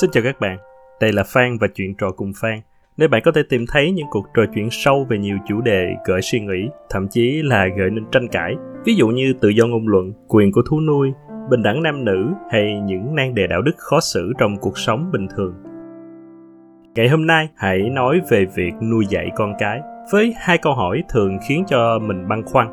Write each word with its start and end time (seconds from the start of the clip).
Xin 0.00 0.10
chào 0.10 0.22
các 0.24 0.40
bạn, 0.40 0.58
đây 1.00 1.12
là 1.12 1.22
Phan 1.26 1.58
và 1.60 1.66
chuyện 1.74 1.94
trò 1.94 2.10
cùng 2.10 2.32
Phan, 2.40 2.60
nơi 2.96 3.08
bạn 3.08 3.22
có 3.24 3.32
thể 3.32 3.42
tìm 3.48 3.64
thấy 3.68 3.92
những 3.92 4.06
cuộc 4.10 4.26
trò 4.34 4.42
chuyện 4.54 4.68
sâu 4.70 5.06
về 5.08 5.18
nhiều 5.18 5.36
chủ 5.48 5.60
đề 5.60 5.94
gợi 6.04 6.22
suy 6.22 6.40
nghĩ, 6.40 6.68
thậm 6.90 7.08
chí 7.08 7.42
là 7.42 7.66
gợi 7.78 7.90
nên 7.90 8.04
tranh 8.12 8.28
cãi. 8.28 8.54
Ví 8.84 8.94
dụ 8.94 9.08
như 9.08 9.34
tự 9.40 9.48
do 9.48 9.66
ngôn 9.66 9.88
luận, 9.88 10.12
quyền 10.28 10.52
của 10.52 10.62
thú 10.70 10.80
nuôi, 10.80 11.12
bình 11.50 11.62
đẳng 11.62 11.82
nam 11.82 12.04
nữ 12.04 12.32
hay 12.50 12.80
những 12.80 13.14
nan 13.14 13.34
đề 13.34 13.46
đạo 13.46 13.62
đức 13.62 13.72
khó 13.76 14.00
xử 14.00 14.32
trong 14.38 14.56
cuộc 14.56 14.78
sống 14.78 15.10
bình 15.12 15.26
thường. 15.36 15.54
Ngày 16.94 17.08
hôm 17.08 17.26
nay, 17.26 17.48
hãy 17.56 17.78
nói 17.90 18.20
về 18.30 18.46
việc 18.54 18.72
nuôi 18.82 19.06
dạy 19.08 19.30
con 19.36 19.52
cái 19.58 19.80
với 20.12 20.34
hai 20.38 20.58
câu 20.58 20.74
hỏi 20.74 21.02
thường 21.08 21.38
khiến 21.48 21.64
cho 21.66 21.98
mình 21.98 22.28
băn 22.28 22.42
khoăn. 22.42 22.68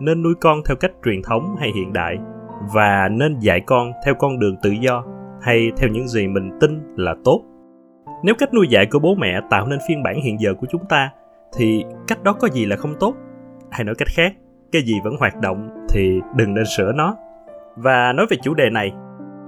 Nên 0.00 0.22
nuôi 0.22 0.34
con 0.40 0.60
theo 0.68 0.76
cách 0.76 0.92
truyền 1.04 1.22
thống 1.22 1.56
hay 1.58 1.70
hiện 1.76 1.92
đại 1.92 2.18
và 2.74 3.08
nên 3.08 3.38
dạy 3.38 3.60
con 3.60 3.92
theo 4.04 4.14
con 4.14 4.38
đường 4.38 4.56
tự 4.62 4.70
do 4.70 5.04
hay 5.40 5.72
theo 5.76 5.90
những 5.90 6.08
gì 6.08 6.28
mình 6.28 6.50
tin 6.60 6.82
là 6.96 7.14
tốt. 7.24 7.42
Nếu 8.22 8.34
cách 8.38 8.54
nuôi 8.54 8.66
dạy 8.70 8.86
của 8.86 8.98
bố 8.98 9.14
mẹ 9.14 9.40
tạo 9.50 9.66
nên 9.66 9.78
phiên 9.88 10.02
bản 10.02 10.20
hiện 10.20 10.40
giờ 10.40 10.54
của 10.54 10.66
chúng 10.70 10.84
ta, 10.88 11.10
thì 11.56 11.84
cách 12.06 12.22
đó 12.22 12.32
có 12.32 12.48
gì 12.48 12.66
là 12.66 12.76
không 12.76 12.94
tốt? 13.00 13.14
Hay 13.70 13.84
nói 13.84 13.94
cách 13.94 14.08
khác, 14.16 14.32
cái 14.72 14.82
gì 14.82 14.94
vẫn 15.04 15.16
hoạt 15.18 15.40
động 15.40 15.68
thì 15.88 16.20
đừng 16.36 16.54
nên 16.54 16.64
sửa 16.76 16.92
nó. 16.92 17.16
Và 17.76 18.12
nói 18.12 18.26
về 18.30 18.36
chủ 18.42 18.54
đề 18.54 18.70
này, 18.70 18.92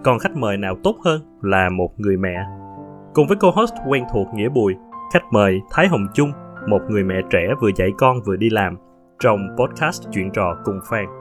còn 0.04 0.18
khách 0.18 0.36
mời 0.36 0.56
nào 0.56 0.76
tốt 0.84 0.96
hơn 1.04 1.20
là 1.42 1.68
một 1.68 1.90
người 1.96 2.16
mẹ? 2.16 2.36
Cùng 3.14 3.26
với 3.26 3.36
co-host 3.36 3.74
quen 3.88 4.04
thuộc 4.12 4.26
nghĩa 4.34 4.48
bùi, 4.48 4.74
khách 5.14 5.24
mời 5.32 5.60
thái 5.70 5.88
hồng 5.88 6.06
chung, 6.14 6.32
một 6.68 6.80
người 6.88 7.04
mẹ 7.04 7.20
trẻ 7.30 7.48
vừa 7.60 7.70
dạy 7.76 7.90
con 7.98 8.16
vừa 8.26 8.36
đi 8.36 8.50
làm 8.50 8.76
trong 9.18 9.38
podcast 9.58 10.02
chuyện 10.12 10.30
trò 10.34 10.56
cùng 10.64 10.78
fan. 10.90 11.17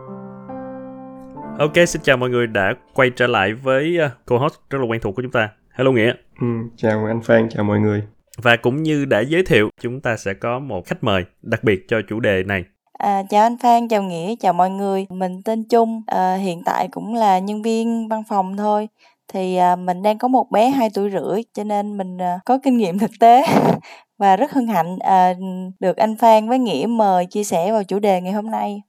Ok, 1.60 1.74
xin 1.88 2.02
chào 2.02 2.18
mọi 2.18 2.30
người 2.30 2.48
đã 2.48 2.74
quay 2.94 3.10
trở 3.10 3.28
lại 3.28 3.54
với 3.54 3.98
uh, 4.06 4.12
co-host 4.26 4.54
rất 4.70 4.80
là 4.82 4.86
quen 4.86 5.02
thuộc 5.02 5.16
của 5.16 5.22
chúng 5.22 5.32
ta. 5.32 5.50
Hello 5.70 5.92
Nghĩa. 5.92 6.14
Ừ, 6.42 6.48
chào 6.76 7.06
anh 7.06 7.22
Phan, 7.22 7.50
chào 7.50 7.64
mọi 7.64 7.80
người. 7.80 8.04
Và 8.38 8.56
cũng 8.56 8.84
như 8.84 9.06
đã 9.06 9.20
giới 9.20 9.44
thiệu, 9.44 9.70
chúng 9.82 10.02
ta 10.02 10.18
sẽ 10.18 10.34
có 10.34 10.60
một 10.60 10.86
khách 10.86 11.04
mời 11.04 11.26
đặc 11.42 11.64
biệt 11.64 11.86
cho 11.88 12.02
chủ 12.10 12.20
đề 12.20 12.44
này. 12.44 12.64
À, 12.94 13.24
chào 13.30 13.42
anh 13.44 13.58
Phan, 13.58 13.88
chào 13.88 14.04
Nghĩa, 14.04 14.36
chào 14.40 14.54
mọi 14.54 14.70
người. 14.70 15.06
Mình 15.10 15.42
tên 15.46 15.64
Trung, 15.70 16.02
à, 16.08 16.36
hiện 16.36 16.62
tại 16.66 16.88
cũng 16.92 17.16
là 17.16 17.40
nhân 17.40 17.62
viên 17.62 18.08
văn 18.08 18.24
phòng 18.30 18.58
thôi. 18.58 18.88
Thì 19.34 19.56
à, 19.56 19.76
mình 19.76 20.04
đang 20.04 20.18
có 20.18 20.28
một 20.28 20.52
bé 20.52 20.70
2 20.70 20.90
tuổi 20.94 21.12
rưỡi, 21.12 21.42
cho 21.54 21.64
nên 21.64 21.98
mình 21.98 22.18
à, 22.22 22.40
có 22.46 22.60
kinh 22.64 22.78
nghiệm 22.78 23.00
thực 23.00 23.12
tế 23.20 23.44
và 24.18 24.36
rất 24.36 24.52
hân 24.52 24.68
hạnh 24.68 24.98
à, 25.00 25.34
được 25.80 25.98
anh 25.98 26.16
Phan 26.18 26.50
với 26.50 26.60
Nghĩa 26.60 26.86
mời 26.90 27.26
chia 27.26 27.44
sẻ 27.44 27.72
vào 27.72 27.84
chủ 27.84 28.00
đề 28.00 28.22
ngày 28.22 28.34
hôm 28.34 28.52
nay. 28.52 28.82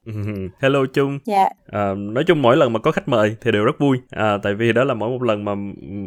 Hello 0.60 0.86
Trung. 0.94 1.18
Dạ. 1.24 1.48
À, 1.72 1.94
nói 1.96 2.24
chung 2.24 2.42
mỗi 2.42 2.56
lần 2.56 2.72
mà 2.72 2.78
có 2.78 2.92
khách 2.92 3.08
mời 3.08 3.36
thì 3.40 3.52
đều 3.52 3.64
rất 3.64 3.78
vui. 3.78 3.98
À, 4.10 4.38
tại 4.42 4.54
vì 4.54 4.72
đó 4.72 4.84
là 4.84 4.94
mỗi 4.94 5.10
một 5.10 5.22
lần 5.22 5.44
mà 5.44 5.54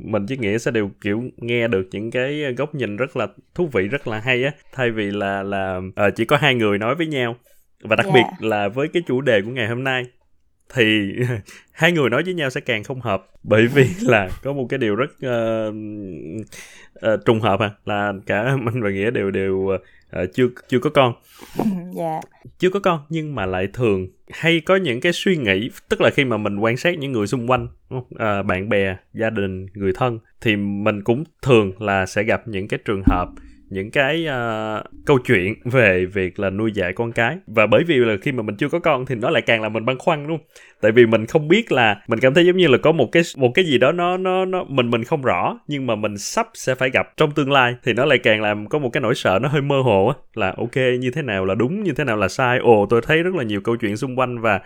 mình 0.03 0.25
với 0.29 0.37
Nghĩa 0.37 0.57
sẽ 0.57 0.71
đều 0.71 0.89
kiểu 1.03 1.21
nghe 1.37 1.67
được 1.67 1.87
những 1.91 2.11
cái 2.11 2.53
góc 2.57 2.75
nhìn 2.75 2.97
rất 2.97 3.17
là 3.17 3.27
thú 3.55 3.67
vị, 3.73 3.87
rất 3.87 4.07
là 4.07 4.19
hay 4.19 4.43
á. 4.43 4.51
Thay 4.73 4.91
vì 4.91 5.11
là 5.11 5.43
là 5.43 5.79
à, 5.95 6.09
chỉ 6.15 6.25
có 6.25 6.37
hai 6.37 6.55
người 6.55 6.77
nói 6.77 6.95
với 6.95 7.07
nhau. 7.07 7.35
Và 7.83 7.95
đặc 7.95 8.05
dạ. 8.05 8.13
biệt 8.13 8.47
là 8.47 8.67
với 8.67 8.87
cái 8.87 9.03
chủ 9.07 9.21
đề 9.21 9.41
của 9.41 9.51
ngày 9.51 9.67
hôm 9.67 9.83
nay 9.83 10.03
thì 10.73 11.13
hai 11.71 11.91
người 11.91 12.09
nói 12.09 12.23
với 12.25 12.33
nhau 12.33 12.49
sẽ 12.49 12.61
càng 12.61 12.83
không 12.83 13.01
hợp. 13.01 13.27
Bởi 13.43 13.67
vì 13.67 13.87
là 14.01 14.29
có 14.43 14.53
một 14.53 14.65
cái 14.69 14.77
điều 14.77 14.95
rất 14.95 15.11
uh, 15.11 15.75
uh, 17.13 17.25
trùng 17.25 17.39
hợp 17.39 17.59
à 17.59 17.71
là 17.85 18.13
cả 18.25 18.55
mình 18.61 18.81
và 18.81 18.89
nghĩa 18.89 19.11
đều 19.11 19.31
đều 19.31 19.55
uh, 19.55 20.33
chưa 20.33 20.47
chưa 20.67 20.79
có 20.79 20.89
con. 20.89 21.13
Dạ. 21.95 22.19
Chưa 22.59 22.69
có 22.69 22.79
con 22.79 22.99
nhưng 23.09 23.35
mà 23.35 23.45
lại 23.45 23.67
thường 23.73 24.07
hay 24.33 24.59
có 24.59 24.75
những 24.75 25.01
cái 25.01 25.13
suy 25.13 25.37
nghĩ 25.37 25.69
tức 25.89 26.01
là 26.01 26.09
khi 26.09 26.25
mà 26.25 26.37
mình 26.37 26.59
quan 26.59 26.77
sát 26.77 26.97
những 26.97 27.11
người 27.11 27.27
xung 27.27 27.47
quanh 27.47 27.67
uh, 27.95 28.45
bạn 28.45 28.69
bè 28.69 28.95
gia 29.13 29.29
đình 29.29 29.67
người 29.73 29.93
thân 29.95 30.19
thì 30.41 30.55
mình 30.55 31.03
cũng 31.03 31.23
thường 31.41 31.81
là 31.81 32.05
sẽ 32.05 32.23
gặp 32.23 32.47
những 32.47 32.67
cái 32.67 32.79
trường 32.85 33.03
hợp 33.05 33.29
những 33.71 33.91
cái 33.91 34.27
uh, 34.27 34.85
câu 35.05 35.17
chuyện 35.17 35.53
về 35.65 36.05
việc 36.05 36.39
là 36.39 36.49
nuôi 36.49 36.71
dạy 36.71 36.93
con 36.93 37.11
cái. 37.11 37.37
Và 37.47 37.67
bởi 37.67 37.83
vì 37.83 37.95
là 37.95 38.15
khi 38.21 38.31
mà 38.31 38.43
mình 38.43 38.55
chưa 38.55 38.69
có 38.69 38.79
con 38.79 39.05
thì 39.05 39.15
nó 39.15 39.29
lại 39.29 39.41
càng 39.41 39.61
làm 39.61 39.73
mình 39.73 39.85
băn 39.85 39.97
khoăn 39.97 40.27
luôn 40.27 40.39
tại 40.81 40.91
vì 40.91 41.05
mình 41.05 41.25
không 41.25 41.47
biết 41.47 41.71
là 41.71 42.01
mình 42.07 42.19
cảm 42.19 42.33
thấy 42.33 42.45
giống 42.45 42.57
như 42.57 42.67
là 42.67 42.77
có 42.77 42.91
một 42.91 43.11
cái 43.11 43.23
một 43.37 43.51
cái 43.53 43.65
gì 43.65 43.77
đó 43.77 43.91
nó 43.91 44.17
nó 44.17 44.45
nó 44.45 44.63
mình 44.63 44.89
mình 44.89 45.03
không 45.03 45.21
rõ 45.21 45.59
nhưng 45.67 45.87
mà 45.87 45.95
mình 45.95 46.17
sắp 46.17 46.47
sẽ 46.53 46.75
phải 46.75 46.89
gặp 46.89 47.17
trong 47.17 47.31
tương 47.31 47.51
lai 47.51 47.75
thì 47.83 47.93
nó 47.93 48.05
lại 48.05 48.17
càng 48.17 48.41
làm 48.41 48.67
có 48.67 48.79
một 48.79 48.89
cái 48.93 49.01
nỗi 49.01 49.15
sợ 49.15 49.39
nó 49.41 49.49
hơi 49.49 49.61
mơ 49.61 49.81
hồ 49.81 50.07
á 50.07 50.15
là 50.33 50.53
ok 50.57 50.75
như 50.99 51.11
thế 51.11 51.21
nào 51.21 51.45
là 51.45 51.55
đúng 51.55 51.83
như 51.83 51.91
thế 51.91 52.03
nào 52.03 52.17
là 52.17 52.27
sai? 52.27 52.59
Ồ 52.59 52.87
tôi 52.89 53.01
thấy 53.01 53.23
rất 53.23 53.35
là 53.35 53.43
nhiều 53.43 53.61
câu 53.61 53.75
chuyện 53.75 53.97
xung 53.97 54.19
quanh 54.19 54.41
và 54.41 54.59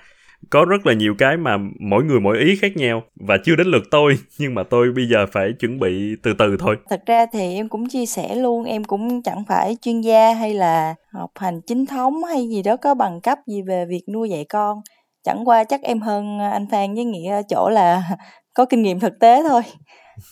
có 0.50 0.66
rất 0.66 0.85
là 0.85 0.94
nhiều 0.94 1.16
cái 1.18 1.38
mà 1.38 1.57
mỗi 1.79 2.03
người 2.03 2.19
mỗi 2.19 2.38
ý 2.38 2.56
khác 2.56 2.78
nhau 2.78 3.03
và 3.16 3.38
chưa 3.46 3.56
đến 3.56 3.68
lượt 3.68 3.84
tôi 3.91 4.18
nhưng 4.40 4.56
mà 4.56 4.63
tôi 4.63 4.91
bây 4.91 5.09
giờ 5.09 5.25
phải 5.31 5.53
chuẩn 5.59 5.79
bị 5.79 6.16
từ 6.23 6.34
từ 6.40 6.57
thôi. 6.59 6.78
Thật 6.90 7.01
ra 7.06 7.25
thì 7.34 7.56
em 7.56 7.69
cũng 7.69 7.90
chia 7.90 8.06
sẻ 8.06 8.35
luôn 8.35 8.66
em 8.66 8.84
cũng 8.84 9.22
chẳng 9.24 9.44
phải 9.47 9.78
chuyên 9.81 10.01
gia 10.01 10.34
hay 10.34 10.53
là 10.53 10.95
học 11.13 11.31
hành 11.35 11.62
chính 11.68 11.85
thống 11.85 12.24
hay 12.24 12.47
gì 12.50 12.63
đó 12.63 12.78
có 12.78 12.94
bằng 12.94 13.22
cấp 13.22 13.38
gì 13.47 13.62
về 13.62 13.85
việc 13.85 14.03
nuôi 14.13 14.29
dạy 14.29 14.45
con. 14.50 14.81
Chẳng 15.24 15.47
qua 15.47 15.63
chắc 15.63 15.81
em 15.81 16.01
hơn 16.01 16.40
anh 16.40 16.68
phan 16.72 16.95
với 16.95 17.06
nghĩa 17.06 17.41
chỗ 17.50 17.69
là 17.69 18.03
có 18.53 18.66
kinh 18.66 18.81
nghiệm 18.81 19.00
thực 19.00 19.13
tế 19.19 19.44
thôi. 19.50 19.62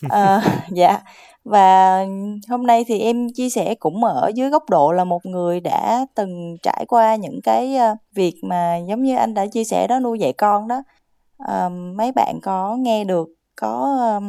À, 0.09 0.41
dạ 0.71 0.99
và 1.43 2.05
hôm 2.49 2.67
nay 2.67 2.85
thì 2.87 2.99
em 2.99 3.29
chia 3.33 3.49
sẻ 3.49 3.75
cũng 3.75 4.03
ở 4.03 4.31
dưới 4.35 4.49
góc 4.49 4.69
độ 4.69 4.91
là 4.91 5.03
một 5.03 5.25
người 5.25 5.59
đã 5.59 6.05
từng 6.15 6.57
trải 6.63 6.85
qua 6.87 7.15
những 7.15 7.41
cái 7.43 7.75
ờ, 7.75 7.95
việc 8.15 8.35
mà 8.43 8.77
giống 8.77 9.03
như 9.03 9.15
anh 9.15 9.33
đã 9.33 9.45
chia 9.45 9.63
sẻ 9.63 9.87
đó 9.87 9.99
nuôi 9.99 10.19
dạy 10.19 10.33
con 10.33 10.67
đó 10.67 10.83
à, 11.37 11.69
mấy 11.69 12.11
bạn 12.11 12.39
có 12.43 12.75
nghe 12.75 13.03
được 13.03 13.29
có 13.55 13.97
ờ, 13.99 14.21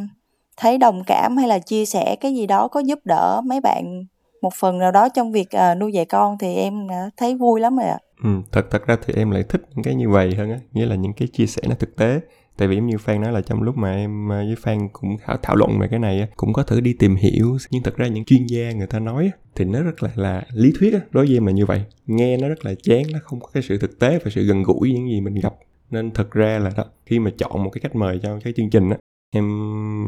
thấy 0.57 0.79
đồng 0.79 1.03
cảm 1.07 1.37
hay 1.37 1.49
là 1.49 1.59
chia 1.59 1.85
sẻ 1.85 2.17
cái 2.21 2.35
gì 2.35 2.47
đó 2.47 2.69
có 2.69 2.81
giúp 2.81 2.99
đỡ 3.05 3.41
mấy 3.45 3.61
bạn 3.61 4.05
một 4.43 4.55
phần 4.55 4.79
nào 4.79 4.91
đó 4.91 5.09
trong 5.09 5.33
việc 5.33 5.49
uh, 5.57 5.79
nuôi 5.79 5.93
dạy 5.93 6.05
con 6.05 6.39
thì 6.39 6.55
em 6.55 6.89
đã 6.89 7.11
thấy 7.17 7.35
vui 7.35 7.61
lắm 7.61 7.77
rồi 7.77 7.87
ạ. 7.87 7.99
Ừ, 8.25 8.31
thật 8.53 8.67
thật 8.71 8.87
ra 8.87 8.97
thì 9.07 9.15
em 9.17 9.31
lại 9.31 9.43
thích 9.49 9.63
những 9.75 9.85
cái 9.85 9.95
như 9.95 10.09
vậy 10.09 10.35
hơn 10.39 10.51
á, 10.51 10.59
nghĩa 10.73 10.87
là 10.87 10.95
những 10.95 11.13
cái 11.13 11.29
chia 11.29 11.47
sẻ 11.47 11.63
nó 11.69 11.75
thực 11.79 11.97
tế 11.97 12.21
tại 12.57 12.69
vì 12.69 12.77
giống 12.77 12.87
như 12.87 12.99
Phan 12.99 13.21
nói 13.21 13.33
là 13.33 13.41
trong 13.41 13.63
lúc 13.63 13.77
mà 13.77 13.95
em 13.95 14.33
à, 14.33 14.37
với 14.47 14.57
Phan 14.59 14.89
cũng 14.93 15.17
thảo, 15.25 15.37
thảo 15.43 15.57
luận 15.57 15.79
về 15.79 15.89
cái 15.89 15.99
này 15.99 16.29
cũng 16.37 16.53
có 16.53 16.63
thử 16.63 16.81
đi 16.81 16.93
tìm 16.93 17.17
hiểu 17.17 17.57
nhưng 17.71 17.83
thật 17.83 17.97
ra 17.97 18.07
những 18.07 18.25
chuyên 18.25 18.47
gia 18.47 18.73
người 18.73 18.87
ta 18.87 18.99
nói 18.99 19.31
thì 19.55 19.65
nó 19.65 19.83
rất 19.83 20.03
là 20.03 20.11
là 20.15 20.43
lý 20.53 20.73
thuyết 20.79 20.95
đối 21.11 21.27
với 21.27 21.37
em 21.37 21.47
là 21.47 21.53
như 21.53 21.67
vậy. 21.67 21.85
Nghe 22.07 22.37
nó 22.37 22.49
rất 22.49 22.65
là 22.65 22.75
chán 22.83 23.03
nó 23.13 23.19
không 23.23 23.41
có 23.41 23.49
cái 23.55 23.63
sự 23.63 23.79
thực 23.79 23.99
tế 23.99 24.19
và 24.25 24.31
sự 24.35 24.45
gần 24.45 24.63
gũi 24.63 24.93
những 24.93 25.11
gì 25.11 25.21
mình 25.21 25.35
gặp. 25.35 25.55
Nên 25.91 26.11
thật 26.11 26.31
ra 26.31 26.59
là 26.59 26.71
đó 26.77 26.85
khi 27.07 27.19
mà 27.19 27.31
chọn 27.39 27.65
một 27.65 27.71
cái 27.71 27.81
cách 27.81 27.97
mời 27.97 28.21
cho 28.23 28.39
cái 28.45 28.53
chương 28.57 28.71
trình 28.71 28.91
á 28.91 28.97
em 29.31 29.45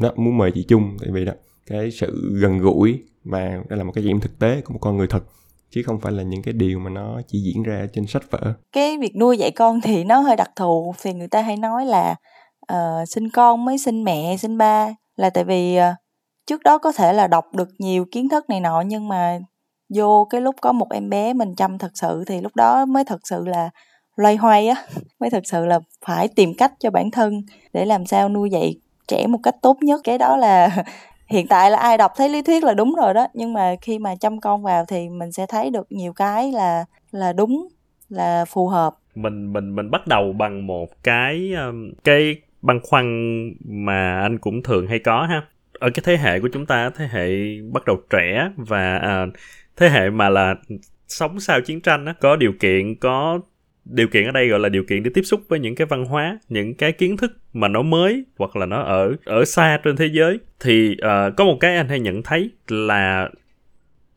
đó 0.03 0.13
muốn 0.17 0.39
mời 0.39 0.53
chị 0.55 0.65
Chung 0.69 0.97
tại 1.01 1.09
vì 1.13 1.25
đó 1.25 1.33
cái 1.67 1.91
sự 1.91 2.39
gần 2.41 2.59
gũi 2.59 3.03
và 3.25 3.41
đây 3.69 3.79
là 3.79 3.85
một 3.85 3.93
cái 3.95 4.05
diễn 4.05 4.21
thực 4.21 4.39
tế 4.39 4.61
của 4.61 4.73
một 4.73 4.79
con 4.83 4.97
người 4.97 5.07
thật 5.07 5.25
chứ 5.71 5.83
không 5.87 6.01
phải 6.01 6.13
là 6.13 6.23
những 6.23 6.43
cái 6.43 6.55
điều 6.55 6.79
mà 6.79 6.91
nó 6.91 7.21
chỉ 7.27 7.39
diễn 7.39 7.63
ra 7.63 7.87
trên 7.93 8.07
sách 8.07 8.31
vở. 8.31 8.55
Cái 8.73 8.99
việc 8.99 9.17
nuôi 9.17 9.39
dạy 9.39 9.51
con 9.51 9.81
thì 9.81 10.05
nó 10.05 10.19
hơi 10.21 10.37
đặc 10.37 10.51
thù 10.57 10.95
thì 11.03 11.13
người 11.13 11.29
ta 11.29 11.43
hay 11.43 11.57
nói 11.57 11.87
là 11.87 12.15
uh, 12.73 13.09
sinh 13.09 13.31
con 13.31 13.65
mới 13.65 13.79
sinh 13.79 14.05
mẹ 14.05 14.37
sinh 14.37 14.59
ba 14.59 14.89
là 15.17 15.31
tại 15.31 15.45
vì 15.45 15.79
uh, 15.79 15.83
trước 16.47 16.63
đó 16.63 16.79
có 16.79 16.93
thể 16.93 17.13
là 17.13 17.27
đọc 17.27 17.45
được 17.55 17.69
nhiều 17.79 18.05
kiến 18.13 18.29
thức 18.29 18.51
này 18.51 18.61
nọ 18.61 18.81
nhưng 18.87 19.09
mà 19.09 19.39
vô 19.95 20.27
cái 20.31 20.41
lúc 20.41 20.57
có 20.63 20.73
một 20.73 20.91
em 20.91 21.11
bé 21.11 21.33
mình 21.33 21.55
chăm 21.55 21.79
thật 21.79 21.91
sự 21.95 22.25
thì 22.27 22.41
lúc 22.41 22.57
đó 22.57 22.85
mới 22.85 23.05
thật 23.05 23.21
sự 23.25 23.45
là 23.47 23.71
loay 24.17 24.37
hoay 24.37 24.69
á 24.69 24.87
mới 25.21 25.31
thật 25.31 25.43
sự 25.45 25.67
là 25.67 25.81
phải 26.07 26.29
tìm 26.29 26.55
cách 26.59 26.73
cho 26.79 26.91
bản 26.91 27.11
thân 27.11 27.43
để 27.73 27.85
làm 27.85 28.07
sao 28.07 28.29
nuôi 28.29 28.51
dạy 28.51 28.75
trẻ 29.09 29.27
một 29.27 29.39
cách 29.43 29.55
tốt 29.63 29.77
nhất. 29.81 30.01
Cái 30.05 30.19
đó 30.19 30.37
là 30.37 30.85
hiện 31.29 31.47
tại 31.47 31.71
là 31.71 31.79
ai 31.79 31.99
đọc 31.99 32.13
thấy 32.17 32.29
lý 32.29 32.43
thuyết 32.43 32.65
là 32.65 32.75
đúng 32.75 32.95
rồi 32.95 33.15
đó 33.15 33.27
nhưng 33.35 33.53
mà 33.53 33.75
khi 33.81 33.99
mà 33.99 34.15
chăm 34.21 34.41
con 34.41 34.63
vào 34.63 34.85
thì 34.85 35.09
mình 35.09 35.33
sẽ 35.33 35.47
thấy 35.47 35.71
được 35.71 35.87
nhiều 35.91 36.13
cái 36.13 36.53
là 36.53 36.85
là 37.11 37.33
đúng 37.33 37.69
là 38.09 38.45
phù 38.45 38.69
hợp. 38.69 38.95
Mình 39.15 39.53
mình 39.53 39.77
mình 39.77 39.91
bắt 39.91 40.07
đầu 40.07 40.33
bằng 40.39 40.67
một 40.67 40.87
cái 41.03 41.53
cái 42.05 42.37
băn 42.67 42.81
khoăn 42.83 43.07
mà 43.65 44.21
anh 44.21 44.39
cũng 44.39 44.63
thường 44.63 44.87
hay 44.87 44.99
có 44.99 45.27
ha. 45.27 45.43
Ở 45.73 45.91
cái 45.91 46.03
thế 46.07 46.17
hệ 46.17 46.41
của 46.41 46.49
chúng 46.53 46.67
ta 46.67 46.91
thế 46.91 47.09
hệ 47.13 47.29
bắt 47.73 47.85
đầu 47.87 48.03
trẻ 48.11 48.51
và 48.57 48.97
à, 48.97 49.27
thế 49.77 49.89
hệ 49.89 50.11
mà 50.11 50.29
là 50.29 50.55
sống 51.09 51.41
sau 51.41 51.61
chiến 51.61 51.81
tranh 51.81 52.05
á 52.05 52.15
có 52.21 52.37
điều 52.37 52.53
kiện 52.61 52.95
có 52.95 53.41
điều 53.85 54.09
kiện 54.09 54.25
ở 54.25 54.31
đây 54.31 54.49
gọi 54.49 54.61
là 54.61 54.69
điều 54.69 54.85
kiện 54.85 55.03
để 55.03 55.11
tiếp 55.15 55.23
xúc 55.23 55.41
với 55.49 55.59
những 55.59 55.75
cái 55.75 55.87
văn 55.87 56.05
hóa 56.05 56.39
những 56.49 56.75
cái 56.75 56.93
kiến 56.93 57.17
thức 57.17 57.33
mà 57.53 57.69
nó 57.69 57.83
mới 57.83 58.25
hoặc 58.39 58.57
là 58.57 58.67
nó 58.67 58.83
ở 58.83 59.17
ở 59.25 59.45
xa 59.45 59.81
trên 59.85 59.97
thế 59.97 60.07
giới. 60.13 60.39
Thì 60.61 60.91
uh, 60.91 61.37
có 61.37 61.45
một 61.45 61.57
cái 61.61 61.77
anh 61.77 61.89
hay 61.89 62.01
nhận 62.01 62.23
thấy 62.23 62.51
là 62.69 63.31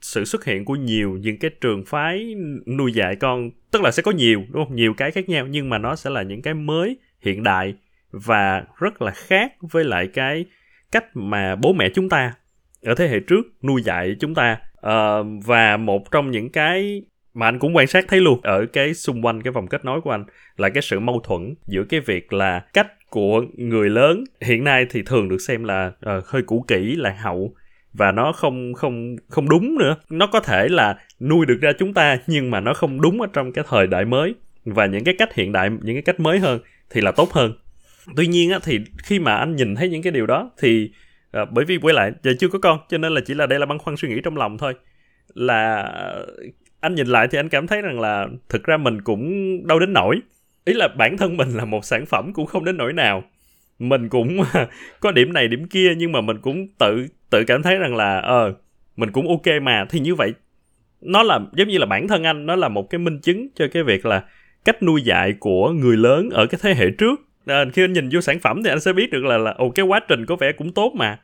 sự 0.01 0.25
xuất 0.25 0.45
hiện 0.45 0.65
của 0.65 0.75
nhiều 0.75 1.17
những 1.21 1.37
cái 1.37 1.51
trường 1.61 1.85
phái 1.85 2.35
nuôi 2.65 2.93
dạy 2.93 3.15
con 3.15 3.49
tức 3.71 3.81
là 3.81 3.91
sẽ 3.91 4.03
có 4.03 4.11
nhiều 4.11 4.43
đúng 4.51 4.65
không? 4.65 4.75
Nhiều 4.75 4.93
cái 4.93 5.11
khác 5.11 5.29
nhau 5.29 5.47
nhưng 5.47 5.69
mà 5.69 5.77
nó 5.77 5.95
sẽ 5.95 6.09
là 6.09 6.21
những 6.21 6.41
cái 6.41 6.53
mới 6.53 6.97
hiện 7.21 7.43
đại 7.43 7.73
và 8.11 8.63
rất 8.79 9.01
là 9.01 9.11
khác 9.11 9.53
với 9.61 9.83
lại 9.83 10.07
cái 10.13 10.45
cách 10.91 11.05
mà 11.13 11.55
bố 11.55 11.73
mẹ 11.73 11.89
chúng 11.95 12.09
ta 12.09 12.33
ở 12.83 12.95
thế 12.95 13.07
hệ 13.07 13.19
trước 13.19 13.45
nuôi 13.63 13.81
dạy 13.83 14.15
chúng 14.19 14.35
ta. 14.35 14.57
Uh, 14.87 15.27
và 15.45 15.77
một 15.77 16.11
trong 16.11 16.31
những 16.31 16.49
cái 16.49 17.01
mà 17.33 17.47
anh 17.47 17.59
cũng 17.59 17.75
quan 17.75 17.87
sát 17.87 18.05
thấy 18.07 18.21
luôn 18.21 18.39
ở 18.43 18.65
cái 18.73 18.93
xung 18.93 19.25
quanh 19.25 19.41
cái 19.41 19.51
vòng 19.51 19.67
kết 19.67 19.85
nối 19.85 20.01
của 20.01 20.11
anh 20.11 20.23
là 20.57 20.69
cái 20.69 20.81
sự 20.81 20.99
mâu 20.99 21.21
thuẫn 21.23 21.55
giữa 21.67 21.83
cái 21.83 21.99
việc 21.99 22.33
là 22.33 22.59
cách 22.73 23.09
của 23.09 23.41
người 23.53 23.89
lớn 23.89 24.23
hiện 24.41 24.63
nay 24.63 24.85
thì 24.89 25.01
thường 25.05 25.29
được 25.29 25.37
xem 25.37 25.63
là 25.63 25.87
uh, 25.87 26.25
hơi 26.25 26.41
cũ 26.41 26.65
kỹ 26.67 26.95
lạc 26.95 27.15
hậu 27.19 27.53
và 27.93 28.11
nó 28.11 28.31
không 28.31 28.73
không 28.73 29.15
không 29.29 29.49
đúng 29.49 29.77
nữa. 29.77 29.95
Nó 30.09 30.27
có 30.27 30.39
thể 30.39 30.67
là 30.69 30.97
nuôi 31.19 31.45
được 31.45 31.57
ra 31.61 31.71
chúng 31.79 31.93
ta 31.93 32.17
nhưng 32.27 32.51
mà 32.51 32.59
nó 32.59 32.73
không 32.73 33.01
đúng 33.01 33.21
ở 33.21 33.27
trong 33.33 33.51
cái 33.51 33.65
thời 33.67 33.87
đại 33.87 34.05
mới 34.05 34.35
và 34.65 34.85
những 34.85 35.03
cái 35.03 35.15
cách 35.17 35.33
hiện 35.33 35.51
đại 35.51 35.69
những 35.81 35.95
cái 35.95 36.01
cách 36.01 36.19
mới 36.19 36.39
hơn 36.39 36.59
thì 36.89 37.01
là 37.01 37.11
tốt 37.11 37.31
hơn 37.31 37.53
tuy 38.15 38.27
nhiên 38.27 38.51
á, 38.51 38.59
thì 38.63 38.79
khi 39.03 39.19
mà 39.19 39.35
anh 39.35 39.55
nhìn 39.55 39.75
thấy 39.75 39.89
những 39.89 40.01
cái 40.01 40.11
điều 40.11 40.25
đó 40.25 40.51
thì 40.57 40.91
à, 41.31 41.45
bởi 41.45 41.65
vì 41.65 41.77
quay 41.77 41.93
lại 41.93 42.11
giờ 42.23 42.33
chưa 42.39 42.47
có 42.49 42.59
con 42.59 42.79
cho 42.89 42.97
nên 42.97 43.13
là 43.13 43.21
chỉ 43.25 43.33
là 43.33 43.45
đây 43.45 43.59
là 43.59 43.65
băn 43.65 43.77
khoăn 43.77 43.97
suy 43.97 44.09
nghĩ 44.09 44.21
trong 44.23 44.37
lòng 44.37 44.57
thôi. 44.57 44.73
Là 45.33 45.81
ờ, 45.81 46.27
anh 46.79 46.95
nhìn 46.95 47.07
lại 47.07 47.27
thì 47.31 47.39
anh 47.39 47.49
cảm 47.49 47.67
thấy 47.67 47.81
rằng 47.81 47.99
là 47.99 48.27
thực 48.49 48.63
ra 48.63 48.77
mình 48.77 49.01
cũng 49.01 49.27
đâu 49.67 49.79
đến 49.79 49.93
nổi 49.93 50.21
ý 50.65 50.73
là 50.73 50.87
bản 50.97 51.17
thân 51.17 51.37
mình 51.37 51.49
là 51.49 51.65
một 51.65 51.85
sản 51.85 52.05
phẩm 52.05 52.33
cũng 52.33 52.45
không 52.45 52.65
đến 52.65 52.77
nỗi 52.77 52.93
nào. 52.93 53.23
Mình 53.79 54.09
cũng 54.09 54.37
có 54.99 55.11
điểm 55.11 55.33
này 55.33 55.47
điểm 55.47 55.67
kia 55.67 55.93
nhưng 55.97 56.11
mà 56.11 56.21
mình 56.21 56.37
cũng 56.41 56.67
tự 56.77 57.07
tự 57.29 57.43
cảm 57.43 57.63
thấy 57.63 57.75
rằng 57.75 57.95
là 57.95 58.19
ờ 58.19 58.53
mình 58.95 59.11
cũng 59.11 59.27
ok 59.27 59.61
mà 59.61 59.85
thì 59.89 59.99
như 59.99 60.15
vậy 60.15 60.33
nó 61.01 61.23
là 61.23 61.39
giống 61.53 61.67
như 61.67 61.77
là 61.77 61.85
bản 61.85 62.07
thân 62.07 62.23
anh 62.23 62.45
nó 62.45 62.55
là 62.55 62.67
một 62.67 62.89
cái 62.89 62.99
minh 62.99 63.19
chứng 63.19 63.47
cho 63.55 63.65
cái 63.73 63.83
việc 63.83 64.05
là 64.05 64.23
cách 64.65 64.83
nuôi 64.83 65.01
dạy 65.01 65.33
của 65.39 65.71
người 65.71 65.97
lớn 65.97 66.29
ở 66.29 66.45
cái 66.45 66.59
thế 66.63 66.73
hệ 66.73 66.89
trước 66.97 67.28
à, 67.45 67.65
khi 67.73 67.83
anh 67.83 67.93
nhìn 67.93 68.09
vô 68.11 68.21
sản 68.21 68.39
phẩm 68.39 68.63
thì 68.63 68.69
anh 68.69 68.79
sẽ 68.79 68.93
biết 68.93 69.11
được 69.11 69.23
là 69.23 69.37
là 69.37 69.51
ồ 69.51 69.69
cái 69.69 69.85
quá 69.85 69.99
trình 70.07 70.25
có 70.25 70.35
vẻ 70.35 70.51
cũng 70.51 70.73
tốt 70.73 70.91
mà. 70.95 71.19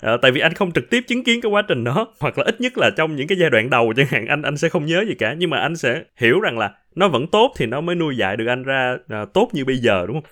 À, 0.00 0.16
tại 0.22 0.30
vì 0.30 0.40
anh 0.40 0.54
không 0.54 0.72
trực 0.72 0.90
tiếp 0.90 1.04
chứng 1.06 1.24
kiến 1.24 1.40
cái 1.40 1.50
quá 1.50 1.62
trình 1.68 1.84
đó 1.84 2.14
hoặc 2.20 2.38
là 2.38 2.44
ít 2.44 2.60
nhất 2.60 2.72
là 2.78 2.90
trong 2.96 3.16
những 3.16 3.26
cái 3.26 3.38
giai 3.38 3.50
đoạn 3.50 3.70
đầu 3.70 3.92
chẳng 3.96 4.06
hạn 4.06 4.26
anh 4.26 4.42
anh 4.42 4.56
sẽ 4.56 4.68
không 4.68 4.86
nhớ 4.86 5.04
gì 5.08 5.14
cả. 5.14 5.34
Nhưng 5.38 5.50
mà 5.50 5.60
anh 5.60 5.76
sẽ 5.76 6.02
hiểu 6.16 6.40
rằng 6.40 6.58
là 6.58 6.74
nó 6.94 7.08
vẫn 7.08 7.26
tốt 7.26 7.52
thì 7.56 7.66
nó 7.66 7.80
mới 7.80 7.96
nuôi 7.96 8.16
dạy 8.16 8.36
được 8.36 8.46
anh 8.46 8.62
ra 8.62 8.96
à, 9.08 9.24
tốt 9.34 9.50
như 9.52 9.64
bây 9.64 9.76
giờ 9.76 10.04
đúng 10.06 10.20
không? 10.20 10.30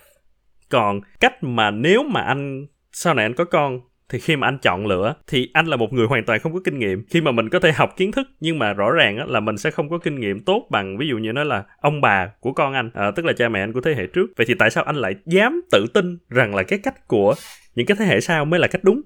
Còn 0.69 1.01
cách 1.19 1.43
mà 1.43 1.71
nếu 1.71 2.03
mà 2.03 2.21
anh 2.21 2.65
sau 2.91 3.13
này 3.13 3.25
anh 3.25 3.33
có 3.33 3.45
con 3.45 3.79
thì 4.09 4.19
khi 4.19 4.35
mà 4.35 4.47
anh 4.47 4.57
chọn 4.57 4.87
lựa 4.87 5.15
thì 5.27 5.49
anh 5.53 5.65
là 5.65 5.75
một 5.75 5.93
người 5.93 6.07
hoàn 6.07 6.25
toàn 6.25 6.39
không 6.39 6.53
có 6.53 6.59
kinh 6.63 6.79
nghiệm. 6.79 7.05
Khi 7.09 7.21
mà 7.21 7.31
mình 7.31 7.49
có 7.49 7.59
thể 7.59 7.71
học 7.71 7.93
kiến 7.97 8.11
thức 8.11 8.27
nhưng 8.39 8.59
mà 8.59 8.73
rõ 8.73 8.91
ràng 8.91 9.29
là 9.31 9.39
mình 9.39 9.57
sẽ 9.57 9.71
không 9.71 9.89
có 9.89 9.97
kinh 9.97 10.19
nghiệm 10.19 10.43
tốt 10.43 10.67
bằng 10.71 10.97
ví 10.97 11.07
dụ 11.07 11.17
như 11.17 11.31
nói 11.31 11.45
là 11.45 11.63
ông 11.81 12.01
bà 12.01 12.29
của 12.39 12.51
con 12.51 12.73
anh 12.73 12.89
à, 12.93 13.11
tức 13.11 13.25
là 13.25 13.33
cha 13.33 13.49
mẹ 13.49 13.63
anh 13.63 13.73
của 13.73 13.81
thế 13.81 13.93
hệ 13.93 14.07
trước. 14.07 14.29
Vậy 14.37 14.45
thì 14.45 14.53
tại 14.59 14.69
sao 14.69 14.83
anh 14.83 14.95
lại 14.95 15.15
dám 15.25 15.61
tự 15.71 15.85
tin 15.93 16.17
rằng 16.29 16.55
là 16.55 16.63
cái 16.63 16.79
cách 16.79 17.07
của 17.07 17.35
những 17.75 17.85
cái 17.85 17.97
thế 17.99 18.05
hệ 18.05 18.21
sau 18.21 18.45
mới 18.45 18.59
là 18.59 18.67
cách 18.67 18.83
đúng? 18.83 19.01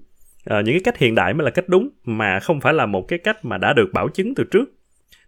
À, 0.45 0.61
những 0.61 0.73
cái 0.73 0.81
cách 0.83 0.97
hiện 0.97 1.15
đại 1.15 1.33
mới 1.33 1.45
là 1.45 1.51
cách 1.51 1.69
đúng 1.69 1.89
mà 2.05 2.39
không 2.39 2.61
phải 2.61 2.73
là 2.73 2.85
một 2.85 3.05
cái 3.07 3.19
cách 3.19 3.45
mà 3.45 3.57
đã 3.57 3.73
được 3.73 3.89
bảo 3.93 4.09
chứng 4.09 4.35
từ 4.35 4.43
trước. 4.51 4.65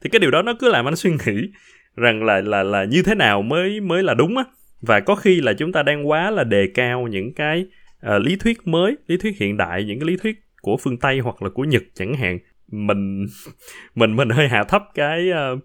Thì 0.03 0.09
cái 0.09 0.19
điều 0.19 0.31
đó 0.31 0.41
nó 0.41 0.53
cứ 0.59 0.69
làm 0.69 0.87
anh 0.87 0.95
suy 0.95 1.11
nghĩ 1.11 1.49
rằng 1.95 2.23
là 2.23 2.41
là 2.41 2.63
là 2.63 2.83
như 2.83 3.03
thế 3.03 3.15
nào 3.15 3.41
mới 3.41 3.79
mới 3.79 4.03
là 4.03 4.13
đúng 4.13 4.37
á. 4.37 4.43
Và 4.81 4.99
có 4.99 5.15
khi 5.15 5.41
là 5.41 5.53
chúng 5.53 5.71
ta 5.71 5.83
đang 5.83 6.09
quá 6.09 6.31
là 6.31 6.43
đề 6.43 6.67
cao 6.73 7.07
những 7.07 7.33
cái 7.33 7.65
uh, 8.05 8.21
lý 8.21 8.35
thuyết 8.35 8.67
mới 8.67 8.97
lý 9.07 9.17
thuyết 9.17 9.37
hiện 9.39 9.57
đại 9.57 9.83
những 9.83 9.99
cái 9.99 10.07
lý 10.07 10.17
thuyết 10.17 10.35
của 10.61 10.77
phương 10.77 10.99
tây 10.99 11.19
hoặc 11.19 11.41
là 11.41 11.49
của 11.49 11.63
nhật 11.63 11.83
chẳng 11.93 12.13
hạn 12.13 12.37
mình 12.71 13.25
mình 13.95 14.15
mình 14.15 14.29
hơi 14.29 14.47
hạ 14.47 14.63
thấp 14.63 14.83
cái 14.93 15.29
uh, 15.29 15.59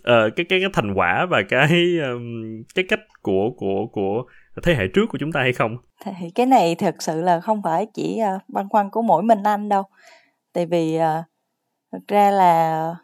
uh, 0.00 0.36
cái 0.36 0.46
cái 0.48 0.60
cái 0.60 0.70
thành 0.72 0.94
quả 0.94 1.26
và 1.30 1.42
cái 1.48 1.68
um, 2.10 2.62
cái 2.74 2.84
cách 2.88 3.00
của 3.22 3.50
của 3.56 3.86
của 3.92 4.24
thế 4.62 4.74
hệ 4.74 4.84
trước 4.94 5.06
của 5.10 5.18
chúng 5.20 5.32
ta 5.32 5.40
hay 5.40 5.52
không? 5.52 5.76
Thì 6.04 6.30
cái 6.34 6.46
này 6.46 6.74
thật 6.74 6.94
sự 6.98 7.20
là 7.20 7.40
không 7.40 7.62
phải 7.62 7.86
chỉ 7.94 8.20
uh, 8.36 8.42
băn 8.48 8.68
khoăn 8.68 8.90
của 8.90 9.02
mỗi 9.02 9.22
mình 9.22 9.42
anh 9.42 9.68
đâu. 9.68 9.82
Tại 10.52 10.66
vì 10.66 10.96
uh, 10.96 11.24
thật 11.92 11.98
ra 12.08 12.30
là 12.30 12.94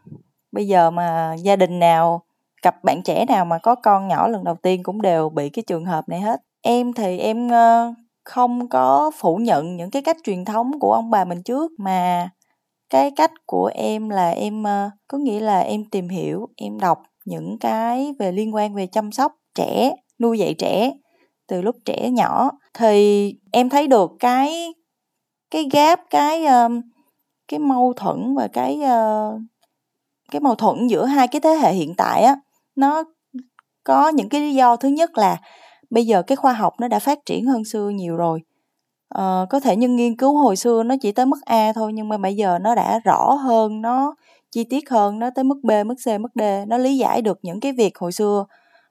bây 0.52 0.66
giờ 0.66 0.90
mà 0.90 1.34
gia 1.34 1.56
đình 1.56 1.78
nào 1.78 2.24
cặp 2.62 2.84
bạn 2.84 3.02
trẻ 3.02 3.24
nào 3.28 3.44
mà 3.44 3.58
có 3.58 3.74
con 3.74 4.08
nhỏ 4.08 4.28
lần 4.28 4.44
đầu 4.44 4.56
tiên 4.62 4.82
cũng 4.82 5.02
đều 5.02 5.28
bị 5.28 5.48
cái 5.48 5.62
trường 5.66 5.84
hợp 5.84 6.08
này 6.08 6.20
hết. 6.20 6.40
Em 6.62 6.92
thì 6.92 7.18
em 7.18 7.46
uh, 7.46 7.94
không 8.24 8.68
có 8.68 9.10
phủ 9.18 9.36
nhận 9.36 9.76
những 9.76 9.90
cái 9.90 10.02
cách 10.02 10.16
truyền 10.24 10.44
thống 10.44 10.80
của 10.80 10.92
ông 10.92 11.10
bà 11.10 11.24
mình 11.24 11.42
trước, 11.42 11.72
mà 11.78 12.30
cái 12.90 13.10
cách 13.16 13.32
của 13.46 13.70
em 13.74 14.08
là 14.08 14.30
em 14.30 14.62
ờ, 14.62 14.90
có 15.08 15.18
nghĩa 15.18 15.40
là 15.40 15.60
em 15.60 15.84
tìm 15.90 16.08
hiểu, 16.08 16.48
em 16.56 16.80
đọc 16.80 17.02
những 17.24 17.58
cái 17.60 18.14
về 18.18 18.32
liên 18.32 18.54
quan 18.54 18.74
về 18.74 18.86
chăm 18.86 19.12
sóc 19.12 19.32
trẻ, 19.54 19.96
nuôi 20.20 20.38
dạy 20.38 20.54
trẻ 20.54 20.92
từ 21.48 21.62
lúc 21.62 21.76
trẻ 21.84 22.10
nhỏ. 22.10 22.50
Thì 22.74 23.34
em 23.52 23.68
thấy 23.68 23.86
được 23.88 24.10
cái 24.20 24.74
cái 25.50 25.68
gap, 25.72 26.00
cái 26.10 26.44
ờ, 26.44 26.68
cái 27.48 27.58
mâu 27.60 27.92
thuẫn 27.96 28.34
và 28.34 28.48
cái 28.48 28.82
ờ, 28.82 29.32
cái 30.30 30.40
mâu 30.40 30.54
thuẫn 30.54 30.86
giữa 30.86 31.04
hai 31.04 31.28
cái 31.28 31.40
thế 31.40 31.50
hệ 31.50 31.72
hiện 31.72 31.94
tại 31.96 32.22
á, 32.22 32.36
nó 32.76 33.04
có 33.84 34.08
những 34.08 34.28
cái 34.28 34.40
lý 34.40 34.54
do. 34.54 34.76
Thứ 34.76 34.88
nhất 34.88 35.18
là 35.18 35.36
bây 35.90 36.06
giờ 36.06 36.22
cái 36.22 36.36
khoa 36.36 36.52
học 36.52 36.74
nó 36.80 36.88
đã 36.88 36.98
phát 36.98 37.18
triển 37.26 37.46
hơn 37.46 37.64
xưa 37.64 37.88
nhiều 37.88 38.16
rồi. 38.16 38.42
Ờ, 39.08 39.46
có 39.50 39.60
thể 39.60 39.76
nhưng 39.76 39.96
nghiên 39.96 40.16
cứu 40.16 40.38
hồi 40.38 40.56
xưa 40.56 40.82
nó 40.82 40.94
chỉ 41.02 41.12
tới 41.12 41.26
mức 41.26 41.38
a 41.46 41.72
thôi 41.74 41.92
nhưng 41.94 42.08
mà 42.08 42.18
bây 42.18 42.36
giờ 42.36 42.58
nó 42.58 42.74
đã 42.74 42.98
rõ 43.04 43.32
hơn 43.34 43.82
nó 43.82 44.14
chi 44.52 44.64
tiết 44.64 44.90
hơn 44.90 45.18
nó 45.18 45.30
tới 45.34 45.44
mức 45.44 45.56
b 45.62 45.70
mức 45.86 45.94
c 46.06 46.20
mức 46.20 46.28
d 46.34 46.42
nó 46.68 46.78
lý 46.78 46.96
giải 46.98 47.22
được 47.22 47.38
những 47.42 47.60
cái 47.60 47.72
việc 47.72 47.98
hồi 47.98 48.12
xưa. 48.12 48.46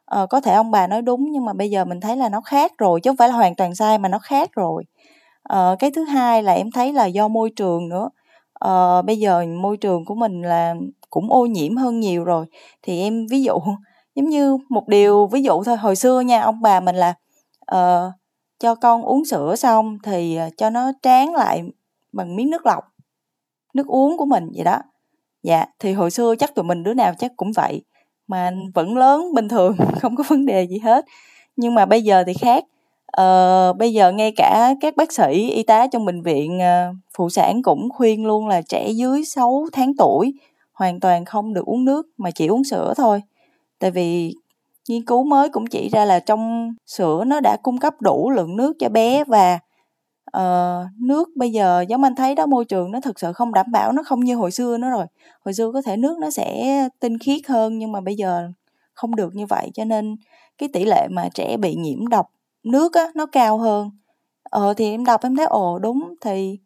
Ờ, 0.06 0.25
có 0.28 0.42
thể 0.42 0.54
ông 0.54 0.72
bà 0.72 0.88
nói 0.88 1.01
đúng 1.01 1.31
nhưng 1.31 1.45
mà 1.45 1.54
bây 1.54 1.69
giờ 1.72 1.86
mình 1.86 2.00
thấy 2.01 2.18
là 2.18 2.30
nó 2.30 2.42
khác 2.42 2.72
rồi 2.78 3.01
chứ 3.01 3.10
không 3.10 3.18
phải 3.18 3.30
là 3.30 3.36
hoàn 3.36 3.56
toàn 3.56 3.75
sai 3.75 3.98
mà 3.98 4.10
nó 4.10 4.19
khác 4.19 4.50
rồi. 4.54 4.84
Ờ, 5.44 5.75
cái 5.80 5.92
thứ 5.92 6.04
hai 6.04 6.44
là 6.44 6.54
em 6.54 6.72
thấy 6.72 6.94
là 6.94 7.06
do 7.06 7.28
môi 7.28 7.50
trường 7.56 7.90
nữa. 7.90 8.10
Ờ, 8.54 9.01
bây 9.01 9.18
giờ 9.19 9.45
môi 9.62 9.78
trường 9.78 10.06
của 10.06 10.16
mình 10.16 10.42
là 10.42 10.75
cũng 11.10 11.31
ô 11.34 11.45
nhiễm 11.45 11.78
hơn 11.78 12.00
nhiều 12.00 12.24
rồi. 12.24 12.45
Thì 12.84 13.00
em 13.01 13.28
ví 13.31 13.44
dụ 13.44 13.60
giống 14.15 14.30
như 14.30 14.57
một 14.69 14.88
điều 14.88 15.27
ví 15.27 15.44
dụ 15.44 15.63
thôi 15.63 15.77
hồi 15.77 15.95
xưa 15.95 16.19
nha 16.21 16.42
ông 16.42 16.62
bà 16.62 16.80
mình 16.80 16.95
là 16.95 17.13
uh, 17.75 18.13
cho 18.60 18.75
con 18.75 19.01
uống 19.04 19.25
sữa 19.25 19.56
xong 19.56 19.98
thì 20.04 20.36
ờ, 20.36 20.50
cho 20.57 20.69
nó 20.69 20.92
tráng 21.01 21.36
lại 21.36 21.63
bằng 22.12 22.36
miếng 22.36 22.50
nước 22.50 22.65
lọc 22.65 22.83
nước 23.74 23.88
uống 23.88 24.18
của 24.18 24.25
mình 24.25 24.51
vậy 24.56 24.63
đó. 24.63 24.80
Dạ 25.44 25.65
thì 25.80 25.94
hồi 25.94 26.12
xưa 26.12 26.36
chắc 26.39 26.56
tụi 26.56 26.65
mình 26.65 26.83
đứa 26.83 26.94
nào 26.94 27.13
chắc 27.19 27.31
cũng 27.38 27.51
vậy 27.51 27.81
mà 28.27 28.51
vẫn 28.74 28.98
lớn 28.98 29.33
bình 29.33 29.50
thường 29.50 29.75
không 30.01 30.16
có 30.16 30.24
vấn 30.27 30.45
đề 30.45 30.68
gì 30.68 30.80
hết. 30.80 31.06
Nhưng 31.56 31.75
mà 31.75 31.86
bây 31.86 32.01
giờ 32.01 32.24
thì 32.27 32.33
khác 32.33 32.63
ờ, 33.06 33.74
bây 33.74 33.94
giờ 33.94 34.12
ngay 34.12 34.33
cả 34.36 34.75
các 34.81 34.95
bác 34.95 35.12
sĩ 35.12 35.50
y 35.50 35.63
tá 35.63 35.88
trong 35.88 36.06
bệnh 36.06 36.21
viện 36.24 36.59
ờ, 36.59 36.94
phụ 37.18 37.30
sản 37.30 37.62
cũng 37.63 37.89
khuyên 37.89 38.25
luôn 38.25 38.48
là 38.48 38.62
trẻ 38.62 38.89
dưới 38.89 39.25
6 39.25 39.66
tháng 39.74 39.98
tuổi 39.98 40.33
hoàn 40.74 41.00
toàn 41.00 41.25
không 41.25 41.54
được 41.54 41.66
uống 41.66 41.86
nước 41.86 42.07
mà 42.18 42.31
chỉ 42.31 42.48
uống 42.48 42.63
sữa 42.63 42.94
thôi 42.98 43.21
tại 43.83 43.91
vì 43.91 44.33
nghiên 44.89 45.06
cứu 45.06 45.24
mới 45.24 45.50
cũng 45.50 45.68
chỉ 45.68 45.89
ra 45.89 46.06
là 46.06 46.19
trong 46.19 46.74
sữa 46.85 47.24
nó 47.27 47.39
đã 47.39 47.57
cung 47.63 47.77
cấp 47.77 48.01
đủ 48.01 48.30
lượng 48.30 48.56
nước 48.56 48.74
cho 48.80 48.89
bé 48.89 49.24
và 49.24 49.59
uh, 50.38 51.02
nước 51.02 51.30
bây 51.35 51.52
giờ 51.52 51.85
giống 51.90 52.04
anh 52.04 52.16
thấy 52.16 52.35
đó 52.35 52.45
môi 52.45 52.66
trường 52.66 52.92
nó 52.92 53.02
thực 53.02 53.19
sự 53.19 53.33
không 53.33 53.54
đảm 53.54 53.66
bảo 53.71 53.92
nó 53.92 54.04
không 54.04 54.19
như 54.19 54.35
hồi 54.35 54.52
xưa 54.52 54.78
nữa 54.78 54.90
rồi. 54.90 55.06
Hồi 55.45 55.54
xưa 55.54 55.71
có 55.71 55.81
thể 55.81 55.97
nước 55.97 56.18
nó 56.19 56.30
sẽ 56.31 56.80
tinh 56.99 57.18
khiết 57.19 57.47
hơn 57.47 57.78
nhưng 57.78 57.92
mà 57.92 58.02
bây 58.02 58.16
giờ 58.16 58.49
không 58.94 59.16
được 59.16 59.35
như 59.35 59.45
vậy 59.45 59.69
cho 59.73 59.85
nên 59.85 60.16
cái 60.57 60.69
tỷ 60.73 60.85
lệ 60.85 61.07
mà 61.11 61.30
trẻ 61.33 61.57
bị 61.57 61.75
nhiễm 61.75 62.07
độc 62.07 62.30
nước 62.63 62.94
á 62.94 63.07
nó 63.16 63.25
cao 63.25 63.57
hơn. 63.57 63.92
Ờ 64.44 64.73
thì 64.73 64.92
em 64.92 65.06
đọc 65.06 65.23
em 65.23 65.35
thấy 65.35 65.45
ồ 65.45 65.80
đúng 65.80 66.16
thì 66.21 66.59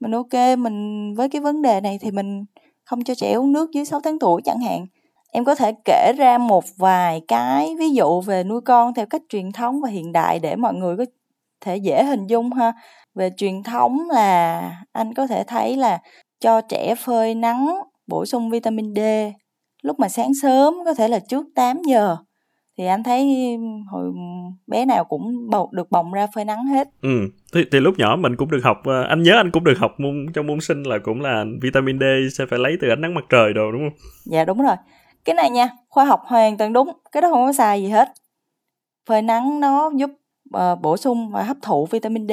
mình 0.00 0.12
ok 0.12 0.58
mình 0.58 1.14
với 1.14 1.28
cái 1.28 1.40
vấn 1.40 1.62
đề 1.62 1.80
này 1.80 1.98
thì 2.00 2.10
mình 2.10 2.44
không 2.84 3.04
cho 3.04 3.14
trẻ 3.14 3.32
uống 3.32 3.52
nước 3.52 3.70
dưới 3.72 3.84
6 3.84 4.00
tháng 4.00 4.18
tuổi 4.18 4.42
chẳng 4.44 4.60
hạn 4.60 4.86
em 5.32 5.44
có 5.44 5.54
thể 5.54 5.72
kể 5.84 6.12
ra 6.18 6.38
một 6.38 6.64
vài 6.76 7.20
cái 7.28 7.74
ví 7.78 7.90
dụ 7.90 8.20
về 8.20 8.44
nuôi 8.44 8.60
con 8.60 8.94
theo 8.94 9.06
cách 9.06 9.22
truyền 9.28 9.52
thống 9.52 9.80
và 9.80 9.88
hiện 9.88 10.12
đại 10.12 10.38
để 10.38 10.56
mọi 10.56 10.74
người 10.74 10.96
có 10.96 11.04
thể 11.60 11.76
dễ 11.76 12.04
hình 12.04 12.26
dung 12.26 12.52
ha. 12.52 12.72
Về 13.14 13.30
truyền 13.36 13.62
thống 13.62 14.10
là 14.10 14.60
anh 14.92 15.14
có 15.14 15.26
thể 15.26 15.44
thấy 15.44 15.76
là 15.76 15.98
cho 16.40 16.60
trẻ 16.60 16.94
phơi 16.94 17.34
nắng 17.34 17.76
bổ 18.06 18.26
sung 18.26 18.50
vitamin 18.50 18.94
D. 18.94 19.00
Lúc 19.82 20.00
mà 20.00 20.08
sáng 20.08 20.32
sớm 20.42 20.74
có 20.84 20.94
thể 20.94 21.08
là 21.08 21.18
trước 21.18 21.46
8 21.54 21.82
giờ 21.88 22.16
thì 22.78 22.86
anh 22.86 23.02
thấy 23.02 23.36
hồi 23.90 24.12
bé 24.66 24.84
nào 24.84 25.04
cũng 25.04 25.50
bầu 25.50 25.70
được 25.72 25.90
bồng 25.90 26.12
ra 26.12 26.26
phơi 26.34 26.44
nắng 26.44 26.66
hết. 26.66 26.88
Ừ 27.02 27.28
thì, 27.52 27.64
thì 27.72 27.80
lúc 27.80 27.98
nhỏ 27.98 28.16
mình 28.16 28.36
cũng 28.36 28.50
được 28.50 28.60
học 28.64 28.76
ờ, 28.84 29.02
anh 29.02 29.22
nhớ 29.22 29.36
anh 29.36 29.50
cũng 29.50 29.64
được 29.64 29.78
học 29.78 29.94
môn 29.98 30.26
trong 30.34 30.46
môn 30.46 30.60
sinh 30.60 30.82
là 30.82 30.98
cũng 30.98 31.20
là 31.20 31.44
vitamin 31.62 31.98
D 31.98 32.02
sẽ 32.38 32.44
phải 32.50 32.58
lấy 32.58 32.76
từ 32.80 32.88
ánh 32.88 33.00
nắng 33.00 33.14
mặt 33.14 33.24
trời 33.28 33.52
đồ 33.52 33.72
đúng 33.72 33.80
không? 33.80 33.98
Dạ 34.24 34.44
đúng 34.44 34.62
rồi 34.62 34.76
cái 35.26 35.34
này 35.34 35.50
nha 35.50 35.68
khoa 35.88 36.04
học 36.04 36.22
hoàn 36.24 36.56
toàn 36.56 36.72
đúng 36.72 36.88
cái 37.12 37.20
đó 37.20 37.28
không 37.30 37.46
có 37.46 37.52
sai 37.52 37.82
gì 37.82 37.88
hết. 37.88 38.12
Phơi 39.06 39.22
nắng 39.22 39.60
nó 39.60 39.90
giúp 39.96 40.10
uh, 40.56 40.80
bổ 40.82 40.96
sung 40.96 41.30
và 41.30 41.42
hấp 41.42 41.56
thụ 41.62 41.86
vitamin 41.90 42.28
D. 42.28 42.32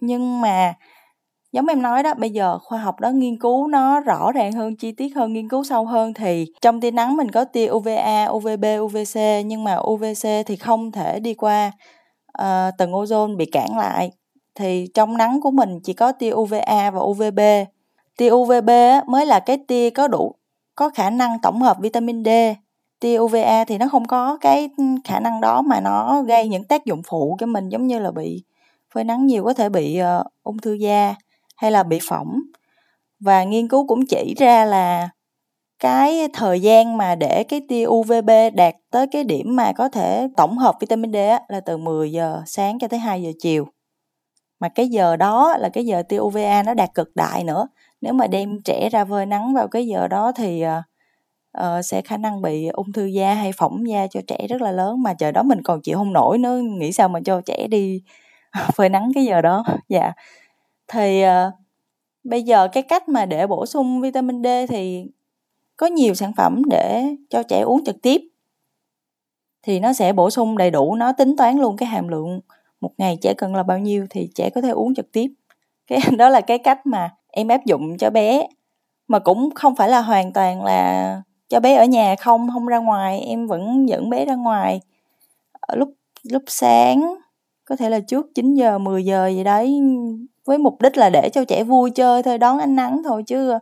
Nhưng 0.00 0.40
mà 0.40 0.74
giống 1.52 1.66
em 1.66 1.82
nói 1.82 2.02
đó 2.02 2.14
bây 2.14 2.30
giờ 2.30 2.58
khoa 2.58 2.78
học 2.78 3.00
đó 3.00 3.10
nghiên 3.10 3.38
cứu 3.38 3.66
nó 3.66 4.00
rõ 4.00 4.32
ràng 4.32 4.52
hơn 4.52 4.76
chi 4.76 4.92
tiết 4.92 5.16
hơn 5.16 5.32
nghiên 5.32 5.48
cứu 5.48 5.64
sâu 5.64 5.86
hơn 5.86 6.14
thì 6.14 6.46
trong 6.60 6.80
tia 6.80 6.90
nắng 6.90 7.16
mình 7.16 7.30
có 7.30 7.44
tia 7.44 7.68
UVA, 7.70 8.26
UVB, 8.30 8.64
UVC 8.80 9.20
nhưng 9.46 9.64
mà 9.64 9.76
UVC 9.76 10.46
thì 10.46 10.56
không 10.56 10.92
thể 10.92 11.20
đi 11.20 11.34
qua 11.34 11.72
uh, 12.38 12.76
tầng 12.78 12.92
ozone 12.92 13.36
bị 13.36 13.46
cản 13.46 13.78
lại. 13.78 14.10
Thì 14.54 14.86
trong 14.94 15.16
nắng 15.16 15.40
của 15.40 15.50
mình 15.50 15.80
chỉ 15.84 15.92
có 15.92 16.12
tia 16.12 16.32
UVA 16.32 16.90
và 16.90 17.00
UVB 17.00 17.40
tia 18.20 18.30
UVB 18.30 18.70
mới 19.06 19.26
là 19.26 19.40
cái 19.40 19.58
tia 19.68 19.90
có 19.90 20.08
đủ 20.08 20.34
có 20.80 20.88
khả 20.88 21.10
năng 21.10 21.38
tổng 21.42 21.62
hợp 21.62 21.76
vitamin 21.80 22.24
D 22.24 22.28
tia 23.00 23.18
UVA 23.18 23.64
thì 23.64 23.78
nó 23.78 23.88
không 23.88 24.04
có 24.04 24.38
cái 24.40 24.68
khả 25.04 25.20
năng 25.20 25.40
đó 25.40 25.62
mà 25.62 25.80
nó 25.80 26.22
gây 26.22 26.48
những 26.48 26.64
tác 26.64 26.84
dụng 26.84 27.02
phụ 27.06 27.36
cho 27.40 27.46
mình 27.46 27.68
giống 27.68 27.86
như 27.86 27.98
là 27.98 28.10
bị 28.10 28.44
phơi 28.94 29.04
nắng 29.04 29.26
nhiều 29.26 29.44
có 29.44 29.54
thể 29.54 29.68
bị 29.68 30.00
uh, 30.02 30.26
ung 30.42 30.58
thư 30.58 30.72
da 30.72 31.14
hay 31.56 31.70
là 31.70 31.82
bị 31.82 31.98
phỏng 32.02 32.40
và 33.20 33.44
nghiên 33.44 33.68
cứu 33.68 33.86
cũng 33.86 34.06
chỉ 34.06 34.34
ra 34.38 34.64
là 34.64 35.08
cái 35.78 36.28
thời 36.32 36.60
gian 36.60 36.96
mà 36.96 37.14
để 37.14 37.44
cái 37.44 37.60
tia 37.68 37.86
UVB 37.86 38.30
đạt 38.54 38.74
tới 38.90 39.06
cái 39.06 39.24
điểm 39.24 39.56
mà 39.56 39.72
có 39.72 39.88
thể 39.88 40.28
tổng 40.36 40.58
hợp 40.58 40.76
vitamin 40.80 41.12
D 41.12 41.16
á, 41.16 41.40
là 41.48 41.60
từ 41.60 41.76
10 41.76 42.12
giờ 42.12 42.42
sáng 42.46 42.78
cho 42.78 42.88
tới 42.88 42.98
2 42.98 43.22
giờ 43.22 43.30
chiều. 43.40 43.66
Mà 44.60 44.68
cái 44.68 44.88
giờ 44.88 45.16
đó 45.16 45.56
là 45.58 45.68
cái 45.68 45.86
giờ 45.86 46.02
tia 46.08 46.18
UVA 46.18 46.62
nó 46.62 46.74
đạt 46.74 46.94
cực 46.94 47.16
đại 47.16 47.44
nữa. 47.44 47.68
Nếu 48.00 48.12
mà 48.12 48.26
đem 48.26 48.62
trẻ 48.64 48.88
ra 48.88 49.04
phơi 49.04 49.26
nắng 49.26 49.54
vào 49.54 49.68
cái 49.68 49.86
giờ 49.86 50.08
đó 50.08 50.32
thì 50.32 50.64
uh, 51.58 51.64
sẽ 51.84 52.02
khả 52.02 52.16
năng 52.16 52.42
bị 52.42 52.66
ung 52.66 52.92
thư 52.92 53.04
da 53.04 53.34
hay 53.34 53.52
phỏng 53.52 53.88
da 53.88 54.06
cho 54.06 54.20
trẻ 54.26 54.46
rất 54.48 54.62
là 54.62 54.72
lớn. 54.72 55.02
Mà 55.02 55.14
trời 55.14 55.32
đó 55.32 55.42
mình 55.42 55.62
còn 55.62 55.80
chịu 55.80 55.98
không 55.98 56.12
nổi 56.12 56.38
nữa 56.38 56.58
nghĩ 56.58 56.92
sao 56.92 57.08
mà 57.08 57.20
cho 57.24 57.40
trẻ 57.40 57.66
đi 57.68 58.02
phơi 58.74 58.88
nắng 58.88 59.10
cái 59.14 59.24
giờ 59.24 59.40
đó. 59.40 59.64
Dạ. 59.88 60.12
Thì 60.88 61.24
uh, 61.24 61.54
bây 62.24 62.42
giờ 62.42 62.68
cái 62.68 62.82
cách 62.82 63.08
mà 63.08 63.26
để 63.26 63.46
bổ 63.46 63.66
sung 63.66 64.00
vitamin 64.00 64.42
D 64.42 64.46
thì 64.68 65.04
có 65.76 65.86
nhiều 65.86 66.14
sản 66.14 66.32
phẩm 66.36 66.62
để 66.70 67.04
cho 67.30 67.42
trẻ 67.42 67.60
uống 67.60 67.84
trực 67.84 67.96
tiếp. 68.02 68.20
Thì 69.62 69.80
nó 69.80 69.92
sẽ 69.92 70.12
bổ 70.12 70.30
sung 70.30 70.58
đầy 70.58 70.70
đủ 70.70 70.94
nó 70.94 71.12
tính 71.12 71.36
toán 71.36 71.58
luôn 71.58 71.76
cái 71.76 71.88
hàm 71.88 72.08
lượng 72.08 72.40
một 72.80 72.92
ngày 72.98 73.18
trẻ 73.22 73.34
cần 73.34 73.54
là 73.54 73.62
bao 73.62 73.78
nhiêu 73.78 74.06
thì 74.10 74.30
trẻ 74.34 74.50
có 74.50 74.60
thể 74.60 74.70
uống 74.70 74.94
trực 74.94 75.12
tiếp. 75.12 75.28
Cái 75.86 76.00
đó 76.18 76.28
là 76.28 76.40
cái 76.40 76.58
cách 76.58 76.86
mà 76.86 77.10
em 77.32 77.48
áp 77.48 77.64
dụng 77.66 77.98
cho 77.98 78.10
bé. 78.10 78.46
Mà 79.08 79.18
cũng 79.18 79.50
không 79.54 79.76
phải 79.76 79.88
là 79.88 80.00
hoàn 80.00 80.32
toàn 80.32 80.64
là 80.64 81.22
cho 81.48 81.60
bé 81.60 81.74
ở 81.76 81.84
nhà 81.84 82.16
không 82.16 82.48
không 82.52 82.66
ra 82.66 82.78
ngoài, 82.78 83.20
em 83.20 83.46
vẫn 83.46 83.88
dẫn 83.88 84.10
bé 84.10 84.24
ra 84.24 84.34
ngoài. 84.34 84.80
Ở 85.60 85.76
lúc 85.76 85.90
lúc 86.22 86.42
sáng, 86.46 87.14
có 87.64 87.76
thể 87.76 87.90
là 87.90 88.00
trước 88.00 88.26
9 88.34 88.54
giờ 88.54 88.78
10 88.78 89.04
giờ 89.04 89.28
gì 89.28 89.44
đấy, 89.44 89.80
với 90.44 90.58
mục 90.58 90.80
đích 90.82 90.96
là 90.96 91.10
để 91.10 91.30
cho 91.32 91.44
trẻ 91.44 91.64
vui 91.64 91.90
chơi 91.90 92.22
thôi, 92.22 92.38
đón 92.38 92.58
ánh 92.58 92.76
nắng 92.76 93.02
thôi 93.04 93.22
chứ 93.26 93.52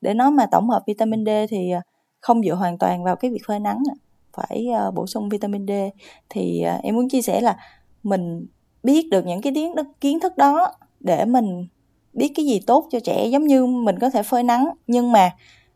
để 0.00 0.14
nói 0.14 0.30
mà 0.30 0.46
tổng 0.46 0.70
hợp 0.70 0.82
vitamin 0.86 1.24
D 1.24 1.28
thì 1.50 1.72
không 2.20 2.42
dựa 2.42 2.54
hoàn 2.54 2.78
toàn 2.78 3.04
vào 3.04 3.16
cái 3.16 3.30
việc 3.30 3.42
phơi 3.46 3.60
nắng 3.60 3.82
phải 4.36 4.66
ờ, 4.76 4.90
bổ 4.90 5.06
sung 5.06 5.28
vitamin 5.28 5.66
D. 5.66 5.70
Thì 6.28 6.62
ờ, 6.62 6.78
em 6.82 6.94
muốn 6.94 7.08
chia 7.08 7.22
sẻ 7.22 7.40
là 7.40 7.56
mình 8.02 8.46
biết 8.82 9.08
được 9.10 9.26
những 9.26 9.40
cái 9.42 9.52
kiến 9.54 9.74
kiến 10.00 10.20
thức 10.20 10.36
đó 10.36 10.72
để 11.00 11.24
mình 11.24 11.66
biết 12.14 12.32
cái 12.34 12.46
gì 12.46 12.60
tốt 12.66 12.88
cho 12.90 13.00
trẻ 13.00 13.26
giống 13.26 13.46
như 13.46 13.66
mình 13.66 13.98
có 13.98 14.10
thể 14.10 14.22
phơi 14.22 14.42
nắng 14.42 14.68
nhưng 14.86 15.12
mà 15.12 15.30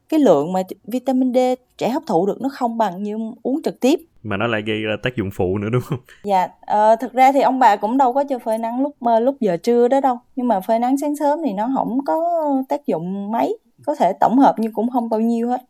cái 0.09 0.21
lượng 0.21 0.52
mà 0.52 0.62
vitamin 0.85 1.35
D 1.35 1.38
trẻ 1.78 1.88
hấp 1.88 2.02
thụ 2.07 2.26
được 2.26 2.40
nó 2.40 2.49
không 2.52 2.78
bằng 2.78 3.02
như 3.02 3.18
uống 3.42 3.62
trực 3.62 3.80
tiếp. 3.80 4.00
Mà 4.23 4.37
nó 4.37 4.47
lại 4.47 4.62
gây 4.66 4.80
ra 4.80 4.97
tác 5.02 5.16
dụng 5.16 5.30
phụ 5.35 5.59
nữa 5.59 5.68
đúng 5.73 5.83
không? 5.83 5.99
Dạ, 6.25 6.45
uh, 6.45 7.00
thực 7.00 7.12
ra 7.12 7.33
thì 7.33 7.40
ông 7.40 7.59
bà 7.59 7.76
cũng 7.76 7.99
đâu 7.99 8.12
có 8.12 8.25
cho 8.25 8.38
phơi 8.38 8.59
nắng 8.59 8.83
lúc 8.83 8.97
uh, 9.04 9.23
lúc 9.23 9.37
giờ 9.40 9.57
trưa 9.57 9.88
đó 9.88 10.00
đâu, 10.00 10.18
nhưng 10.37 10.49
mà 10.49 10.61
phơi 10.61 10.78
nắng 10.78 10.99
sáng 10.99 11.16
sớm 11.16 11.38
thì 11.45 11.52
nó 11.52 11.71
không 11.75 12.04
có 12.07 12.23
tác 12.68 12.87
dụng 12.87 13.33
mấy, 13.33 13.59
có 13.87 13.95
thể 13.95 14.12
tổng 14.21 14.38
hợp 14.38 14.54
nhưng 14.59 14.73
cũng 14.73 14.90
không 14.90 15.09
bao 15.09 15.21
nhiêu 15.21 15.49
hết, 15.49 15.61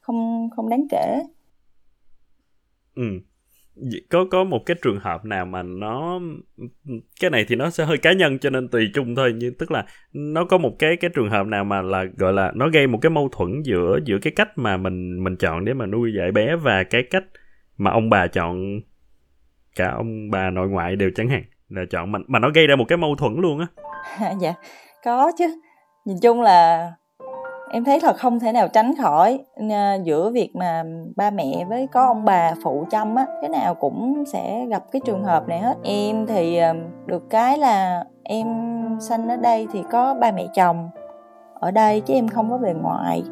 không 0.00 0.48
không 0.56 0.68
đáng 0.68 0.86
kể. 0.90 1.22
Ừ, 2.94 3.02
có 4.10 4.24
có 4.30 4.44
một 4.44 4.62
cái 4.66 4.76
trường 4.82 5.00
hợp 5.00 5.24
nào 5.24 5.46
mà 5.46 5.62
nó, 5.62 6.20
cái 7.20 7.30
này 7.30 7.44
thì 7.48 7.56
nó 7.56 7.70
sẽ 7.70 7.84
hơi 7.84 7.98
cá 7.98 8.12
nhân 8.12 8.38
cho 8.38 8.50
nên 8.50 8.68
tùy 8.68 8.90
chung 8.94 9.14
thôi, 9.14 9.34
nhưng 9.36 9.54
tức 9.54 9.70
là 9.70 9.86
nó 10.12 10.44
có 10.44 10.58
một 10.58 10.76
cái 10.78 10.96
cái 10.96 11.10
trường 11.14 11.30
hợp 11.30 11.46
nào 11.46 11.64
mà 11.64 11.82
là, 11.82 12.04
gọi 12.16 12.32
là 12.32 12.52
nó 12.54 12.68
gây 12.68 12.86
một 12.86 12.98
cái 13.02 13.10
mâu 13.10 13.28
thuẫn 13.32 13.62
giữa 13.64 13.98
giữa 14.04 14.18
cái 14.22 14.32
cách 14.36 14.58
mà 14.58 14.76
mình 14.76 15.24
mình 15.24 15.36
chọn 15.36 15.64
để 15.64 15.74
mà 15.74 15.86
nuôi 15.86 16.12
dạy 16.18 16.32
bé 16.32 16.56
và 16.56 16.82
cái 16.82 17.02
cách 17.02 17.24
mà 17.76 17.90
ông 17.90 18.10
bà 18.10 18.26
chọn, 18.26 18.80
cả 19.76 19.90
ông 19.90 20.30
bà 20.30 20.50
nội 20.50 20.68
ngoại 20.68 20.96
đều 20.96 21.10
chẳng 21.14 21.28
hạn, 21.28 21.42
là 21.68 21.82
chọn 21.90 22.12
mà 22.12 22.18
mà 22.26 22.38
nó 22.38 22.50
gây 22.50 22.66
ra 22.66 22.76
một 22.76 22.84
cái 22.88 22.98
mâu 22.98 23.14
thuẫn 23.14 23.32
luôn 23.40 23.58
á. 23.58 23.66
Dạ 24.40 24.54
có 25.04 25.32
chứ. 25.38 25.60
Nhìn 26.04 26.16
chung 26.22 26.42
là 26.42 26.90
em 27.70 27.84
thấy 27.84 28.00
là 28.00 28.12
không 28.12 28.40
thể 28.40 28.52
nào 28.52 28.68
tránh 28.68 28.94
khỏi 28.96 29.38
giữa 30.04 30.30
việc 30.30 30.56
mà 30.56 30.84
ba 31.16 31.30
mẹ 31.30 31.64
với 31.68 31.86
có 31.86 32.06
ông 32.06 32.24
bà 32.24 32.54
phụ 32.62 32.84
chăm 32.90 33.14
á 33.14 33.26
cái 33.40 33.48
nào 33.48 33.74
cũng 33.74 34.24
sẽ 34.26 34.66
gặp 34.66 34.84
cái 34.92 35.00
trường 35.04 35.24
hợp 35.24 35.48
này 35.48 35.60
hết. 35.60 35.76
Em 35.82 36.26
thì 36.26 36.56
ờ, 36.56 36.74
được 37.06 37.30
cái 37.30 37.58
là 37.58 38.04
em 38.22 38.46
sinh 39.00 39.28
ở 39.28 39.36
đây 39.36 39.66
thì 39.72 39.82
có 39.90 40.14
ba 40.14 40.30
mẹ 40.30 40.46
chồng 40.54 40.90
ở 41.60 41.70
đây 41.70 42.00
chứ 42.00 42.14
em 42.14 42.28
không 42.28 42.50
có 42.50 42.58
về 42.58 42.74
ngoại 42.74 43.22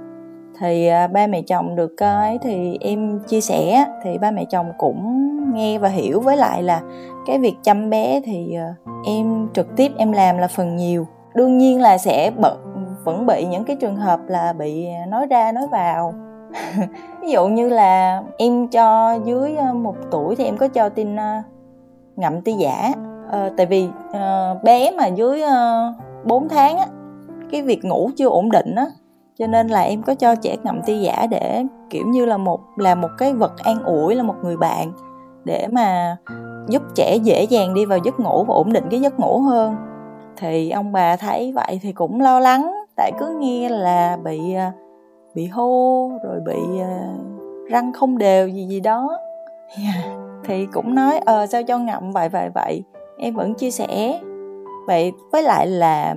thì 0.61 0.87
ờ, 0.89 1.09
ba 1.09 1.27
mẹ 1.27 1.43
chồng 1.43 1.77
được 1.77 1.95
cái 1.97 2.39
thì 2.43 2.79
em 2.81 3.21
chia 3.29 3.41
sẻ 3.41 3.87
thì 4.05 4.19
ba 4.19 4.31
mẹ 4.31 4.45
chồng 4.45 4.73
cũng 4.79 5.23
nghe 5.55 5.79
và 5.79 5.89
hiểu 5.89 6.21
với 6.21 6.37
lại 6.37 6.63
là 6.63 6.81
cái 7.27 7.39
việc 7.39 7.55
chăm 7.63 7.91
bé 7.91 8.21
thì 8.25 8.55
ờ, 8.55 8.91
em 9.05 9.49
trực 9.55 9.77
tiếp 9.77 9.93
em 9.97 10.13
làm 10.13 10.39
là 10.39 10.49
phần 10.49 10.77
nhiều. 10.77 11.07
Đương 11.35 11.59
nhiên 11.59 11.81
là 11.81 11.99
sẽ 11.99 12.31
bận 12.37 12.66
vẫn 13.07 13.27
bị 13.27 13.47
những 13.47 13.65
cái 13.65 13.77
trường 13.77 13.97
hợp 13.97 14.21
là 14.29 14.53
bị 14.53 14.87
à, 14.87 15.07
nói 15.07 15.27
ra 15.27 15.53
nói 15.53 15.67
vào. 15.73 16.15
Ví 17.23 17.31
dụ 17.31 17.49
như 17.49 17.69
là 17.69 18.23
em 18.39 18.69
cho 18.69 19.19
dưới 19.25 19.57
à, 19.57 19.73
một 19.73 19.97
tuổi 20.11 20.37
thì 20.37 20.45
em 20.45 20.57
có 20.57 20.69
cho 20.69 20.89
tin 20.89 21.17
à, 21.17 21.43
ngậm 22.17 22.41
ti 22.41 22.53
giả. 22.53 22.93
À, 23.31 23.51
tại 23.57 23.67
vì 23.67 23.89
à, 24.13 24.55
bé 24.63 24.91
mà 24.91 25.07
dưới 25.07 25.43
ờ, 25.43 25.53
à, 25.53 25.93
4 26.25 26.49
tháng 26.49 26.79
á 26.79 26.87
cái 27.51 27.63
việc 27.63 27.85
ngủ 27.85 28.11
chưa 28.17 28.29
ổn 28.29 28.51
định 28.51 28.75
á 28.75 28.87
cho 29.39 29.47
nên 29.47 29.69
là 29.69 29.81
em 29.81 30.03
có 30.03 30.15
cho 30.15 30.35
trẻ 30.35 30.57
ngậm 30.63 30.83
ti 30.83 30.99
giả 31.01 31.27
để 31.31 31.65
kiểu 31.91 32.07
như 32.07 32.25
là 32.25 32.37
một 32.37 32.61
là 32.77 32.95
một 32.95 33.09
cái 33.19 33.33
vật 33.33 33.53
an 33.59 33.83
ủi 33.83 34.15
là 34.15 34.23
một 34.23 34.35
người 34.43 34.57
bạn 34.57 34.93
để 35.45 35.67
mà 35.73 36.17
giúp 36.69 36.83
trẻ 36.95 37.17
dễ 37.17 37.45
dàng 37.45 37.75
đi 37.75 37.85
vào 37.85 37.99
giấc 37.99 38.21
ngủ 38.21 38.45
và 38.45 38.55
ổn 38.55 38.73
định 38.73 38.85
cái 38.91 39.01
giấc 39.01 39.21
ngủ 39.21 39.41
hơn. 39.41 39.77
Thì 40.37 40.71
ông 40.71 40.93
bà 40.93 41.17
thấy 41.17 41.53
vậy 41.53 41.81
thì 41.83 41.93
cũng 41.93 42.21
lo 42.21 42.41
lắng 42.41 42.76
tại 42.97 43.13
cứ 43.19 43.37
nghe 43.39 43.69
là 43.69 44.19
bị 44.25 44.55
à, 44.55 44.73
bị 45.35 45.47
hô 45.47 46.11
rồi 46.25 46.41
bị 46.47 46.81
à, 46.81 47.15
răng 47.71 47.93
không 47.93 48.19
đều 48.19 48.49
gì 48.49 48.67
gì 48.67 48.81
đó. 48.81 49.19
Yeah. 49.85 50.19
thì 50.45 50.67
cũng 50.73 50.95
nói 50.95 51.19
ờ 51.19 51.47
sao 51.47 51.63
cho 51.63 51.79
ngậm, 51.79 52.11
vậy 52.11 52.29
vậy 52.29 52.49
vậy. 52.55 52.83
Em 53.19 53.35
vẫn 53.35 53.55
chia 53.55 53.71
sẻ. 53.71 54.21
Vậy 54.87 55.13
với 55.33 55.43
lại 55.43 55.67
là 55.67 56.15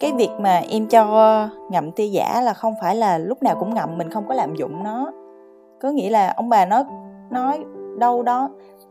cái 0.00 0.12
việc 0.12 0.30
mà 0.38 0.62
em 0.70 0.86
cho 0.86 1.48
ngậm 1.70 1.92
tia 1.92 2.06
giả 2.06 2.40
là 2.40 2.52
không 2.52 2.74
phải 2.80 2.96
là 2.96 3.18
lúc 3.18 3.42
nào 3.42 3.56
cũng 3.60 3.74
ngậm, 3.74 3.98
mình 3.98 4.10
không 4.10 4.24
có 4.28 4.34
lạm 4.34 4.54
dụng 4.54 4.84
nó. 4.84 5.12
Có 5.80 5.90
nghĩa 5.90 6.10
là 6.10 6.32
ông 6.36 6.48
bà 6.48 6.66
nói 6.66 6.84
nói 7.30 7.64
đâu 7.98 8.22
đó, 8.22 8.50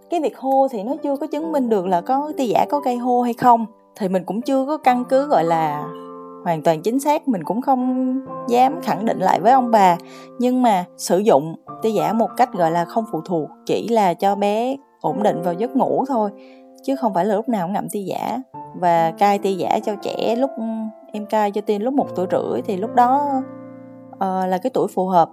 cái 0.10 0.20
việc 0.20 0.38
hô 0.38 0.68
thì 0.68 0.84
nó 0.84 0.96
chưa 1.04 1.18
có 1.18 1.28
chứng 1.28 1.52
minh 1.52 1.70
được 1.70 1.86
là 1.86 2.02
có 2.02 2.32
tia 2.38 2.46
giả 2.46 2.66
có 2.70 2.80
gây 2.80 2.98
hô 2.98 3.22
hay 3.22 3.34
không. 3.34 3.66
Thì 3.96 4.10
mình 4.10 4.24
cũng 4.26 4.42
chưa 4.42 4.66
có 4.66 4.78
căn 4.78 5.04
cứ, 5.10 5.28
gọi 5.28 5.44
là 5.44 5.88
hoàn 6.48 6.62
toàn 6.62 6.82
chính 6.82 7.00
xác 7.00 7.28
mình 7.28 7.44
cũng 7.44 7.62
không 7.62 8.14
dám 8.48 8.82
khẳng 8.82 9.06
định 9.06 9.20
lại 9.20 9.40
với 9.40 9.52
ông 9.52 9.72
bà. 9.72 9.98
Nhưng 10.40 10.62
mà 10.62 10.86
sử 10.98 11.18
dụng 11.18 11.56
tia 11.82 11.90
giả 11.90 12.14
một 12.14 12.30
cách 12.38 12.54
gọi 12.54 12.72
là 12.72 12.86
không 12.86 13.06
phụ 13.12 13.22
thuộc 13.26 13.50
chỉ 13.66 13.88
là 13.88 14.14
cho 14.14 14.36
bé 14.36 14.76
ổn 15.02 15.24
định 15.24 15.42
vào 15.42 15.54
giấc 15.54 15.76
ngủ 15.76 16.06
thôi 16.08 16.32
chứ 16.84 16.96
không 16.96 17.14
phải 17.14 17.26
là 17.26 17.36
lúc 17.36 17.50
nào 17.50 17.68
cũng 17.68 17.74
ngậm 17.74 17.90
tia 17.90 18.00
giả. 18.00 18.38
Và 18.76 19.12
cai 19.12 19.40
tia 19.40 19.52
giả 19.52 19.80
cho 19.86 19.96
trẻ 20.02 20.36
lúc 20.36 20.52
em 21.14 21.26
cai 21.26 21.52
cho 21.52 21.62
tiên 21.62 21.84
lúc 21.84 21.94
một 21.94 22.08
tuổi 22.16 22.28
rưỡi 22.32 22.62
thì 22.62 22.78
lúc 22.78 22.96
đó 22.96 23.42
uh, 24.14 24.22
là 24.22 24.58
cái 24.64 24.70
tuổi 24.74 24.88
phù 24.96 25.08
hợp 25.08 25.30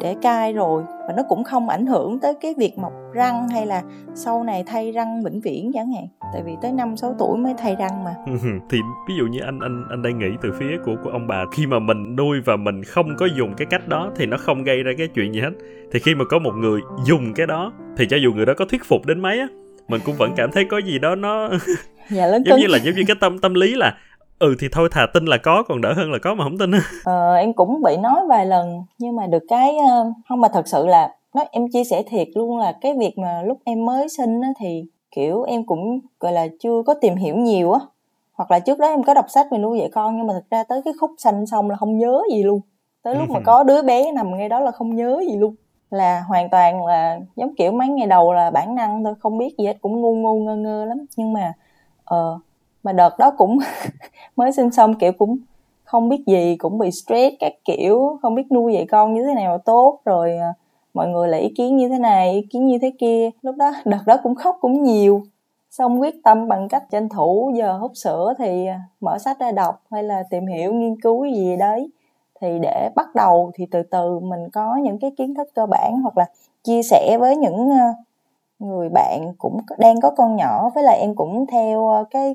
để 0.00 0.16
cai 0.22 0.52
rồi 0.52 0.82
và 1.08 1.14
nó 1.16 1.22
cũng 1.22 1.44
không 1.44 1.68
ảnh 1.68 1.86
hưởng 1.86 2.18
tới 2.18 2.34
cái 2.40 2.54
việc 2.58 2.78
mọc 2.78 2.92
răng 3.12 3.48
hay 3.48 3.66
là 3.66 3.82
sau 4.14 4.44
này 4.44 4.64
thay 4.66 4.92
răng 4.92 5.22
vĩnh 5.24 5.40
viễn 5.40 5.72
chẳng 5.74 5.92
hạn. 5.92 6.06
Tại 6.32 6.42
vì 6.46 6.52
tới 6.62 6.72
năm 6.72 6.96
sáu 6.96 7.14
tuổi 7.18 7.38
mới 7.38 7.54
thay 7.58 7.76
răng 7.76 8.04
mà. 8.04 8.14
Thì 8.70 8.78
ví 9.08 9.14
dụ 9.18 9.26
như 9.26 9.40
anh 9.40 9.60
anh 9.60 9.84
anh 9.90 10.02
đang 10.02 10.18
nghĩ 10.18 10.36
từ 10.42 10.52
phía 10.58 10.76
của 10.84 10.96
của 11.04 11.10
ông 11.10 11.26
bà 11.26 11.44
khi 11.52 11.66
mà 11.66 11.78
mình 11.78 12.16
nuôi 12.16 12.40
và 12.44 12.56
mình 12.56 12.84
không 12.84 13.16
có 13.18 13.26
dùng 13.36 13.54
cái 13.56 13.66
cách 13.70 13.88
đó 13.88 14.10
thì 14.16 14.26
nó 14.26 14.36
không 14.36 14.64
gây 14.64 14.82
ra 14.82 14.92
cái 14.98 15.08
chuyện 15.14 15.34
gì 15.34 15.40
hết. 15.40 15.50
Thì 15.92 15.98
khi 15.98 16.14
mà 16.14 16.24
có 16.30 16.38
một 16.38 16.52
người 16.54 16.80
dùng 17.04 17.34
cái 17.34 17.46
đó 17.46 17.72
thì 17.96 18.06
cho 18.10 18.16
dù 18.16 18.32
người 18.32 18.46
đó 18.46 18.52
có 18.56 18.64
thuyết 18.64 18.84
phục 18.84 19.06
đến 19.06 19.20
mấy 19.20 19.40
á 19.40 19.46
mình 19.88 20.00
cũng 20.04 20.14
vẫn 20.16 20.32
cảm 20.36 20.52
thấy 20.52 20.64
có 20.64 20.78
gì 20.78 20.98
đó 20.98 21.14
nó 21.14 21.50
dạ, 22.10 22.26
giống 22.46 22.60
như 22.60 22.66
là 22.66 22.78
giống 22.78 22.94
như 22.94 23.02
cái 23.06 23.16
tâm 23.20 23.38
tâm 23.38 23.54
lý 23.54 23.74
là 23.74 23.96
ừ 24.38 24.54
thì 24.58 24.68
thôi 24.72 24.88
thà 24.92 25.06
tin 25.14 25.24
là 25.24 25.36
có 25.36 25.62
còn 25.68 25.80
đỡ 25.80 25.92
hơn 25.96 26.12
là 26.12 26.18
có 26.22 26.34
mà 26.34 26.44
không 26.44 26.58
tin 26.58 26.70
ờ, 27.04 27.34
em 27.34 27.52
cũng 27.52 27.82
bị 27.82 27.96
nói 27.96 28.20
vài 28.28 28.46
lần 28.46 28.82
nhưng 28.98 29.16
mà 29.16 29.26
được 29.26 29.42
cái 29.48 29.76
ờ, 29.88 30.12
không 30.28 30.40
mà 30.40 30.48
thật 30.48 30.68
sự 30.68 30.86
là 30.86 31.14
nói 31.34 31.46
em 31.50 31.68
chia 31.72 31.84
sẻ 31.84 32.02
thiệt 32.02 32.28
luôn 32.34 32.58
là 32.58 32.72
cái 32.80 32.94
việc 32.98 33.18
mà 33.18 33.42
lúc 33.42 33.58
em 33.64 33.86
mới 33.86 34.08
sinh 34.08 34.40
á, 34.40 34.48
thì 34.58 34.84
kiểu 35.10 35.42
em 35.42 35.66
cũng 35.66 36.00
gọi 36.20 36.32
là 36.32 36.48
chưa 36.60 36.82
có 36.86 36.94
tìm 36.94 37.16
hiểu 37.16 37.36
nhiều 37.36 37.72
á. 37.72 37.80
Hoặc 38.32 38.50
là 38.50 38.58
trước 38.58 38.78
đó 38.78 38.86
em 38.86 39.02
có 39.02 39.14
đọc 39.14 39.26
sách 39.28 39.46
về 39.50 39.58
nuôi 39.58 39.78
dạy 39.78 39.90
con 39.92 40.16
nhưng 40.16 40.26
mà 40.26 40.34
thực 40.34 40.50
ra 40.50 40.64
tới 40.64 40.82
cái 40.84 40.94
khúc 41.00 41.10
sanh 41.18 41.46
xong 41.46 41.70
là 41.70 41.76
không 41.76 41.98
nhớ 41.98 42.22
gì 42.32 42.42
luôn. 42.42 42.60
Tới 43.02 43.14
lúc 43.16 43.30
mà 43.30 43.40
có 43.40 43.62
đứa 43.64 43.82
bé 43.82 44.12
nằm 44.12 44.36
ngay 44.36 44.48
đó 44.48 44.60
là 44.60 44.70
không 44.70 44.94
nhớ 44.94 45.22
gì 45.28 45.36
luôn. 45.36 45.54
Là 45.90 46.20
hoàn 46.28 46.50
toàn 46.50 46.86
là 46.86 47.20
giống 47.36 47.54
kiểu 47.54 47.72
mấy 47.72 47.88
ngày 47.88 48.06
đầu 48.06 48.32
là 48.32 48.50
bản 48.50 48.74
năng 48.74 49.04
thôi 49.04 49.14
không 49.20 49.38
biết 49.38 49.54
gì 49.58 49.66
hết 49.66 49.76
cũng 49.80 50.00
ngu 50.00 50.14
ngu 50.14 50.40
ngơ 50.40 50.56
ngơ 50.56 50.84
lắm. 50.84 50.98
Nhưng 51.16 51.32
mà 51.32 51.52
ờ 52.04 52.34
uh, 52.34 52.42
mà 52.82 52.92
đợt 52.92 53.18
đó 53.18 53.30
cũng 53.38 53.58
mới 54.36 54.52
sinh 54.52 54.70
xong, 54.70 54.94
kiểu, 54.94 55.12
cũng 55.12 55.38
không 55.84 56.08
biết 56.08 56.22
gì, 56.26 56.56
cũng 56.56 56.78
bị 56.78 56.90
stress 56.90 57.36
các 57.40 57.52
kiểu, 57.64 58.18
không 58.22 58.34
biết 58.34 58.52
nuôi 58.52 58.74
dạy 58.74 58.86
con 58.90 59.14
như 59.14 59.24
thế 59.24 59.34
nào 59.34 59.52
là 59.52 59.58
tốt, 59.58 60.00
rồi 60.04 60.36
à, 60.36 60.54
mọi 60.94 61.08
người 61.08 61.28
lại 61.28 61.40
ý 61.40 61.48
kiến 61.56 61.76
như 61.76 61.88
thế 61.88 61.98
này, 61.98 62.32
ý 62.32 62.42
kiến 62.50 62.66
như 62.66 62.78
thế 62.82 62.92
kia. 62.98 63.30
Lúc 63.42 63.56
đó, 63.56 63.72
đợt 63.84 64.02
đó 64.06 64.16
cũng 64.22 64.34
khóc 64.34 64.56
cũng 64.60 64.82
nhiều. 64.82 65.22
Xong 65.70 66.00
quyết 66.00 66.14
tâm 66.24 66.48
bằng 66.48 66.68
cách 66.68 66.84
tranh 66.90 67.08
thủ 67.08 67.52
giờ 67.54 67.72
hút 67.72 67.92
sữa 67.94 68.34
thì 68.38 68.66
à, 68.66 68.80
mở 69.00 69.18
sách 69.18 69.38
ra 69.40 69.52
đọc 69.52 69.82
hay 69.90 70.02
là 70.02 70.22
tìm 70.30 70.46
hiểu 70.46 70.72
nghiên 70.74 71.00
cứu 71.00 71.26
gì 71.26 71.56
đấy. 71.56 71.90
Thì 72.40 72.58
để 72.62 72.90
bắt 72.96 73.14
đầu 73.14 73.50
thì 73.54 73.66
từ 73.70 73.82
từ 73.82 74.18
mình 74.18 74.50
có 74.52 74.76
những 74.76 74.98
cái 74.98 75.10
kiến 75.16 75.34
thức 75.34 75.48
cơ 75.54 75.66
bản 75.66 76.00
hoặc 76.02 76.18
là 76.18 76.24
chia 76.64 76.82
sẻ 76.82 77.16
với 77.20 77.36
những 77.36 77.70
à, 77.70 77.94
người 78.58 78.88
bạn 78.88 79.32
cũng 79.38 79.58
đang 79.78 80.00
có 80.00 80.10
con 80.10 80.36
nhỏ, 80.36 80.70
với 80.74 80.84
lại 80.84 80.98
em 80.98 81.14
cũng 81.14 81.46
theo 81.46 82.06
cái 82.10 82.34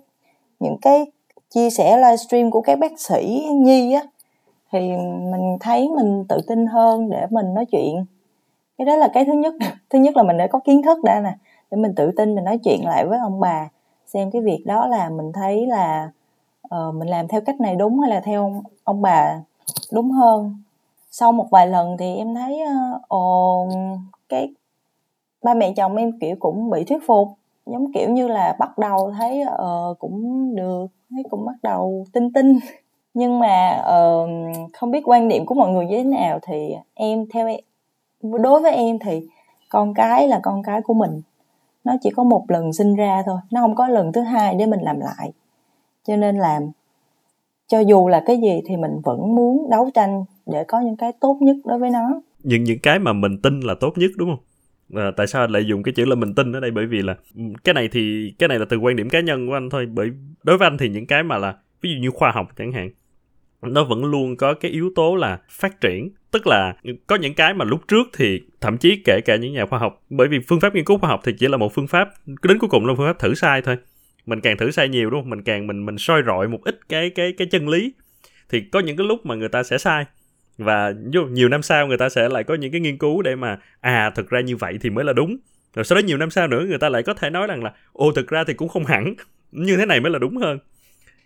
những 0.60 0.78
cái 0.82 1.06
chia 1.50 1.70
sẻ 1.70 1.98
livestream 1.98 2.52
của 2.52 2.62
các 2.62 2.80
bác 2.80 3.00
sĩ 3.00 3.48
nhi 3.56 3.94
á 3.94 4.02
thì 4.72 4.80
mình 5.32 5.58
thấy 5.60 5.90
mình 5.90 6.26
tự 6.30 6.38
tin 6.48 6.66
hơn 6.66 7.10
để 7.10 7.26
mình 7.30 7.54
nói 7.54 7.66
chuyện. 7.72 8.06
Cái 8.78 8.86
đó 8.86 8.96
là 8.96 9.08
cái 9.14 9.26
thứ 9.26 9.34
nhất. 9.34 9.54
Thứ 9.90 10.00
nhất 10.00 10.18
là 10.18 10.24
mình 10.24 10.38
đã 10.38 10.48
có 10.48 10.60
kiến 10.60 10.82
thức 10.82 11.04
đã 11.04 11.22
nè 11.22 11.34
để 11.72 11.78
mình 11.78 11.96
tự 11.96 12.12
tin 12.18 12.36
mình 12.36 12.44
nói 12.44 12.60
chuyện 12.64 12.86
lại 12.86 13.06
với 13.06 13.20
ông 13.20 13.40
bà 13.40 13.70
xem 14.06 14.32
cái 14.32 14.42
việc 14.42 14.64
đó 14.66 14.88
là 14.88 15.10
mình 15.10 15.32
thấy 15.34 15.68
là 15.68 16.12
uh, 16.76 16.96
mình 16.96 17.08
làm 17.08 17.28
theo 17.28 17.42
cách 17.42 17.62
này 17.62 17.76
đúng 17.76 18.00
hay 18.00 18.10
là 18.10 18.20
theo 18.20 18.44
ông, 18.44 18.64
ông 18.84 19.02
bà 19.02 19.42
đúng 19.94 20.12
hơn. 20.12 20.56
Sau 21.12 21.32
một 21.32 21.48
vài 21.52 21.68
lần 21.68 21.98
thì 22.00 22.16
em 22.16 22.36
thấy 22.36 22.60
uh, 23.16 23.74
cái 24.30 24.54
ba 25.44 25.54
mẹ 25.54 25.74
chồng 25.78 25.96
em 25.96 26.20
kiểu 26.20 26.36
cũng 26.40 26.70
bị 26.70 26.84
thuyết 26.84 27.00
phục 27.08 27.28
giống 27.66 27.92
kiểu 27.94 28.10
như 28.10 28.28
là 28.28 28.56
bắt 28.60 28.78
đầu 28.78 29.14
thấy 29.20 29.42
uh, 29.42 30.00
cũng 30.00 30.56
được 30.56 30.88
thấy 31.10 31.24
cũng 31.30 31.46
bắt 31.46 31.56
đầu 31.64 32.06
tin 32.14 32.34
tin 32.34 32.60
nhưng 33.14 33.40
mà 33.40 33.82
uh, 33.82 34.30
không 34.74 34.92
biết 34.92 35.02
quan 35.06 35.28
điểm 35.28 35.46
của 35.46 35.56
mọi 35.56 35.72
người 35.72 35.86
như 35.86 35.98
thế 35.98 36.04
nào 36.04 36.40
thì 36.42 36.76
em 36.94 37.26
theo 37.34 37.48
em 37.48 37.60
đối 38.22 38.62
với 38.62 38.74
em 38.74 39.00
thì 39.00 39.28
con 39.70 39.94
cái 39.94 40.28
là 40.28 40.40
con 40.44 40.64
cái 40.64 40.82
của 40.82 40.94
mình. 40.94 41.22
Nó 41.84 41.94
chỉ 42.02 42.10
có 42.10 42.24
một 42.24 42.46
lần 42.48 42.74
sinh 42.74 42.96
ra 42.96 43.24
thôi 43.26 43.38
nó 43.52 43.62
không 43.62 43.76
có 43.76 43.88
lần 43.88 44.12
thứ 44.12 44.22
hai 44.22 44.56
để 44.56 44.66
mình 44.66 44.80
làm 44.82 45.00
lại. 45.00 45.32
Cho 46.08 46.16
nên 46.16 46.38
là 46.38 46.60
cho 47.68 47.80
dù 47.80 48.08
là 48.08 48.24
cái 48.26 48.38
gì 48.38 48.62
thì 48.66 48.78
mình 48.78 49.02
vẫn 49.04 49.36
muốn 49.36 49.70
đấu 49.70 49.90
tranh 49.94 50.26
để 50.46 50.64
có 50.64 50.80
những 50.80 50.98
cái 50.98 51.12
tốt 51.20 51.38
nhất 51.42 51.56
đối 51.66 51.80
với 51.80 51.90
nó. 51.90 52.22
Những 52.44 52.64
những 52.64 52.80
cái 52.84 53.00
mà 53.00 53.14
mình 53.14 53.42
tin 53.44 53.60
là 53.60 53.74
tốt 53.80 53.94
nhất 53.96 54.12
đúng 54.18 54.30
không? 54.30 54.46
À, 54.96 55.12
tại 55.18 55.28
sao 55.28 55.42
anh 55.42 55.52
lại 55.52 55.66
dùng 55.66 55.84
cái 55.84 55.94
chữ 55.94 56.06
là 56.06 56.16
mình 56.16 56.36
tin 56.36 56.56
ở 56.56 56.60
đây? 56.60 56.72
Bởi 56.72 56.86
vì 56.86 57.02
là 57.02 57.16
cái 57.64 57.74
này 57.74 57.88
thì 57.88 58.34
cái 58.40 58.50
này 58.50 58.60
là 58.60 58.66
từ 58.66 58.78
quan 58.78 58.96
điểm 58.96 59.10
cá 59.10 59.20
nhân 59.20 59.48
của 59.48 59.54
anh 59.54 59.70
thôi. 59.70 59.86
Bởi 59.86 60.12
đối 60.44 60.58
với 60.58 60.66
anh 60.66 60.78
thì 60.78 60.90
những 60.90 61.08
cái 61.08 61.24
mà 61.24 61.38
là 61.38 61.56
ví 61.82 61.90
dụ 61.94 62.02
như 62.02 62.10
khoa 62.12 62.32
học 62.32 62.48
chẳng 62.58 62.72
hạn 62.72 62.90
nó 63.68 63.84
vẫn 63.84 64.06
luôn 64.06 64.38
có 64.38 64.54
cái 64.54 64.72
yếu 64.72 64.92
tố 64.96 65.16
là 65.16 65.40
phát 65.50 65.82
triển. 65.82 66.10
Tức 66.32 66.48
là 66.48 66.76
có 67.08 67.16
những 67.16 67.34
cái 67.34 67.54
mà 67.54 67.66
lúc 67.66 67.82
trước 67.88 68.08
thì 68.14 68.42
thậm 68.62 68.78
chí 68.78 69.02
kể 69.06 69.20
cả 69.26 69.36
những 69.36 69.54
nhà 69.54 69.66
khoa 69.66 69.80
học 69.80 70.04
bởi 70.10 70.28
vì 70.28 70.40
phương 70.48 70.60
pháp 70.60 70.76
nghiên 70.76 70.86
cứu 70.86 70.98
khoa 70.98 71.10
học 71.10 71.22
thì 71.24 71.34
chỉ 71.40 71.48
là 71.48 71.58
một 71.58 71.74
phương 71.74 71.88
pháp 71.88 72.10
đến 72.44 72.60
cuối 72.60 72.70
cùng 72.70 72.86
là 72.86 72.94
phương 72.98 73.08
pháp 73.08 73.20
thử 73.20 73.34
sai 73.34 73.62
thôi. 73.62 73.78
Mình 74.26 74.42
càng 74.42 74.58
thử 74.58 74.72
sai 74.72 74.90
nhiều 74.90 75.10
đúng 75.10 75.22
không? 75.22 75.30
Mình 75.30 75.42
càng 75.42 75.68
mình 75.68 75.86
mình 75.86 75.98
soi 75.98 76.22
rọi 76.26 76.48
một 76.48 76.60
ít 76.64 76.80
cái 76.90 77.10
cái 77.10 77.34
cái 77.38 77.48
chân 77.52 77.70
lý. 77.70 77.94
Thì 78.50 78.62
có 78.72 78.80
những 78.80 78.98
cái 78.98 79.08
lúc 79.08 79.26
mà 79.26 79.36
người 79.36 79.50
ta 79.50 79.64
sẽ 79.64 79.78
sai 79.78 80.06
và 80.58 80.94
nhiều 81.32 81.50
năm 81.50 81.62
sau 81.62 81.88
người 81.88 81.98
ta 81.98 82.10
sẽ 82.10 82.30
lại 82.30 82.44
có 82.44 82.56
những 82.56 82.72
cái 82.72 82.82
nghiên 82.82 82.98
cứu 82.98 83.22
để 83.22 83.36
mà 83.36 83.58
à 83.82 84.12
thực 84.16 84.30
ra 84.30 84.42
như 84.42 84.56
vậy 84.56 84.78
thì 84.82 84.90
mới 84.90 85.06
là 85.06 85.14
đúng. 85.14 85.38
Rồi 85.76 85.86
sau 85.86 85.96
đó 85.96 86.00
nhiều 86.00 86.18
năm 86.18 86.30
sau 86.30 86.48
nữa 86.48 86.66
người 86.68 86.78
ta 86.78 86.90
lại 86.90 87.04
có 87.04 87.14
thể 87.14 87.30
nói 87.30 87.48
rằng 87.48 87.64
là 87.64 87.74
ồ 87.94 88.12
thực 88.12 88.28
ra 88.28 88.44
thì 88.44 88.54
cũng 88.54 88.68
không 88.68 88.86
hẳn 88.86 89.14
như 89.52 89.78
thế 89.78 89.86
này 89.86 90.00
mới 90.00 90.12
là 90.12 90.20
đúng 90.20 90.38
hơn. 90.38 90.60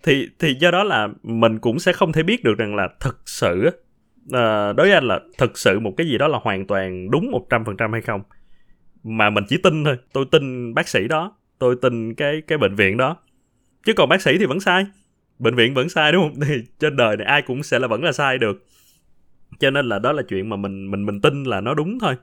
Thì 0.04 0.30
thì 0.40 0.54
do 0.54 0.72
đó 0.72 0.84
là 0.84 1.08
mình 1.24 1.60
cũng 1.60 1.80
sẽ 1.80 1.94
không 1.94 2.12
thể 2.12 2.24
biết 2.24 2.44
được 2.44 2.58
rằng 2.58 2.76
là 2.76 2.90
thực 3.00 3.22
sự 3.26 3.68
uh, 3.68 4.32
đối 4.76 4.76
với 4.76 4.92
anh 4.92 5.08
là 5.08 5.20
thực 5.38 5.58
sự 5.58 5.80
một 5.80 5.94
cái 5.98 6.08
gì 6.08 6.18
đó 6.18 6.28
là 6.28 6.40
hoàn 6.42 6.68
toàn 6.68 7.12
đúng 7.12 7.32
một 7.32 7.48
trăm 7.50 7.66
phần 7.66 7.78
trăm 7.78 7.92
hay 7.92 8.02
không. 8.02 8.22
Mà 9.04 9.30
mình 9.30 9.44
chỉ 9.50 9.58
tin 9.64 9.84
thôi 9.84 9.98
tôi 10.14 10.26
tin 10.32 10.74
bác 10.74 10.88
sĩ 10.88 11.08
đó 11.08 11.38
tôi 11.60 11.76
tin 11.82 12.14
cái 12.14 12.42
cái 12.48 12.58
bệnh 12.58 12.76
viện 12.76 12.98
đó. 12.98 13.18
Chứ 13.86 13.94
còn 13.94 14.10
bác 14.10 14.22
sĩ 14.22 14.38
thì 14.38 14.46
vẫn 14.46 14.60
sai 14.60 14.86
bệnh 15.40 15.56
viện 15.56 15.74
vẫn 15.74 15.90
sai 15.90 16.12
đúng 16.12 16.22
không? 16.24 16.40
Thì 16.48 16.56
trên 16.80 16.96
đời 16.96 17.18
này 17.18 17.28
ai 17.28 17.42
cũng 17.42 17.64
sẽ 17.64 17.80
là 17.80 17.88
vẫn 17.88 18.04
là 18.04 18.12
sai 18.12 18.38
được 18.38 18.66
cho 19.60 19.72
nên 19.72 19.90
là 19.90 20.00
đó 20.00 20.12
là 20.12 20.24
chuyện 20.30 20.50
mà 20.50 20.56
mình 20.56 20.92
mình 20.92 21.06
mình 21.06 21.22
tin 21.22 21.44
là 21.44 21.62
nó 21.62 21.74
đúng 21.74 22.00
thôi. 22.00 22.16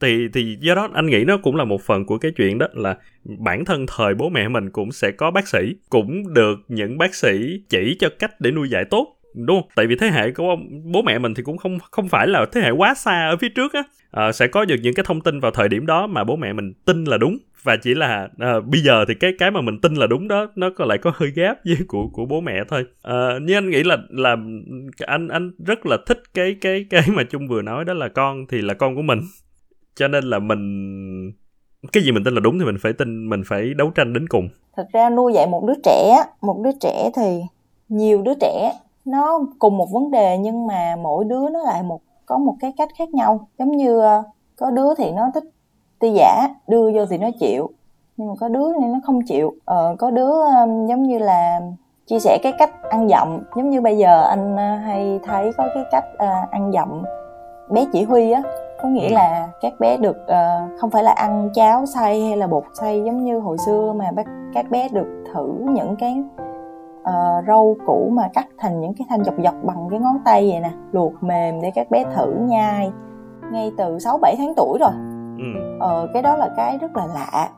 Thì 0.00 0.28
thì 0.32 0.56
do 0.60 0.74
đó 0.74 0.88
anh 0.94 1.06
nghĩ 1.06 1.24
nó 1.24 1.36
cũng 1.36 1.56
là 1.56 1.64
một 1.64 1.82
phần 1.82 2.04
của 2.06 2.18
cái 2.18 2.32
chuyện 2.36 2.58
đó 2.58 2.66
là 2.72 2.96
bản 3.24 3.64
thân 3.64 3.86
thời 3.96 4.14
bố 4.14 4.28
mẹ 4.28 4.48
mình 4.48 4.70
cũng 4.70 4.92
sẽ 4.92 5.10
có 5.10 5.30
bác 5.30 5.48
sĩ 5.48 5.58
cũng 5.90 6.34
được 6.34 6.58
những 6.68 6.98
bác 6.98 7.14
sĩ 7.14 7.62
chỉ 7.68 7.96
cho 8.00 8.08
cách 8.18 8.40
để 8.40 8.50
nuôi 8.50 8.68
dạy 8.68 8.84
tốt 8.84 9.16
đúng 9.34 9.60
không? 9.62 9.70
Tại 9.74 9.86
vì 9.86 9.96
thế 9.96 10.06
hệ 10.10 10.30
của 10.30 10.48
ông 10.48 10.92
bố 10.92 11.02
mẹ 11.02 11.18
mình 11.18 11.34
thì 11.34 11.42
cũng 11.42 11.56
không 11.56 11.78
không 11.90 12.08
phải 12.08 12.26
là 12.28 12.46
thế 12.52 12.60
hệ 12.60 12.70
quá 12.70 12.94
xa 12.94 13.28
ở 13.30 13.36
phía 13.36 13.48
trước 13.48 13.72
á, 13.72 13.82
à, 14.10 14.32
sẽ 14.32 14.46
có 14.46 14.64
được 14.64 14.76
những 14.82 14.94
cái 14.94 15.04
thông 15.08 15.20
tin 15.20 15.40
vào 15.40 15.50
thời 15.50 15.68
điểm 15.68 15.86
đó 15.86 16.06
mà 16.06 16.24
bố 16.24 16.36
mẹ 16.36 16.52
mình 16.52 16.72
tin 16.84 17.04
là 17.04 17.18
đúng 17.18 17.38
và 17.62 17.76
chỉ 17.82 17.94
là 17.94 18.28
à, 18.38 18.60
bây 18.60 18.80
giờ 18.80 19.04
thì 19.08 19.14
cái 19.14 19.32
cái 19.38 19.50
mà 19.50 19.60
mình 19.60 19.80
tin 19.80 19.94
là 19.94 20.06
đúng 20.06 20.28
đó 20.28 20.46
nó 20.56 20.70
có 20.76 20.84
lại 20.84 20.98
có 20.98 21.12
hơi 21.14 21.30
gáp 21.30 21.58
với 21.64 21.76
của 21.88 22.08
của 22.12 22.24
bố 22.24 22.40
mẹ 22.40 22.64
thôi. 22.68 22.84
Ờ, 23.02 23.28
à, 23.28 23.38
nhưng 23.42 23.56
anh 23.56 23.70
nghĩ 23.70 23.82
là 23.82 23.96
là 24.10 24.36
anh 25.06 25.28
anh 25.28 25.50
rất 25.66 25.86
là 25.86 25.98
thích 26.06 26.22
cái 26.34 26.56
cái 26.60 26.86
cái 26.90 27.02
mà 27.08 27.22
Trung 27.22 27.48
vừa 27.48 27.62
nói 27.62 27.84
đó 27.84 27.94
là 27.94 28.08
con 28.08 28.46
thì 28.48 28.60
là 28.60 28.74
con 28.74 28.96
của 28.96 29.02
mình. 29.02 29.20
Cho 29.94 30.08
nên 30.08 30.24
là 30.24 30.38
mình 30.38 31.32
cái 31.92 32.02
gì 32.02 32.12
mình 32.12 32.24
tin 32.24 32.34
là 32.34 32.40
đúng 32.40 32.58
thì 32.58 32.64
mình 32.64 32.76
phải 32.80 32.92
tin 32.92 33.28
mình 33.28 33.42
phải 33.46 33.74
đấu 33.74 33.90
tranh 33.94 34.12
đến 34.12 34.28
cùng. 34.28 34.48
Thật 34.76 34.86
ra 34.92 35.10
nuôi 35.10 35.32
dạy 35.32 35.46
một 35.46 35.64
đứa 35.66 35.74
trẻ 35.84 36.24
một 36.40 36.60
đứa 36.64 36.72
trẻ 36.80 37.10
thì 37.16 37.40
nhiều 37.88 38.22
đứa 38.22 38.34
trẻ 38.40 38.72
nó 39.04 39.40
cùng 39.58 39.76
một 39.76 39.88
vấn 39.92 40.10
đề 40.10 40.38
nhưng 40.38 40.66
mà 40.66 40.96
mỗi 41.02 41.24
đứa 41.24 41.48
nó 41.52 41.62
lại 41.64 41.82
một 41.82 42.00
có 42.26 42.38
một 42.38 42.56
cái 42.60 42.72
cách 42.76 42.88
khác 42.98 43.08
nhau. 43.14 43.48
Giống 43.58 43.76
như 43.76 44.00
ờ, 44.00 44.22
có 44.56 44.70
đứa 44.70 44.94
thì 44.98 45.10
nó 45.10 45.30
thích 45.34 45.44
ti 46.00 46.10
giả 46.10 46.48
đưa 46.68 46.90
vô 46.94 47.06
thì 47.06 47.18
nó 47.18 47.28
chịu 47.40 47.70
nhưng 48.16 48.28
mà 48.28 48.34
có 48.40 48.48
đứa 48.48 48.72
thì 48.80 48.86
nó 48.86 49.00
không 49.04 49.22
chịu 49.22 49.54
ờ, 49.64 49.96
có 49.98 50.10
đứa 50.10 50.32
giống 50.88 51.02
như 51.02 51.18
là 51.18 51.60
chia 52.06 52.18
sẻ 52.18 52.38
cái 52.42 52.52
cách 52.58 52.70
ăn 52.90 53.08
dặm 53.08 53.40
giống 53.56 53.70
như 53.70 53.80
bây 53.80 53.98
giờ 53.98 54.22
anh 54.22 54.56
ờ, 54.56 54.76
hay 54.76 55.20
thấy 55.24 55.52
có 55.56 55.68
cái 55.74 55.84
cách 55.90 56.04
uh, 56.14 56.50
ăn 56.50 56.72
dặm 56.72 57.02
bé 57.70 57.84
chỉ 57.92 58.02
huy 58.02 58.30
á 58.30 58.42
có 58.82 58.88
nghĩa 58.88 59.08
ừ. 59.08 59.14
là 59.14 59.48
các 59.60 59.72
bé 59.80 59.96
được 59.96 60.16
uh, 60.22 60.80
không 60.80 60.90
phải 60.90 61.02
là 61.02 61.12
ăn 61.12 61.50
cháo 61.54 61.86
xay 61.86 62.22
hay 62.22 62.36
là 62.36 62.46
bột 62.46 62.64
xay 62.74 63.02
giống 63.04 63.24
như 63.24 63.38
hồi 63.38 63.58
xưa 63.66 63.92
mà 63.96 64.10
bác 64.16 64.26
các 64.54 64.70
bé 64.70 64.88
được 64.88 65.24
thử 65.34 65.52
những 65.58 65.96
cái 65.96 66.22
uh, 67.00 67.46
rau 67.46 67.76
củ 67.86 68.08
mà 68.12 68.28
cắt 68.34 68.46
thành 68.58 68.80
những 68.80 68.94
cái 68.94 69.06
thanh 69.10 69.24
dọc 69.24 69.34
dọc 69.44 69.54
bằng 69.62 69.88
cái 69.90 69.98
ngón 69.98 70.18
tay 70.24 70.50
vậy 70.50 70.60
nè 70.60 70.70
luộc 70.92 71.12
mềm 71.22 71.60
để 71.62 71.70
các 71.74 71.90
bé 71.90 72.04
thử 72.16 72.34
nhai 72.40 72.92
ngay 73.52 73.72
từ 73.76 73.98
6 73.98 74.18
7 74.18 74.34
tháng 74.38 74.54
tuổi 74.56 74.78
rồi. 74.78 74.92
Ừ. 75.40 75.76
Ờ 75.80 76.08
cái 76.12 76.22
đó 76.22 76.36
là 76.36 76.48
cái 76.56 76.78
rất 76.78 76.96
là 76.96 77.06
lạ. 77.14 77.48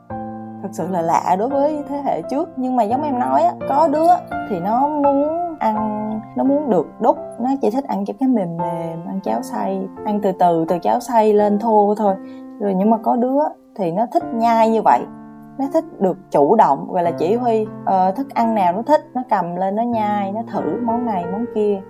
Thật 0.62 0.68
sự 0.72 0.88
là 0.90 1.02
lạ 1.02 1.36
đối 1.38 1.48
với 1.48 1.84
thế 1.88 2.02
hệ 2.04 2.22
trước. 2.22 2.48
Nhưng 2.56 2.76
mà 2.76 2.82
giống 2.82 3.02
em 3.02 3.18
nói 3.18 3.42
á, 3.42 3.52
có 3.68 3.88
đứa 3.88 4.08
thì 4.50 4.60
nó 4.60 4.88
muốn 4.88 5.56
ăn 5.58 6.10
nó 6.36 6.44
muốn 6.44 6.70
được 6.70 6.86
đúc. 7.00 7.16
Nó 7.38 7.50
chỉ 7.62 7.70
thích 7.70 7.84
ăn 7.84 8.04
cái 8.06 8.28
mềm 8.28 8.56
mềm 8.56 9.06
ăn 9.06 9.20
cháo 9.22 9.42
xay 9.42 9.88
ăn 10.04 10.20
từ 10.22 10.32
từ 10.32 10.64
từ 10.68 10.78
cháo 10.78 11.00
xay 11.00 11.32
lên 11.32 11.58
thô 11.58 11.94
thôi. 11.94 12.14
Rồi 12.60 12.74
nhưng 12.74 12.90
mà 12.90 12.96
có 12.96 13.16
đứa 13.16 13.40
thì 13.76 13.92
nó 13.92 14.06
thích 14.12 14.24
nhai 14.34 14.70
như 14.70 14.82
vậy. 14.82 15.00
Nó 15.58 15.64
thích 15.72 15.84
được 15.98 16.18
chủ 16.30 16.56
động 16.56 16.86
gọi 16.90 17.02
là 17.02 17.10
chỉ 17.10 17.34
huy 17.34 17.66
ờ, 17.84 18.12
thức 18.12 18.34
ăn 18.34 18.54
nào 18.54 18.72
nó 18.72 18.82
thích 18.82 19.00
nó 19.14 19.22
cầm 19.30 19.56
lên 19.56 19.76
nó 19.76 19.82
nhai 19.82 20.32
nó 20.32 20.40
thử 20.52 20.80
món 20.84 21.06
này 21.06 21.24
món 21.32 21.44
kia. 21.54 21.80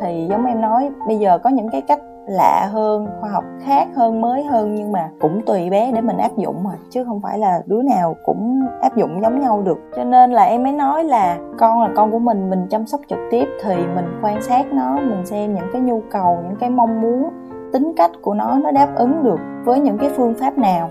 Thì 0.00 0.26
giống 0.30 0.46
em 0.46 0.60
nói 0.60 0.90
bây 1.06 1.18
giờ 1.18 1.38
có 1.38 1.50
những 1.50 1.68
cái 1.70 1.80
cách 1.80 2.00
lạ 2.28 2.68
hơn 2.72 3.06
khoa 3.20 3.30
học 3.30 3.44
khác 3.60 3.88
hơn 3.96 4.20
mới 4.20 4.44
hơn 4.44 4.74
nhưng 4.74 4.92
mà 4.92 5.10
cũng 5.20 5.40
tùy 5.46 5.70
bé 5.70 5.92
để 5.92 6.00
mình 6.00 6.16
áp 6.16 6.36
dụng 6.36 6.64
mà 6.64 6.70
chứ 6.90 7.04
không 7.04 7.20
phải 7.20 7.38
là 7.38 7.62
đứa 7.66 7.82
nào 7.82 8.16
cũng 8.24 8.60
áp 8.82 8.96
dụng 8.96 9.22
giống 9.22 9.40
nhau 9.40 9.62
được. 9.62 9.78
Cho 9.96 10.04
nên 10.04 10.32
là 10.32 10.42
em 10.42 10.62
mới 10.62 10.72
nói 10.72 11.04
là 11.04 11.38
con 11.58 11.82
là 11.82 11.88
con 11.96 12.10
của 12.10 12.18
mình 12.18 12.50
mình 12.50 12.66
chăm 12.70 12.86
sóc 12.86 13.00
trực 13.08 13.18
tiếp 13.30 13.48
thì 13.64 13.76
mình 13.76 14.20
quan 14.22 14.42
sát 14.42 14.72
nó 14.72 14.96
mình 14.96 15.26
xem 15.26 15.54
những 15.54 15.70
cái 15.72 15.82
nhu 15.82 16.02
cầu 16.10 16.38
những 16.48 16.56
cái 16.56 16.70
mong 16.70 17.00
muốn 17.00 17.30
tính 17.72 17.92
cách 17.96 18.10
của 18.22 18.34
nó 18.34 18.58
nó 18.62 18.70
đáp 18.70 18.88
ứng 18.96 19.24
được 19.24 19.40
với 19.64 19.80
những 19.80 19.98
cái 19.98 20.10
phương 20.16 20.34
pháp 20.34 20.58
nào 20.58 20.90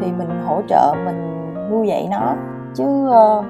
thì 0.00 0.12
mình 0.12 0.28
hỗ 0.46 0.60
trợ 0.68 0.94
mình 1.04 1.30
nuôi 1.70 1.88
dạy 1.88 2.08
nó. 2.10 2.34
Chứ 2.74 2.84
uh, 3.08 3.44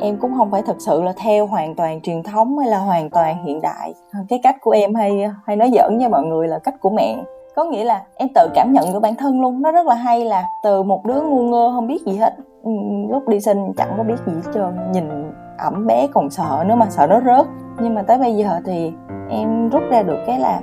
em 0.00 0.16
cũng 0.16 0.34
không 0.36 0.50
phải 0.50 0.62
thật 0.62 0.76
sự 0.78 1.02
là 1.02 1.12
theo 1.16 1.46
hoàn 1.46 1.74
toàn 1.74 2.00
truyền 2.00 2.22
thống 2.22 2.58
hay 2.58 2.68
là 2.68 2.78
hoàn 2.78 3.10
toàn 3.10 3.44
hiện 3.44 3.60
đại. 3.60 3.94
Cái 4.28 4.40
cách 4.42 4.56
của 4.60 4.70
em 4.70 4.94
hay 4.94 5.30
hay 5.46 5.56
nói 5.56 5.70
giỡn 5.74 5.98
với 5.98 6.08
mọi 6.08 6.22
người 6.22 6.48
là 6.48 6.58
cách 6.58 6.74
của 6.80 6.90
mẹ. 6.90 7.16
Có 7.56 7.64
nghĩa 7.64 7.84
là 7.84 8.02
em 8.14 8.28
tự 8.34 8.48
cảm 8.54 8.72
nhận 8.72 8.92
được 8.92 9.00
bản 9.00 9.14
thân 9.14 9.40
luôn. 9.40 9.62
Nó 9.62 9.72
rất 9.72 9.86
là 9.86 9.94
hay 9.94 10.24
là 10.24 10.44
từ 10.62 10.82
một 10.82 11.04
đứa 11.04 11.20
ngu 11.20 11.42
ngơ 11.42 11.70
không 11.74 11.86
biết 11.86 12.06
gì 12.06 12.16
hết. 12.16 12.34
Ừ, 12.62 12.70
lúc 13.10 13.28
đi 13.28 13.40
sinh 13.40 13.72
chẳng 13.76 13.94
có 13.96 14.02
biết 14.02 14.16
gì 14.26 14.32
hết 14.32 14.50
trơn. 14.54 14.92
Nhìn 14.92 15.32
ẩm 15.58 15.86
bé 15.86 16.06
còn 16.14 16.30
sợ 16.30 16.64
nữa 16.66 16.74
mà 16.74 16.86
sợ 16.90 17.06
nó 17.06 17.20
rớt. 17.20 17.46
Nhưng 17.80 17.94
mà 17.94 18.02
tới 18.02 18.18
bây 18.18 18.36
giờ 18.36 18.60
thì 18.64 18.92
em 19.30 19.68
rút 19.68 19.82
ra 19.90 20.02
được 20.02 20.18
cái 20.26 20.38
là 20.38 20.60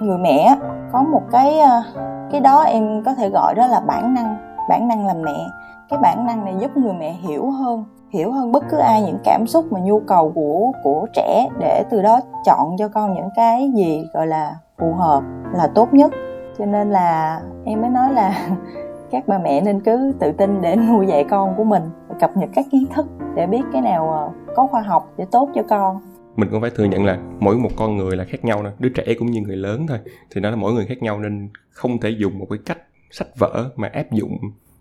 người 0.00 0.18
mẹ 0.18 0.56
có 0.92 1.02
một 1.02 1.22
cái 1.32 1.60
ờ, 1.60 1.82
cái 2.30 2.40
đó 2.40 2.62
em 2.62 3.02
có 3.04 3.14
thể 3.14 3.28
gọi 3.28 3.54
đó 3.54 3.66
là 3.66 3.80
bản 3.80 4.14
năng. 4.14 4.36
Bản 4.68 4.88
năng 4.88 5.06
làm 5.06 5.22
mẹ. 5.22 5.46
Cái 5.88 5.98
bản 6.02 6.26
năng 6.26 6.44
này 6.44 6.54
giúp 6.60 6.76
người 6.76 6.92
mẹ 6.92 7.12
hiểu 7.12 7.50
hơn 7.50 7.84
hiểu 8.10 8.32
hơn 8.32 8.52
bất 8.52 8.64
cứ 8.70 8.76
ai 8.76 9.02
những 9.02 9.18
cảm 9.24 9.46
xúc 9.46 9.66
và 9.70 9.80
nhu 9.80 10.00
cầu 10.00 10.32
của 10.34 10.72
của 10.84 11.06
trẻ 11.14 11.48
để 11.60 11.84
từ 11.90 12.02
đó 12.02 12.20
chọn 12.44 12.76
cho 12.78 12.88
con 12.88 13.14
những 13.14 13.28
cái 13.36 13.70
gì 13.74 14.04
gọi 14.14 14.26
là 14.26 14.54
phù 14.78 14.92
hợp 14.92 15.22
là 15.54 15.66
tốt 15.74 15.94
nhất. 15.94 16.12
Cho 16.58 16.66
nên 16.66 16.90
là 16.90 17.40
em 17.64 17.80
mới 17.80 17.90
nói 17.90 18.12
là 18.12 18.48
các 19.10 19.28
bà 19.28 19.38
mẹ 19.38 19.60
nên 19.60 19.80
cứ 19.80 20.12
tự 20.20 20.32
tin 20.32 20.60
để 20.60 20.76
nuôi 20.88 21.06
dạy 21.06 21.24
con 21.30 21.54
của 21.56 21.64
mình, 21.64 21.82
cập 22.20 22.36
nhật 22.36 22.50
các 22.54 22.66
kiến 22.70 22.86
thức 22.94 23.06
để 23.34 23.46
biết 23.46 23.62
cái 23.72 23.82
nào 23.82 24.10
ờ, 24.10 24.30
có 24.56 24.66
khoa 24.66 24.80
học 24.80 25.12
để 25.16 25.24
tốt 25.30 25.48
cho 25.54 25.62
con. 25.68 26.00
Mình 26.36 26.48
cũng 26.50 26.60
phải 26.60 26.70
thừa 26.70 26.84
nhận 26.84 27.04
là 27.04 27.18
mỗi 27.40 27.56
một 27.56 27.70
con 27.76 27.96
người 27.96 28.16
là 28.16 28.24
khác 28.24 28.44
nhau 28.44 28.62
nè, 28.62 28.70
đứa 28.78 28.88
trẻ 28.88 29.14
cũng 29.18 29.30
như 29.30 29.40
người 29.40 29.56
lớn 29.56 29.86
thôi. 29.88 29.98
Thì 30.30 30.40
nó 30.40 30.50
là 30.50 30.56
mỗi 30.56 30.72
người 30.72 30.86
khác 30.86 31.02
nhau 31.02 31.18
nên 31.18 31.48
không 31.70 32.00
thể 32.00 32.10
dùng 32.10 32.38
một 32.38 32.46
cái 32.50 32.58
cách 32.66 32.78
sách 33.10 33.28
vở 33.38 33.70
mà 33.76 33.90
áp 33.92 34.12
dụng 34.12 34.38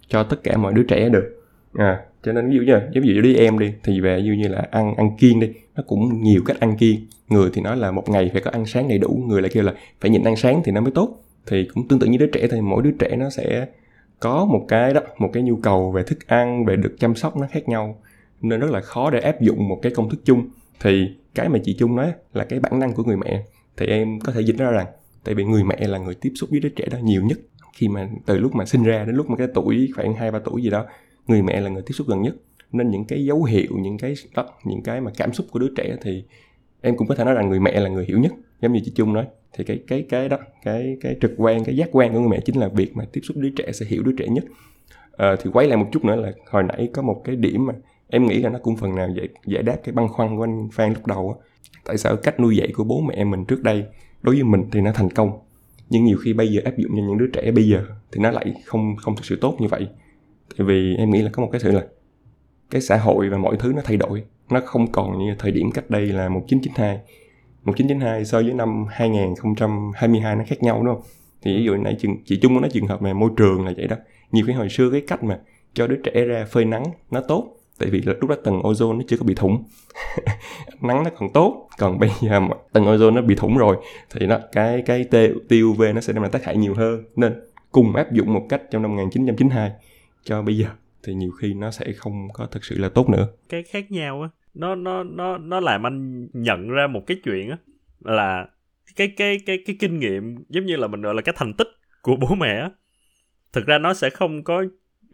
cho 0.08 0.24
tất 0.24 0.38
cả 0.44 0.58
mọi 0.58 0.74
đứa 0.74 0.84
trẻ 0.84 1.10
được 1.10 1.39
à 1.74 2.00
cho 2.24 2.34
nên 2.34 2.50
ví 2.50 2.56
dụ 2.56 2.62
như, 2.62 2.80
giống 2.92 3.04
như 3.04 3.22
đi 3.22 3.36
em 3.36 3.60
đi, 3.60 3.74
thì 3.84 4.00
về 4.02 4.22
như 4.22 4.34
như 4.34 4.48
là 4.48 4.68
ăn 4.72 4.96
ăn 4.96 5.18
kiêng 5.18 5.40
đi, 5.40 5.50
nó 5.76 5.84
cũng 5.88 6.22
nhiều 6.22 6.42
cách 6.46 6.60
ăn 6.60 6.78
kiêng. 6.78 7.00
Người 7.28 7.50
thì 7.54 7.62
nói 7.62 7.78
là 7.78 7.92
một 7.92 8.10
ngày 8.10 8.30
phải 8.34 8.42
có 8.42 8.52
ăn 8.52 8.66
sáng 8.66 8.88
đầy 8.88 8.98
đủ, 8.98 9.24
người 9.28 9.42
lại 9.42 9.52
kêu 9.54 9.64
là 9.64 9.74
phải 10.02 10.12
nhịn 10.12 10.24
ăn 10.24 10.36
sáng 10.36 10.62
thì 10.66 10.72
nó 10.72 10.82
mới 10.82 10.92
tốt. 10.92 11.24
Thì 11.48 11.68
cũng 11.74 11.88
tương 11.88 12.00
tự 12.00 12.08
như 12.08 12.18
đứa 12.18 12.28
trẻ, 12.28 12.48
thì 12.52 12.62
mỗi 12.62 12.84
đứa 12.84 12.92
trẻ 12.92 13.16
nó 13.16 13.30
sẽ 13.30 13.68
có 14.20 14.46
một 14.46 14.66
cái 14.68 14.94
đó, 14.94 15.02
một 15.18 15.30
cái 15.34 15.44
nhu 15.44 15.56
cầu 15.56 15.92
về 15.92 16.04
thức 16.04 16.28
ăn, 16.28 16.66
về 16.66 16.76
được 16.76 16.96
chăm 17.00 17.16
sóc 17.16 17.38
nó 17.38 17.48
khác 17.52 17.70
nhau. 17.70 18.02
Nên 18.42 18.60
rất 18.60 18.72
là 18.72 18.82
khó 18.82 19.10
để 19.10 19.20
áp 19.20 19.42
dụng 19.42 19.68
một 19.68 19.80
cái 19.82 19.92
công 19.96 20.10
thức 20.10 20.20
chung. 20.26 20.48
Thì 20.80 21.08
cái 21.36 21.50
mà 21.50 21.60
chị 21.64 21.76
chung 21.80 21.96
nói 21.96 22.14
là 22.34 22.44
cái 22.44 22.60
bản 22.60 22.80
năng 22.80 22.94
của 22.94 23.04
người 23.04 23.18
mẹ, 23.18 23.44
thì 23.78 23.86
em 23.86 24.20
có 24.20 24.32
thể 24.34 24.42
dịch 24.42 24.58
ra 24.58 24.72
rằng, 24.72 24.88
tại 25.24 25.36
vì 25.36 25.44
người 25.44 25.64
mẹ 25.64 25.88
là 25.88 25.98
người 25.98 26.16
tiếp 26.16 26.32
xúc 26.36 26.50
với 26.50 26.60
đứa 26.60 26.70
trẻ 26.70 26.86
đó 26.92 26.98
nhiều 27.04 27.22
nhất. 27.24 27.38
Khi 27.78 27.88
mà 27.88 28.10
từ 28.26 28.38
lúc 28.38 28.56
mà 28.56 28.66
sinh 28.66 28.84
ra 28.84 29.04
đến 29.04 29.16
lúc 29.16 29.30
mà 29.30 29.36
cái 29.36 29.48
tuổi 29.54 29.90
khoảng 29.96 30.14
hai, 30.14 30.32
ba 30.32 30.40
tuổi 30.40 30.62
gì 30.62 30.70
đó 30.70 30.86
người 31.30 31.42
mẹ 31.42 31.62
là 31.62 31.70
người 31.70 31.82
tiếp 31.86 31.94
xúc 31.94 32.08
gần 32.08 32.22
nhất. 32.22 32.36
Nên 32.72 32.90
những 32.90 33.06
cái 33.06 33.26
dấu 33.26 33.44
hiệu 33.44 33.78
những 33.82 33.98
cái 33.98 34.14
đó 34.36 34.46
những 34.64 34.82
cái 34.84 35.02
mà 35.02 35.12
cảm 35.18 35.34
xúc 35.34 35.48
của 35.52 35.60
đứa 35.60 35.74
trẻ 35.76 35.96
thì 36.02 36.24
em 36.82 36.98
cũng 36.98 37.08
có 37.08 37.16
thể 37.16 37.24
nói 37.24 37.34
rằng 37.34 37.50
người 37.50 37.60
mẹ 37.60 37.80
là 37.80 37.90
người 37.90 38.06
hiểu 38.06 38.20
nhất. 38.20 38.32
Giống 38.62 38.74
như 38.74 38.80
chị 38.86 38.92
Trung 38.96 39.14
nói 39.14 39.26
thì 39.54 39.64
cái 39.64 39.80
cái 39.88 40.06
cái 40.10 40.30
đó 40.30 40.38
cái 40.64 40.98
cái 41.02 41.16
trực 41.22 41.32
quan 41.38 41.64
cái 41.64 41.76
giác 41.76 41.90
quan 41.92 42.14
của 42.14 42.20
người 42.20 42.30
mẹ 42.30 42.40
chính 42.46 42.60
là 42.60 42.68
việc 42.68 42.96
mà 42.96 43.06
tiếp 43.12 43.22
xúc 43.24 43.38
đứa 43.38 43.50
trẻ 43.50 43.72
sẽ 43.72 43.86
hiểu 43.86 44.04
đứa 44.04 44.12
trẻ 44.18 44.28
nhất. 44.28 44.44
À, 45.18 45.36
thì 45.44 45.50
quay 45.54 45.68
lại 45.68 45.78
một 45.78 45.88
chút 45.92 46.06
nữa 46.06 46.16
là 46.16 46.32
hồi 46.52 46.64
nãy 46.64 46.90
có 46.94 47.02
một 47.02 47.22
cái 47.24 47.36
điểm 47.36 47.66
mà 47.66 47.74
em 48.08 48.28
nghĩ 48.28 48.40
là 48.40 48.50
nó 48.50 48.60
cũng 48.60 48.78
phần 48.78 48.96
nào 48.96 49.10
giải, 49.18 49.28
giải 49.46 49.64
đáp 49.64 49.78
cái 49.84 49.94
băn 49.94 50.08
khoăn 50.08 50.38
của 50.38 50.44
anh 50.44 50.70
Phan 50.72 50.94
lúc 50.94 51.08
đầu 51.08 51.36
á. 51.40 51.46
Tại 51.86 51.98
sao 51.98 52.16
cách 52.16 52.40
nuôi 52.40 52.58
dạy 52.58 52.68
của 52.74 52.84
bố 52.84 53.02
mẹ 53.02 53.24
mình 53.24 53.46
trước 53.46 53.64
đây 53.64 53.86
đối 54.22 54.36
với 54.36 54.44
mình 54.44 54.64
thì 54.72 54.82
nó 54.82 54.92
thành 54.92 55.10
công 55.10 55.40
nhưng 55.90 56.06
nhiều 56.06 56.18
khi 56.18 56.34
bây 56.34 56.48
giờ 56.48 56.62
áp 56.66 56.78
dụng 56.78 56.92
cho 56.96 57.04
những 57.08 57.18
đứa 57.18 57.28
trẻ 57.34 57.52
bây 57.52 57.68
giờ 57.68 57.86
thì 58.12 58.20
nó 58.22 58.32
lại 58.32 58.54
không 58.66 58.96
không 58.96 59.16
thực 59.16 59.26
sự 59.26 59.38
tốt 59.42 59.56
như 59.60 59.68
vậy? 59.68 59.88
Tại 60.58 60.68
vì 60.68 60.96
em 60.96 61.10
nghĩ 61.10 61.22
là 61.22 61.30
có 61.34 61.44
một 61.44 61.50
cái 61.52 61.62
sự 61.62 61.72
là 61.72 61.86
cái 62.70 62.82
xã 62.82 62.98
hội 62.98 63.30
và 63.30 63.38
mọi 63.38 63.58
thứ 63.60 63.74
nó 63.76 63.82
thay 63.86 63.98
đổi, 63.98 64.24
nó 64.50 64.62
không 64.66 64.92
còn 64.92 65.20
như 65.20 65.36
thời 65.40 65.52
điểm 65.52 65.72
cách 65.72 65.90
đây 65.90 66.06
là 66.06 66.30
1992 66.30 67.00
1992 67.64 68.26
so 68.26 68.42
với 68.42 68.54
năm 68.54 68.86
2022 68.90 70.36
nó 70.36 70.44
khác 70.48 70.64
nhau, 70.64 70.84
đúng 70.84 70.96
không? 70.96 71.04
Thì 71.42 71.58
ví 71.58 71.64
dụ 71.64 71.76
nãy 71.76 71.98
chị 72.26 72.40
Trung 72.42 72.62
nói 72.62 72.70
trường 72.74 72.88
hợp 72.88 73.02
này 73.02 73.14
môi 73.14 73.30
trường 73.38 73.66
là 73.66 73.74
vậy 73.78 73.88
đó. 73.88 73.96
Nhiều 74.32 74.46
khi 74.48 74.54
hồi 74.54 74.70
xưa 74.70 74.90
cái 74.92 75.02
cách 75.08 75.24
mà 75.24 75.40
cho 75.74 75.88
đứa 75.88 75.96
trẻ 76.04 76.22
ra 76.26 76.46
phơi 76.52 76.66
nắng 76.66 76.84
nó 77.12 77.22
tốt, 77.22 77.56
tại 77.80 77.90
vì 77.90 78.02
lúc 78.02 78.30
đó 78.30 78.36
tầng 78.44 78.62
ozone 78.62 78.98
nó 78.98 79.04
chưa 79.08 79.18
có 79.18 79.26
bị 79.26 79.36
thủng. 79.36 79.64
Nắng 80.82 81.04
nó 81.04 81.10
còn 81.18 81.30
tốt, 81.34 81.68
còn 81.78 82.00
bây 82.00 82.10
giờ 82.22 82.40
mà 82.40 82.56
tầng 82.74 82.86
ozone 82.86 83.14
nó 83.14 83.22
bị 83.22 83.36
thủng 83.36 83.58
rồi, 83.58 83.78
thì 84.10 84.26
nó, 84.26 84.40
cái 84.52 84.82
cái 84.82 85.06
tia 85.50 85.64
UV 85.64 85.84
nó 85.96 86.02
sẽ 86.02 86.14
đem 86.14 86.22
lại 86.22 86.32
tác 86.32 86.44
hại 86.44 86.58
nhiều 86.58 86.74
hơn. 86.76 87.04
Nên 87.16 87.34
cùng 87.72 87.96
áp 87.96 88.12
dụng 88.12 88.34
một 88.34 88.46
cách 88.50 88.62
trong 88.72 88.82
năm 88.82 88.92
1992 88.92 89.72
cho 90.30 90.42
bây 90.42 90.58
giờ 90.58 90.68
thì 91.04 91.14
nhiều 91.14 91.32
khi 91.32 91.54
nó 91.54 91.72
sẽ 91.72 91.94
không 91.98 92.28
có 92.34 92.46
thực 92.46 92.66
sự 92.66 92.78
là 92.78 92.90
tốt 92.90 93.10
nữa. 93.10 93.28
Cái 93.50 93.64
khác 93.64 93.92
nhau 93.92 94.22
á 94.22 94.30
nó 94.54 94.76
nó 94.76 95.04
nó 95.04 95.38
nó 95.38 95.60
làm 95.60 95.86
anh 95.86 96.28
nhận 96.34 96.70
ra 96.70 96.88
một 96.88 97.02
cái 97.08 97.18
chuyện 97.24 97.50
á 97.50 97.58
là 98.00 98.48
cái 98.96 99.08
cái 99.18 99.40
cái 99.46 99.60
cái 99.66 99.76
kinh 99.80 100.00
nghiệm 100.00 100.36
giống 100.50 100.66
như 100.66 100.76
là 100.76 100.88
mình 100.88 101.02
gọi 101.02 101.16
là 101.16 101.22
cái 101.22 101.36
thành 101.38 101.54
tích 101.54 101.68
của 102.02 102.16
bố 102.16 102.36
mẹ 102.36 102.60
á. 102.60 102.70
Thực 103.54 103.66
ra 103.66 103.78
nó 103.78 103.94
sẽ 103.94 104.10
không 104.10 104.44
có 104.44 104.64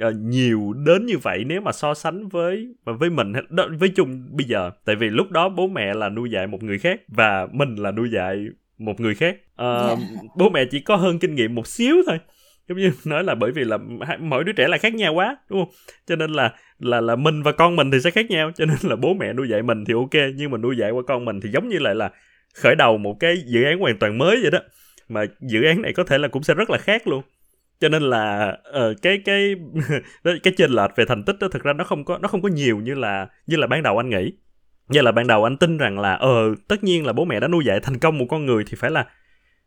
uh, 0.07 0.15
nhiều 0.15 0.73
đến 0.85 1.05
như 1.05 1.17
vậy 1.17 1.43
nếu 1.45 1.61
mà 1.61 1.71
so 1.71 1.93
sánh 1.93 2.27
với 2.27 2.75
với 2.83 3.09
mình 3.09 3.33
với 3.79 3.89
chung 3.89 4.27
bây 4.31 4.47
giờ. 4.47 4.71
Tại 4.85 4.95
vì 4.95 5.09
lúc 5.09 5.31
đó 5.31 5.49
bố 5.49 5.67
mẹ 5.67 5.93
là 5.93 6.09
nuôi 6.09 6.31
dạy 6.31 6.47
một 6.47 6.63
người 6.63 6.79
khác 6.79 7.01
và 7.07 7.47
mình 7.51 7.75
là 7.75 7.91
nuôi 7.91 8.09
dạy 8.11 8.45
một 8.77 8.99
người 8.99 9.15
khác. 9.15 9.35
Uh, 9.35 9.87
yeah. 9.87 9.99
bố 10.37 10.49
mẹ 10.49 10.65
chỉ 10.71 10.79
có 10.79 10.95
hơn 10.95 11.19
kinh 11.19 11.35
nghiệm 11.35 11.55
một 11.55 11.67
xíu 11.67 11.95
thôi 12.07 12.17
giống 12.67 12.77
như 12.77 12.91
nói 13.05 13.23
là 13.23 13.35
bởi 13.35 13.51
vì 13.51 13.63
là 13.63 13.77
mỗi 14.19 14.43
đứa 14.43 14.51
trẻ 14.51 14.67
là 14.67 14.77
khác 14.77 14.93
nhau 14.93 15.13
quá 15.13 15.37
đúng 15.49 15.65
không? 15.65 15.73
Cho 16.07 16.15
nên 16.15 16.31
là 16.31 16.53
là 16.79 17.01
là 17.01 17.15
mình 17.15 17.43
và 17.43 17.51
con 17.51 17.75
mình 17.75 17.91
thì 17.91 17.99
sẽ 17.99 18.11
khác 18.11 18.29
nhau 18.29 18.51
cho 18.55 18.65
nên 18.65 18.77
là 18.81 18.95
bố 18.95 19.13
mẹ 19.13 19.33
nuôi 19.33 19.49
dạy 19.49 19.61
mình 19.61 19.85
thì 19.85 19.93
ok 19.93 20.31
nhưng 20.35 20.51
mà 20.51 20.57
nuôi 20.57 20.77
dạy 20.77 20.91
qua 20.91 21.03
con 21.07 21.25
mình 21.25 21.41
thì 21.41 21.49
giống 21.49 21.69
như 21.69 21.79
lại 21.79 21.95
là 21.95 22.11
khởi 22.55 22.75
đầu 22.75 22.97
một 22.97 23.17
cái 23.19 23.37
dự 23.45 23.63
án 23.63 23.79
hoàn 23.79 23.99
toàn 23.99 24.17
mới 24.17 24.39
vậy 24.41 24.51
đó. 24.51 24.59
Mà 25.07 25.25
dự 25.41 25.63
án 25.63 25.81
này 25.81 25.93
có 25.93 26.03
thể 26.03 26.17
là 26.17 26.27
cũng 26.27 26.43
sẽ 26.43 26.53
rất 26.53 26.69
là 26.69 26.77
khác 26.77 27.07
luôn. 27.07 27.23
Cho 27.79 27.89
nên 27.89 28.03
là 28.03 28.57
uh, 28.69 29.01
cái 29.01 29.21
cái 29.25 29.55
cái 30.43 30.53
chênh 30.57 30.71
lệch 30.71 30.91
về 30.95 31.05
thành 31.05 31.23
tích 31.23 31.35
đó 31.39 31.47
thực 31.51 31.63
ra 31.63 31.73
nó 31.73 31.83
không 31.83 32.05
có 32.05 32.17
nó 32.17 32.27
không 32.27 32.41
có 32.41 32.49
nhiều 32.49 32.77
như 32.77 32.93
là 32.93 33.27
như 33.47 33.57
là 33.57 33.67
ban 33.67 33.83
đầu 33.83 33.97
anh 33.97 34.09
nghĩ. 34.09 34.33
Như 34.89 35.01
là 35.01 35.11
ban 35.11 35.27
đầu 35.27 35.43
anh 35.43 35.57
tin 35.57 35.77
rằng 35.77 35.99
là 35.99 36.13
ờ 36.13 36.55
tất 36.67 36.83
nhiên 36.83 37.05
là 37.05 37.13
bố 37.13 37.25
mẹ 37.25 37.39
đã 37.39 37.47
nuôi 37.47 37.65
dạy 37.65 37.79
thành 37.79 37.99
công 37.99 38.17
một 38.17 38.25
con 38.29 38.45
người 38.45 38.63
thì 38.67 38.75
phải 38.77 38.91
là 38.91 39.05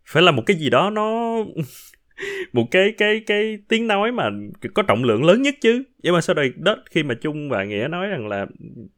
phải 0.07 0.23
là 0.23 0.31
một 0.31 0.43
cái 0.47 0.57
gì 0.57 0.71
đó 0.71 0.91
nó 0.91 1.37
một 2.53 2.65
cái 2.71 2.95
cái 2.99 3.21
cái 3.27 3.59
tiếng 3.69 3.87
nói 3.87 4.13
mà 4.13 4.31
có 4.75 4.83
trọng 4.83 5.05
lượng 5.05 5.25
lớn 5.25 5.43
nhất 5.43 5.55
chứ. 5.61 5.83
Nhưng 6.03 6.15
mà 6.15 6.21
sau 6.21 6.35
đây 6.35 6.53
đó 6.57 6.77
khi 6.91 7.03
mà 7.03 7.15
chung 7.15 7.49
và 7.49 7.65
nghĩa 7.65 7.89
nói 7.91 8.07
rằng 8.07 8.29
là 8.29 8.47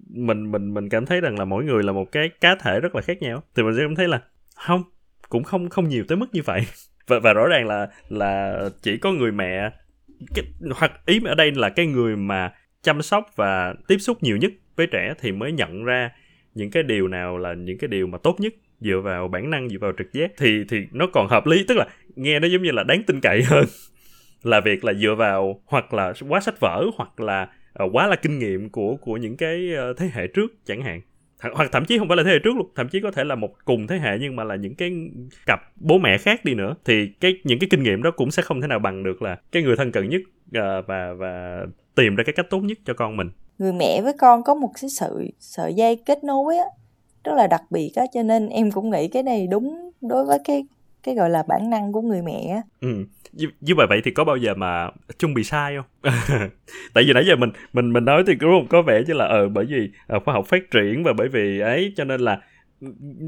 mình 0.08 0.52
mình 0.52 0.74
mình 0.74 0.88
cảm 0.88 1.06
thấy 1.06 1.20
rằng 1.20 1.38
là 1.38 1.44
mỗi 1.44 1.64
người 1.64 1.82
là 1.82 1.92
một 1.92 2.12
cái 2.12 2.28
cá 2.40 2.54
thể 2.54 2.80
rất 2.80 2.94
là 2.94 3.02
khác 3.02 3.22
nhau 3.22 3.42
thì 3.56 3.62
mình 3.62 3.74
sẽ 3.76 3.82
cảm 3.82 3.94
thấy 3.94 4.08
là 4.08 4.22
không 4.56 4.82
cũng 5.28 5.44
không 5.44 5.68
không 5.68 5.88
nhiều 5.88 6.04
tới 6.08 6.16
mức 6.16 6.26
như 6.32 6.42
vậy. 6.44 6.60
Và 7.06 7.18
và 7.18 7.32
rõ 7.32 7.46
ràng 7.46 7.66
là 7.66 7.88
là 8.08 8.60
chỉ 8.82 8.96
có 8.96 9.12
người 9.12 9.32
mẹ 9.32 9.70
cái, 10.34 10.44
hoặc 10.74 10.92
ý 11.06 11.20
ở 11.24 11.34
đây 11.34 11.52
là 11.52 11.68
cái 11.68 11.86
người 11.86 12.16
mà 12.16 12.52
chăm 12.82 13.02
sóc 13.02 13.26
và 13.36 13.74
tiếp 13.88 13.98
xúc 13.98 14.22
nhiều 14.22 14.36
nhất 14.36 14.52
với 14.76 14.86
trẻ 14.86 15.14
thì 15.20 15.32
mới 15.32 15.52
nhận 15.52 15.84
ra 15.84 16.10
những 16.54 16.70
cái 16.70 16.82
điều 16.82 17.08
nào 17.08 17.38
là 17.38 17.54
những 17.54 17.78
cái 17.78 17.88
điều 17.88 18.06
mà 18.06 18.18
tốt 18.18 18.36
nhất 18.38 18.54
dựa 18.80 19.00
vào 19.04 19.28
bản 19.28 19.50
năng 19.50 19.68
dựa 19.68 19.78
vào 19.80 19.92
trực 19.98 20.12
giác. 20.12 20.32
Thì 20.38 20.64
thì 20.68 20.86
nó 20.92 21.06
còn 21.12 21.28
hợp 21.28 21.46
lý 21.46 21.64
tức 21.68 21.76
là 21.76 21.86
nghe 22.16 22.40
nó 22.40 22.48
giống 22.48 22.62
như 22.62 22.70
là 22.70 22.82
đáng 22.82 23.02
tin 23.06 23.20
cậy 23.20 23.42
hơn. 23.46 23.64
Là 24.42 24.60
việc 24.60 24.84
là 24.84 24.92
dựa 24.94 25.14
vào 25.14 25.60
hoặc 25.66 25.94
là 25.94 26.12
quá 26.28 26.40
sách 26.40 26.60
vở 26.60 26.84
hoặc 26.96 27.20
là 27.20 27.48
uh, 27.84 27.90
quá 27.92 28.06
là 28.06 28.16
kinh 28.16 28.38
nghiệm 28.38 28.68
của 28.68 28.96
của 28.96 29.16
những 29.16 29.36
cái 29.36 29.68
uh, 29.90 29.96
thế 29.96 30.10
hệ 30.12 30.26
trước 30.26 30.66
chẳng 30.66 30.82
hạn. 30.82 31.00
Th- 31.40 31.54
hoặc 31.54 31.68
thậm 31.72 31.84
chí 31.84 31.98
không 31.98 32.08
phải 32.08 32.16
là 32.16 32.22
thế 32.22 32.30
hệ 32.30 32.38
trước 32.38 32.56
luôn 32.56 32.72
thậm 32.76 32.88
chí 32.88 33.00
có 33.00 33.10
thể 33.10 33.24
là 33.24 33.34
một 33.34 33.50
cùng 33.64 33.86
thế 33.86 33.98
hệ 33.98 34.18
nhưng 34.20 34.36
mà 34.36 34.44
là 34.44 34.56
những 34.56 34.74
cái 34.74 34.92
cặp 35.46 35.60
bố 35.76 35.98
mẹ 35.98 36.18
khác 36.18 36.44
đi 36.44 36.54
nữa. 36.54 36.74
Thì 36.84 37.08
cái 37.20 37.34
những 37.44 37.58
cái 37.58 37.68
kinh 37.70 37.82
nghiệm 37.82 38.02
đó 38.02 38.10
cũng 38.10 38.30
sẽ 38.30 38.42
không 38.42 38.60
thể 38.60 38.66
nào 38.66 38.78
bằng 38.78 39.02
được 39.02 39.22
là 39.22 39.36
cái 39.52 39.62
người 39.62 39.76
thân 39.76 39.92
cận 39.92 40.08
nhất 40.08 40.20
uh, 40.46 40.86
và 40.86 41.12
và 41.12 41.64
tìm 41.94 42.16
ra 42.16 42.24
cái 42.24 42.32
cách 42.32 42.46
tốt 42.50 42.60
nhất 42.60 42.78
cho 42.84 42.94
con 42.94 43.16
mình. 43.16 43.30
Người 43.58 43.72
mẹ 43.72 44.00
với 44.02 44.12
con 44.18 44.42
có 44.42 44.54
một 44.54 44.70
cái 44.80 44.90
sự 44.90 45.30
sợi 45.38 45.74
dây 45.74 45.96
kết 46.06 46.24
nối 46.24 46.56
á 46.56 46.64
rất 47.24 47.32
là 47.36 47.46
đặc 47.46 47.62
biệt 47.70 47.92
á 47.96 48.04
cho 48.14 48.22
nên 48.22 48.48
em 48.48 48.70
cũng 48.70 48.90
nghĩ 48.90 49.08
cái 49.08 49.22
này 49.22 49.46
đúng 49.46 49.90
đối 50.00 50.24
với 50.24 50.38
cái 50.44 50.64
cái 51.02 51.14
gọi 51.14 51.30
là 51.30 51.42
bản 51.48 51.70
năng 51.70 51.92
của 51.92 52.00
người 52.00 52.22
mẹ 52.22 52.46
á 52.50 52.62
ừ 52.80 53.04
như, 53.32 53.46
như 53.60 53.74
vậy 53.74 53.86
vậy 53.90 54.00
thì 54.04 54.10
có 54.10 54.24
bao 54.24 54.36
giờ 54.36 54.54
mà 54.54 54.90
chung 55.18 55.34
bị 55.34 55.44
sai 55.44 55.76
không 55.76 56.12
tại 56.94 57.04
vì 57.04 57.12
nãy 57.12 57.24
giờ 57.26 57.36
mình 57.36 57.50
mình 57.72 57.92
mình 57.92 58.04
nói 58.04 58.24
thì 58.26 58.34
cũng 58.40 58.66
có 58.68 58.82
vẻ 58.82 59.02
như 59.06 59.14
là 59.14 59.24
ờ 59.24 59.48
bởi 59.48 59.64
vì 59.64 59.90
uh, 60.16 60.24
khoa 60.24 60.34
học 60.34 60.46
phát 60.46 60.70
triển 60.70 61.02
và 61.04 61.12
bởi 61.12 61.28
vì 61.28 61.60
ấy 61.60 61.92
cho 61.96 62.04
nên 62.04 62.20
là 62.20 62.40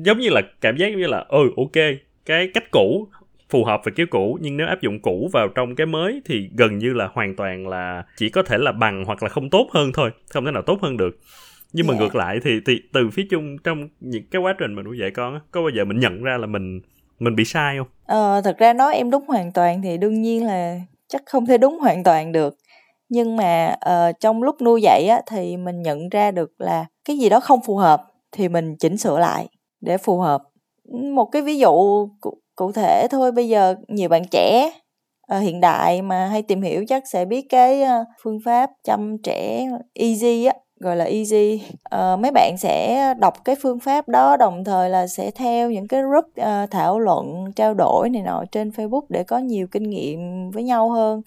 giống 0.04 0.18
như 0.18 0.28
là 0.28 0.40
cảm 0.60 0.76
giác 0.76 0.88
như 0.88 1.06
là 1.06 1.24
ừ 1.28 1.50
ok 1.56 1.84
cái 2.26 2.48
cách 2.54 2.70
cũ 2.70 3.08
phù 3.50 3.64
hợp 3.64 3.80
với 3.84 3.92
kiểu 3.92 4.06
cũ 4.10 4.38
nhưng 4.40 4.56
nếu 4.56 4.66
áp 4.66 4.80
dụng 4.80 5.00
cũ 5.00 5.30
vào 5.32 5.48
trong 5.48 5.74
cái 5.74 5.86
mới 5.86 6.22
thì 6.24 6.50
gần 6.56 6.78
như 6.78 6.92
là 6.92 7.08
hoàn 7.12 7.36
toàn 7.36 7.68
là 7.68 8.04
chỉ 8.16 8.28
có 8.28 8.42
thể 8.42 8.58
là 8.58 8.72
bằng 8.72 9.04
hoặc 9.04 9.22
là 9.22 9.28
không 9.28 9.50
tốt 9.50 9.68
hơn 9.72 9.92
thôi 9.92 10.10
không 10.30 10.44
thể 10.44 10.50
nào 10.50 10.62
tốt 10.62 10.78
hơn 10.82 10.96
được 10.96 11.18
nhưng 11.72 11.86
mà 11.86 11.92
yeah. 11.92 12.00
Dạ. 12.00 12.04
ngược 12.04 12.16
lại 12.16 12.40
thì 12.42 12.60
thì 12.66 12.82
từ 12.92 13.10
phía 13.10 13.26
chung 13.30 13.58
trong 13.58 13.88
những 14.00 14.24
cái 14.30 14.42
quá 14.42 14.54
trình 14.58 14.74
mà 14.74 14.82
nuôi 14.82 14.98
dạy 14.98 15.10
con 15.10 15.34
á 15.34 15.40
có 15.50 15.60
bao 15.60 15.70
giờ 15.70 15.84
mình 15.84 16.00
nhận 16.00 16.22
ra 16.22 16.36
là 16.36 16.46
mình 16.46 16.80
mình 17.24 17.36
bị 17.36 17.44
sai 17.44 17.76
không? 17.78 17.86
Ờ 18.06 18.40
thật 18.44 18.58
ra 18.58 18.72
nói 18.72 18.94
em 18.94 19.10
đúng 19.10 19.24
hoàn 19.28 19.52
toàn 19.52 19.82
thì 19.82 19.98
đương 19.98 20.22
nhiên 20.22 20.46
là 20.46 20.80
chắc 21.08 21.22
không 21.26 21.46
thể 21.46 21.58
đúng 21.58 21.78
hoàn 21.78 22.04
toàn 22.04 22.32
được. 22.32 22.56
Nhưng 23.08 23.36
mà 23.36 23.76
uh, 23.90 24.20
trong 24.20 24.42
lúc 24.42 24.62
nuôi 24.62 24.82
dạy 24.82 25.06
á 25.08 25.20
thì 25.26 25.56
mình 25.56 25.82
nhận 25.82 26.08
ra 26.08 26.30
được 26.30 26.50
là 26.58 26.86
cái 27.04 27.18
gì 27.18 27.28
đó 27.28 27.40
không 27.40 27.60
phù 27.66 27.76
hợp 27.76 28.02
thì 28.32 28.48
mình 28.48 28.76
chỉnh 28.76 28.96
sửa 28.96 29.18
lại 29.18 29.48
để 29.80 29.98
phù 29.98 30.18
hợp. 30.18 30.42
Một 31.14 31.24
cái 31.24 31.42
ví 31.42 31.58
dụ 31.58 31.70
cụ, 32.20 32.38
cụ 32.56 32.72
thể 32.72 33.06
thôi 33.10 33.32
bây 33.32 33.48
giờ 33.48 33.74
nhiều 33.88 34.08
bạn 34.08 34.22
trẻ 34.30 34.70
uh, 35.36 35.42
hiện 35.42 35.60
đại 35.60 36.02
mà 36.02 36.26
hay 36.26 36.42
tìm 36.42 36.62
hiểu 36.62 36.84
chắc 36.88 37.02
sẽ 37.12 37.24
biết 37.24 37.46
cái 37.48 37.82
uh, 37.82 38.06
phương 38.22 38.38
pháp 38.44 38.70
chăm 38.84 39.16
trẻ 39.22 39.68
easy 39.94 40.44
á 40.44 40.54
gọi 40.82 40.96
là 40.96 41.04
easy. 41.04 41.62
Uh, 41.94 42.20
mấy 42.20 42.30
bạn 42.30 42.54
sẽ 42.58 43.14
đọc 43.18 43.44
cái 43.44 43.56
phương 43.62 43.78
pháp 43.78 44.08
đó 44.08 44.36
đồng 44.36 44.64
thời 44.64 44.90
là 44.90 45.06
sẽ 45.06 45.30
theo 45.30 45.70
những 45.70 45.88
cái 45.88 46.02
group 46.02 46.24
uh, 46.24 46.70
thảo 46.70 46.98
luận 46.98 47.52
trao 47.56 47.74
đổi 47.74 48.10
này 48.10 48.22
nọ 48.22 48.44
trên 48.52 48.70
facebook 48.70 49.02
để 49.08 49.24
có 49.24 49.38
nhiều 49.38 49.66
kinh 49.66 49.90
nghiệm 49.90 50.50
với 50.50 50.62
nhau 50.62 50.90
hơn. 50.90 51.22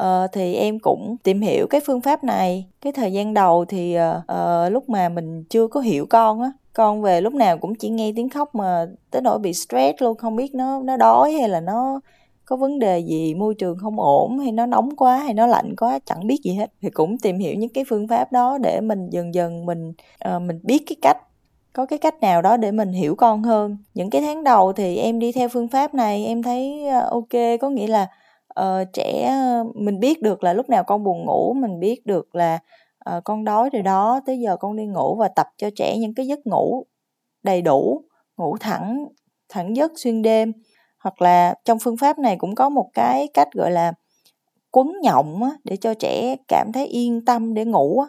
Uh, 0.00 0.30
thì 0.32 0.54
em 0.54 0.78
cũng 0.78 1.16
tìm 1.22 1.40
hiểu 1.40 1.66
cái 1.70 1.80
phương 1.86 2.00
pháp 2.00 2.24
này. 2.24 2.66
Cái 2.80 2.92
thời 2.92 3.12
gian 3.12 3.34
đầu 3.34 3.64
thì 3.68 3.96
uh, 3.98 4.32
uh, 4.32 4.72
lúc 4.72 4.88
mà 4.88 5.08
mình 5.08 5.44
chưa 5.44 5.66
có 5.66 5.80
hiểu 5.80 6.06
con 6.06 6.40
á 6.42 6.52
con 6.72 7.02
về 7.02 7.20
lúc 7.20 7.34
nào 7.34 7.58
cũng 7.58 7.74
chỉ 7.74 7.88
nghe 7.88 8.12
tiếng 8.16 8.28
khóc 8.28 8.54
mà 8.54 8.86
tới 9.10 9.22
nỗi 9.22 9.38
bị 9.38 9.52
stress 9.52 10.02
luôn 10.02 10.16
không 10.16 10.36
biết 10.36 10.54
nó 10.54 10.80
nó 10.80 10.96
đói 10.96 11.32
hay 11.32 11.48
là 11.48 11.60
nó 11.60 12.00
có 12.52 12.56
vấn 12.56 12.78
đề 12.78 12.98
gì 12.98 13.34
môi 13.34 13.54
trường 13.54 13.78
không 13.78 14.00
ổn 14.00 14.38
hay 14.38 14.52
nó 14.52 14.66
nóng 14.66 14.96
quá 14.96 15.16
hay 15.16 15.34
nó 15.34 15.46
lạnh 15.46 15.76
quá 15.76 15.98
chẳng 16.06 16.26
biết 16.26 16.40
gì 16.44 16.54
hết. 16.54 16.72
Thì 16.82 16.90
cũng 16.90 17.18
tìm 17.18 17.38
hiểu 17.38 17.54
những 17.54 17.70
cái 17.70 17.84
phương 17.88 18.08
pháp 18.08 18.32
đó 18.32 18.58
để 18.58 18.80
mình 18.80 19.10
dần 19.10 19.34
dần 19.34 19.66
mình 19.66 19.92
uh, 20.28 20.42
mình 20.42 20.60
biết 20.62 20.82
cái 20.86 20.96
cách 21.02 21.16
có 21.72 21.86
cái 21.86 21.98
cách 21.98 22.20
nào 22.20 22.42
đó 22.42 22.56
để 22.56 22.70
mình 22.70 22.92
hiểu 22.92 23.14
con 23.14 23.42
hơn. 23.42 23.76
Những 23.94 24.10
cái 24.10 24.20
tháng 24.20 24.44
đầu 24.44 24.72
thì 24.72 24.96
em 24.96 25.18
đi 25.18 25.32
theo 25.32 25.48
phương 25.48 25.68
pháp 25.68 25.94
này 25.94 26.26
em 26.26 26.42
thấy 26.42 26.84
uh, 26.88 27.10
ok 27.10 27.58
có 27.60 27.70
nghĩa 27.70 27.86
là 27.86 28.08
uh, 28.60 28.92
trẻ 28.92 29.36
mình 29.74 30.00
biết 30.00 30.22
được 30.22 30.44
là 30.44 30.52
lúc 30.52 30.68
nào 30.68 30.84
con 30.84 31.04
buồn 31.04 31.24
ngủ 31.26 31.52
mình 31.52 31.80
biết 31.80 32.06
được 32.06 32.34
là 32.34 32.58
uh, 33.16 33.24
con 33.24 33.44
đói 33.44 33.70
rồi 33.70 33.82
đó 33.82 34.20
tới 34.26 34.40
giờ 34.40 34.56
con 34.56 34.76
đi 34.76 34.86
ngủ 34.86 35.14
và 35.14 35.28
tập 35.28 35.46
cho 35.56 35.70
trẻ 35.76 35.96
những 35.98 36.14
cái 36.14 36.26
giấc 36.26 36.46
ngủ 36.46 36.86
đầy 37.42 37.62
đủ 37.62 38.02
ngủ 38.36 38.56
thẳng 38.60 39.06
thẳng 39.48 39.76
giấc 39.76 39.92
xuyên 39.96 40.22
đêm 40.22 40.52
hoặc 41.02 41.22
là 41.22 41.54
trong 41.64 41.78
phương 41.78 41.96
pháp 41.96 42.18
này 42.18 42.36
cũng 42.36 42.54
có 42.54 42.68
một 42.68 42.90
cái 42.94 43.28
cách 43.34 43.48
gọi 43.52 43.70
là 43.70 43.92
quấn 44.70 44.92
nhộng 45.02 45.42
á, 45.42 45.50
để 45.64 45.76
cho 45.76 45.94
trẻ 45.94 46.36
cảm 46.48 46.72
thấy 46.72 46.86
yên 46.86 47.24
tâm 47.24 47.54
để 47.54 47.64
ngủ 47.64 48.00
á. 48.00 48.08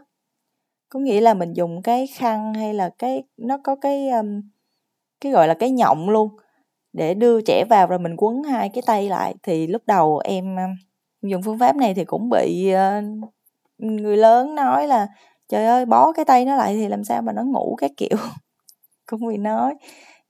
có 0.89 0.99
nghĩa 0.99 1.21
là 1.21 1.33
mình 1.33 1.53
dùng 1.53 1.81
cái 1.81 2.07
khăn 2.07 2.53
hay 2.53 2.73
là 2.73 2.89
cái 2.99 3.23
nó 3.37 3.57
có 3.63 3.75
cái 3.75 4.09
um, 4.09 4.41
cái 5.21 5.31
gọi 5.31 5.47
là 5.47 5.53
cái 5.53 5.71
nhộng 5.71 6.09
luôn 6.09 6.29
để 6.93 7.13
đưa 7.13 7.41
trẻ 7.41 7.65
vào 7.69 7.87
rồi 7.87 7.99
mình 7.99 8.15
quấn 8.17 8.43
hai 8.43 8.69
cái 8.69 8.81
tay 8.85 9.09
lại. 9.09 9.35
Thì 9.43 9.67
lúc 9.67 9.81
đầu 9.85 10.19
em 10.23 10.55
um, 10.55 10.75
dùng 11.29 11.41
phương 11.43 11.59
pháp 11.59 11.75
này 11.75 11.93
thì 11.93 12.05
cũng 12.05 12.29
bị 12.29 12.73
uh, 12.73 13.03
người 13.77 14.17
lớn 14.17 14.55
nói 14.55 14.87
là 14.87 15.07
trời 15.49 15.65
ơi 15.65 15.85
bó 15.85 16.11
cái 16.11 16.25
tay 16.25 16.45
nó 16.45 16.55
lại 16.55 16.73
thì 16.75 16.87
làm 16.87 17.03
sao 17.03 17.21
mà 17.21 17.33
nó 17.33 17.43
ngủ 17.43 17.75
cái 17.77 17.89
kiểu. 17.97 18.17
Cũng 19.05 19.27
bị 19.27 19.37
nói. 19.37 19.75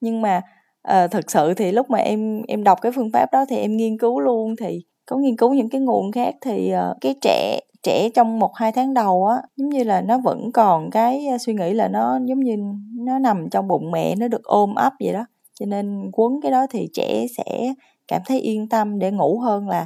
Nhưng 0.01 0.21
mà 0.21 0.41
Ờ, 0.83 1.03
à, 1.03 1.07
thực 1.07 1.31
sự 1.31 1.53
thì 1.53 1.71
lúc 1.71 1.89
mà 1.89 1.97
em 1.97 2.41
em 2.47 2.63
đọc 2.63 2.81
cái 2.81 2.91
phương 2.91 3.11
pháp 3.13 3.31
đó 3.31 3.45
thì 3.49 3.57
em 3.57 3.77
nghiên 3.77 3.97
cứu 3.97 4.19
luôn 4.19 4.55
thì 4.59 4.81
có 5.05 5.17
nghiên 5.17 5.37
cứu 5.37 5.53
những 5.53 5.69
cái 5.69 5.81
nguồn 5.81 6.11
khác 6.11 6.35
thì 6.41 6.73
uh, 6.91 6.97
cái 7.01 7.15
trẻ 7.21 7.59
trẻ 7.83 8.09
trong 8.09 8.39
một 8.39 8.55
hai 8.55 8.71
tháng 8.71 8.93
đầu 8.93 9.25
á 9.25 9.41
giống 9.55 9.69
như 9.69 9.83
là 9.83 10.01
nó 10.01 10.17
vẫn 10.17 10.51
còn 10.51 10.89
cái 10.91 11.27
ờ, 11.27 11.37
suy 11.37 11.53
nghĩ 11.53 11.73
là 11.73 11.87
nó 11.87 12.19
giống 12.25 12.39
như 12.39 12.57
nó 12.99 13.19
nằm 13.19 13.49
trong 13.49 13.67
bụng 13.67 13.91
mẹ 13.91 14.15
nó 14.15 14.27
được 14.27 14.43
ôm 14.43 14.75
ấp 14.75 14.93
vậy 14.99 15.13
đó. 15.13 15.25
Cho 15.59 15.65
nên 15.65 16.09
quấn 16.13 16.39
cái 16.41 16.51
đó 16.51 16.67
thì 16.69 16.89
trẻ 16.93 17.25
sẽ 17.37 17.73
cảm 18.07 18.21
thấy 18.25 18.39
yên 18.39 18.69
tâm 18.69 18.99
để 18.99 19.11
ngủ 19.11 19.39
hơn 19.39 19.69
là 19.69 19.85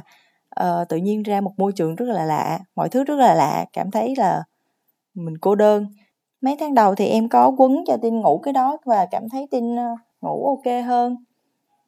uh, 0.60 0.88
tự 0.88 0.96
nhiên 0.96 1.22
ra 1.22 1.40
một 1.40 1.52
môi 1.56 1.72
trường 1.72 1.94
rất 1.94 2.06
là 2.08 2.24
lạ 2.24 2.58
mọi 2.76 2.88
thứ 2.88 3.04
rất 3.04 3.14
là 3.14 3.34
lạ 3.34 3.64
cảm 3.72 3.90
thấy 3.90 4.14
là 4.16 4.42
mình 5.14 5.38
cô 5.40 5.54
đơn. 5.54 5.86
Mấy 6.40 6.56
tháng 6.60 6.74
đầu 6.74 6.94
thì 6.94 7.06
em 7.06 7.28
có 7.28 7.52
quấn 7.58 7.84
cho 7.86 7.96
tin 7.96 8.20
ngủ 8.20 8.38
cái 8.38 8.52
đó 8.52 8.78
và 8.84 9.06
cảm 9.10 9.28
thấy 9.28 9.46
tin 9.50 9.74
uh, 9.74 9.98
ngủ 10.20 10.46
ok 10.46 10.84
hơn. 10.86 11.16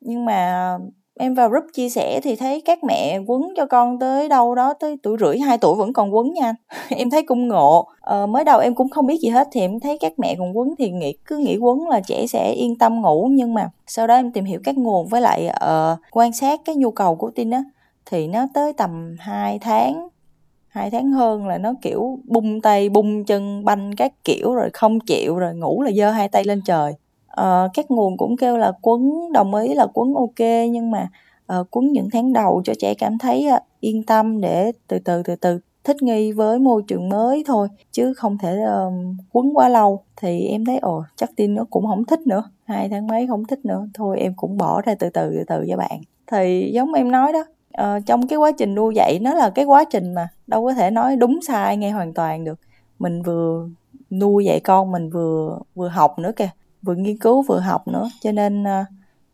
Nhưng 0.01 0.25
mà 0.25 0.79
em 1.19 1.35
vào 1.35 1.49
group 1.49 1.65
chia 1.73 1.89
sẻ 1.89 2.21
thì 2.23 2.37
thấy 2.37 2.63
các 2.65 2.85
mẹ 2.85 3.19
quấn 3.27 3.43
cho 3.57 3.67
con 3.67 3.99
tới 3.99 4.29
đâu 4.29 4.55
đó 4.55 4.75
tới 4.75 4.97
tuổi 5.03 5.17
rưỡi 5.21 5.39
hai 5.39 5.59
tuổi 5.59 5.75
vẫn 5.77 5.93
còn 5.93 6.15
quấn 6.15 6.35
nha. 6.35 6.55
Em 6.89 7.11
thấy 7.11 7.23
cung 7.23 7.49
ngộ. 7.49 7.89
Ờ, 8.01 8.27
mới 8.27 8.45
đầu 8.45 8.61
em 8.61 8.75
cũng 8.75 8.89
không 8.89 9.07
biết 9.07 9.21
gì 9.21 9.29
hết 9.29 9.49
thì 9.53 9.61
em 9.61 9.81
thấy 9.81 9.99
các 9.99 10.13
mẹ 10.19 10.35
còn 10.39 10.59
quấn 10.59 10.75
thì 10.79 10.91
nghĩ 10.91 11.15
cứ 11.25 11.37
nghĩ 11.37 11.57
quấn 11.57 11.89
là 11.89 12.01
trẻ 12.01 12.27
sẽ 12.27 12.53
yên 12.53 12.79
tâm 12.79 13.01
ngủ. 13.01 13.29
Nhưng 13.31 13.55
mà 13.55 13.71
sau 13.87 14.07
đó 14.07 14.15
em 14.15 14.33
tìm 14.33 14.45
hiểu 14.45 14.61
các 14.65 14.79
nguồn 14.79 15.07
với 15.07 15.21
lại 15.21 15.51
uh, 15.65 15.99
quan 16.13 16.33
sát 16.33 16.61
cái 16.65 16.77
nhu 16.77 16.91
cầu 16.91 17.17
của 17.17 17.31
tin 17.31 17.51
á 17.51 17.65
thì 18.07 18.29
nó 18.29 18.47
tới 18.55 18.73
tầm 18.73 19.17
2 19.19 19.59
tháng 19.59 20.09
hai 20.69 20.91
tháng 20.91 21.13
hơn 21.13 21.47
là 21.47 21.59
nó 21.59 21.75
kiểu 21.83 22.19
bung 22.25 22.61
tay 22.61 22.89
bung 22.89 23.25
chân 23.25 23.65
banh 23.65 23.97
các 23.97 24.13
kiểu 24.25 24.55
rồi 24.55 24.71
không 24.73 25.01
chịu 25.01 25.37
rồi 25.37 25.55
ngủ 25.55 25.83
là 25.83 25.91
giơ 25.93 26.11
hai 26.11 26.29
tay 26.29 26.45
lên 26.45 26.61
trời 26.65 26.95
uh, 27.41 27.71
các 27.75 27.91
nguồn 27.91 28.17
cũng 28.17 28.37
kêu 28.37 28.57
là 28.57 28.73
quấn 28.83 29.33
đồng 29.33 29.55
ý 29.55 29.75
là 29.75 29.87
quấn 29.95 30.15
ok 30.15 30.69
nhưng 30.71 30.91
mà 30.91 31.09
uh, 31.61 31.67
quấn 31.71 31.93
những 31.93 32.09
tháng 32.13 32.33
đầu 32.33 32.63
cho 32.65 32.73
trẻ 32.79 32.95
cảm 32.95 33.19
thấy 33.19 33.49
uh, 33.57 33.63
yên 33.81 34.03
tâm 34.03 34.41
để 34.41 34.73
từ 34.89 34.99
từ 34.99 35.23
từ 35.23 35.37
từ 35.37 35.61
thích 35.85 36.03
nghi 36.03 36.33
với 36.33 36.59
môi 36.59 36.83
trường 36.89 37.09
mới 37.09 37.45
thôi 37.47 37.69
chứ 37.93 38.15
không 38.15 38.39
thể 38.39 38.59
uh, 38.87 38.93
quấn 39.33 39.51
quá 39.55 39.69
lâu. 39.69 40.03
Thì 40.17 40.47
em 40.47 40.65
thấy 40.65 40.79
ồ 40.79 41.03
chắc 41.17 41.31
tin 41.37 41.55
nó 41.55 41.65
cũng 41.71 41.87
không 41.87 42.05
thích 42.05 42.21
nữa 42.27 42.43
hai 42.65 42.89
tháng 42.89 43.07
mấy 43.07 43.27
không 43.27 43.45
thích 43.45 43.65
nữa 43.65 43.89
thôi 43.95 44.21
em 44.21 44.35
cũng 44.37 44.57
bỏ 44.57 44.81
ra 44.81 44.95
từ 44.99 45.11
từ 45.11 45.31
từ 45.31 45.45
từ 45.47 45.65
cho 45.69 45.77
bạn. 45.77 46.01
Thì 46.33 46.71
giống 46.75 46.93
em 46.93 47.11
nói 47.11 47.33
đó 47.33 47.45
uh, 47.83 48.07
trong 48.07 48.27
cái 48.27 48.39
quá 48.39 48.53
trình 48.53 48.75
nuôi 48.75 48.95
dạy 48.95 49.19
nó 49.23 49.35
là 49.35 49.51
cái 49.51 49.65
quá 49.65 49.85
trình 49.85 50.15
mà 50.15 50.29
đâu 50.47 50.65
có 50.65 50.75
thể 50.75 50.91
nói 50.91 51.17
đúng 51.17 51.41
sai 51.43 51.77
ngay 51.77 51.91
hoàn 51.91 52.15
toàn 52.15 52.45
được. 52.45 52.61
Mình 52.99 53.23
vừa 53.23 53.69
nuôi 54.11 54.45
dạy 54.45 54.61
con 54.61 54.93
mình 54.93 55.11
vừa 55.11 55.59
vừa 55.75 55.89
học 55.89 56.19
nữa 56.19 56.33
kìa 56.37 56.51
vừa 56.83 56.95
nghiên 56.95 57.17
cứu 57.19 57.43
vừa 57.43 57.61
học 57.61 57.89
nữa. 57.89 58.11
Cho 58.21 58.33
nên 58.33 58.65
ờ, 58.65 58.85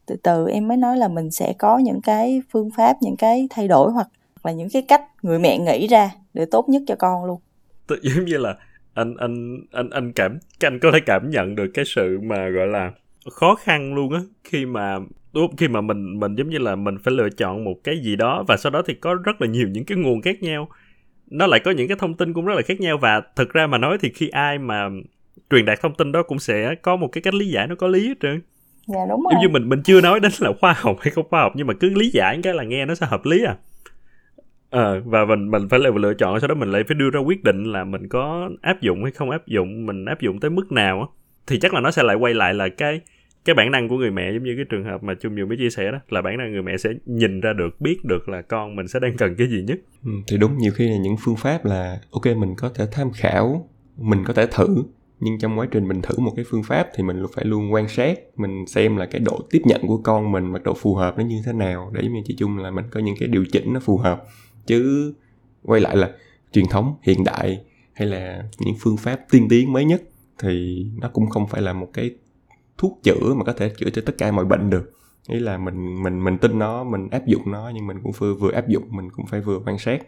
từ 0.06 0.16
từ 0.22 0.48
em 0.48 0.68
mới 0.68 0.76
nói 0.76 0.96
là 0.96 1.08
mình 1.08 1.30
sẽ 1.30 1.52
có 1.58 1.78
những 1.78 2.00
cái 2.00 2.42
phương 2.50 2.70
pháp, 2.76 2.96
những 3.00 3.16
cái 3.16 3.46
thay 3.50 3.68
đổi 3.68 3.90
hoặc 3.92 4.08
là 4.44 4.52
những 4.52 4.68
cái 4.72 4.82
cách 4.82 5.02
người 5.22 5.38
mẹ 5.38 5.58
nghĩ 5.58 5.86
ra 5.86 6.10
để 6.34 6.46
tốt 6.50 6.68
nhất 6.68 6.82
cho 6.86 6.94
con 6.98 7.24
luôn. 7.24 7.40
Tự 7.86 7.96
giống 8.02 8.24
như 8.24 8.36
là 8.36 8.56
anh 8.94 9.14
anh 9.16 9.60
anh 9.72 9.90
anh 9.90 10.12
cảm 10.12 10.38
anh 10.60 10.78
có 10.78 10.90
thể 10.92 11.00
cảm 11.06 11.30
nhận 11.30 11.54
được 11.54 11.66
cái 11.74 11.84
sự 11.84 12.18
mà, 12.22 12.48
gọi 12.48 12.66
là, 12.66 12.92
khó 13.30 13.54
khăn 13.54 13.94
luôn 13.94 14.12
á. 14.12 14.20
Khi 14.44 14.66
mà, 14.66 14.98
đúng 15.32 15.56
khi 15.56 15.68
mà 15.68 15.80
mình 15.80 16.20
mình 16.20 16.34
giống 16.34 16.50
như 16.50 16.58
là 16.58 16.76
mình 16.76 16.96
phải 17.04 17.14
lựa 17.14 17.28
chọn 17.30 17.64
một 17.64 17.74
cái 17.84 18.00
gì 18.02 18.16
đó 18.16 18.44
và 18.48 18.56
sau 18.56 18.70
đó 18.70 18.82
thì 18.86 18.94
có 18.94 19.14
rất 19.14 19.40
là 19.40 19.46
nhiều 19.48 19.68
những 19.68 19.84
cái 19.84 19.98
nguồn 19.98 20.22
khác 20.22 20.42
nhau. 20.42 20.68
Nó 21.30 21.46
lại 21.46 21.60
có 21.64 21.70
những 21.70 21.88
cái 21.88 21.96
thông 22.00 22.14
tin 22.14 22.32
cũng 22.32 22.44
rất 22.44 22.54
là 22.54 22.62
khác 22.62 22.80
nhau 22.80 22.98
và 22.98 23.22
thực 23.36 23.52
ra 23.52 23.66
mà 23.66 23.78
nói 23.78 23.98
thì 24.00 24.10
khi 24.14 24.28
ai 24.28 24.58
mà 24.58 24.88
truyền 25.50 25.64
đạt 25.64 25.80
thông 25.82 25.94
tin 25.94 26.12
đó 26.12 26.22
cũng 26.22 26.38
sẽ 26.38 26.74
có 26.74 26.96
một 26.96 27.08
cái 27.12 27.22
cách 27.22 27.34
lý 27.34 27.48
giải 27.48 27.66
nó 27.66 27.74
có 27.74 27.86
lý 27.86 28.08
hết 28.08 28.14
trơn. 28.20 28.40
Dạ 28.86 29.00
đúng 29.08 29.22
rồi 29.22 29.32
giống 29.32 29.42
như 29.42 29.48
mình 29.48 29.68
mình 29.68 29.82
chưa 29.82 30.00
nói 30.00 30.20
đến 30.20 30.32
là 30.38 30.52
khoa 30.60 30.74
học 30.78 30.96
hay 31.00 31.10
không 31.10 31.26
khoa 31.28 31.40
học 31.40 31.52
nhưng 31.56 31.66
mà 31.66 31.74
cứ 31.74 31.90
lý 31.90 32.10
giải 32.10 32.40
cái 32.42 32.54
là 32.54 32.64
nghe 32.64 32.86
nó 32.86 32.94
sẽ 32.94 33.06
hợp 33.06 33.24
lý 33.24 33.44
à. 33.44 33.56
Ờ 34.70 35.00
và 35.04 35.24
mình 35.24 35.50
mình 35.50 35.68
phải 35.68 35.78
là 35.78 35.90
lựa 35.96 36.14
chọn 36.14 36.40
sau 36.40 36.48
đó 36.48 36.54
mình 36.54 36.70
lại 36.70 36.82
phải 36.88 36.94
đưa 36.94 37.10
ra 37.10 37.20
quyết 37.20 37.44
định 37.44 37.64
là 37.64 37.84
mình 37.84 38.08
có 38.08 38.50
áp 38.62 38.80
dụng 38.80 39.02
hay 39.02 39.12
không 39.12 39.30
áp 39.30 39.46
dụng 39.46 39.86
mình 39.86 40.04
áp 40.04 40.20
dụng 40.20 40.40
tới 40.40 40.50
mức 40.50 40.72
nào 40.72 41.00
á. 41.00 41.06
Thì 41.46 41.58
chắc 41.58 41.74
là 41.74 41.80
nó 41.80 41.90
sẽ 41.90 42.02
lại 42.02 42.16
quay 42.16 42.34
lại 42.34 42.54
là 42.54 42.68
cái 42.68 43.00
cái 43.44 43.54
bản 43.54 43.70
năng 43.70 43.88
của 43.88 43.96
người 43.96 44.10
mẹ 44.10 44.32
giống 44.32 44.42
như 44.42 44.56
cái 44.56 44.64
trường 44.68 44.84
hợp 44.84 45.02
mà 45.02 45.14
chung 45.14 45.34
nhiều 45.34 45.46
mới 45.46 45.56
chia 45.56 45.70
sẻ 45.70 45.92
đó 45.92 45.98
là 46.08 46.22
bản 46.22 46.38
năng 46.38 46.52
người 46.52 46.62
mẹ 46.62 46.76
sẽ 46.76 46.90
nhìn 47.06 47.40
ra 47.40 47.52
được 47.52 47.80
biết 47.80 48.04
được 48.04 48.28
là 48.28 48.42
con 48.42 48.76
mình 48.76 48.88
sẽ 48.88 49.00
đang 49.00 49.16
cần 49.16 49.34
cái 49.38 49.46
gì 49.46 49.62
nhất. 49.62 49.78
Ừ, 50.04 50.10
thì 50.26 50.36
đúng 50.36 50.58
nhiều 50.58 50.72
khi 50.72 50.88
là 50.88 50.96
những 50.96 51.16
phương 51.20 51.36
pháp 51.36 51.64
là 51.64 52.00
ok 52.10 52.36
mình 52.36 52.54
có 52.56 52.70
thể 52.74 52.84
tham 52.92 53.10
khảo 53.16 53.68
mình 53.96 54.24
có 54.24 54.32
thể 54.32 54.46
thử 54.46 54.82
nhưng 55.20 55.38
trong 55.38 55.58
quá 55.58 55.66
trình 55.70 55.88
mình 55.88 56.02
thử 56.02 56.18
một 56.18 56.32
cái 56.36 56.44
phương 56.48 56.62
pháp 56.62 56.88
thì 56.94 57.02
mình 57.02 57.22
phải 57.34 57.44
luôn 57.44 57.72
quan 57.72 57.88
sát, 57.88 58.18
mình 58.36 58.66
xem 58.66 58.96
là 58.96 59.06
cái 59.06 59.20
độ 59.20 59.40
tiếp 59.50 59.62
nhận 59.64 59.86
của 59.86 59.96
con 59.96 60.32
mình 60.32 60.52
và 60.52 60.58
độ 60.58 60.74
phù 60.74 60.94
hợp 60.94 61.18
nó 61.18 61.24
như 61.24 61.42
thế 61.46 61.52
nào 61.52 61.90
để 61.92 62.08
như 62.08 62.20
chị 62.24 62.34
chung 62.38 62.58
là 62.58 62.70
mình 62.70 62.84
có 62.90 63.00
những 63.00 63.14
cái 63.18 63.28
điều 63.28 63.44
chỉnh 63.52 63.72
nó 63.72 63.80
phù 63.80 63.98
hợp. 63.98 64.24
Chứ 64.66 65.12
quay 65.62 65.80
lại 65.80 65.96
là 65.96 66.10
truyền 66.52 66.66
thống, 66.70 66.94
hiện 67.02 67.24
đại 67.24 67.64
hay 67.92 68.08
là 68.08 68.44
những 68.58 68.74
phương 68.80 68.96
pháp 68.96 69.20
tiên 69.30 69.46
tiến 69.50 69.72
mới 69.72 69.84
nhất 69.84 70.02
thì 70.38 70.86
nó 71.00 71.08
cũng 71.08 71.30
không 71.30 71.46
phải 71.46 71.62
là 71.62 71.72
một 71.72 71.88
cái 71.92 72.10
thuốc 72.78 73.00
chữa 73.02 73.34
mà 73.36 73.44
có 73.44 73.52
thể 73.52 73.68
chữa 73.68 73.90
cho 73.90 74.02
tất 74.06 74.18
cả 74.18 74.32
mọi 74.32 74.44
bệnh 74.44 74.70
được. 74.70 74.92
Ý 75.28 75.38
là 75.38 75.58
mình 75.58 76.02
mình 76.02 76.24
mình 76.24 76.38
tin 76.38 76.58
nó, 76.58 76.84
mình 76.84 77.08
áp 77.10 77.26
dụng 77.26 77.52
nó 77.52 77.70
nhưng 77.74 77.86
mình 77.86 77.96
cũng 78.02 78.12
vừa 78.18 78.34
vừa 78.34 78.52
áp 78.52 78.68
dụng, 78.68 78.84
mình 78.90 79.10
cũng 79.10 79.26
phải 79.26 79.40
vừa 79.40 79.60
quan 79.66 79.78
sát 79.78 80.02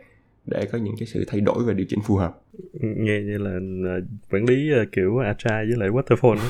để 0.51 0.67
có 0.73 0.79
những 0.79 0.95
cái 0.99 1.07
sự 1.07 1.25
thay 1.29 1.41
đổi 1.41 1.65
và 1.67 1.73
điều 1.73 1.87
chỉnh 1.89 2.01
phù 2.05 2.17
hợp. 2.17 2.41
Nghe 2.81 3.21
như 3.21 3.39
là 3.39 3.51
uh, 3.99 4.05
quản 4.33 4.45
lý 4.45 4.71
uh, 4.83 4.89
kiểu 4.93 5.19
agile 5.19 5.65
với 5.65 5.77
lại 5.77 5.89
waterfall 5.89 6.35
đó. 6.35 6.43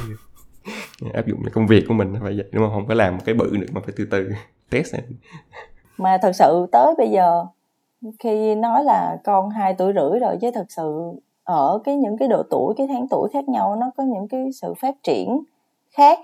Áp 1.15 1.27
dụng 1.27 1.43
công 1.53 1.67
việc 1.67 1.85
của 1.89 1.95
mình 1.95 2.15
phải 2.23 2.37
vậy 2.37 2.49
đúng 2.53 2.65
không? 2.65 2.73
Không 2.73 2.87
có 2.87 2.95
làm 2.95 3.17
một 3.17 3.23
cái 3.25 3.35
bự 3.35 3.57
được 3.57 3.67
mà 3.73 3.81
phải 3.81 3.95
từ 3.97 4.05
từ. 4.11 4.29
Test 4.71 4.95
này. 4.95 5.03
mà 5.99 6.19
thật 6.23 6.33
sự 6.35 6.67
tới 6.73 6.95
bây 6.99 7.11
giờ 7.11 7.45
khi 8.19 8.55
nói 8.55 8.85
là 8.85 9.17
con 9.25 9.51
hai 9.51 9.75
tuổi 9.79 9.93
rưỡi 9.93 10.21
rồi 10.21 10.37
chứ 10.41 10.51
thật 10.55 10.67
sự 10.69 11.13
ở 11.45 11.79
cái 11.85 11.97
những 11.97 12.17
cái 12.19 12.29
độ 12.29 12.43
tuổi 12.51 12.75
cái 12.77 12.87
tháng 12.87 13.07
tuổi 13.11 13.29
khác 13.33 13.49
nhau 13.49 13.77
nó 13.77 13.91
có 13.97 14.05
những 14.05 14.29
cái 14.29 14.53
sự 14.53 14.75
phát 14.81 14.95
triển 15.03 15.41
khác 15.91 16.19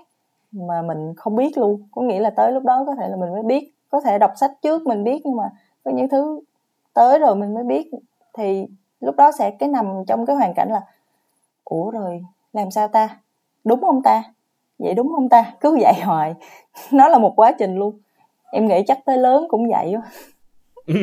mà 0.51 0.81
mình 0.81 1.13
không 1.17 1.35
biết 1.35 1.57
luôn. 1.57 1.87
Có 1.91 2.01
nghĩa 2.01 2.19
là 2.19 2.29
tới 2.29 2.51
lúc 2.51 2.63
đó 2.63 2.83
có 2.87 2.95
thể 2.95 3.07
là 3.07 3.15
mình 3.15 3.31
mới 3.31 3.43
biết. 3.43 3.73
Có 3.89 4.01
thể 4.01 4.19
đọc 4.19 4.31
sách 4.35 4.51
trước 4.61 4.87
mình 4.87 5.03
biết 5.03 5.21
nhưng 5.25 5.35
mà 5.35 5.43
có 5.83 5.91
những 5.91 6.09
thứ 6.09 6.39
tới 6.95 7.19
rồi 7.19 7.35
mình 7.35 7.53
mới 7.53 7.63
biết. 7.63 7.91
Thì 8.37 8.65
lúc 8.99 9.15
đó 9.15 9.31
sẽ 9.39 9.51
cái 9.59 9.69
nằm 9.69 9.85
trong 10.07 10.25
cái 10.25 10.35
hoàn 10.35 10.53
cảnh 10.53 10.69
là 10.69 10.81
ủa 11.63 11.91
rồi 11.91 12.21
làm 12.53 12.71
sao 12.71 12.87
ta? 12.87 13.17
Đúng 13.63 13.81
không 13.81 14.03
ta? 14.03 14.23
Vậy 14.79 14.93
đúng 14.93 15.11
không 15.15 15.29
ta? 15.29 15.53
Cứ 15.59 15.77
vậy 15.81 15.93
hoài. 16.03 16.33
Nó 16.91 17.07
là 17.07 17.17
một 17.17 17.33
quá 17.35 17.51
trình 17.59 17.75
luôn. 17.75 17.99
Em 18.51 18.67
nghĩ 18.67 18.83
chắc 18.87 18.99
tới 19.05 19.17
lớn 19.17 19.45
cũng 19.49 19.69
vậy 19.71 19.93
quá 19.95 20.09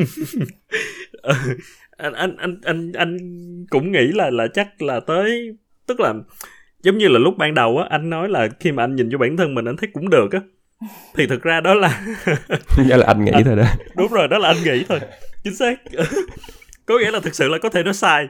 anh 1.97 2.13
anh 2.13 2.35
anh 2.37 2.61
anh 2.63 2.91
anh 2.93 3.17
cũng 3.69 3.91
nghĩ 3.91 4.07
là 4.13 4.29
là 4.29 4.47
chắc 4.53 4.81
là 4.81 4.99
tới 5.07 5.57
tức 5.87 5.99
là 5.99 6.13
giống 6.83 6.97
như 6.97 7.07
là 7.07 7.19
lúc 7.19 7.33
ban 7.37 7.53
đầu 7.53 7.77
á 7.77 7.85
anh 7.89 8.09
nói 8.09 8.29
là 8.29 8.47
khi 8.59 8.71
mà 8.71 8.83
anh 8.83 8.95
nhìn 8.95 9.09
vô 9.09 9.17
bản 9.17 9.37
thân 9.37 9.55
mình 9.55 9.65
anh 9.65 9.77
thấy 9.77 9.89
cũng 9.93 10.09
được 10.09 10.31
á. 10.31 10.39
Thì 11.15 11.27
thực 11.27 11.41
ra 11.41 11.61
đó 11.61 11.73
là 11.73 12.01
đó 12.89 12.97
là 12.97 13.05
anh 13.07 13.25
nghĩ 13.25 13.31
anh, 13.31 13.43
thôi 13.43 13.55
đó. 13.55 13.63
Đúng 13.95 14.11
rồi 14.11 14.27
đó 14.27 14.37
là 14.37 14.47
anh 14.47 14.63
nghĩ 14.63 14.85
thôi 14.89 14.99
chính 15.43 15.55
xác. 15.55 15.81
Có 16.85 16.99
nghĩa 16.99 17.11
là 17.11 17.19
thực 17.19 17.35
sự 17.35 17.47
là 17.47 17.57
có 17.57 17.69
thể 17.69 17.83
nó 17.83 17.93
sai. 17.93 18.27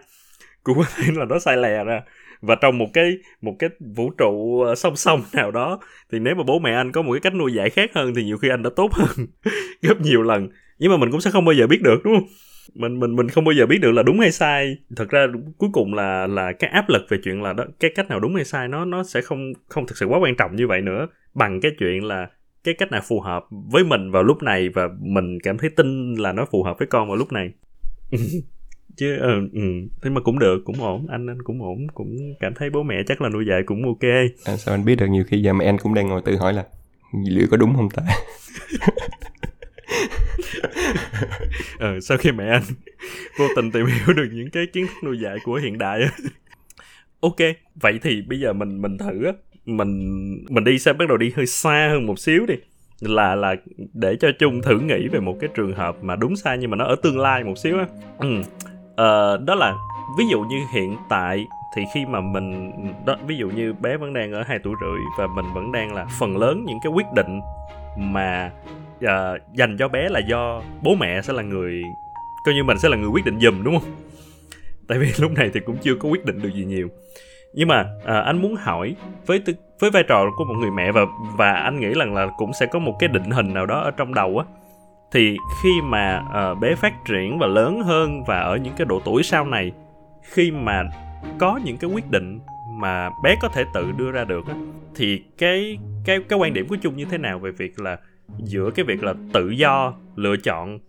Cũng 0.63 0.77
có 0.77 0.85
thể 0.95 1.03
là 1.15 1.25
nó 1.25 1.39
sai 1.39 1.57
lè 1.57 1.83
ra. 1.83 2.01
Và 2.41 2.55
trong 2.55 2.77
một 2.77 2.87
cái 2.93 3.17
một 3.41 3.55
cái 3.59 3.69
vũ 3.95 4.11
trụ 4.17 4.61
ờ, 4.61 4.75
song 4.75 4.95
song 4.95 5.23
nào 5.33 5.51
đó, 5.51 5.79
thì 6.11 6.19
nếu 6.19 6.35
mà 6.35 6.43
bố 6.43 6.59
mẹ 6.59 6.73
anh 6.73 6.91
có 6.91 7.01
một 7.01 7.13
cái 7.13 7.19
cách 7.19 7.35
nuôi 7.35 7.53
dạy 7.53 7.69
khác 7.69 7.91
hơn 7.95 8.13
thì 8.15 8.23
nhiều 8.23 8.37
khi 8.37 8.49
anh 8.49 8.63
đã 8.63 8.69
tốt 8.75 8.93
hơn 8.93 9.27
gấp 9.81 10.01
nhiều 10.01 10.21
lần. 10.21 10.49
Nhưng 10.79 10.91
mà 10.91 10.97
mình 10.97 11.11
cũng 11.11 11.21
sẽ 11.21 11.31
không 11.31 11.45
bao 11.45 11.53
giờ 11.53 11.67
biết 11.67 11.81
được, 11.81 12.01
đúng 12.03 12.13
không? 12.15 12.27
Mình 12.73 12.99
mình 12.99 13.15
mình 13.15 13.29
không 13.29 13.45
bao 13.45 13.53
giờ 13.53 13.65
biết 13.65 13.77
được 13.81 13.91
là 13.91 14.03
đúng 14.03 14.19
hay 14.19 14.31
sai. 14.31 14.77
Thật 14.95 15.09
ra 15.09 15.27
cuối 15.57 15.69
cùng 15.73 15.93
là 15.93 16.27
là 16.27 16.51
cái 16.59 16.69
áp 16.69 16.89
lực 16.89 17.01
về 17.09 17.17
chuyện 17.23 17.41
là 17.41 17.53
đó, 17.53 17.65
cái 17.79 17.91
cách 17.95 18.09
nào 18.09 18.19
đúng 18.19 18.35
hay 18.35 18.45
sai, 18.45 18.67
nó 18.67 18.85
nó 18.85 19.03
sẽ 19.03 19.21
không 19.21 19.53
không 19.69 19.87
thực 19.87 19.97
sự 19.97 20.05
quá 20.05 20.19
quan 20.19 20.35
trọng 20.35 20.55
như 20.55 20.67
vậy 20.67 20.81
nữa. 20.81 21.07
Bằng 21.33 21.61
cái 21.61 21.71
chuyện 21.79 22.03
là 22.03 22.27
cái 22.63 22.75
cách 22.77 22.91
nào 22.91 23.01
phù 23.07 23.19
hợp 23.19 23.45
với 23.49 23.83
mình 23.83 24.11
vào 24.11 24.23
lúc 24.23 24.43
này 24.43 24.69
và 24.69 24.89
mình 24.99 25.39
cảm 25.43 25.57
thấy 25.57 25.69
tin 25.69 26.15
là 26.15 26.31
nó 26.31 26.45
phù 26.51 26.63
hợp 26.63 26.77
với 26.79 26.87
con 26.87 27.07
vào 27.07 27.17
lúc 27.17 27.31
này? 27.31 27.51
Chứ 28.97 29.17
ừ, 29.17 29.49
ừ 29.53 29.61
thế 30.01 30.09
mà 30.09 30.21
cũng 30.21 30.39
được 30.39 30.61
cũng 30.65 30.81
ổn 30.81 31.07
anh 31.09 31.27
anh 31.27 31.41
cũng 31.41 31.61
ổn 31.61 31.87
cũng 31.93 32.17
cảm 32.39 32.53
thấy 32.53 32.69
bố 32.69 32.83
mẹ 32.83 32.95
chắc 33.07 33.21
là 33.21 33.29
nuôi 33.29 33.45
dạy 33.45 33.63
cũng 33.65 33.85
ok. 33.85 34.03
À, 34.45 34.57
sao 34.57 34.75
anh 34.75 34.85
biết 34.85 34.95
được 34.95 35.07
nhiều 35.07 35.23
khi 35.27 35.41
giờ 35.41 35.53
mẹ 35.53 35.65
anh 35.65 35.77
cũng 35.77 35.93
đang 35.93 36.07
ngồi 36.07 36.21
tự 36.25 36.37
hỏi 36.37 36.53
là 36.53 36.65
liệu 37.29 37.47
có 37.51 37.57
đúng 37.57 37.75
không 37.75 37.89
ta? 37.89 38.03
Ờ, 41.79 41.99
sau 41.99 42.17
khi 42.17 42.31
mẹ 42.31 42.49
anh 42.49 42.61
vô 43.37 43.45
tình 43.55 43.71
tìm 43.71 43.85
hiểu 43.85 44.15
được 44.15 44.29
những 44.33 44.49
cái 44.49 44.65
kiến 44.73 44.87
thức 44.87 45.03
nuôi 45.03 45.19
dạy 45.19 45.37
của 45.43 45.55
hiện 45.55 45.77
đại 45.77 46.01
ok 47.19 47.35
vậy 47.75 47.99
thì 48.01 48.21
bây 48.21 48.39
giờ 48.39 48.53
mình 48.53 48.81
mình 48.81 48.97
thử 48.97 49.25
á 49.25 49.31
mình 49.65 50.45
mình 50.49 50.63
đi 50.63 50.79
sẽ 50.79 50.93
bắt 50.93 51.07
đầu 51.07 51.17
đi 51.17 51.31
hơi 51.35 51.45
xa 51.45 51.89
hơn 51.91 52.05
một 52.05 52.19
xíu 52.19 52.45
đi. 52.45 52.55
Là 52.99 53.35
là 53.35 53.55
để 53.93 54.15
cho 54.15 54.31
chung 54.39 54.61
thử 54.61 54.79
nghĩ 54.79 55.07
về 55.07 55.19
một 55.19 55.37
cái 55.39 55.49
trường 55.55 55.73
hợp 55.73 55.95
mà 56.03 56.15
đúng 56.15 56.35
sai 56.35 56.57
nhưng 56.57 56.69
mà 56.69 56.77
nó 56.77 56.85
ở 56.85 56.95
tương 57.03 57.19
lai 57.19 57.43
một 57.43 57.57
xíu 57.57 57.77
á. 57.77 57.85
Ừ. 58.19 58.41
ờ, 58.95 59.37
đó 59.37 59.55
là 59.55 59.75
ví 60.17 60.25
dụ 60.31 60.41
như 60.41 60.57
hiện 60.73 60.97
tại 61.09 61.45
thì 61.75 61.83
khi 61.93 62.05
mà 62.05 62.21
mình 62.21 62.71
đó 63.05 63.15
ví 63.27 63.37
dụ 63.37 63.49
như 63.49 63.73
bé 63.73 63.97
vẫn 63.97 64.13
đang 64.13 64.31
ở 64.31 64.43
hai 64.47 64.59
tuổi 64.63 64.75
rưỡi 64.81 64.99
và 65.17 65.27
mình 65.27 65.45
vẫn 65.53 65.71
đang 65.71 65.93
là 65.93 66.05
phần 66.19 66.37
lớn 66.37 66.65
những 66.65 66.77
cái 66.83 66.91
quyết 66.91 67.05
định 67.15 67.39
mà 67.97 68.51
uh, 69.05 69.41
dành 69.53 69.77
cho 69.79 69.87
bé 69.87 70.09
là 70.09 70.19
do 70.19 70.61
bố 70.83 70.95
mẹ 70.95 71.21
sẽ 71.21 71.33
là 71.33 71.43
người 71.43 71.81
coi 72.45 72.55
như 72.55 72.63
mình 72.63 72.79
sẽ 72.79 72.89
là 72.89 72.97
người 72.97 73.09
quyết 73.09 73.25
định 73.25 73.39
giùm 73.39 73.63
đúng 73.63 73.79
không? 73.79 73.89
Tại 74.87 74.99
vì 74.99 75.07
lúc 75.17 75.31
này 75.31 75.51
thì 75.53 75.59
cũng 75.59 75.77
chưa 75.77 75.95
có 75.95 76.09
quyết 76.09 76.25
định 76.25 76.41
được 76.41 76.49
gì 76.53 76.65
nhiều 76.65 76.87
nhưng 77.53 77.67
mà 77.67 77.85
à, 78.05 78.19
anh 78.19 78.41
muốn 78.41 78.55
hỏi 78.55 78.95
với 79.25 79.43
với 79.79 79.91
vai 79.91 80.03
trò 80.03 80.25
của 80.37 80.45
một 80.45 80.53
người 80.53 80.71
mẹ 80.71 80.91
và 80.91 81.01
và 81.37 81.53
anh 81.53 81.79
nghĩ 81.79 81.93
rằng 81.93 82.13
là 82.13 82.27
cũng 82.37 82.53
sẽ 82.53 82.65
có 82.65 82.79
một 82.79 82.95
cái 82.99 83.09
định 83.09 83.31
hình 83.31 83.53
nào 83.53 83.65
đó 83.65 83.79
ở 83.79 83.91
trong 83.91 84.13
đầu 84.13 84.37
á 84.37 84.45
thì 85.11 85.37
khi 85.63 85.81
mà 85.83 86.23
à, 86.33 86.53
bé 86.53 86.75
phát 86.75 86.93
triển 87.05 87.39
và 87.39 87.47
lớn 87.47 87.81
hơn 87.81 88.23
và 88.27 88.39
ở 88.39 88.57
những 88.57 88.73
cái 88.77 88.85
độ 88.85 89.01
tuổi 89.05 89.23
sau 89.23 89.45
này 89.45 89.71
khi 90.23 90.51
mà 90.51 90.83
có 91.39 91.59
những 91.63 91.77
cái 91.77 91.89
quyết 91.89 92.11
định 92.11 92.39
mà 92.79 93.09
bé 93.23 93.35
có 93.41 93.47
thể 93.47 93.63
tự 93.73 93.91
đưa 93.91 94.11
ra 94.11 94.23
được 94.23 94.47
á 94.47 94.53
thì 94.95 95.23
cái 95.37 95.77
cái 96.05 96.19
cái 96.29 96.39
quan 96.39 96.53
điểm 96.53 96.67
của 96.67 96.77
chung 96.81 96.95
như 96.95 97.05
thế 97.05 97.17
nào 97.17 97.39
về 97.39 97.51
việc 97.51 97.79
là 97.79 97.97
giữa 98.37 98.71
cái 98.71 98.85
việc 98.85 99.03
là 99.03 99.13
tự 99.33 99.49
do 99.49 99.93
lựa 100.15 100.37
chọn 100.37 100.79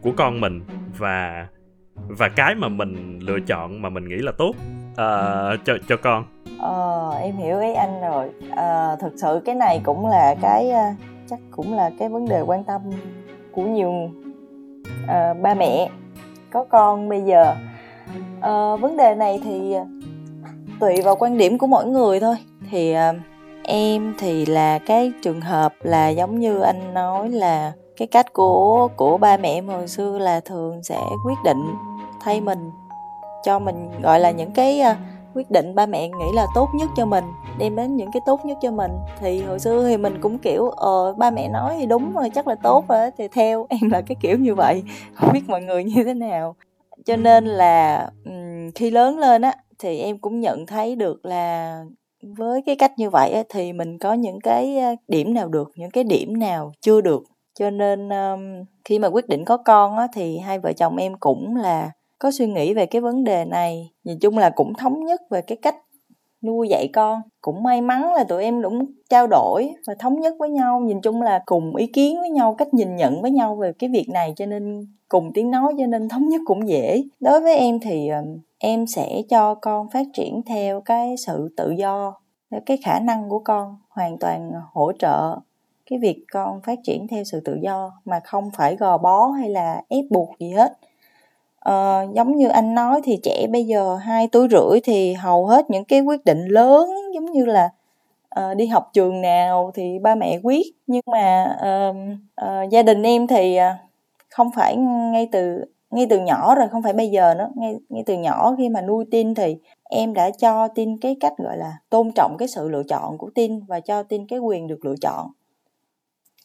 của 0.00 0.12
con 0.12 0.40
mình 0.40 0.60
và 0.98 1.46
và 1.94 2.28
cái 2.28 2.54
mà 2.54 2.68
mình 2.68 3.18
lựa 3.22 3.40
chọn 3.40 3.82
mà 3.82 3.88
mình 3.88 4.08
nghĩ 4.08 4.16
là 4.16 4.32
tốt? 4.32 4.54
Uh, 4.92 5.64
cho 5.64 5.72
cho 5.88 5.96
con. 6.02 6.24
Ờ 6.60 7.10
em 7.20 7.36
hiểu 7.36 7.60
ý 7.60 7.72
anh 7.72 8.00
rồi. 8.00 8.30
À, 8.56 8.96
thực 9.00 9.12
sự 9.16 9.40
cái 9.44 9.54
này 9.54 9.80
cũng 9.84 10.06
là 10.06 10.34
cái 10.42 10.72
chắc 11.30 11.38
cũng 11.50 11.74
là 11.74 11.90
cái 11.98 12.08
vấn 12.08 12.28
đề 12.28 12.40
quan 12.40 12.64
tâm 12.64 12.80
của 13.52 13.62
nhiều 13.62 13.92
uh, 15.04 15.42
ba 15.42 15.54
mẹ 15.54 15.90
có 16.52 16.64
con 16.64 17.08
bây 17.08 17.20
giờ. 17.20 17.54
Uh, 18.38 18.80
vấn 18.80 18.96
đề 18.96 19.14
này 19.14 19.40
thì 19.44 19.76
tùy 20.80 21.02
vào 21.02 21.16
quan 21.16 21.38
điểm 21.38 21.58
của 21.58 21.66
mỗi 21.66 21.86
người 21.86 22.20
thôi. 22.20 22.36
Thì 22.70 22.94
uh, 22.96 23.16
em 23.64 24.14
thì 24.18 24.46
là 24.46 24.78
cái 24.78 25.12
trường 25.22 25.40
hợp 25.40 25.74
là 25.80 26.08
giống 26.08 26.38
như 26.38 26.60
anh 26.60 26.94
nói 26.94 27.28
là 27.28 27.72
cái 27.96 28.08
cách 28.08 28.32
của 28.32 28.88
của 28.96 29.18
ba 29.18 29.36
mẹ 29.36 29.60
hồi 29.60 29.88
xưa 29.88 30.18
là 30.18 30.40
thường 30.40 30.82
sẽ 30.82 30.98
quyết 31.26 31.38
định 31.44 31.74
thay 32.20 32.40
mình 32.40 32.70
cho 33.44 33.58
mình 33.58 33.90
gọi 34.02 34.20
là 34.20 34.30
những 34.30 34.50
cái 34.50 34.80
uh, 34.90 34.96
quyết 35.34 35.50
định 35.50 35.74
ba 35.74 35.86
mẹ 35.86 36.08
nghĩ 36.08 36.32
là 36.34 36.46
tốt 36.54 36.68
nhất 36.74 36.90
cho 36.96 37.06
mình 37.06 37.24
đem 37.58 37.76
đến 37.76 37.96
những 37.96 38.10
cái 38.12 38.20
tốt 38.26 38.40
nhất 38.44 38.58
cho 38.62 38.70
mình. 38.70 38.90
Thì 39.20 39.42
hồi 39.42 39.58
xưa 39.58 39.88
thì 39.88 39.96
mình 39.96 40.20
cũng 40.20 40.38
kiểu 40.38 40.70
ờ 40.70 41.14
ba 41.14 41.30
mẹ 41.30 41.48
nói 41.48 41.76
thì 41.78 41.86
đúng 41.86 42.12
rồi 42.14 42.30
chắc 42.30 42.48
là 42.48 42.54
tốt 42.54 42.84
rồi 42.88 43.10
thì 43.18 43.28
theo 43.28 43.66
em 43.80 43.90
là 43.90 44.00
cái 44.00 44.16
kiểu 44.20 44.38
như 44.38 44.54
vậy 44.54 44.82
không 45.14 45.32
biết 45.32 45.42
mọi 45.46 45.62
người 45.62 45.84
như 45.84 46.04
thế 46.04 46.14
nào. 46.14 46.54
Cho 47.04 47.16
nên 47.16 47.44
là 47.44 48.08
um, 48.24 48.70
khi 48.74 48.90
lớn 48.90 49.18
lên 49.18 49.42
á 49.42 49.54
thì 49.78 49.98
em 49.98 50.18
cũng 50.18 50.40
nhận 50.40 50.66
thấy 50.66 50.96
được 50.96 51.24
là 51.24 51.84
với 52.22 52.62
cái 52.66 52.76
cách 52.76 52.92
như 52.96 53.10
vậy 53.10 53.30
á, 53.30 53.42
thì 53.48 53.72
mình 53.72 53.98
có 53.98 54.12
những 54.12 54.40
cái 54.40 54.78
ờ, 54.78 54.94
điểm 55.08 55.34
nào 55.34 55.48
được 55.48 55.70
những 55.76 55.90
cái 55.90 56.04
điểm 56.04 56.38
nào 56.38 56.72
chưa 56.80 57.00
được. 57.00 57.24
Cho 57.58 57.70
nên 57.70 58.08
um, 58.08 58.64
khi 58.84 58.98
mà 58.98 59.08
quyết 59.08 59.28
định 59.28 59.44
có 59.44 59.56
con 59.56 59.96
á, 59.96 60.06
thì 60.14 60.38
hai 60.38 60.58
vợ 60.58 60.72
chồng 60.72 60.96
em 60.96 61.14
cũng 61.20 61.56
là 61.56 61.90
có 62.22 62.30
suy 62.30 62.46
nghĩ 62.46 62.74
về 62.74 62.86
cái 62.86 63.02
vấn 63.02 63.24
đề 63.24 63.44
này, 63.44 63.90
nhìn 64.04 64.18
chung 64.18 64.38
là 64.38 64.50
cũng 64.50 64.74
thống 64.74 65.04
nhất 65.04 65.20
về 65.30 65.42
cái 65.42 65.58
cách 65.62 65.76
nuôi 66.42 66.68
dạy 66.68 66.88
con. 66.92 67.20
Cũng 67.40 67.62
may 67.62 67.80
mắn 67.80 68.14
là 68.14 68.24
tụi 68.24 68.42
em 68.42 68.62
cũng 68.62 68.86
trao 69.10 69.26
đổi 69.26 69.70
và 69.86 69.94
thống 69.98 70.20
nhất 70.20 70.34
với 70.38 70.50
nhau, 70.50 70.80
nhìn 70.80 71.00
chung 71.00 71.22
là 71.22 71.42
cùng 71.46 71.76
ý 71.76 71.86
kiến 71.86 72.20
với 72.20 72.30
nhau, 72.30 72.54
cách 72.58 72.74
nhìn 72.74 72.96
nhận 72.96 73.22
với 73.22 73.30
nhau 73.30 73.56
về 73.56 73.72
cái 73.78 73.90
việc 73.90 74.08
này 74.08 74.32
cho 74.36 74.46
nên 74.46 74.86
cùng 75.08 75.30
tiếng 75.34 75.50
nói 75.50 75.74
cho 75.78 75.86
nên 75.86 76.08
thống 76.08 76.28
nhất 76.28 76.40
cũng 76.46 76.68
dễ. 76.68 77.02
Đối 77.20 77.40
với 77.40 77.56
em 77.56 77.80
thì 77.80 78.10
em 78.58 78.86
sẽ 78.86 79.22
cho 79.28 79.54
con 79.54 79.90
phát 79.90 80.06
triển 80.14 80.42
theo 80.46 80.80
cái 80.80 81.14
sự 81.26 81.54
tự 81.56 81.70
do 81.70 82.14
cái 82.66 82.76
khả 82.84 83.00
năng 83.00 83.28
của 83.28 83.38
con, 83.38 83.76
hoàn 83.88 84.18
toàn 84.18 84.52
hỗ 84.72 84.92
trợ 84.98 85.36
cái 85.90 85.98
việc 85.98 86.24
con 86.32 86.60
phát 86.62 86.78
triển 86.84 87.08
theo 87.08 87.24
sự 87.24 87.40
tự 87.40 87.58
do 87.62 87.92
mà 88.04 88.20
không 88.24 88.50
phải 88.56 88.76
gò 88.76 88.98
bó 88.98 89.26
hay 89.26 89.50
là 89.50 89.82
ép 89.88 90.04
buộc 90.10 90.28
gì 90.38 90.50
hết 90.50 90.78
ờ, 91.62 92.06
giống 92.14 92.36
như 92.36 92.48
anh 92.48 92.74
nói 92.74 93.00
thì 93.04 93.18
trẻ 93.22 93.46
bây 93.52 93.64
giờ 93.64 93.96
hai 93.96 94.28
tuổi 94.32 94.48
rưỡi 94.50 94.80
thì 94.84 95.12
hầu 95.12 95.46
hết 95.46 95.70
những 95.70 95.84
cái 95.84 96.00
quyết 96.00 96.24
định 96.24 96.46
lớn 96.46 96.90
giống 97.14 97.24
như 97.24 97.44
là 97.44 97.70
uh, 98.40 98.56
đi 98.56 98.66
học 98.66 98.90
trường 98.92 99.20
nào 99.20 99.70
thì 99.74 99.98
ba 99.98 100.14
mẹ 100.14 100.38
quyết. 100.42 100.66
Nhưng 100.86 101.02
mà 101.06 101.56
uh, 101.56 101.96
uh, 102.44 102.70
gia 102.70 102.82
đình 102.82 103.02
em 103.02 103.26
thì 103.26 103.58
uh, 103.58 103.90
không 104.30 104.50
phải 104.56 104.76
ngay 104.76 105.28
từ 105.32 105.64
ngay 105.90 106.06
từ 106.10 106.20
nhỏ 106.20 106.54
rồi 106.54 106.68
không 106.68 106.82
phải 106.82 106.92
bây 106.92 107.08
giờ 107.08 107.34
nữa. 107.34 107.48
Ngay 107.56 107.76
ngay 107.88 108.02
từ 108.06 108.14
nhỏ 108.14 108.54
khi 108.58 108.68
mà 108.68 108.80
nuôi 108.80 109.04
tin 109.10 109.34
thì 109.34 109.56
em 109.90 110.14
đã 110.14 110.30
cho 110.30 110.68
tin 110.68 110.98
cái 110.98 111.16
cách 111.20 111.32
gọi 111.38 111.56
là 111.56 111.72
tôn 111.90 112.10
trọng 112.14 112.36
cái 112.38 112.48
sự 112.48 112.68
lựa 112.68 112.82
chọn 112.88 113.18
của 113.18 113.30
tin 113.34 113.60
và 113.68 113.80
cho 113.80 114.02
tin 114.02 114.26
cái 114.26 114.38
quyền 114.38 114.66
được 114.66 114.84
lựa 114.84 114.94
chọn 115.00 115.30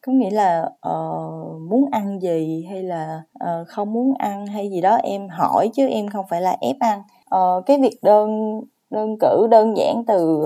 có 0.07 0.13
nghĩa 0.13 0.29
là 0.29 0.69
uh, 0.89 1.61
muốn 1.61 1.85
ăn 1.91 2.19
gì 2.21 2.65
hay 2.69 2.83
là 2.83 3.21
uh, 3.43 3.67
không 3.67 3.93
muốn 3.93 4.13
ăn 4.19 4.47
hay 4.47 4.69
gì 4.69 4.81
đó 4.81 4.95
em 5.03 5.29
hỏi 5.29 5.69
chứ 5.73 5.87
em 5.87 6.09
không 6.09 6.25
phải 6.29 6.41
là 6.41 6.57
ép 6.61 6.75
ăn. 6.79 7.01
Uh, 7.35 7.65
cái 7.65 7.77
việc 7.81 7.97
đơn 8.01 8.59
đơn 8.89 9.15
cử 9.19 9.47
đơn 9.51 9.77
giản 9.77 10.03
từ 10.07 10.45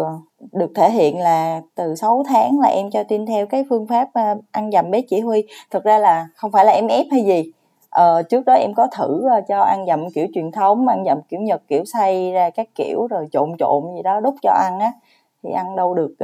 được 0.52 0.72
thể 0.76 0.92
hiện 0.92 1.20
là 1.20 1.62
từ 1.76 1.96
6 1.96 2.24
tháng 2.28 2.60
là 2.60 2.68
em 2.68 2.92
cho 2.92 3.04
tin 3.04 3.26
theo 3.26 3.46
cái 3.48 3.66
phương 3.70 3.88
pháp 3.88 4.08
uh, 4.08 4.44
ăn 4.52 4.72
dầm 4.72 4.92
bé 4.92 5.02
chỉ 5.02 5.20
huy. 5.20 5.44
Thực 5.72 5.84
ra 5.84 5.98
là 5.98 6.28
không 6.36 6.52
phải 6.52 6.66
là 6.66 6.72
em 6.72 6.88
ép 6.88 7.06
hay 7.12 7.24
gì. 7.24 7.52
Ờ, 7.90 8.24
trước 8.24 8.46
đó 8.46 8.54
em 8.54 8.74
có 8.74 8.88
thử 8.98 9.24
cho 9.48 9.62
ăn 9.62 9.86
dặm 9.88 10.10
kiểu 10.10 10.28
truyền 10.34 10.52
thống 10.52 10.88
ăn 10.88 11.04
dặm 11.06 11.22
kiểu 11.30 11.40
nhật 11.40 11.62
kiểu 11.68 11.86
xay 11.86 12.32
ra 12.32 12.50
các 12.50 12.68
kiểu 12.76 13.08
rồi 13.08 13.28
trộn 13.32 13.50
trộn 13.60 13.96
gì 13.96 14.02
đó 14.02 14.20
đút 14.20 14.34
cho 14.42 14.52
ăn 14.52 14.80
á. 14.80 14.92
Thì 15.44 15.50
ăn 15.52 15.76
đâu 15.76 15.94
được 15.94 16.16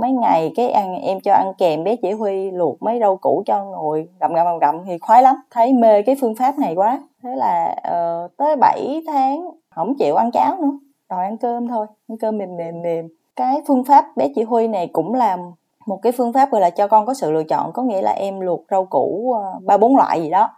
mấy 0.00 0.12
ngày 0.12 0.52
cái 0.56 0.70
ăn 0.70 1.00
em 1.00 1.20
cho 1.20 1.32
ăn 1.32 1.52
kèm 1.58 1.84
bé 1.84 1.96
chỉ 1.96 2.12
huy 2.12 2.50
luộc 2.50 2.82
mấy 2.82 3.00
rau 3.00 3.16
củ 3.16 3.42
cho 3.46 3.64
ngồi 3.64 4.08
gặm 4.20 4.34
gặm 4.34 4.46
gặm 4.46 4.58
gặm 4.58 4.84
thì 4.86 4.98
khoái 4.98 5.22
lắm. 5.22 5.36
Thấy 5.50 5.72
mê 5.72 6.02
cái 6.02 6.16
phương 6.20 6.34
pháp 6.34 6.58
này 6.58 6.74
quá. 6.74 7.00
Thế 7.22 7.30
là 7.36 7.76
uh, 7.78 8.36
tới 8.36 8.56
7 8.56 9.02
tháng 9.06 9.50
không 9.74 9.94
chịu 9.98 10.14
ăn 10.14 10.30
cháo 10.30 10.56
nữa. 10.60 10.78
Đòi 11.10 11.24
ăn 11.24 11.36
cơm 11.36 11.68
thôi 11.68 11.86
ăn 12.08 12.18
cơm 12.18 12.38
mềm 12.38 12.56
mềm 12.56 12.82
mềm. 12.82 13.08
Cái 13.36 13.62
phương 13.68 13.84
pháp 13.84 14.16
bé 14.16 14.28
chỉ 14.34 14.42
huy 14.42 14.68
này 14.68 14.86
cũng 14.92 15.14
là 15.14 15.38
một 15.86 15.98
cái 16.02 16.12
phương 16.12 16.32
pháp 16.32 16.50
gọi 16.50 16.60
là 16.60 16.70
cho 16.70 16.88
con 16.88 17.06
có 17.06 17.14
sự 17.14 17.30
lựa 17.30 17.44
chọn 17.44 17.72
có 17.72 17.82
nghĩa 17.82 18.02
là 18.02 18.10
em 18.10 18.40
luộc 18.40 18.64
rau 18.70 18.84
củ 18.84 19.32
ờ, 19.32 19.60
ba 19.64 19.76
bốn 19.76 19.96
loại 19.96 20.22
gì 20.22 20.30
đó 20.30 20.50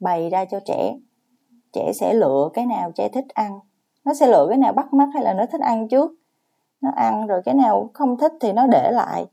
bày 0.00 0.30
ra 0.30 0.44
cho 0.44 0.60
trẻ. 0.60 0.94
Trẻ 1.72 1.92
sẽ 1.94 2.14
lựa 2.14 2.48
cái 2.54 2.66
nào 2.66 2.92
trẻ 2.94 3.08
thích 3.08 3.28
ăn. 3.34 3.60
Nó 4.04 4.14
sẽ 4.14 4.26
lựa 4.26 4.46
cái 4.48 4.58
nào 4.58 4.72
bắt 4.72 4.92
mắt 4.92 5.08
hay 5.14 5.22
là 5.22 5.34
nó 5.34 5.46
thích 5.46 5.60
ăn 5.60 5.88
trước 5.88 6.10
nó 6.82 6.90
ăn 6.96 7.26
rồi 7.26 7.42
cái 7.44 7.54
nào 7.54 7.90
không 7.94 8.16
thích 8.16 8.32
thì 8.40 8.52
nó 8.52 8.66
để 8.66 8.90
lại. 8.92 9.26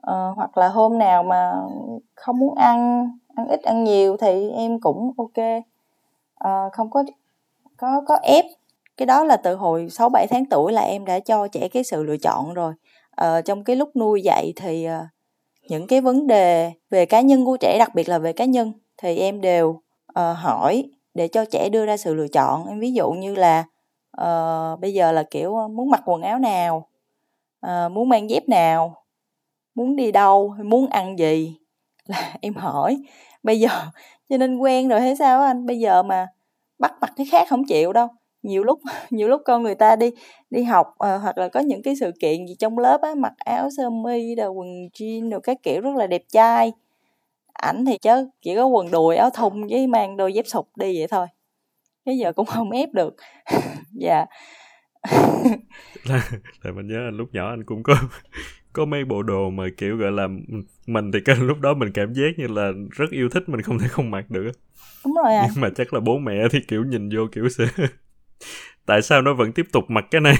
Ờ, 0.00 0.32
hoặc 0.36 0.58
là 0.58 0.68
hôm 0.68 0.98
nào 0.98 1.22
mà 1.22 1.52
không 2.14 2.38
muốn 2.38 2.54
ăn 2.54 3.10
ăn 3.36 3.48
ít 3.48 3.62
ăn 3.62 3.84
nhiều 3.84 4.16
thì 4.16 4.50
em 4.50 4.80
cũng 4.80 5.12
ok. 5.16 5.44
Ờ, 6.34 6.68
không 6.72 6.90
có 6.90 7.04
có 7.76 8.02
có 8.06 8.18
ép. 8.22 8.44
Cái 8.96 9.06
đó 9.06 9.24
là 9.24 9.36
từ 9.36 9.54
hồi 9.54 9.88
6 9.90 10.08
7 10.08 10.26
tháng 10.30 10.46
tuổi 10.46 10.72
là 10.72 10.82
em 10.82 11.04
đã 11.04 11.20
cho 11.20 11.48
trẻ 11.48 11.68
cái 11.68 11.84
sự 11.84 12.02
lựa 12.02 12.16
chọn 12.16 12.54
rồi. 12.54 12.74
Ờ, 13.10 13.40
trong 13.40 13.64
cái 13.64 13.76
lúc 13.76 13.96
nuôi 13.96 14.22
dạy 14.22 14.52
thì 14.56 14.88
uh, 14.88 15.06
những 15.68 15.86
cái 15.86 16.00
vấn 16.00 16.26
đề 16.26 16.72
về 16.90 17.06
cá 17.06 17.20
nhân 17.20 17.44
của 17.44 17.56
trẻ 17.56 17.76
đặc 17.78 17.94
biệt 17.94 18.08
là 18.08 18.18
về 18.18 18.32
cá 18.32 18.44
nhân 18.44 18.72
thì 18.96 19.16
em 19.18 19.40
đều 19.40 19.68
uh, 19.70 20.36
hỏi 20.36 20.84
để 21.14 21.28
cho 21.28 21.44
trẻ 21.44 21.68
đưa 21.68 21.86
ra 21.86 21.96
sự 21.96 22.14
lựa 22.14 22.28
chọn. 22.28 22.66
Em 22.68 22.80
ví 22.80 22.92
dụ 22.92 23.10
như 23.10 23.34
là 23.34 23.64
uh, 24.22 24.80
bây 24.80 24.94
giờ 24.94 25.12
là 25.12 25.22
kiểu 25.22 25.68
muốn 25.68 25.90
mặc 25.90 26.02
quần 26.06 26.22
áo 26.22 26.38
nào? 26.38 26.88
Uh, 27.66 27.92
muốn 27.92 28.08
mang 28.08 28.30
dép 28.30 28.48
nào? 28.48 29.04
Muốn 29.74 29.96
đi 29.96 30.12
đâu? 30.12 30.54
Muốn 30.64 30.86
ăn 30.90 31.18
gì? 31.18 31.56
Là 32.06 32.36
em 32.40 32.54
hỏi. 32.54 33.02
Bây 33.42 33.60
giờ 33.60 33.68
cho 34.28 34.36
nên 34.36 34.58
quen 34.58 34.88
rồi 34.88 35.00
hay 35.00 35.16
sao 35.16 35.42
anh? 35.42 35.66
Bây 35.66 35.78
giờ 35.78 36.02
mà 36.02 36.26
bắt 36.78 36.94
mặc 37.00 37.12
cái 37.16 37.26
khác 37.30 37.46
không 37.48 37.64
chịu 37.64 37.92
đâu. 37.92 38.08
Nhiều 38.42 38.64
lúc 38.64 38.80
nhiều 39.10 39.28
lúc 39.28 39.42
con 39.44 39.62
người 39.62 39.74
ta 39.74 39.96
đi 39.96 40.10
đi 40.50 40.62
học 40.62 40.86
uh, 40.88 41.22
hoặc 41.22 41.38
là 41.38 41.48
có 41.48 41.60
những 41.60 41.82
cái 41.82 41.96
sự 41.96 42.12
kiện 42.20 42.46
gì 42.46 42.54
trong 42.58 42.78
lớp 42.78 43.00
á 43.02 43.14
mặc 43.14 43.32
áo 43.38 43.68
sơ 43.76 43.90
mi 43.90 44.34
rồi 44.34 44.48
quần 44.48 44.68
jean 44.94 45.30
rồi 45.30 45.40
các 45.42 45.56
kiểu 45.62 45.80
rất 45.80 45.96
là 45.96 46.06
đẹp 46.06 46.22
trai. 46.32 46.72
Ảnh 47.52 47.84
thì 47.84 47.98
chứ 47.98 48.28
chỉ 48.42 48.56
có 48.56 48.66
quần 48.66 48.90
đùi 48.90 49.16
áo 49.16 49.30
thun 49.30 49.66
với 49.66 49.86
mang 49.86 50.16
đôi 50.16 50.32
dép 50.32 50.46
sụp 50.46 50.68
đi 50.76 50.98
vậy 50.98 51.08
thôi 51.08 51.26
cái 52.08 52.18
giờ 52.18 52.32
cũng 52.32 52.46
không 52.46 52.70
ép 52.70 52.88
được. 52.92 53.16
Dạ. 53.92 54.26
Là, 56.04 56.30
là 56.62 56.72
mình 56.72 56.86
nhớ 56.86 57.10
lúc 57.10 57.28
nhỏ 57.32 57.50
anh 57.50 57.64
cũng 57.64 57.82
có 57.82 57.94
có 58.72 58.84
mấy 58.84 59.04
bộ 59.04 59.22
đồ 59.22 59.50
mà 59.50 59.64
kiểu 59.76 59.96
gọi 59.96 60.12
là 60.12 60.28
mình 60.86 61.12
thì 61.12 61.18
cái 61.24 61.36
lúc 61.36 61.60
đó 61.60 61.74
mình 61.74 61.92
cảm 61.94 62.14
giác 62.14 62.24
như 62.36 62.46
là 62.46 62.72
rất 62.90 63.10
yêu 63.10 63.28
thích 63.28 63.48
mình 63.48 63.62
không 63.62 63.78
thể 63.78 63.88
không 63.88 64.10
mặc 64.10 64.30
được 64.30 64.52
đúng 65.04 65.14
rồi 65.14 65.34
à. 65.34 65.48
nhưng 65.48 65.60
mà 65.62 65.68
chắc 65.76 65.94
là 65.94 66.00
bố 66.00 66.18
mẹ 66.18 66.34
thì 66.52 66.58
kiểu 66.68 66.84
nhìn 66.84 67.08
vô 67.08 67.26
kiểu 67.32 67.48
sẽ 67.48 67.64
tại 68.86 69.02
sao 69.02 69.22
nó 69.22 69.34
vẫn 69.34 69.52
tiếp 69.52 69.66
tục 69.72 69.84
mặc 69.88 70.04
cái 70.10 70.20
này? 70.20 70.34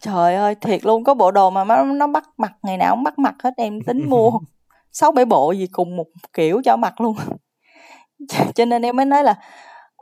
Trời 0.00 0.34
ơi 0.34 0.54
thiệt 0.60 0.84
luôn. 0.84 1.04
Có 1.04 1.14
bộ 1.14 1.30
đồ 1.30 1.50
mà 1.50 1.64
nó, 1.64 1.84
nó 1.84 2.06
bắt 2.06 2.24
mặc 2.36 2.52
ngày 2.62 2.76
nào 2.76 2.94
cũng 2.94 3.04
bắt 3.04 3.18
mặc 3.18 3.34
hết 3.44 3.54
em 3.56 3.80
tính 3.80 4.10
mua 4.10 4.30
sáu 4.92 5.12
bảy 5.12 5.24
bộ 5.24 5.52
gì 5.52 5.66
cùng 5.66 5.96
một 5.96 6.06
kiểu 6.32 6.60
cho 6.64 6.76
mặc 6.76 7.00
luôn. 7.00 7.16
Cho 8.54 8.64
nên 8.64 8.82
em 8.82 8.96
mới 8.96 9.06
nói 9.06 9.24
là 9.24 9.34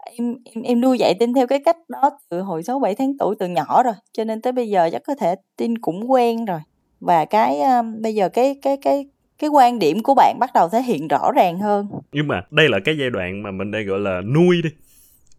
em 0.05 0.37
em 0.45 0.63
em 0.63 0.81
nuôi 0.81 0.99
dạy 0.99 1.15
tin 1.21 1.35
theo 1.35 1.47
cái 1.47 1.61
cách 1.65 1.77
đó 1.89 2.11
từ 2.31 2.41
hồi 2.41 2.63
sáu 2.63 2.79
bảy 2.79 2.95
tháng 2.95 3.19
tuổi 3.19 3.37
từ 3.39 3.49
nhỏ 3.49 3.83
rồi 3.83 3.95
cho 4.13 4.25
nên 4.25 4.41
tới 4.41 4.53
bây 4.53 4.69
giờ 4.69 4.89
chắc 4.93 5.03
có 5.07 5.15
thể 5.15 5.35
tin 5.57 5.79
cũng 5.79 6.11
quen 6.11 6.45
rồi. 6.45 6.61
Và 7.01 7.25
cái 7.25 7.61
um, 7.61 8.03
bây 8.03 8.15
giờ 8.15 8.29
cái 8.29 8.59
cái 8.63 8.77
cái 8.83 9.07
cái 9.39 9.51
quan 9.51 9.79
điểm 9.79 10.03
của 10.03 10.15
bạn 10.15 10.37
bắt 10.41 10.51
đầu 10.55 10.69
thể 10.69 10.83
hiện 10.83 11.09
rõ 11.09 11.33
ràng 11.37 11.59
hơn. 11.59 11.87
Nhưng 12.13 12.29
mà 12.29 12.43
đây 12.51 12.69
là 12.69 12.79
cái 12.85 12.97
giai 12.99 13.11
đoạn 13.11 13.43
mà 13.43 13.51
mình 13.51 13.71
đây 13.71 13.85
gọi 13.85 14.01
là 14.01 14.21
nuôi 14.21 14.63
đi. 14.63 14.71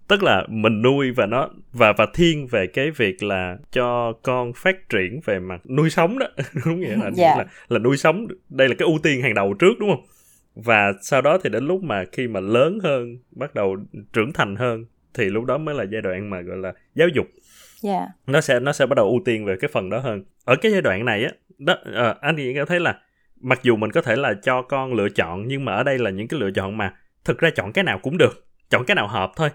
Tức 0.08 0.24
là 0.24 0.44
mình 0.50 0.82
nuôi 0.82 1.12
và 1.12 1.26
nó 1.26 1.50
và 1.74 1.94
và 1.98 2.06
thiên 2.14 2.48
về 2.48 2.68
cái 2.68 2.92
việc 2.92 3.24
là 3.24 3.58
cho 3.72 4.14
con 4.24 4.52
phát 4.56 4.90
triển 4.90 5.20
về 5.26 5.40
mặt 5.40 5.62
nuôi 5.70 5.90
sống 5.90 6.20
đó. 6.20 6.28
Đúng 6.66 6.80
nghĩa 6.80 6.96
là 6.96 7.12
dạ. 7.14 7.36
là 7.38 7.46
là 7.68 7.80
nuôi 7.80 7.98
sống. 7.98 8.28
Đây 8.50 8.70
là 8.70 8.76
cái 8.80 8.86
ưu 8.86 8.98
tiên 9.04 9.22
hàng 9.22 9.34
đầu 9.34 9.54
trước 9.54 9.80
đúng 9.80 9.90
không 9.90 10.06
và 10.56 10.94
sau 11.02 11.22
đó 11.22 11.38
thì 11.44 11.50
đến 11.50 11.68
lúc 11.68 11.84
mà 11.84 12.04
khi 12.12 12.28
mà 12.28 12.40
lớn 12.40 12.80
hơn 12.84 13.18
bắt 13.32 13.56
đầu 13.56 13.78
trưởng 14.14 14.34
thành 14.34 14.56
hơn 14.56 14.86
thì 15.14 15.26
lúc 15.26 15.46
đó 15.46 15.58
mới 15.58 15.76
là 15.76 15.86
giai 15.92 16.02
đoạn 16.02 16.30
mà 16.30 16.42
gọi 16.42 16.58
là 16.58 16.74
giáo 16.96 17.08
dục 17.08 17.26
yeah. 17.84 18.02
Dạ. 18.02 18.08
nó 18.28 18.42
sẽ 18.42 18.60
nó 18.60 18.74
sẽ 18.74 18.86
bắt 18.86 18.96
đầu 18.96 19.06
ưu 19.06 19.20
tiên 19.26 19.46
về 19.46 19.56
cái 19.62 19.70
phần 19.74 19.90
đó 19.90 20.00
hơn 20.00 20.24
ở 20.46 20.56
cái 20.56 20.72
giai 20.72 20.82
đoạn 20.82 21.06
này 21.06 21.24
á 21.24 21.32
đó 21.58 21.76
à, 21.94 22.16
anh 22.22 22.36
thì 22.38 22.56
thấy 22.68 22.80
là 22.80 23.00
mặc 23.42 23.60
dù 23.64 23.76
mình 23.76 23.92
có 23.92 24.02
thể 24.02 24.16
là 24.16 24.34
cho 24.44 24.62
con 24.62 24.94
lựa 24.94 25.10
chọn 25.10 25.48
nhưng 25.48 25.66
mà 25.66 25.74
ở 25.74 25.84
đây 25.84 25.98
là 25.98 26.10
những 26.10 26.28
cái 26.28 26.40
lựa 26.40 26.52
chọn 26.52 26.78
mà 26.78 26.94
thực 27.26 27.40
ra 27.40 27.50
chọn 27.50 27.74
cái 27.74 27.84
nào 27.84 28.00
cũng 28.00 28.18
được 28.18 28.46
chọn 28.70 28.86
cái 28.86 28.96
nào 28.96 29.08
hợp 29.08 29.32
thôi 29.36 29.50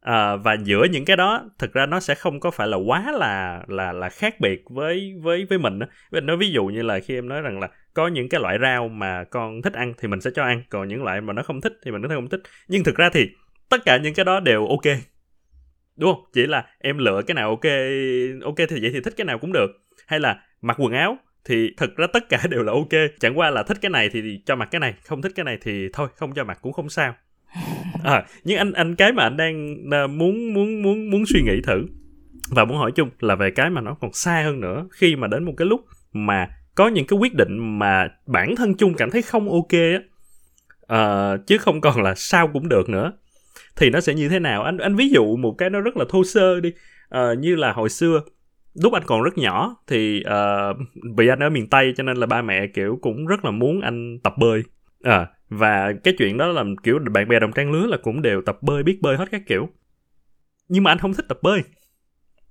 à, 0.00 0.36
và 0.36 0.56
giữa 0.64 0.84
những 0.92 1.04
cái 1.04 1.16
đó 1.16 1.50
thực 1.58 1.72
ra 1.72 1.86
nó 1.86 2.00
sẽ 2.00 2.14
không 2.14 2.40
có 2.40 2.50
phải 2.50 2.68
là 2.68 2.76
quá 2.76 3.12
là 3.12 3.62
là 3.68 3.92
là 3.92 4.08
khác 4.08 4.40
biệt 4.40 4.62
với 4.70 5.14
với 5.22 5.46
với 5.50 5.58
mình 5.58 5.78
đó. 5.78 5.86
nói 6.20 6.36
ví 6.36 6.50
dụ 6.50 6.66
như 6.66 6.82
là 6.82 6.98
khi 6.98 7.14
em 7.14 7.28
nói 7.28 7.42
rằng 7.42 7.60
là 7.60 7.68
có 7.96 8.08
những 8.08 8.28
cái 8.28 8.40
loại 8.40 8.58
rau 8.62 8.88
mà 8.88 9.24
con 9.24 9.62
thích 9.62 9.72
ăn 9.72 9.94
thì 9.98 10.08
mình 10.08 10.20
sẽ 10.20 10.30
cho 10.34 10.42
ăn 10.42 10.62
còn 10.70 10.88
những 10.88 11.04
loại 11.04 11.20
mà 11.20 11.32
nó 11.32 11.42
không 11.42 11.60
thích 11.60 11.72
thì 11.84 11.90
mình 11.90 12.02
có 12.02 12.08
thể 12.08 12.14
không 12.14 12.28
thích. 12.28 12.40
Nhưng 12.68 12.84
thực 12.84 12.96
ra 12.96 13.10
thì 13.12 13.28
tất 13.68 13.84
cả 13.84 13.96
những 13.96 14.14
cái 14.14 14.24
đó 14.24 14.40
đều 14.40 14.66
ok 14.66 14.96
đúng 15.96 16.14
không? 16.14 16.24
Chỉ 16.32 16.46
là 16.46 16.66
em 16.78 16.98
lựa 16.98 17.22
cái 17.26 17.34
nào 17.34 17.48
ok 17.48 17.64
ok 18.42 18.56
thì 18.56 18.80
vậy 18.80 18.90
thì 18.92 19.00
thích 19.00 19.14
cái 19.16 19.24
nào 19.24 19.38
cũng 19.38 19.52
được. 19.52 19.70
Hay 20.06 20.20
là 20.20 20.40
mặc 20.62 20.76
quần 20.80 20.92
áo 20.92 21.18
thì 21.44 21.70
thực 21.76 21.96
ra 21.96 22.06
tất 22.12 22.28
cả 22.28 22.42
đều 22.50 22.62
là 22.62 22.72
ok. 22.72 23.10
Chẳng 23.20 23.38
qua 23.38 23.50
là 23.50 23.62
thích 23.62 23.78
cái 23.80 23.90
này 23.90 24.08
thì 24.12 24.40
cho 24.46 24.56
mặc 24.56 24.68
cái 24.70 24.80
này 24.80 24.94
không 25.04 25.22
thích 25.22 25.32
cái 25.34 25.44
này 25.44 25.58
thì 25.62 25.88
thôi 25.92 26.08
không 26.16 26.34
cho 26.34 26.44
mặc 26.44 26.58
cũng 26.62 26.72
không 26.72 26.88
sao. 26.88 27.14
À, 28.04 28.26
nhưng 28.44 28.58
anh 28.58 28.72
anh 28.72 28.94
cái 28.94 29.12
mà 29.12 29.22
anh 29.22 29.36
đang 29.36 29.76
à, 29.90 30.06
muốn 30.06 30.54
muốn 30.54 30.82
muốn 30.82 31.10
muốn 31.10 31.26
suy 31.26 31.42
nghĩ 31.42 31.60
thử 31.64 31.86
và 32.50 32.64
muốn 32.64 32.78
hỏi 32.78 32.92
chung 32.94 33.10
là 33.20 33.34
về 33.34 33.50
cái 33.50 33.70
mà 33.70 33.80
nó 33.80 33.94
còn 34.00 34.12
xa 34.12 34.42
hơn 34.44 34.60
nữa 34.60 34.86
khi 34.92 35.16
mà 35.16 35.26
đến 35.26 35.44
một 35.44 35.52
cái 35.56 35.66
lúc 35.66 35.80
mà 36.12 36.48
có 36.76 36.88
những 36.88 37.06
cái 37.06 37.18
quyết 37.18 37.34
định 37.34 37.78
mà 37.78 38.08
bản 38.26 38.56
thân 38.56 38.74
chung 38.74 38.94
cảm 38.94 39.10
thấy 39.10 39.22
không 39.22 39.50
ok 39.50 39.72
á. 39.72 40.00
Uh, 40.94 41.46
chứ 41.46 41.58
không 41.58 41.80
còn 41.80 42.02
là 42.02 42.14
sao 42.14 42.48
cũng 42.52 42.68
được 42.68 42.88
nữa. 42.88 43.12
Thì 43.76 43.90
nó 43.90 44.00
sẽ 44.00 44.14
như 44.14 44.28
thế 44.28 44.38
nào? 44.38 44.62
Anh 44.62 44.78
anh 44.78 44.96
ví 44.96 45.08
dụ 45.08 45.36
một 45.36 45.54
cái 45.58 45.70
nó 45.70 45.80
rất 45.80 45.96
là 45.96 46.04
thô 46.08 46.24
sơ 46.24 46.60
đi. 46.60 46.72
Uh, 47.14 47.38
như 47.38 47.54
là 47.54 47.72
hồi 47.72 47.88
xưa 47.88 48.20
lúc 48.74 48.92
anh 48.92 49.02
còn 49.06 49.22
rất 49.22 49.38
nhỏ 49.38 49.76
thì 49.86 50.22
ờ, 50.22 50.70
uh, 50.70 50.76
vì 51.16 51.28
anh 51.28 51.38
ở 51.38 51.50
miền 51.50 51.68
tây 51.68 51.92
cho 51.96 52.02
nên 52.02 52.16
là 52.16 52.26
ba 52.26 52.42
mẹ 52.42 52.66
kiểu 52.66 52.98
cũng 53.02 53.26
rất 53.26 53.44
là 53.44 53.50
muốn 53.50 53.80
anh 53.80 54.18
tập 54.22 54.34
bơi. 54.38 54.62
À, 55.02 55.26
và 55.48 55.92
cái 56.04 56.14
chuyện 56.18 56.36
đó 56.36 56.46
là 56.46 56.64
kiểu 56.82 56.98
bạn 57.12 57.28
bè 57.28 57.40
đồng 57.40 57.52
trang 57.52 57.72
lứa 57.72 57.86
là 57.86 57.96
cũng 58.02 58.22
đều 58.22 58.42
tập 58.42 58.58
bơi 58.62 58.82
biết 58.82 58.98
bơi 59.02 59.16
hết 59.16 59.30
các 59.30 59.42
kiểu. 59.46 59.68
Nhưng 60.68 60.84
mà 60.84 60.90
anh 60.90 60.98
không 60.98 61.14
thích 61.14 61.26
tập 61.28 61.38
bơi. 61.42 61.62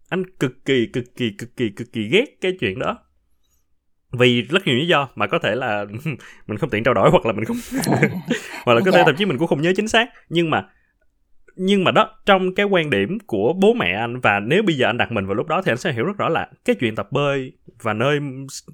Anh 0.10 0.24
cực 0.40 0.66
kỳ 0.66 0.86
cực 0.94 1.16
kỳ 1.16 1.32
cực 1.38 1.58
kỳ 1.58 1.70
cực 1.70 1.88
kỳ 1.94 2.08
ghét 2.12 2.26
cái 2.42 2.58
chuyện 2.60 2.80
đó 2.80 2.98
vì 4.18 4.42
rất 4.42 4.68
nhiều 4.68 4.76
lý 4.76 4.88
do 4.88 5.10
mà 5.16 5.28
có 5.28 5.40
thể 5.40 5.56
là 5.56 5.86
mình 6.48 6.58
không 6.58 6.70
tiện 6.70 6.84
trao 6.84 6.94
đổi 6.94 7.10
hoặc 7.10 7.26
là 7.26 7.34
mình 7.34 7.46
không 7.46 7.58
hoặc 8.66 8.74
là 8.74 8.82
có 8.86 8.92
thể 8.92 9.00
dạ. 9.00 9.04
thậm 9.06 9.16
chí 9.16 9.26
mình 9.26 9.38
cũng 9.38 9.48
không 9.48 9.62
nhớ 9.62 9.74
chính 9.76 9.88
xác 9.88 10.10
nhưng 10.30 10.50
mà 10.50 10.66
nhưng 11.56 11.84
mà 11.84 11.92
đó 11.92 12.10
trong 12.26 12.56
cái 12.56 12.66
quan 12.66 12.90
điểm 12.90 13.18
của 13.26 13.54
bố 13.54 13.74
mẹ 13.74 13.94
anh 13.94 14.20
và 14.20 14.40
nếu 14.40 14.64
bây 14.64 14.76
giờ 14.76 14.88
anh 14.88 14.98
đặt 14.98 15.12
mình 15.12 15.26
vào 15.26 15.36
lúc 15.36 15.48
đó 15.48 15.62
thì 15.62 15.72
anh 15.72 15.78
sẽ 15.78 15.94
hiểu 15.94 16.06
rất 16.06 16.18
rõ 16.18 16.30
là 16.30 16.48
cái 16.66 16.76
chuyện 16.80 16.96
tập 16.96 17.12
bơi 17.12 17.52
và 17.82 17.94
nơi 17.94 18.20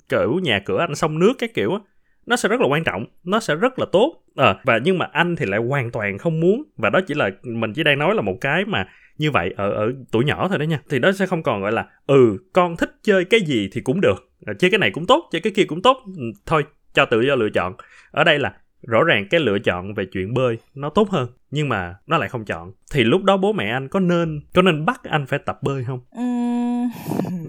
kiểu 0.10 0.39
nhà 0.44 0.60
cửa 0.66 0.80
anh 0.80 0.96
sông 0.96 1.20
nước 1.20 1.34
cái 1.39 1.50
kiểu 1.54 1.80
nó 2.26 2.36
sẽ 2.36 2.50
rất 2.50 2.62
là 2.62 2.68
quan 2.68 2.84
trọng 2.84 3.06
nó 3.24 3.39
sẽ 3.39 3.56
rất 3.56 3.80
là 3.80 3.86
tốt 3.92 4.24
à, 4.36 4.56
và 4.64 4.80
nhưng 4.84 4.98
mà 4.98 5.06
anh 5.12 5.36
thì 5.36 5.46
lại 5.46 5.60
hoàn 5.60 5.92
toàn 5.92 6.18
không 6.18 6.39
muốn 6.39 6.64
và 6.78 6.89
đó 6.89 7.00
chỉ 7.08 7.14
là 7.14 7.30
mình 7.44 7.74
chỉ 7.74 7.84
đang 7.84 8.00
nói 8.00 8.16
là 8.16 8.22
một 8.22 8.38
cái 8.42 8.66
mà 8.66 8.88
như 9.22 9.32
vậy 9.32 9.54
ở 9.58 9.72
ở 9.72 9.92
tuổi 10.12 10.26
nhỏ 10.26 10.48
thôi 10.48 10.58
đó 10.60 10.64
nha. 10.64 10.80
Thì 10.90 11.00
nó 11.00 11.12
sẽ 11.12 11.26
không 11.26 11.44
còn 11.44 11.62
gọi 11.62 11.72
là 11.72 11.86
ừ 12.08 12.38
con 12.54 12.78
thích 12.78 12.92
chơi 13.04 13.26
cái 13.26 13.42
gì 13.42 13.70
thì 13.72 13.82
cũng 13.82 14.02
được. 14.02 14.30
Ờ, 14.46 14.54
chơi 14.60 14.72
cái 14.72 14.78
này 14.78 14.92
cũng 14.92 15.06
tốt 15.06 15.30
chơi 15.32 15.42
cái 15.42 15.54
kia 15.56 15.64
cũng 15.64 15.82
tốt. 15.82 15.98
Ừ, 16.18 16.24
thôi 16.46 16.64
cho 16.94 17.06
tự 17.06 17.22
do 17.22 17.36
lựa 17.36 17.50
chọn. 17.50 17.74
Ở 18.12 18.24
đây 18.24 18.40
là 18.40 18.54
rõ 18.88 19.04
ràng 19.04 19.28
cái 19.30 19.40
lựa 19.40 19.60
chọn 19.60 19.94
về 19.94 20.06
chuyện 20.12 20.34
bơi 20.34 20.58
nó 20.76 20.90
tốt 20.90 21.10
hơn 21.10 21.28
nhưng 21.52 21.70
mà 21.70 21.96
nó 22.08 22.18
lại 22.18 22.30
không 22.30 22.46
chọn. 22.46 22.72
Thì 22.94 23.04
lúc 23.04 23.24
đó 23.24 23.38
bố 23.38 23.54
mẹ 23.54 23.72
anh 23.72 23.88
có 23.88 24.00
nên 24.00 24.42
có 24.54 24.62
nên 24.62 24.86
bắt 24.86 25.02
anh 25.04 25.26
phải 25.26 25.40
tập 25.40 25.60
bơi 25.64 25.84
không? 25.84 26.00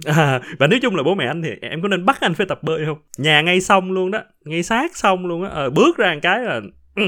À, 0.04 0.40
và 0.58 0.66
nếu 0.66 0.78
chung 0.82 0.96
là 0.96 1.02
bố 1.02 1.14
mẹ 1.14 1.26
anh 1.26 1.42
thì 1.42 1.50
em 1.60 1.82
có 1.82 1.88
nên 1.88 2.04
bắt 2.04 2.20
anh 2.20 2.34
phải 2.34 2.46
tập 2.46 2.62
bơi 2.62 2.86
không? 2.86 2.98
Nhà 3.18 3.40
ngay 3.40 3.60
sông 3.60 3.92
luôn 3.92 4.10
đó 4.10 4.18
ngay 4.44 4.62
sát 4.62 4.96
sông 4.96 5.26
luôn 5.26 5.44
á. 5.44 5.50
À, 5.50 5.68
bước 5.74 5.96
ra 5.96 6.14
một 6.14 6.20
cái 6.22 6.40
là 6.40 6.60
ừ, 6.96 7.02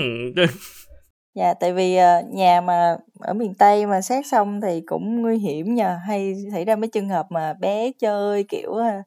dạ 1.34 1.54
tại 1.54 1.72
vì 1.72 1.98
uh, 1.98 2.34
nhà 2.34 2.60
mà 2.60 2.96
ở 3.20 3.34
miền 3.34 3.54
tây 3.54 3.86
mà 3.86 4.00
sát 4.00 4.26
sông 4.26 4.60
thì 4.60 4.80
cũng 4.80 5.22
nguy 5.22 5.38
hiểm 5.38 5.74
nhờ. 5.74 5.98
Hay 6.06 6.34
xảy 6.52 6.64
ra 6.64 6.76
mấy 6.76 6.88
trường 6.88 7.08
hợp 7.08 7.26
mà 7.30 7.54
bé 7.60 7.92
chơi 7.98 8.44
kiểu 8.44 8.70
uh, 8.70 9.04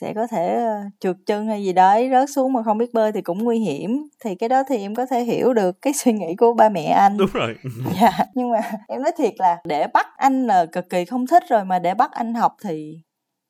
sẽ 0.00 0.12
có 0.14 0.26
thể 0.26 0.54
ờ, 0.54 0.74
trượt 1.00 1.16
chân 1.26 1.46
hay 1.46 1.64
gì 1.64 1.72
đấy 1.72 2.08
rớt 2.12 2.30
xuống 2.30 2.52
mà 2.52 2.62
không 2.62 2.78
biết 2.78 2.94
bơi 2.94 3.12
thì 3.12 3.22
cũng 3.22 3.44
nguy 3.44 3.58
hiểm. 3.58 4.08
Thì 4.24 4.34
cái 4.34 4.48
đó 4.48 4.62
thì 4.68 4.76
em 4.76 4.94
có 4.94 5.06
thể 5.06 5.24
hiểu 5.24 5.54
được 5.54 5.82
cái 5.82 5.92
suy 5.92 6.12
nghĩ 6.12 6.36
của 6.38 6.54
ba 6.54 6.68
mẹ 6.68 6.84
anh. 6.84 7.16
Đúng 7.16 7.30
rồi. 7.32 7.54
Dạ 8.00 8.10
nhưng 8.34 8.50
mà 8.50 8.60
em 8.88 9.02
nói 9.02 9.12
thiệt 9.16 9.34
là 9.38 9.58
để 9.64 9.86
bắt 9.94 10.06
anh 10.16 10.46
là 10.46 10.66
cực 10.66 10.90
kỳ 10.90 11.04
không 11.04 11.26
thích 11.26 11.42
rồi 11.48 11.64
mà 11.64 11.78
để 11.78 11.94
bắt 11.94 12.12
anh 12.12 12.34
học 12.34 12.56
thì 12.62 13.00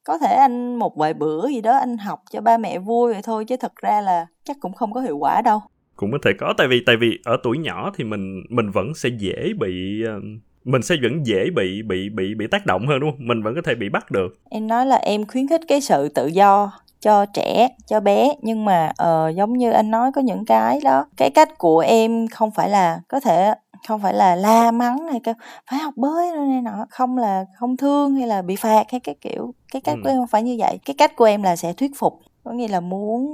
có 0.05 0.19
thể 0.19 0.35
anh 0.35 0.77
một 0.77 0.97
vài 0.97 1.15
bữa 1.15 1.49
gì 1.49 1.61
đó 1.61 1.77
anh 1.77 1.97
học 1.99 2.23
cho 2.31 2.41
ba 2.41 2.59
mẹ 2.59 2.79
vui 2.79 3.13
vậy 3.13 3.23
thôi 3.23 3.45
chứ 3.45 3.57
thật 3.57 3.77
ra 3.77 4.01
là 4.01 4.27
chắc 4.45 4.57
cũng 4.61 4.73
không 4.73 4.93
có 4.93 5.01
hiệu 5.01 5.19
quả 5.19 5.43
đâu 5.43 5.61
cũng 5.97 6.13
có 6.13 6.19
thể 6.25 6.31
có 6.39 6.55
tại 6.57 6.69
vì 6.69 6.83
tại 6.87 6.97
vì 6.97 7.19
ở 7.25 7.37
tuổi 7.43 7.59
nhỏ 7.59 7.93
thì 7.97 8.05
mình 8.05 8.43
mình 8.49 8.71
vẫn 8.71 8.95
sẽ 8.95 9.09
dễ 9.19 9.53
bị 9.59 10.03
uh, 10.17 10.23
mình 10.65 10.83
sẽ 10.83 10.97
vẫn 11.03 11.27
dễ 11.27 11.51
bị 11.57 11.83
bị 11.83 12.09
bị 12.09 12.35
bị 12.35 12.47
tác 12.47 12.67
động 12.67 12.87
hơn 12.87 13.01
đúng 13.01 13.11
không? 13.11 13.27
Mình 13.27 13.43
vẫn 13.43 13.55
có 13.55 13.63
thể 13.65 13.75
bị 13.75 13.89
bắt 13.89 14.11
được. 14.11 14.39
Em 14.51 14.69
nói 14.69 14.87
là 14.87 14.97
em 14.97 15.27
khuyến 15.27 15.49
khích 15.49 15.61
cái 15.69 15.81
sự 15.81 16.09
tự 16.09 16.27
do 16.27 16.73
cho 17.01 17.27
trẻ 17.27 17.69
cho 17.87 18.01
bé 18.01 18.35
nhưng 18.43 18.65
mà 18.65 18.93
uh, 19.03 19.37
giống 19.37 19.53
như 19.53 19.71
anh 19.71 19.91
nói 19.91 20.13
có 20.15 20.21
những 20.21 20.45
cái 20.45 20.81
đó 20.85 21.05
cái 21.17 21.31
cách 21.31 21.59
của 21.59 21.79
em 21.79 22.27
không 22.29 22.51
phải 22.51 22.69
là 22.69 23.01
có 23.09 23.21
thể 23.21 23.55
không 23.89 24.03
phải 24.03 24.15
là 24.15 24.37
la 24.37 24.71
mắng 24.71 25.07
hay 25.11 25.21
kêu 25.25 25.35
phải 25.71 25.79
học 25.79 25.95
bơi 25.97 26.31
này 26.49 26.63
nọ 26.63 26.87
không 26.91 27.19
là 27.19 27.45
không 27.59 27.77
thương 27.77 28.15
hay 28.15 28.27
là 28.27 28.43
bị 28.43 28.57
phạt 28.57 28.85
hay 28.91 29.01
cái 29.01 29.15
kiểu 29.21 29.55
cái 29.73 29.83
cách 29.83 29.95
ừ. 29.95 30.01
của 30.05 30.11
em 30.11 30.19
không 30.19 30.27
phải 30.27 30.43
như 30.43 30.57
vậy. 30.59 30.79
Cái 30.85 30.95
cách 30.99 31.17
của 31.17 31.25
em 31.25 31.43
là 31.43 31.57
sẽ 31.57 31.73
thuyết 31.73 31.91
phục 31.97 32.21
có 32.45 32.53
nghĩa 32.53 32.69
là 32.69 32.81
muốn 32.81 33.27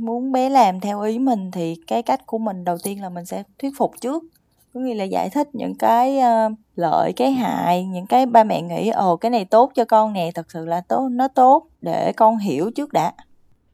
muốn 0.00 0.32
bé 0.32 0.48
làm 0.48 0.80
theo 0.80 1.00
ý 1.00 1.18
mình 1.18 1.50
thì 1.50 1.76
cái 1.86 2.02
cách 2.02 2.26
của 2.26 2.38
mình 2.38 2.64
đầu 2.64 2.76
tiên 2.84 3.02
là 3.02 3.08
mình 3.08 3.24
sẽ 3.24 3.42
thuyết 3.58 3.70
phục 3.78 3.92
trước 4.00 4.24
có 4.74 4.80
nghĩa 4.80 4.94
là 4.94 5.04
giải 5.04 5.30
thích 5.30 5.48
những 5.52 5.74
cái 5.74 6.18
uh, 6.18 6.52
lợi 6.76 7.12
cái 7.16 7.32
hại 7.32 7.84
những 7.84 8.06
cái 8.06 8.26
ba 8.26 8.44
mẹ 8.44 8.62
nghĩ 8.62 8.90
ồ 8.90 9.16
cái 9.16 9.30
này 9.30 9.44
tốt 9.44 9.72
cho 9.74 9.84
con 9.84 10.12
nè 10.12 10.30
thật 10.34 10.50
sự 10.50 10.64
là 10.66 10.80
tốt 10.88 11.08
nó 11.12 11.28
tốt 11.28 11.66
để 11.80 12.12
con 12.12 12.38
hiểu 12.38 12.70
trước 12.70 12.92
đã 12.92 13.12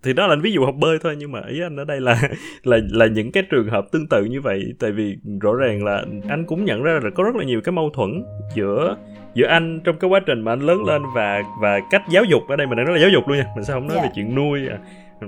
thì 0.02 0.12
đó 0.12 0.26
là 0.26 0.36
ví 0.42 0.52
dụ 0.52 0.64
học 0.64 0.74
bơi 0.78 0.98
thôi 1.02 1.16
nhưng 1.18 1.32
mà 1.32 1.40
ý 1.48 1.60
anh 1.62 1.76
ở 1.76 1.84
đây 1.84 2.00
là 2.00 2.22
là 2.62 2.78
là 2.90 3.06
những 3.06 3.32
cái 3.32 3.42
trường 3.50 3.68
hợp 3.68 3.84
tương 3.92 4.08
tự 4.08 4.24
như 4.24 4.40
vậy 4.40 4.64
tại 4.80 4.92
vì 4.92 5.16
rõ 5.40 5.54
ràng 5.54 5.84
là 5.84 6.04
anh 6.28 6.44
cũng 6.46 6.64
nhận 6.64 6.82
ra 6.82 7.00
là 7.02 7.10
có 7.14 7.24
rất 7.24 7.36
là 7.36 7.44
nhiều 7.44 7.60
cái 7.64 7.72
mâu 7.72 7.90
thuẫn 7.90 8.24
giữa 8.54 8.96
giữa 9.34 9.46
anh 9.46 9.80
trong 9.84 9.96
cái 9.98 10.10
quá 10.10 10.20
trình 10.26 10.40
mà 10.40 10.52
anh 10.52 10.60
lớn 10.60 10.84
lên 10.84 11.02
và 11.14 11.42
và 11.60 11.80
cách 11.90 12.02
giáo 12.10 12.24
dục 12.24 12.42
ở 12.48 12.56
đây 12.56 12.66
mình 12.66 12.76
đang 12.76 12.86
nói 12.86 12.94
là 12.94 13.00
giáo 13.00 13.10
dục 13.10 13.28
luôn 13.28 13.38
nha 13.38 13.46
mình 13.54 13.64
sẽ 13.64 13.72
không 13.72 13.88
nói 13.88 13.96
yeah. 13.96 14.04
về 14.04 14.08
dạ. 14.08 14.12
chuyện 14.14 14.34
nuôi 14.34 14.60
à, 14.68 14.78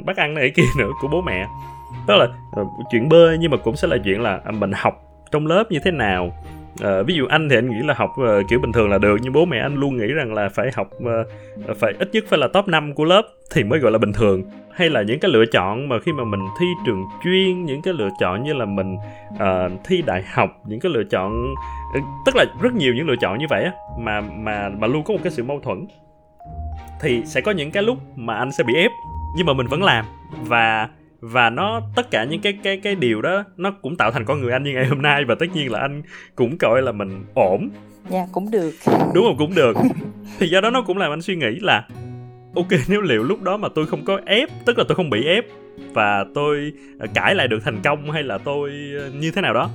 bắt 0.05 0.17
ăn 0.17 0.35
này 0.35 0.51
kia 0.51 0.63
nữa 0.79 0.91
của 1.01 1.09
bố 1.09 1.23
mẹ. 1.23 1.47
Đó 2.07 2.17
là 2.17 2.27
uh, 2.61 2.69
chuyện 2.91 3.09
bơi 3.09 3.39
nhưng 3.39 3.51
mà 3.51 3.57
cũng 3.57 3.77
sẽ 3.77 3.89
là 3.89 3.97
chuyện 4.05 4.21
là 4.21 4.41
à, 4.45 4.51
mình 4.51 4.73
học 4.75 5.01
trong 5.31 5.47
lớp 5.47 5.65
như 5.71 5.79
thế 5.85 5.91
nào. 5.91 6.33
Uh, 6.75 7.07
ví 7.07 7.15
dụ 7.15 7.27
anh 7.27 7.49
thì 7.49 7.57
anh 7.57 7.71
nghĩ 7.71 7.79
là 7.83 7.95
học 7.95 8.11
uh, 8.11 8.49
kiểu 8.49 8.59
bình 8.59 8.73
thường 8.73 8.91
là 8.91 8.99
được 8.99 9.17
nhưng 9.23 9.33
bố 9.33 9.45
mẹ 9.45 9.59
anh 9.59 9.75
luôn 9.75 9.97
nghĩ 9.97 10.07
rằng 10.07 10.35
là 10.35 10.49
phải 10.49 10.71
học 10.75 10.91
uh, 10.97 11.77
phải 11.79 11.93
ít 11.99 12.09
nhất 12.13 12.25
phải 12.29 12.39
là 12.39 12.49
top 12.49 12.69
5 12.69 12.95
của 12.95 13.05
lớp 13.05 13.23
thì 13.53 13.65
mới 13.65 13.79
gọi 13.79 13.93
là 13.93 13.99
bình 13.99 14.13
thường. 14.13 14.43
Hay 14.73 14.91
là 14.91 15.03
những 15.03 15.21
cái 15.21 15.31
lựa 15.31 15.45
chọn 15.53 15.89
mà 15.89 15.99
khi 15.99 16.13
mà 16.13 16.25
mình 16.25 16.41
thi 16.61 16.67
trường 16.87 17.05
chuyên 17.25 17.65
những 17.65 17.83
cái 17.83 17.95
lựa 17.95 18.09
chọn 18.21 18.43
như 18.43 18.53
là 18.53 18.65
mình 18.65 18.97
uh, 19.35 19.73
thi 19.85 20.03
đại 20.03 20.23
học 20.33 20.51
những 20.67 20.81
cái 20.81 20.93
lựa 20.93 21.05
chọn 21.05 21.55
tức 22.27 22.37
là 22.37 22.45
rất 22.61 22.75
nhiều 22.75 22.95
những 22.95 23.07
lựa 23.07 23.17
chọn 23.21 23.39
như 23.39 23.47
vậy 23.51 23.65
á 23.65 23.73
mà 23.99 24.21
mà 24.21 24.69
mà 24.69 24.87
luôn 24.87 25.05
có 25.05 25.15
một 25.15 25.21
cái 25.23 25.33
sự 25.33 25.43
mâu 25.43 25.61
thuẫn. 25.61 25.87
Thì 27.01 27.23
sẽ 27.27 27.41
có 27.41 27.53
những 27.53 27.71
cái 27.71 27.83
lúc 27.83 27.99
mà 28.17 28.35
anh 28.35 28.53
sẽ 28.53 28.65
bị 28.65 28.75
ép 28.75 28.91
nhưng 29.37 29.47
mà 29.47 29.53
mình 29.53 29.67
vẫn 29.67 29.83
làm. 29.83 30.05
Và 30.43 30.89
và 31.21 31.51
nó 31.51 31.81
tất 31.97 32.11
cả 32.11 32.25
những 32.25 32.41
cái 32.41 32.59
cái 32.63 32.77
cái 32.77 32.95
điều 32.95 33.23
đó 33.23 33.45
nó 33.57 33.71
cũng 33.71 33.97
tạo 33.97 34.11
thành 34.11 34.25
con 34.25 34.41
người 34.41 34.53
anh 34.53 34.65
như 34.65 34.73
ngày 34.73 34.87
hôm 34.87 35.03
nay. 35.03 35.25
Và 35.25 35.35
tất 35.35 35.47
nhiên 35.55 35.73
là 35.73 35.81
anh 35.81 36.03
cũng 36.35 36.59
coi 36.59 36.83
là 36.83 36.93
mình 36.93 37.25
ổn. 37.35 37.69
Dạ 38.09 38.19
yeah, 38.19 38.29
cũng 38.33 38.51
được. 38.51 38.75
Đúng 39.15 39.25
không? 39.25 39.37
Cũng 39.39 39.55
được. 39.55 39.77
Thì 40.39 40.49
do 40.49 40.61
đó 40.61 40.71
nó 40.71 40.83
cũng 40.83 40.99
làm 40.99 41.13
anh 41.13 41.23
suy 41.23 41.37
nghĩ 41.37 41.59
là 41.61 41.89
ok 42.55 42.69
nếu 42.89 43.01
liệu 43.01 43.23
lúc 43.23 43.43
đó 43.43 43.57
mà 43.57 43.69
tôi 43.75 43.87
không 43.87 44.05
có 44.05 44.21
ép 44.27 44.49
tức 44.65 44.79
là 44.79 44.85
tôi 44.89 44.97
không 44.97 45.11
bị 45.11 45.27
ép 45.27 45.45
và 45.93 46.25
tôi 46.35 46.73
cãi 47.15 47.35
lại 47.35 47.49
được 47.49 47.59
thành 47.65 47.81
công 47.85 48.11
hay 48.11 48.23
là 48.23 48.39
tôi 48.39 48.71
ờ, 49.01 49.11
như 49.11 49.31
thế 49.31 49.43
nào 49.43 49.55
đó 49.55 49.71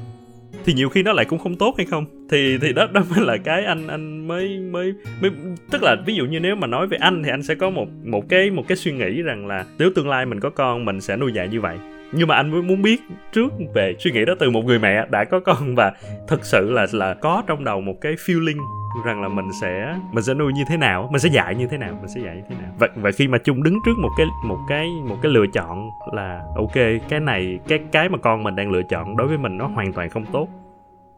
thì 0.66 0.74
nhiều 0.74 0.89
khi 0.89 1.04
nó 1.04 1.14
lại 1.14 1.26
cũng 1.26 1.39
không 1.39 1.56
tốt 1.56 1.74
hay 1.78 1.86
không? 1.86 2.06
Thì 2.30 2.58
thì 2.58 2.74
đó 2.74 2.88
đó 2.93 3.02
mới 3.10 3.26
là 3.26 3.38
cái 3.38 3.66
anh 3.66 3.88
anh 3.88 4.28
mới 4.28 4.60
mới 4.60 4.93
mới, 5.22 5.32
tức 5.72 5.84
là 5.84 5.95
ví 6.06 6.16
dụ 6.16 6.26
như 6.26 6.39
nếu 6.39 6.56
mà 6.56 6.68
nói 6.68 6.88
về 6.88 6.97
anh 7.02 7.24
thì 7.24 7.30
anh 7.30 7.43
sẽ 7.43 7.56
có 7.56 7.70
một 7.70 7.88
một 8.04 8.30
cái 8.30 8.52
một 8.52 8.64
cái 8.68 8.78
suy 8.78 8.91
nghĩ 8.91 9.22
rằng 9.22 9.47
là 9.47 9.66
nếu 9.80 9.91
tương 9.95 10.10
lai 10.10 10.26
mình 10.26 10.39
có 10.39 10.50
con, 10.50 10.86
mình 10.86 11.02
sẽ 11.02 11.18
nuôi 11.18 11.32
dạy 11.34 11.47
như 11.47 11.62
vậy. 11.62 11.78
Nhưng 12.12 12.28
mà 12.28 12.36
anh 12.36 12.52
mới 12.52 12.62
muốn 12.62 12.82
biết 12.82 13.02
trước 13.32 13.54
về 13.74 13.95
suy 14.00 14.12
nghĩ 14.12 14.26
đó 14.26 14.34
từ 14.39 14.50
một 14.50 14.66
người 14.66 14.80
mẹ 14.80 15.06
đã 15.12 15.24
có 15.24 15.39
con 15.39 15.76
và 15.76 15.93
thực 16.28 16.45
sự 16.45 16.72
là 16.72 16.88
là 16.91 17.14
có 17.14 17.43
trong 17.47 17.64
đầu 17.64 17.82
một 17.82 18.02
cái 18.02 18.14
feeling 18.14 18.58
rằng 19.06 19.22
là 19.22 19.28
mình 19.28 19.46
sẽ 19.62 19.96
mình 20.12 20.24
sẽ 20.24 20.34
nuôi 20.34 20.54
như 20.54 20.64
thế 20.68 20.78
nào 20.78 21.10
mình 21.12 21.20
sẽ 21.20 21.30
dạy 21.30 21.56
như 21.56 21.68
thế 21.68 21.78
nào, 21.78 21.94
mình 22.02 22.08
sẽ 22.08 22.22
dạy 22.22 22.36
như 22.36 22.42
thế 22.50 22.56
nào. 22.62 22.72
Vậy 22.80 22.90
vậy 22.96 23.12
khi 23.12 23.28
mà 23.28 23.38
chung 23.44 23.64
đứng 23.64 23.80
trước 23.86 23.94
một 24.02 24.10
cái 24.18 24.28
một 24.46 24.60
cái 24.68 24.88
một 25.10 25.16
cái 25.22 25.32
lựa 25.32 25.46
chọn 25.54 25.90
là, 26.14 26.42
ok, 26.56 26.76
cái 27.10 27.20
này, 27.20 27.60
cái 27.68 27.80
cái 27.92 28.10
mà 28.10 28.18
con 28.18 28.44
mình 28.44 28.56
đang 28.56 28.72
lựa 28.72 28.82
chọn 28.90 29.18
đối 29.18 29.28
với 29.28 29.38
mình 29.38 29.58
nó 29.58 29.68
hoàn 29.68 29.94
toàn 29.94 30.10
không 30.10 30.26
tốt, 30.32 30.48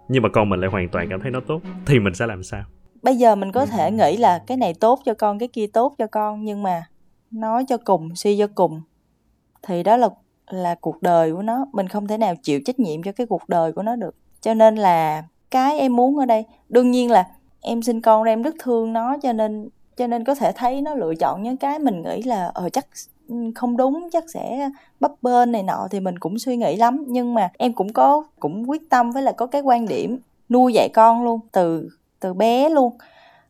nhưng 0.07 0.23
mà 0.23 0.29
con 0.29 0.49
mình 0.49 0.59
lại 0.59 0.69
hoàn 0.69 0.89
toàn 0.89 1.09
cảm 1.09 1.21
thấy 1.21 1.31
nó 1.31 1.39
tốt, 1.47 1.61
thì 1.85 1.99
mình 1.99 2.13
sẽ 2.13 2.27
làm 2.27 2.43
sao? 2.43 2.63
Bây 3.03 3.15
giờ 3.15 3.35
mình 3.35 3.51
có 3.51 3.65
thể 3.65 3.91
nghĩ 3.91 4.17
là 4.17 4.43
cái 4.47 4.57
này 4.57 4.73
tốt 4.73 4.99
cho 5.05 5.13
con, 5.13 5.39
cái 5.39 5.47
kia 5.47 5.67
tốt 5.73 5.95
cho 5.97 6.07
con, 6.07 6.43
nhưng 6.43 6.63
mà 6.63 6.83
nói 7.31 7.65
cho 7.67 7.77
cùng, 7.85 8.15
suy 8.15 8.37
cho 8.37 8.47
cùng, 8.55 8.81
thì 9.67 9.83
đó 9.83 9.97
là 9.97 10.09
là 10.49 10.75
cuộc 10.81 11.01
đời 11.01 11.33
của 11.33 11.41
nó. 11.41 11.65
Mình 11.73 11.87
không 11.87 12.07
thể 12.07 12.17
nào 12.17 12.33
chịu 12.43 12.59
trách 12.65 12.79
nhiệm 12.79 13.03
cho 13.03 13.11
cái 13.11 13.27
cuộc 13.27 13.49
đời 13.49 13.71
của 13.71 13.83
nó 13.83 13.95
được. 13.95 14.15
Cho 14.41 14.53
nên 14.53 14.75
là 14.75 15.23
cái 15.51 15.79
em 15.79 15.95
muốn 15.95 16.17
ở 16.17 16.25
đây, 16.25 16.45
đương 16.69 16.91
nhiên 16.91 17.11
là 17.11 17.27
em 17.61 17.81
sinh 17.81 18.01
con 18.01 18.23
ra 18.23 18.31
em 18.31 18.41
rất 18.41 18.55
thương 18.59 18.93
nó, 18.93 19.17
cho 19.23 19.33
nên 19.33 19.69
cho 19.97 20.07
nên 20.07 20.23
có 20.23 20.35
thể 20.35 20.51
thấy 20.55 20.81
nó 20.81 20.93
lựa 20.93 21.15
chọn 21.15 21.43
những 21.43 21.57
cái 21.57 21.79
mình 21.79 22.01
nghĩ 22.01 22.21
là 22.21 22.51
ờ 22.53 22.69
chắc 22.69 22.87
ừ, 23.29 23.35
không 23.55 23.77
đúng, 23.77 24.09
chắc 24.11 24.23
sẽ 24.33 24.69
bấp 24.99 25.11
bên 25.21 25.51
này 25.51 25.63
nọ 25.63 25.87
thì 25.91 25.99
mình 25.99 26.19
cũng 26.19 26.39
suy 26.39 26.57
nghĩ 26.57 26.75
lắm. 26.75 27.05
Nhưng 27.07 27.33
mà 27.33 27.49
em 27.57 27.73
cũng 27.73 27.93
có, 27.93 28.23
cũng 28.39 28.69
quyết 28.69 28.89
tâm 28.89 29.11
với 29.11 29.23
là 29.23 29.31
có 29.31 29.45
cái 29.45 29.61
quan 29.61 29.87
điểm 29.87 30.19
nuôi 30.49 30.73
dạy 30.73 30.89
con 30.93 31.23
luôn, 31.23 31.39
từ 31.51 31.89
từ 32.19 32.33
bé 32.33 32.69
luôn, 32.69 32.97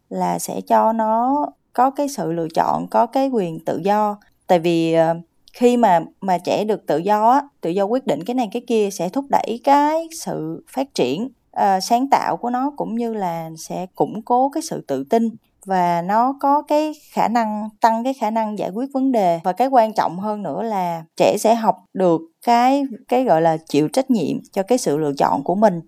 là 0.09 0.39
sẽ 0.39 0.61
cho 0.61 0.93
nó 0.93 1.45
có 1.73 1.91
cái 1.91 2.09
sự 2.09 2.31
lựa 2.31 2.47
chọn, 2.55 2.87
có 2.87 3.05
cái 3.05 3.29
quyền 3.29 3.59
tự 3.59 3.81
do. 3.83 4.17
Tại 4.47 4.59
vì 4.59 4.93
ờ, 4.93 5.15
khi 5.53 5.77
mà 5.77 5.99
mà 6.21 6.37
trẻ 6.37 6.63
được 6.63 6.85
tự 6.85 6.97
do 6.97 7.31
á, 7.31 7.41
tự 7.61 7.69
do 7.69 7.83
quyết 7.83 8.07
định 8.07 8.23
cái 8.23 8.35
này 8.35 8.49
cái 8.51 8.61
kia 8.67 8.89
sẽ 8.91 9.09
thúc 9.09 9.25
đẩy 9.29 9.59
cái 9.63 10.07
sự 10.19 10.63
phát 10.67 10.93
triển 10.95 11.29
uh, 11.57 11.83
sáng 11.83 12.09
tạo 12.09 12.37
của 12.37 12.49
nó 12.49 12.71
cũng 12.77 12.95
như 12.95 13.13
là 13.13 13.49
sẽ 13.57 13.85
củng 13.95 14.21
cố 14.21 14.49
cái 14.49 14.63
sự 14.63 14.83
tự 14.87 15.03
tin 15.03 15.29
và 15.65 16.01
nó 16.01 16.35
có 16.39 16.61
cái 16.61 16.93
khả 17.11 17.27
năng 17.27 17.69
tăng 17.81 18.03
cái 18.03 18.13
khả 18.13 18.31
năng 18.31 18.59
giải 18.59 18.69
quyết 18.69 18.89
vấn 18.93 19.11
đề. 19.11 19.39
Và 19.43 19.53
cái 19.53 19.67
quan 19.67 19.93
trọng 19.93 20.19
hơn 20.19 20.43
nữa 20.43 20.63
là 20.63 21.03
trẻ 21.17 21.37
sẽ 21.39 21.55
học 21.55 21.75
được 21.93 22.21
cái 22.45 22.83
cái 23.07 23.23
gọi 23.23 23.41
là 23.41 23.57
chịu 23.57 23.87
trách 23.93 24.11
nhiệm 24.11 24.37
cho 24.51 24.63
cái 24.63 24.77
sự 24.77 24.97
lựa 24.97 25.13
chọn 25.17 25.43
của 25.43 25.55
mình. 25.55 25.81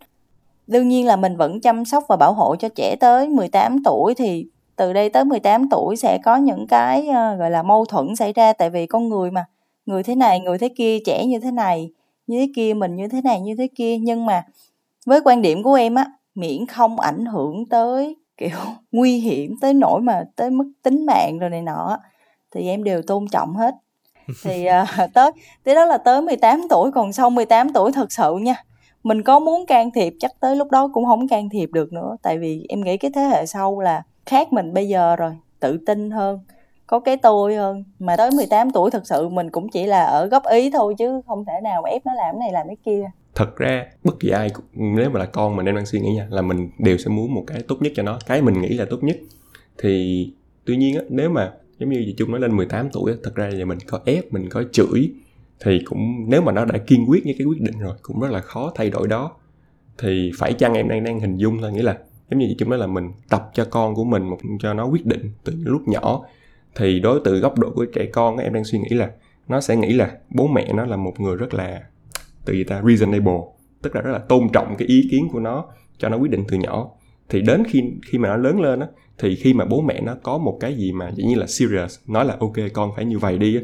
Đương 0.68 0.88
nhiên 0.88 1.08
là 1.08 1.16
mình 1.16 1.38
vẫn 1.38 1.62
chăm 1.62 1.86
sóc 1.86 2.04
và 2.10 2.16
bảo 2.16 2.34
hộ 2.34 2.56
cho 2.56 2.70
trẻ 2.76 2.96
tới 3.00 3.30
18 3.30 3.84
tuổi 3.84 4.16
thì 4.16 4.46
từ 4.76 4.94
đây 4.94 5.10
tới 5.10 5.26
18 5.26 5.70
tuổi 5.70 5.96
sẽ 5.96 6.18
có 6.24 6.36
những 6.36 6.68
cái 6.68 7.08
uh, 7.10 7.40
gọi 7.40 7.52
là 7.52 7.64
mâu 7.64 7.86
thuẫn 7.86 8.16
xảy 8.16 8.34
ra. 8.34 8.54
Tại 8.54 8.70
vì 8.70 8.88
con 8.88 9.10
người 9.10 9.32
mà 9.32 9.46
người 9.86 10.04
thế 10.04 10.16
này 10.16 10.40
người 10.40 10.58
thế 10.58 10.70
kia 10.70 11.00
trẻ 11.06 11.26
như 11.26 11.40
thế 11.40 11.52
này 11.52 11.90
như 12.28 12.40
thế 12.40 12.48
kia 12.56 12.74
mình 12.74 12.96
như 12.96 13.08
thế 13.08 13.22
này 13.22 13.42
như 13.42 13.56
thế 13.56 13.68
kia. 13.76 13.98
Nhưng 13.98 14.26
mà 14.26 14.44
với 15.06 15.22
quan 15.26 15.42
điểm 15.42 15.64
của 15.64 15.74
em 15.74 15.96
á 15.96 16.06
miễn 16.36 16.66
không 16.66 17.00
ảnh 17.00 17.26
hưởng 17.26 17.70
tới 17.70 18.18
kiểu 18.38 18.58
nguy 18.92 19.18
hiểm 19.18 19.56
tới 19.62 19.74
nỗi 19.74 20.02
mà 20.02 20.24
tới 20.36 20.50
mức 20.50 20.72
tính 20.84 21.06
mạng 21.06 21.40
rồi 21.40 21.50
này 21.50 21.62
nọ 21.62 21.98
thì 22.52 22.68
em 22.68 22.84
đều 22.84 23.02
tôn 23.02 23.26
trọng 23.32 23.56
hết. 23.56 23.76
Thì 24.44 24.68
uh, 24.68 25.14
tới 25.14 25.32
tới 25.64 25.76
đó 25.76 25.86
là 25.86 25.98
tới 25.98 26.22
18 26.22 26.62
tuổi 26.70 26.92
còn 26.92 27.14
sau 27.14 27.30
18 27.30 27.74
tuổi 27.74 27.92
thật 27.92 28.12
sự 28.12 28.36
nha 28.42 28.56
mình 29.04 29.22
có 29.22 29.40
muốn 29.40 29.66
can 29.66 29.92
thiệp 29.92 30.14
chắc 30.20 30.32
tới 30.40 30.56
lúc 30.56 30.72
đó 30.72 30.90
cũng 30.94 31.06
không 31.06 31.28
can 31.28 31.50
thiệp 31.50 31.70
được 31.74 31.94
nữa 31.94 32.16
tại 32.22 32.38
vì 32.38 32.66
em 32.70 32.82
nghĩ 32.82 32.98
cái 32.98 33.12
thế 33.16 33.22
hệ 33.22 33.46
sau 33.46 33.80
là 33.80 34.04
khác 34.26 34.54
mình 34.54 34.74
bây 34.74 34.88
giờ 34.88 35.16
rồi 35.16 35.38
tự 35.60 35.78
tin 35.86 36.12
hơn 36.12 36.40
có 36.88 37.00
cái 37.00 37.18
tôi 37.18 37.56
hơn. 37.56 37.84
Mà 38.00 38.18
tới 38.18 38.32
18 38.32 38.72
tuổi 38.72 38.92
thật 38.92 39.08
sự 39.08 39.30
mình 39.30 39.50
cũng 39.52 39.70
chỉ 39.70 39.86
là 39.86 40.06
ở 40.06 40.26
góp 40.26 40.44
ý 40.46 40.70
thôi 40.72 40.96
chứ 40.98 41.22
không 41.28 41.46
thể 41.46 41.54
nào 41.64 41.84
ép 41.84 42.06
nó 42.06 42.14
làm 42.14 42.36
cái 42.36 42.40
này 42.40 42.52
làm 42.52 42.68
cái 42.68 42.78
kia 42.86 43.12
thật 43.36 43.56
ra 43.56 43.86
bất 44.04 44.20
kỳ 44.20 44.30
ai 44.30 44.50
nếu 44.74 45.10
mà 45.10 45.20
là 45.20 45.26
con 45.26 45.56
mình 45.56 45.66
em 45.66 45.76
đang 45.76 45.86
suy 45.86 46.00
nghĩ 46.00 46.14
nha 46.14 46.28
là 46.30 46.42
mình 46.42 46.70
đều 46.80 46.98
sẽ 46.98 47.10
muốn 47.10 47.34
một 47.34 47.44
cái 47.48 47.62
tốt 47.68 47.78
nhất 47.82 47.92
cho 47.96 48.04
nó 48.04 48.20
cái 48.26 48.42
mình 48.42 48.62
nghĩ 48.62 48.70
là 48.70 48.86
tốt 48.86 49.04
nhất. 49.04 49.18
Thì 49.78 50.34
tuy 50.66 50.78
nhiên 50.78 50.96
á, 50.96 51.02
nếu 51.10 51.30
mà 51.30 51.52
giống 51.80 51.90
như 51.90 52.04
chị 52.06 52.16
Trung 52.18 52.32
nói 52.32 52.40
lên 52.40 52.58
18 52.58 52.90
tuổi 52.94 53.12
á, 53.12 53.18
thật 53.24 53.36
ra 53.36 53.50
là 53.54 53.66
mình 53.66 53.78
có 53.88 54.00
ép 54.06 54.34
mình 54.34 54.50
có 54.50 54.64
chửi 54.72 55.12
thì 55.60 55.82
cũng 55.86 56.30
nếu 56.30 56.42
mà 56.42 56.52
nó 56.52 56.66
đã 56.66 56.78
kiên 56.78 57.06
quyết 57.10 57.26
như 57.26 57.34
cái 57.38 57.46
quyết 57.46 57.62
định 57.62 57.80
rồi 57.80 57.96
cũng 58.02 58.20
rất 58.20 58.32
là 58.32 58.40
khó 58.40 58.72
thay 58.76 58.90
đổi 58.90 59.08
đó. 59.08 59.32
Thì 59.98 60.32
phải 60.38 60.54
chăng 60.54 60.74
em 60.74 60.88
đang 60.88 61.04
đang 61.04 61.20
hình 61.20 61.38
dung 61.38 61.60
là 61.60 61.70
nghĩa 61.70 61.84
là 61.84 61.98
giống 62.32 62.40
như 62.40 62.46
chị 62.50 62.56
Trung 62.60 62.70
nói 62.70 62.80
là 62.80 62.88
mình 62.88 63.12
tập 63.30 63.50
cho 63.54 63.66
con 63.66 63.96
của 63.96 64.04
mình 64.04 64.30
một 64.30 64.38
cho 64.60 64.74
nó 64.74 64.86
quyết 64.86 65.06
định 65.06 65.32
từ 65.44 65.54
lúc 65.64 65.88
nhỏ. 65.88 66.26
Thì 66.76 67.00
đối 67.00 67.20
từ 67.24 67.40
góc 67.40 67.60
độ 67.60 67.72
của 67.76 67.86
trẻ 67.86 68.06
con 68.06 68.38
em 68.38 68.54
đang 68.54 68.64
suy 68.64 68.80
nghĩ 68.80 68.90
là 68.90 69.12
nó 69.48 69.62
sẽ 69.62 69.76
nghĩ 69.76 69.94
là 69.94 70.12
bố 70.30 70.48
mẹ 70.48 70.74
nó 70.74 70.86
là 70.86 70.98
một 70.98 71.20
người 71.20 71.36
rất 71.36 71.54
là 71.54 71.82
từ 72.46 72.54
gì 72.54 72.64
ta 72.64 72.82
reasonable, 72.88 73.40
tức 73.82 73.96
là 73.96 74.02
rất 74.02 74.12
là 74.12 74.20
tôn 74.20 74.50
trọng 74.54 74.76
cái 74.78 74.88
ý 74.88 75.08
kiến 75.12 75.28
của 75.32 75.40
nó, 75.40 75.66
cho 75.98 76.10
nó 76.10 76.18
quyết 76.18 76.32
định 76.32 76.44
từ 76.48 76.58
nhỏ. 76.58 76.90
Thì 77.30 77.42
đến 77.42 77.64
khi 77.68 77.84
khi 78.06 78.18
mà 78.18 78.30
nó 78.30 78.38
lớn 78.38 78.62
lên 78.62 78.80
á, 78.80 78.88
thì 79.18 79.36
khi 79.36 79.54
mà 79.54 79.66
bố 79.66 79.82
mẹ 79.82 80.02
nó 80.02 80.16
có 80.24 80.38
một 80.38 80.58
cái 80.60 80.76
gì 80.76 80.92
mà 80.92 81.12
dĩ 81.16 81.24
nhiên 81.24 81.38
là 81.38 81.48
serious, 81.48 82.00
nói 82.08 82.26
là 82.26 82.38
ok, 82.40 82.54
con 82.74 82.92
phải 82.96 83.06
như 83.06 83.20
vậy 83.20 83.38
đi 83.38 83.60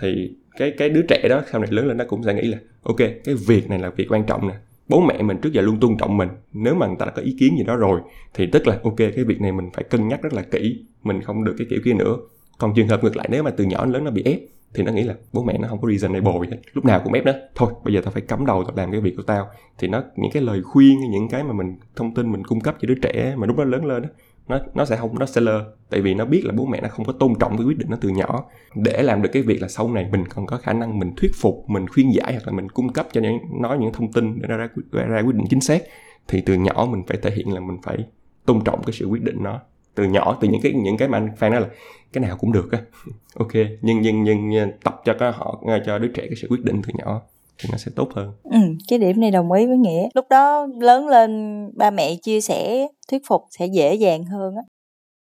thì 0.00 0.30
cái 0.58 0.72
cái 0.78 0.88
đứa 0.88 1.02
trẻ 1.08 1.28
đó 1.28 1.42
sau 1.52 1.60
này 1.60 1.70
lớn 1.72 1.86
lên 1.86 1.96
nó 1.96 2.04
cũng 2.08 2.22
sẽ 2.22 2.34
nghĩ 2.34 2.42
là 2.42 2.58
ok, 2.82 2.98
cái 2.98 3.34
việc 3.46 3.70
này 3.70 3.78
là 3.78 3.90
việc 3.90 4.12
quan 4.12 4.24
trọng 4.24 4.48
nè. 4.48 4.54
Bố 4.88 5.00
mẹ 5.00 5.22
mình 5.22 5.36
trước 5.42 5.52
giờ 5.52 5.62
luôn 5.62 5.80
tôn 5.80 5.96
trọng 5.96 6.16
mình. 6.16 6.28
Nếu 6.52 6.74
mà 6.74 6.86
người 6.86 6.96
ta 6.98 7.06
đã 7.06 7.12
có 7.12 7.22
ý 7.22 7.36
kiến 7.40 7.56
gì 7.58 7.64
đó 7.64 7.76
rồi, 7.76 8.00
thì 8.34 8.46
tức 8.46 8.66
là 8.66 8.78
ok, 8.82 8.96
cái 8.96 9.24
việc 9.26 9.40
này 9.40 9.52
mình 9.52 9.70
phải 9.74 9.84
cân 9.84 10.08
nhắc 10.08 10.22
rất 10.22 10.32
là 10.32 10.42
kỹ, 10.42 10.84
mình 11.02 11.22
không 11.22 11.44
được 11.44 11.54
cái 11.58 11.66
kiểu 11.70 11.80
kia 11.84 11.94
nữa. 11.94 12.16
Còn 12.58 12.74
trường 12.74 12.88
hợp 12.88 13.04
ngược 13.04 13.16
lại, 13.16 13.28
nếu 13.30 13.42
mà 13.42 13.50
từ 13.50 13.64
nhỏ 13.64 13.84
đến 13.84 13.92
lớn 13.92 14.04
nó 14.04 14.10
bị 14.10 14.22
ép 14.24 14.38
thì 14.74 14.82
nó 14.82 14.92
nghĩ 14.92 15.02
là 15.02 15.14
bố 15.32 15.44
mẹ 15.44 15.58
nó 15.58 15.68
không 15.68 15.80
có 15.80 15.88
reasonable 15.88 16.32
gì 16.40 16.48
hết 16.50 16.56
lúc 16.72 16.84
nào 16.84 17.00
cũng 17.04 17.12
ép 17.12 17.24
nó. 17.24 17.32
Thôi 17.54 17.72
bây 17.84 17.94
giờ 17.94 18.00
tao 18.04 18.12
phải 18.12 18.22
cắm 18.22 18.46
đầu 18.46 18.64
tao 18.64 18.76
làm 18.76 18.92
cái 18.92 19.00
việc 19.00 19.14
của 19.16 19.22
tao. 19.22 19.48
Thì 19.78 19.88
nó 19.88 20.02
những 20.16 20.30
cái 20.32 20.42
lời 20.42 20.62
khuyên 20.62 21.00
những 21.10 21.28
cái 21.28 21.44
mà 21.44 21.52
mình 21.52 21.76
thông 21.96 22.14
tin 22.14 22.32
mình 22.32 22.44
cung 22.44 22.60
cấp 22.60 22.76
cho 22.80 22.86
đứa 22.86 22.94
trẻ 23.02 23.34
mà 23.36 23.46
lúc 23.46 23.58
nó 23.58 23.64
lớn 23.64 23.84
lên 23.84 24.02
đó 24.02 24.08
nó 24.48 24.58
nó 24.74 24.84
sẽ 24.84 24.96
không 24.96 25.18
nó 25.18 25.26
sẽ 25.26 25.40
lơ. 25.40 25.64
Tại 25.90 26.00
vì 26.00 26.14
nó 26.14 26.24
biết 26.24 26.42
là 26.44 26.52
bố 26.52 26.64
mẹ 26.64 26.80
nó 26.80 26.88
không 26.88 27.06
có 27.06 27.12
tôn 27.12 27.34
trọng 27.40 27.56
cái 27.56 27.66
quyết 27.66 27.78
định 27.78 27.90
nó 27.90 27.96
từ 28.00 28.08
nhỏ. 28.08 28.44
Để 28.74 29.02
làm 29.02 29.22
được 29.22 29.30
cái 29.32 29.42
việc 29.42 29.62
là 29.62 29.68
sau 29.68 29.88
này 29.88 30.08
mình 30.12 30.24
còn 30.28 30.46
có 30.46 30.56
khả 30.56 30.72
năng 30.72 30.98
mình 30.98 31.12
thuyết 31.16 31.30
phục 31.34 31.64
mình 31.68 31.88
khuyên 31.88 32.14
giải 32.14 32.32
hoặc 32.32 32.46
là 32.46 32.52
mình 32.52 32.68
cung 32.68 32.92
cấp 32.92 33.08
cho 33.12 33.20
những 33.20 33.38
nói 33.60 33.78
những 33.78 33.92
thông 33.92 34.12
tin 34.12 34.42
để 34.42 34.48
nó 34.48 34.56
ra, 34.56 34.68
ra, 34.92 35.04
ra 35.04 35.20
quyết 35.20 35.34
định 35.34 35.46
chính 35.50 35.60
xác 35.60 35.82
thì 36.28 36.40
từ 36.40 36.54
nhỏ 36.54 36.88
mình 36.90 37.02
phải 37.06 37.18
thể 37.22 37.30
hiện 37.30 37.52
là 37.52 37.60
mình 37.60 37.76
phải 37.82 37.98
tôn 38.46 38.64
trọng 38.64 38.82
cái 38.82 38.92
sự 38.92 39.06
quyết 39.06 39.22
định 39.22 39.36
nó 39.42 39.60
từ 39.94 40.04
nhỏ 40.04 40.38
từ 40.40 40.48
những 40.48 40.60
cái 40.62 40.72
những 40.72 40.96
cái 40.96 41.08
mà 41.08 41.18
anh 41.18 41.28
fan 41.38 41.50
nói 41.50 41.60
là 41.60 41.68
cái 42.12 42.22
nào 42.22 42.36
cũng 42.40 42.52
được 42.52 42.72
á. 42.72 42.78
Ok 43.34 43.52
nhưng 43.82 44.00
nhưng 44.02 44.24
nhưng 44.24 44.72
tập 44.84 45.00
cho 45.04 45.14
các 45.18 45.30
họ 45.36 45.62
cho 45.86 45.98
đứa 45.98 46.08
trẻ 46.08 46.22
cái 46.26 46.36
sự 46.42 46.48
quyết 46.50 46.64
định 46.64 46.82
từ 46.86 46.92
nhỏ 46.94 47.22
thì 47.58 47.68
nó 47.72 47.78
sẽ 47.78 47.92
tốt 47.96 48.08
hơn. 48.14 48.32
Ừ 48.44 48.58
cái 48.88 48.98
điểm 48.98 49.20
này 49.20 49.30
đồng 49.30 49.52
ý 49.52 49.66
với 49.66 49.76
nghĩa. 49.76 50.08
Lúc 50.14 50.26
đó 50.30 50.66
lớn 50.80 51.08
lên 51.08 51.70
ba 51.76 51.90
mẹ 51.90 52.14
chia 52.22 52.40
sẻ 52.40 52.88
thuyết 53.10 53.22
phục 53.28 53.44
sẽ 53.50 53.66
dễ 53.66 53.94
dàng 53.94 54.24
hơn 54.24 54.56
á. 54.56 54.62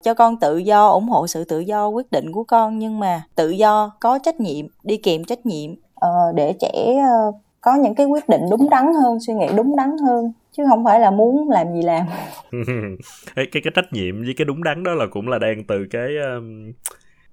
Cho 0.04 0.14
con 0.14 0.40
tự 0.40 0.58
do 0.58 0.88
ủng 0.88 1.08
hộ 1.08 1.28
sự 1.28 1.44
tự 1.44 1.60
do 1.60 1.88
quyết 1.88 2.12
định 2.12 2.32
của 2.32 2.44
con 2.44 2.80
nhưng 2.80 3.00
mà 3.00 3.24
tự 3.36 3.50
do 3.50 3.92
có 4.00 4.20
trách 4.20 4.40
nhiệm 4.40 4.66
đi 4.84 4.98
kèm 4.98 5.24
trách 5.24 5.46
nhiệm 5.46 5.72
uh, 5.74 6.36
để 6.36 6.54
trẻ 6.60 6.96
uh, 7.30 7.36
có 7.62 7.76
những 7.76 7.96
cái 7.96 8.06
quyết 8.06 8.30
định 8.30 8.42
đúng 8.52 8.70
đắn 8.70 8.86
hơn 9.04 9.18
suy 9.28 9.34
nghĩ 9.34 9.48
đúng 9.56 9.76
đắn 9.76 9.98
hơn 9.98 10.32
chứ 10.58 10.64
không 10.70 10.86
phải 10.86 11.00
là 11.00 11.12
muốn 11.12 11.50
làm 11.50 11.74
gì 11.74 11.82
làm. 11.82 12.06
Cái 13.36 13.46
cái 13.52 13.74
trách 13.76 13.94
nhiệm 13.94 14.24
với 14.24 14.34
cái 14.38 14.46
đúng 14.46 14.64
đắn 14.64 14.84
đó 14.84 14.94
là 14.94 15.06
cũng 15.12 15.28
là 15.28 15.40
đang 15.40 15.64
từ 15.68 15.86
cái 15.92 16.10
um, 16.36 16.72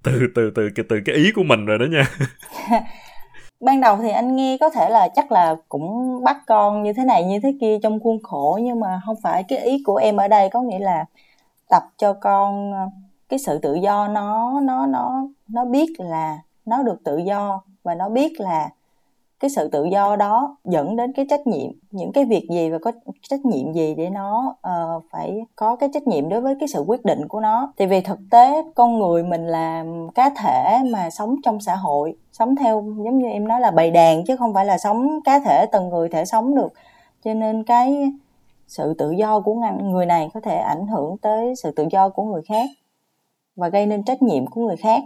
từ 0.03 0.11
từ 0.35 0.51
từ 0.55 0.69
từ, 0.75 0.83
từ 0.89 0.99
cái 1.05 1.15
ý 1.15 1.31
của 1.35 1.43
mình 1.43 1.65
rồi 1.65 1.77
đó 1.77 1.85
nha. 1.91 2.03
Ban 3.59 3.81
đầu 3.81 3.97
thì 4.01 4.09
anh 4.09 4.35
nghe 4.35 4.57
có 4.59 4.69
thể 4.69 4.89
là 4.89 5.09
chắc 5.15 5.31
là 5.31 5.55
cũng 5.69 6.19
bắt 6.23 6.37
con 6.47 6.83
như 6.83 6.93
thế 6.93 7.03
này 7.05 7.23
như 7.23 7.39
thế 7.43 7.53
kia 7.61 7.77
trong 7.83 7.99
khuôn 7.99 8.23
khổ 8.23 8.59
nhưng 8.63 8.79
mà 8.79 9.01
không 9.05 9.15
phải. 9.23 9.43
Cái 9.47 9.59
ý 9.59 9.83
của 9.85 9.95
em 9.95 10.17
ở 10.17 10.27
đây 10.27 10.49
có 10.49 10.61
nghĩa 10.61 10.79
là 10.79 11.05
tập 11.69 11.83
cho 11.97 12.13
con 12.13 12.73
ờ, 12.73 12.89
cái 13.29 13.39
sự 13.39 13.59
tự 13.61 13.73
do 13.73 14.07
nó 14.07 14.59
nó 14.63 14.85
nó 14.85 15.27
nó 15.47 15.65
biết 15.65 15.89
là 15.97 16.39
nó 16.65 16.83
được 16.83 17.03
tự 17.03 17.17
do 17.17 17.61
và 17.83 17.95
nó 17.95 18.09
biết 18.09 18.39
là 18.39 18.69
cái 19.41 19.49
sự 19.49 19.67
tự 19.67 19.85
do 19.85 20.15
đó 20.15 20.57
dẫn 20.65 20.95
đến 20.95 21.13
cái 21.13 21.25
trách 21.29 21.47
nhiệm 21.47 21.71
những 21.91 22.11
cái 22.11 22.25
việc 22.25 22.47
gì 22.49 22.69
và 22.69 22.77
có 22.81 22.91
trách 23.29 23.45
nhiệm 23.45 23.73
gì 23.73 23.95
để 23.95 24.09
nó 24.09 24.55
uh, 24.67 25.03
phải 25.11 25.45
có 25.55 25.75
cái 25.75 25.89
trách 25.93 26.07
nhiệm 26.07 26.29
đối 26.29 26.41
với 26.41 26.55
cái 26.59 26.67
sự 26.67 26.83
quyết 26.87 27.05
định 27.05 27.27
của 27.27 27.39
nó. 27.39 27.73
Thì 27.77 27.85
vì 27.85 28.01
thực 28.01 28.19
tế 28.31 28.63
con 28.75 28.99
người 28.99 29.23
mình 29.23 29.47
là 29.47 29.85
cá 30.15 30.29
thể 30.29 30.77
mà 30.91 31.09
sống 31.09 31.35
trong 31.43 31.59
xã 31.59 31.75
hội 31.75 32.17
sống 32.31 32.55
theo 32.55 32.83
giống 33.05 33.19
như 33.19 33.29
em 33.29 33.47
nói 33.47 33.61
là 33.61 33.71
bầy 33.71 33.91
đàn 33.91 34.25
chứ 34.25 34.37
không 34.37 34.53
phải 34.53 34.65
là 34.65 34.77
sống 34.77 35.21
cá 35.23 35.39
thể 35.39 35.65
từng 35.71 35.89
người 35.89 36.09
thể 36.09 36.25
sống 36.25 36.55
được. 36.55 36.73
Cho 37.23 37.33
nên 37.33 37.63
cái 37.63 38.11
sự 38.67 38.93
tự 38.97 39.11
do 39.11 39.39
của 39.39 39.55
người 39.81 40.05
này 40.05 40.29
có 40.33 40.39
thể 40.39 40.55
ảnh 40.55 40.87
hưởng 40.87 41.17
tới 41.17 41.55
sự 41.55 41.71
tự 41.71 41.85
do 41.91 42.09
của 42.09 42.23
người 42.23 42.41
khác 42.41 42.69
và 43.55 43.69
gây 43.69 43.85
nên 43.85 44.03
trách 44.03 44.21
nhiệm 44.21 44.47
của 44.47 44.61
người 44.61 44.77
khác. 44.77 45.03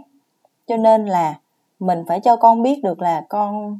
Cho 0.66 0.76
nên 0.76 1.06
là 1.06 1.34
mình 1.78 2.04
phải 2.08 2.20
cho 2.20 2.36
con 2.36 2.62
biết 2.62 2.80
được 2.84 3.02
là 3.02 3.24
con 3.28 3.78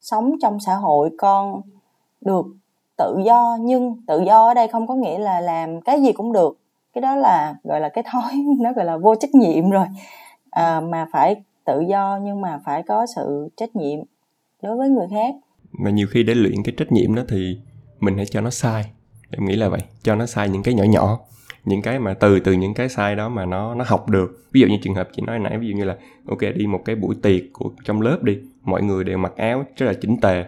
sống 0.00 0.32
trong 0.42 0.60
xã 0.60 0.74
hội 0.74 1.10
con 1.18 1.60
được 2.20 2.46
tự 2.98 3.16
do 3.24 3.58
nhưng 3.60 3.96
tự 4.06 4.22
do 4.26 4.46
ở 4.48 4.54
đây 4.54 4.68
không 4.68 4.86
có 4.86 4.94
nghĩa 4.94 5.18
là 5.18 5.40
làm 5.40 5.80
cái 5.80 6.02
gì 6.02 6.12
cũng 6.12 6.32
được. 6.32 6.58
Cái 6.94 7.02
đó 7.02 7.16
là 7.16 7.54
gọi 7.64 7.80
là 7.80 7.88
cái 7.88 8.04
thói 8.12 8.32
nó 8.60 8.72
gọi 8.72 8.84
là 8.84 8.96
vô 8.96 9.14
trách 9.14 9.34
nhiệm 9.34 9.70
rồi. 9.70 9.86
À, 10.50 10.80
mà 10.80 11.06
phải 11.12 11.36
tự 11.64 11.80
do 11.88 12.18
nhưng 12.22 12.40
mà 12.40 12.60
phải 12.64 12.82
có 12.82 13.06
sự 13.16 13.48
trách 13.56 13.76
nhiệm 13.76 13.98
đối 14.62 14.76
với 14.76 14.88
người 14.88 15.06
khác. 15.10 15.34
Mà 15.72 15.90
nhiều 15.90 16.06
khi 16.10 16.22
để 16.22 16.34
luyện 16.34 16.62
cái 16.64 16.74
trách 16.78 16.92
nhiệm 16.92 17.14
đó 17.14 17.22
thì 17.28 17.60
mình 18.00 18.16
hãy 18.16 18.26
cho 18.26 18.40
nó 18.40 18.50
sai. 18.50 18.84
Em 19.30 19.44
nghĩ 19.44 19.56
là 19.56 19.68
vậy 19.68 19.80
cho 20.02 20.14
nó 20.14 20.26
sai 20.26 20.48
những 20.48 20.62
cái 20.62 20.74
nhỏ 20.74 20.84
nhỏ 20.84 21.18
những 21.64 21.82
cái 21.82 21.98
mà 21.98 22.14
từ 22.14 22.40
từ 22.40 22.52
những 22.52 22.74
cái 22.74 22.88
sai 22.88 23.16
đó 23.16 23.28
mà 23.28 23.46
nó 23.46 23.74
nó 23.74 23.84
học 23.88 24.08
được. 24.08 24.44
Ví 24.52 24.60
dụ 24.60 24.66
như 24.66 24.76
trường 24.82 24.94
hợp 24.94 25.08
chị 25.12 25.22
nói 25.26 25.38
nãy 25.38 25.58
ví 25.58 25.68
dụ 25.68 25.76
như 25.76 25.84
là 25.84 25.96
ok 26.28 26.40
đi 26.56 26.66
một 26.66 26.80
cái 26.84 26.96
buổi 26.96 27.14
tiệc 27.22 27.42
của 27.52 27.70
trong 27.84 28.00
lớp 28.00 28.18
đi 28.22 28.38
mọi 28.62 28.82
người 28.82 29.04
đều 29.04 29.18
mặc 29.18 29.32
áo 29.36 29.64
rất 29.76 29.86
là 29.86 29.92
chỉnh 29.92 30.16
tề. 30.20 30.44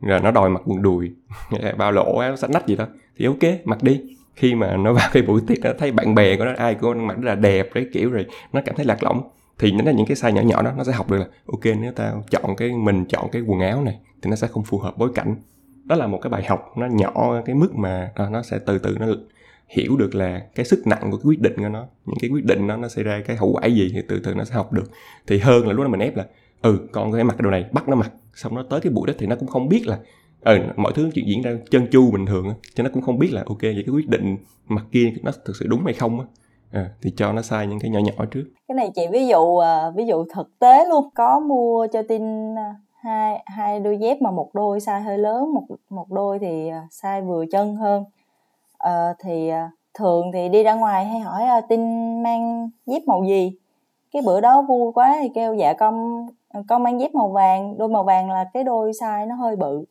Rồi 0.00 0.20
nó 0.20 0.30
đòi 0.30 0.50
mặc 0.50 0.62
quần 0.64 0.82
đùi. 0.82 1.12
Bao 1.76 1.92
lỗ 1.92 2.18
áo 2.18 2.36
sách 2.36 2.50
nách 2.50 2.66
gì 2.66 2.76
đó. 2.76 2.86
Thì 3.16 3.26
ok 3.26 3.42
mặc 3.64 3.82
đi. 3.82 4.02
Khi 4.34 4.54
mà 4.54 4.76
nó 4.76 4.92
vào 4.92 5.08
cái 5.12 5.22
buổi 5.22 5.40
tiệc 5.46 5.58
nó 5.62 5.70
thấy 5.78 5.92
bạn 5.92 6.14
bè 6.14 6.36
của 6.36 6.44
nó 6.44 6.52
ai 6.56 6.74
cũng 6.74 7.06
mặc 7.06 7.16
rất 7.20 7.28
là 7.28 7.34
đẹp 7.34 7.68
đấy 7.74 7.86
kiểu 7.92 8.10
rồi 8.10 8.26
nó 8.52 8.60
cảm 8.64 8.76
thấy 8.76 8.84
lạc 8.84 9.02
lõng. 9.02 9.22
Thì 9.58 9.72
nó 9.72 9.84
là 9.84 9.92
những 9.92 10.06
cái 10.06 10.16
sai 10.16 10.32
nhỏ 10.32 10.40
nhỏ 10.40 10.62
đó 10.62 10.72
nó 10.76 10.84
sẽ 10.84 10.92
học 10.92 11.10
được 11.10 11.18
là 11.18 11.26
ok 11.46 11.76
nếu 11.80 11.92
tao 11.92 12.24
chọn 12.30 12.56
cái 12.56 12.72
mình 12.72 13.04
chọn 13.08 13.28
cái 13.32 13.42
quần 13.42 13.60
áo 13.60 13.82
này 13.82 13.98
thì 14.22 14.30
nó 14.30 14.36
sẽ 14.36 14.46
không 14.46 14.64
phù 14.64 14.78
hợp 14.78 14.98
bối 14.98 15.10
cảnh. 15.14 15.36
Đó 15.84 15.96
là 15.96 16.06
một 16.06 16.18
cái 16.22 16.30
bài 16.30 16.44
học 16.44 16.72
nó 16.76 16.86
nhỏ 16.86 17.42
cái 17.46 17.54
mức 17.54 17.74
mà 17.74 18.10
à, 18.14 18.28
nó 18.30 18.42
sẽ 18.42 18.58
từ 18.66 18.78
từ 18.78 18.96
nó 19.00 19.06
hiểu 19.68 19.96
được 19.96 20.14
là 20.14 20.42
cái 20.54 20.66
sức 20.66 20.86
nặng 20.86 21.10
của 21.10 21.16
cái 21.16 21.24
quyết 21.24 21.40
định 21.40 21.56
của 21.56 21.68
nó. 21.68 21.86
Những 22.06 22.18
cái 22.20 22.30
quyết 22.30 22.44
định 22.44 22.66
đó 22.66 22.76
nó 22.76 22.88
xảy 22.88 23.04
ra 23.04 23.22
cái 23.26 23.36
hậu 23.36 23.52
quả 23.52 23.66
gì 23.66 23.90
thì 23.94 24.00
từ 24.08 24.20
từ 24.24 24.34
nó 24.34 24.44
sẽ 24.44 24.54
học 24.54 24.72
được. 24.72 24.90
Thì 25.26 25.38
hơn 25.38 25.66
là 25.66 25.72
lúc 25.72 25.84
đó 25.84 25.88
mình 25.88 26.00
ép 26.00 26.16
là 26.16 26.26
ừ 26.62 26.88
con 26.92 27.12
cái 27.12 27.24
mặc 27.24 27.36
mặc 27.36 27.42
đồ 27.42 27.50
này 27.50 27.64
bắt 27.72 27.88
nó 27.88 27.96
mặc 27.96 28.12
xong 28.34 28.54
nó 28.54 28.62
tới 28.70 28.80
cái 28.80 28.92
buổi 28.92 29.06
đó 29.06 29.12
thì 29.18 29.26
nó 29.26 29.36
cũng 29.36 29.48
không 29.48 29.68
biết 29.68 29.86
là 29.86 29.98
ừ 30.40 30.58
mọi 30.76 30.92
thứ 30.94 31.10
chuyện 31.14 31.24
diễn 31.28 31.42
ra 31.42 31.50
chân 31.70 31.86
chu 31.90 32.10
bình 32.10 32.26
thường 32.26 32.54
cho 32.74 32.84
nó 32.84 32.90
cũng 32.92 33.02
không 33.02 33.18
biết 33.18 33.32
là 33.32 33.42
ok 33.46 33.62
vậy 33.62 33.82
cái 33.86 33.94
quyết 33.94 34.08
định 34.08 34.36
mặc 34.68 34.84
kia 34.92 35.12
nó 35.22 35.32
thực 35.44 35.56
sự 35.60 35.66
đúng 35.68 35.84
hay 35.84 35.94
không 35.94 36.20
á. 36.20 36.26
À, 36.72 36.90
thì 37.02 37.12
cho 37.16 37.32
nó 37.32 37.42
sai 37.42 37.66
những 37.66 37.80
cái 37.80 37.90
nhỏ 37.90 37.98
nhỏ 37.98 38.24
trước. 38.30 38.44
Cái 38.68 38.74
này 38.74 38.90
chị 38.94 39.06
ví 39.12 39.26
dụ 39.26 39.56
ờ, 39.56 39.92
ví 39.96 40.06
dụ 40.06 40.24
thực 40.34 40.58
tế 40.58 40.86
luôn 40.88 41.08
có 41.14 41.40
mua 41.40 41.86
cho 41.92 42.02
tin 42.08 42.54
hai 43.02 43.42
hai 43.46 43.80
đôi 43.80 43.98
dép 43.98 44.22
mà 44.22 44.30
một 44.30 44.50
đôi 44.54 44.78
size 44.78 45.02
hơi 45.02 45.18
lớn 45.18 45.54
một 45.54 45.66
một 45.90 46.10
đôi 46.10 46.38
thì 46.38 46.70
size 46.90 47.26
vừa 47.26 47.44
chân 47.52 47.76
hơn. 47.76 48.04
À, 48.78 49.14
thì 49.24 49.50
thường 49.94 50.30
thì 50.32 50.48
đi 50.48 50.62
ra 50.62 50.74
ngoài 50.74 51.04
hay 51.04 51.20
hỏi 51.20 51.62
tin 51.68 51.80
mang 52.22 52.70
dép 52.86 53.02
màu 53.06 53.24
gì? 53.24 53.52
Cái 54.12 54.22
bữa 54.22 54.40
đó 54.40 54.62
vui 54.62 54.92
quá 54.92 55.16
thì 55.22 55.28
kêu 55.34 55.54
dạ 55.54 55.72
con 55.72 56.26
con 56.68 56.82
mang 56.82 57.00
dép 57.00 57.14
màu 57.14 57.28
vàng 57.28 57.78
đôi 57.78 57.88
màu 57.88 58.04
vàng 58.04 58.30
là 58.30 58.44
cái 58.54 58.64
đôi 58.64 58.90
size 58.90 59.28
nó 59.28 59.34
hơi 59.34 59.56
bự. 59.56 59.84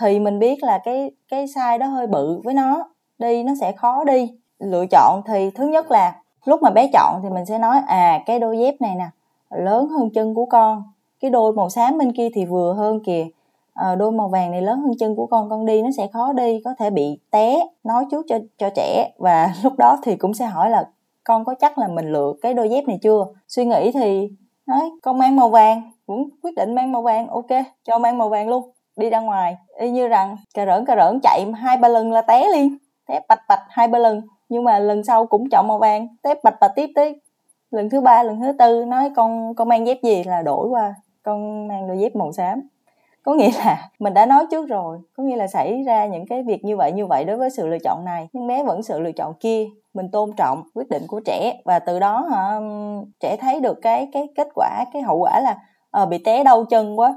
Thì 0.00 0.20
mình 0.20 0.38
biết 0.38 0.62
là 0.62 0.78
cái 0.78 1.10
cái 1.28 1.46
size 1.46 1.78
đó 1.78 1.86
hơi 1.86 2.06
bự 2.06 2.40
với 2.44 2.54
nó 2.54 2.88
đi 3.18 3.42
nó 3.42 3.52
sẽ 3.60 3.72
khó 3.72 4.04
đi. 4.04 4.32
Lựa 4.58 4.86
chọn 4.90 5.22
thì 5.26 5.50
thứ 5.50 5.66
nhất 5.66 5.90
là 5.90 6.14
lúc 6.44 6.62
mà 6.62 6.70
bé 6.70 6.90
chọn 6.92 7.20
thì 7.22 7.28
mình 7.30 7.46
sẽ 7.46 7.58
nói 7.58 7.80
à 7.86 8.22
cái 8.26 8.38
đôi 8.38 8.58
dép 8.58 8.74
này 8.80 8.94
nè 8.94 9.06
lớn 9.50 9.88
hơn 9.88 10.10
chân 10.14 10.34
của 10.34 10.46
con. 10.46 10.82
Cái 11.20 11.30
đôi 11.30 11.52
màu 11.52 11.70
xám 11.70 11.98
bên 11.98 12.12
kia 12.12 12.28
thì 12.34 12.44
vừa 12.44 12.74
hơn 12.74 13.00
kìa. 13.04 13.26
À, 13.74 13.94
đôi 13.94 14.12
màu 14.12 14.28
vàng 14.28 14.50
này 14.50 14.62
lớn 14.62 14.80
hơn 14.80 14.92
chân 14.98 15.16
của 15.16 15.26
con 15.26 15.50
con 15.50 15.66
đi 15.66 15.82
nó 15.82 15.88
sẽ 15.96 16.06
khó 16.06 16.32
đi 16.32 16.60
có 16.64 16.74
thể 16.78 16.90
bị 16.90 17.18
té 17.30 17.66
nói 17.84 18.04
trước 18.10 18.26
cho 18.28 18.38
cho 18.58 18.70
trẻ. 18.76 19.10
Và 19.18 19.54
lúc 19.62 19.72
đó 19.78 19.98
thì 20.02 20.16
cũng 20.16 20.34
sẽ 20.34 20.46
hỏi 20.46 20.70
là 20.70 20.84
con 21.24 21.44
có 21.44 21.54
chắc 21.54 21.78
là 21.78 21.88
mình 21.88 22.12
lựa 22.12 22.32
cái 22.42 22.54
đôi 22.54 22.70
dép 22.70 22.84
này 22.88 22.98
chưa? 23.02 23.26
Suy 23.48 23.64
nghĩ 23.64 23.92
thì 23.92 24.30
nói 24.68 24.90
con 25.02 25.18
mang 25.18 25.36
màu 25.36 25.48
vàng. 25.48 25.92
Cũng 26.06 26.28
quyết 26.42 26.54
định 26.56 26.74
mang 26.74 26.92
màu 26.92 27.02
vàng. 27.02 27.28
Ok, 27.28 27.46
cho 27.84 27.98
mang 27.98 28.18
màu 28.18 28.28
vàng 28.28 28.48
luôn. 28.48 28.70
Đi 28.96 29.10
ra 29.10 29.20
ngoài. 29.20 29.56
Y 29.80 29.90
như 29.90 30.08
rằng, 30.08 30.36
cà 30.54 30.66
rỡn 30.66 30.84
cà 30.84 30.96
rỡn, 30.96 31.20
chạy 31.22 31.52
hai 31.56 31.76
ba 31.76 31.88
lần 31.88 32.12
là 32.12 32.22
té 32.22 32.48
liền. 32.48 32.78
Té 33.08 33.20
bạch 33.28 33.42
bạch 33.48 33.62
hai 33.68 33.88
ba 33.88 33.98
lần. 33.98 34.22
Nhưng 34.48 34.64
mà 34.64 34.78
lần 34.78 35.04
sau 35.04 35.26
cũng 35.26 35.48
chọn 35.50 35.68
màu 35.68 35.78
vàng. 35.78 36.08
Té 36.22 36.34
bạch 36.44 36.60
bạch 36.60 36.72
tiếp 36.76 36.90
tới 36.94 37.20
lần 37.70 37.90
thứ 37.90 38.00
ba, 38.00 38.22
lần 38.22 38.40
thứ 38.40 38.52
tư. 38.58 38.84
Nói 38.84 39.10
con 39.16 39.54
con 39.54 39.68
mang 39.68 39.86
dép 39.86 39.98
gì 40.02 40.24
là 40.24 40.42
đổi 40.42 40.68
qua. 40.68 40.94
Con 41.22 41.68
mang 41.68 41.88
đôi 41.88 41.98
dép 41.98 42.16
màu 42.16 42.32
xám 42.32 42.68
có 43.28 43.34
nghĩa 43.34 43.50
là 43.58 43.88
mình 43.98 44.14
đã 44.14 44.26
nói 44.26 44.44
trước 44.50 44.68
rồi 44.68 44.98
có 45.16 45.22
nghĩa 45.22 45.36
là 45.36 45.46
xảy 45.46 45.82
ra 45.82 46.06
những 46.06 46.26
cái 46.26 46.42
việc 46.42 46.64
như 46.64 46.76
vậy 46.76 46.92
như 46.92 47.06
vậy 47.06 47.24
đối 47.24 47.36
với 47.36 47.50
sự 47.50 47.66
lựa 47.66 47.78
chọn 47.84 48.04
này. 48.04 48.28
Nhưng 48.32 48.46
bé 48.46 48.64
vẫn 48.64 48.82
sự 48.82 49.00
lựa 49.00 49.12
chọn 49.12 49.34
kia 49.40 49.66
mình 49.94 50.06
tôn 50.12 50.30
trọng 50.36 50.62
quyết 50.74 50.88
định 50.88 51.02
của 51.08 51.20
trẻ 51.24 51.60
và 51.64 51.78
từ 51.78 51.98
đó 51.98 52.26
hả 52.30 52.60
trẻ 53.20 53.36
thấy 53.40 53.60
được 53.60 53.78
cái 53.82 54.08
cái 54.12 54.28
kết 54.36 54.48
quả 54.54 54.84
cái 54.92 55.02
hậu 55.02 55.18
quả 55.18 55.40
là 55.40 55.58
à, 55.90 56.06
bị 56.06 56.18
té 56.18 56.44
đau 56.44 56.64
chân 56.64 56.98
quá 56.98 57.14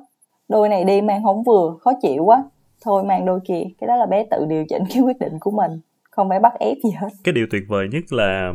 đôi 0.50 0.70
này 0.70 0.84
đi 0.84 1.02
mang 1.02 1.24
không 1.24 1.44
vừa 1.44 1.78
khó 1.80 1.92
chịu 2.02 2.24
quá. 2.24 2.44
Thôi 2.82 3.04
mang 3.04 3.26
đôi 3.26 3.40
kia 3.48 3.64
cái 3.80 3.88
đó 3.88 3.96
là 3.96 4.06
bé 4.06 4.24
tự 4.32 4.46
điều 4.46 4.66
chỉnh 4.70 4.84
cái 4.94 5.04
quyết 5.04 5.20
định 5.20 5.40
của 5.40 5.52
mình 5.52 5.72
không 6.12 6.30
phải 6.30 6.40
bắt 6.40 6.54
ép 6.60 6.78
gì 6.84 6.92
hết. 6.92 7.10
Cái 7.24 7.34
điều 7.34 7.48
tuyệt 7.52 7.64
vời 7.70 7.88
nhất 7.92 8.04
là 8.10 8.54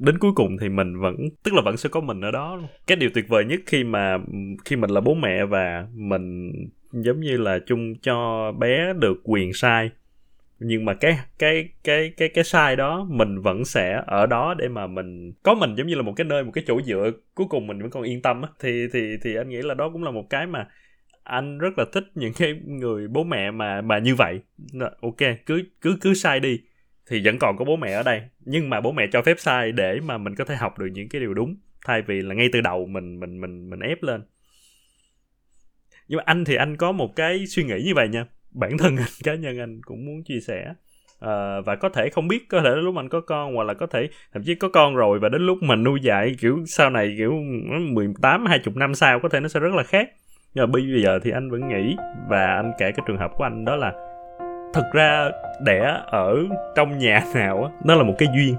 đến 0.00 0.18
cuối 0.18 0.32
cùng 0.34 0.56
thì 0.60 0.68
mình 0.68 0.98
vẫn, 0.98 1.16
tức 1.42 1.54
là 1.54 1.62
vẫn 1.62 1.76
sẽ 1.76 1.88
có 1.88 2.00
mình 2.00 2.20
ở 2.20 2.30
đó 2.30 2.60
cái 2.86 2.96
điều 2.96 3.10
tuyệt 3.14 3.28
vời 3.28 3.44
nhất 3.44 3.60
khi 3.66 3.84
mà, 3.84 4.18
khi 4.64 4.76
mình 4.76 4.90
là 4.90 5.00
bố 5.00 5.14
mẹ 5.14 5.44
và 5.44 5.86
mình 5.94 6.52
giống 6.92 7.20
như 7.20 7.36
là 7.36 7.58
chung 7.66 7.94
cho 8.02 8.52
bé 8.58 8.92
được 8.92 9.20
quyền 9.24 9.52
sai, 9.52 9.90
nhưng 10.58 10.84
mà 10.84 10.94
cái 10.94 11.18
cái 11.38 11.68
cái 11.84 12.12
cái 12.16 12.28
cái 12.28 12.44
sai 12.44 12.76
đó 12.76 13.06
mình 13.10 13.40
vẫn 13.40 13.64
sẽ 13.64 14.02
ở 14.06 14.26
đó 14.26 14.54
để 14.58 14.68
mà 14.68 14.86
mình, 14.86 15.32
có 15.42 15.54
mình 15.54 15.74
giống 15.74 15.86
như 15.86 15.94
là 15.94 16.02
một 16.02 16.12
cái 16.16 16.24
nơi, 16.24 16.44
một 16.44 16.50
cái 16.54 16.64
chỗ 16.66 16.80
dựa 16.82 17.10
cuối 17.34 17.46
cùng 17.50 17.66
mình 17.66 17.80
vẫn 17.80 17.90
còn 17.90 18.02
yên 18.02 18.22
tâm 18.22 18.42
á. 18.42 18.48
Thì 18.60 18.88
thì 18.92 19.16
thì 19.22 19.34
anh 19.36 19.48
nghĩ 19.48 19.62
là 19.62 19.74
đó 19.74 19.90
cũng 19.92 20.04
là 20.04 20.10
một 20.10 20.30
cái 20.30 20.46
mà 20.46 20.68
anh 21.22 21.58
rất 21.58 21.78
là 21.78 21.84
thích 21.92 22.04
những 22.14 22.32
cái 22.38 22.60
người 22.66 23.08
bố 23.08 23.24
mẹ 23.24 23.50
mà 23.50 23.80
mà 23.80 23.98
như 23.98 24.14
vậy. 24.14 24.40
Ok, 25.00 25.16
cứ 25.46 25.62
cứ 25.80 25.96
cứ 26.00 26.14
sai 26.14 26.40
đi 26.40 26.60
thì 27.10 27.20
vẫn 27.24 27.38
còn 27.38 27.56
có 27.56 27.64
bố 27.64 27.76
mẹ 27.76 27.92
ở 27.92 28.02
đây. 28.02 28.22
Nhưng 28.40 28.70
mà 28.70 28.80
bố 28.80 28.92
mẹ 28.92 29.06
cho 29.12 29.22
phép 29.22 29.36
sai 29.38 29.72
để 29.72 30.00
mà 30.04 30.18
mình 30.18 30.34
có 30.34 30.44
thể 30.44 30.56
học 30.56 30.78
được 30.78 30.86
những 30.92 31.08
cái 31.08 31.20
điều 31.20 31.34
đúng 31.34 31.56
thay 31.86 32.02
vì 32.02 32.22
là 32.22 32.34
ngay 32.34 32.48
từ 32.52 32.60
đầu 32.60 32.86
mình 32.86 33.20
mình 33.20 33.40
mình 33.40 33.70
mình 33.70 33.80
ép 33.80 34.02
lên. 34.02 34.22
Nhưng 36.08 36.16
mà 36.16 36.22
anh 36.26 36.44
thì 36.44 36.54
anh 36.54 36.76
có 36.76 36.92
một 36.92 37.16
cái 37.16 37.46
suy 37.46 37.64
nghĩ 37.64 37.82
như 37.84 37.94
vậy 37.94 38.08
nha. 38.08 38.26
Bản 38.50 38.78
thân 38.78 38.96
anh 38.96 39.06
cá 39.24 39.34
nhân 39.34 39.58
anh 39.58 39.80
cũng 39.82 40.06
muốn 40.06 40.24
chia 40.24 40.40
sẻ 40.40 40.74
à, 41.20 41.60
và 41.66 41.76
có 41.76 41.88
thể 41.88 42.08
không 42.10 42.28
biết 42.28 42.48
có 42.48 42.60
thể 42.60 42.70
lúc 42.70 42.96
anh 42.96 43.08
có 43.08 43.20
con 43.20 43.54
hoặc 43.54 43.64
là 43.64 43.74
có 43.74 43.86
thể 43.86 44.08
thậm 44.32 44.42
chí 44.42 44.54
có 44.54 44.68
con 44.68 44.94
rồi 44.94 45.18
và 45.18 45.28
đến 45.28 45.42
lúc 45.42 45.58
mình 45.62 45.82
nuôi 45.82 46.00
dạy 46.02 46.34
kiểu 46.40 46.58
sau 46.66 46.90
này 46.90 47.14
kiểu 47.18 47.32
18 47.92 48.46
20 48.46 48.74
năm 48.76 48.94
sau 48.94 49.20
có 49.20 49.28
thể 49.28 49.40
nó 49.40 49.48
sẽ 49.48 49.60
rất 49.60 49.74
là 49.74 49.82
khác. 49.82 50.10
Nhưng 50.54 50.62
mà 50.62 50.72
bây 50.72 51.02
giờ 51.02 51.18
thì 51.22 51.30
anh 51.30 51.50
vẫn 51.50 51.68
nghĩ 51.68 51.96
và 52.28 52.46
anh 52.46 52.72
kể 52.78 52.92
cái 52.92 53.04
trường 53.06 53.18
hợp 53.18 53.30
của 53.36 53.44
anh 53.44 53.64
đó 53.64 53.76
là 53.76 54.09
thực 54.74 54.84
ra 54.92 55.30
đẻ 55.60 56.00
ở 56.06 56.36
trong 56.76 56.98
nhà 56.98 57.22
nào 57.34 57.64
á, 57.64 57.70
nó 57.84 57.94
là 57.94 58.02
một 58.02 58.14
cái 58.18 58.28
duyên. 58.34 58.56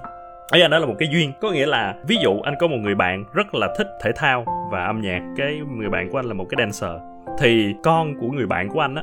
Ấy 0.50 0.60
là 0.60 0.68
nó 0.68 0.78
là 0.78 0.86
một 0.86 0.94
cái 0.98 1.08
duyên. 1.12 1.32
Có 1.40 1.50
nghĩa 1.50 1.66
là 1.66 1.94
ví 2.08 2.16
dụ 2.22 2.40
anh 2.40 2.54
có 2.60 2.66
một 2.66 2.76
người 2.76 2.94
bạn 2.94 3.24
rất 3.32 3.54
là 3.54 3.74
thích 3.78 3.86
thể 4.02 4.12
thao 4.16 4.44
và 4.72 4.84
âm 4.84 5.00
nhạc, 5.00 5.20
cái 5.36 5.60
người 5.76 5.88
bạn 5.88 6.08
của 6.10 6.18
anh 6.18 6.26
là 6.26 6.34
một 6.34 6.46
cái 6.50 6.56
dancer, 6.58 7.00
thì 7.38 7.74
con 7.84 8.14
của 8.20 8.28
người 8.28 8.46
bạn 8.46 8.68
của 8.68 8.80
anh 8.80 8.94
á, 8.94 9.02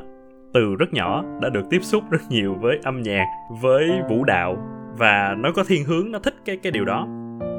từ 0.53 0.75
rất 0.79 0.93
nhỏ 0.93 1.23
đã 1.41 1.49
được 1.49 1.69
tiếp 1.69 1.79
xúc 1.81 2.03
rất 2.11 2.21
nhiều 2.29 2.55
với 2.61 2.79
âm 2.83 3.01
nhạc, 3.01 3.25
với 3.61 3.89
vũ 4.09 4.23
đạo 4.23 4.57
và 4.97 5.35
nó 5.37 5.51
có 5.55 5.63
thiên 5.67 5.83
hướng, 5.83 6.11
nó 6.11 6.19
thích 6.19 6.35
cái 6.45 6.57
cái 6.63 6.71
điều 6.71 6.85
đó. 6.85 7.07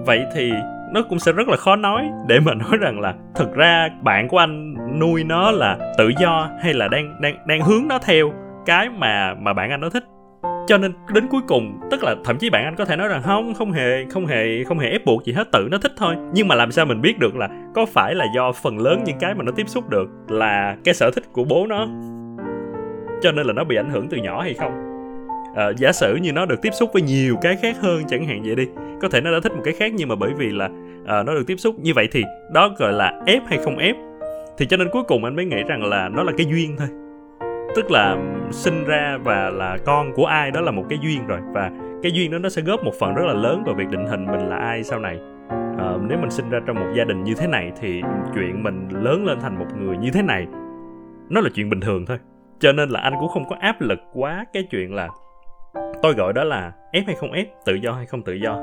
Vậy 0.06 0.26
thì 0.34 0.52
nó 0.92 1.02
cũng 1.08 1.18
sẽ 1.18 1.32
rất 1.32 1.48
là 1.48 1.56
khó 1.56 1.76
nói 1.76 2.08
để 2.28 2.40
mà 2.40 2.54
nói 2.70 2.78
rằng 2.80 3.00
là 3.00 3.14
thực 3.34 3.54
ra 3.54 3.88
bạn 4.02 4.28
của 4.28 4.38
anh 4.38 4.74
nuôi 5.00 5.24
nó 5.24 5.50
là 5.50 5.78
tự 5.98 6.10
do 6.20 6.50
hay 6.62 6.74
là 6.74 6.88
đang 6.88 7.20
đang 7.20 7.46
đang 7.46 7.60
hướng 7.60 7.88
nó 7.88 7.98
theo 7.98 8.32
cái 8.66 8.88
mà 8.88 9.34
mà 9.34 9.52
bạn 9.52 9.70
anh 9.70 9.80
nó 9.80 9.88
thích. 9.90 10.04
Cho 10.68 10.78
nên 10.78 10.92
đến 11.14 11.26
cuối 11.30 11.40
cùng 11.48 11.80
tức 11.90 12.02
là 12.02 12.14
thậm 12.24 12.38
chí 12.38 12.50
bạn 12.50 12.64
anh 12.64 12.76
có 12.76 12.84
thể 12.84 12.96
nói 12.96 13.08
rằng 13.08 13.22
không 13.22 13.54
không 13.54 13.72
hề 13.72 14.04
không 14.10 14.26
hề 14.26 14.64
không 14.64 14.78
hề 14.78 14.90
ép 14.90 15.04
buộc 15.04 15.24
gì 15.24 15.32
hết 15.32 15.48
tự 15.52 15.68
nó 15.70 15.78
thích 15.78 15.92
thôi. 15.96 16.14
Nhưng 16.34 16.48
mà 16.48 16.54
làm 16.54 16.72
sao 16.72 16.86
mình 16.86 17.00
biết 17.00 17.18
được 17.18 17.36
là 17.36 17.48
có 17.74 17.86
phải 17.86 18.14
là 18.14 18.26
do 18.34 18.52
phần 18.52 18.78
lớn 18.78 19.02
những 19.04 19.18
cái 19.20 19.34
mà 19.34 19.44
nó 19.44 19.52
tiếp 19.52 19.68
xúc 19.68 19.88
được 19.88 20.08
là 20.28 20.76
cái 20.84 20.94
sở 20.94 21.10
thích 21.10 21.24
của 21.32 21.44
bố 21.44 21.66
nó? 21.66 21.86
Cho 23.22 23.32
nên 23.32 23.46
là 23.46 23.52
nó 23.52 23.64
bị 23.64 23.76
ảnh 23.76 23.90
hưởng 23.90 24.08
từ 24.08 24.16
nhỏ 24.16 24.42
hay 24.42 24.54
không? 24.54 24.72
À, 25.56 25.70
giả 25.76 25.92
sử 25.92 26.16
như 26.16 26.32
nó 26.32 26.46
được 26.46 26.62
tiếp 26.62 26.70
xúc 26.72 26.90
với 26.92 27.02
nhiều 27.02 27.36
cái 27.42 27.56
khác 27.56 27.76
hơn 27.80 28.02
chẳng 28.08 28.26
hạn 28.26 28.42
vậy 28.44 28.54
đi 28.54 28.66
có 29.02 29.08
thể 29.08 29.20
nó 29.20 29.32
đã 29.32 29.40
thích 29.42 29.52
một 29.52 29.62
cái 29.64 29.74
khác 29.74 29.92
nhưng 29.94 30.08
mà 30.08 30.14
bởi 30.14 30.30
vì 30.36 30.50
là 30.50 30.68
à, 31.06 31.22
nó 31.22 31.34
được 31.34 31.44
tiếp 31.46 31.56
xúc 31.56 31.74
như 31.78 31.94
vậy 31.94 32.08
thì 32.12 32.24
đó 32.52 32.74
gọi 32.78 32.92
là 32.92 33.22
ép 33.26 33.42
hay 33.46 33.58
không 33.64 33.78
ép? 33.78 33.96
Thì 34.58 34.66
cho 34.66 34.76
nên 34.76 34.88
cuối 34.92 35.02
cùng 35.02 35.24
anh 35.24 35.36
mới 35.36 35.44
nghĩ 35.44 35.62
rằng 35.68 35.84
là 35.84 36.08
nó 36.08 36.22
là 36.22 36.32
cái 36.36 36.46
duyên 36.46 36.76
thôi 36.78 36.88
tức 37.76 37.90
là 37.90 38.16
sinh 38.50 38.84
ra 38.84 39.18
và 39.24 39.50
là 39.50 39.78
con 39.86 40.12
của 40.12 40.26
ai 40.26 40.50
đó 40.50 40.60
là 40.60 40.70
một 40.70 40.84
cái 40.88 40.98
duyên 41.02 41.26
rồi. 41.26 41.40
Và 41.52 41.70
cái 42.02 42.12
duyên 42.12 42.30
đó 42.30 42.38
nó 42.38 42.48
sẽ 42.48 42.62
góp 42.62 42.84
một 42.84 42.94
phần 43.00 43.14
rất 43.14 43.22
là 43.26 43.32
lớn 43.32 43.62
vào 43.66 43.74
việc 43.74 43.88
định 43.90 44.06
hình 44.06 44.26
mình 44.26 44.48
là 44.48 44.56
ai 44.56 44.84
sau 44.84 44.98
này. 44.98 45.18
À, 45.78 45.96
nếu 46.08 46.18
mình 46.18 46.30
sinh 46.30 46.50
ra 46.50 46.60
trong 46.66 46.76
một 46.76 46.92
gia 46.96 47.04
đình 47.04 47.24
như 47.24 47.34
thế 47.34 47.46
này 47.46 47.72
thì 47.80 48.02
chuyện 48.34 48.62
mình 48.62 48.88
lớn 48.88 49.24
lên 49.26 49.40
thành 49.40 49.58
một 49.58 49.66
người 49.78 49.96
như 49.96 50.10
thế 50.10 50.22
này 50.22 50.46
nó 51.28 51.40
là 51.40 51.50
chuyện 51.54 51.70
bình 51.70 51.80
thường 51.80 52.06
thôi. 52.06 52.18
Cho 52.58 52.72
nên 52.72 52.88
là 52.88 53.00
anh 53.00 53.14
cũng 53.20 53.28
không 53.28 53.48
có 53.48 53.56
áp 53.60 53.80
lực 53.80 53.98
quá 54.12 54.44
cái 54.52 54.66
chuyện 54.70 54.94
là 54.94 55.08
tôi 56.02 56.14
gọi 56.14 56.32
đó 56.32 56.44
là 56.44 56.72
ép 56.92 57.06
hay 57.06 57.14
không 57.14 57.32
ép 57.32 57.46
tự 57.64 57.74
do 57.74 57.92
hay 57.92 58.06
không 58.06 58.22
tự 58.22 58.32
do. 58.32 58.60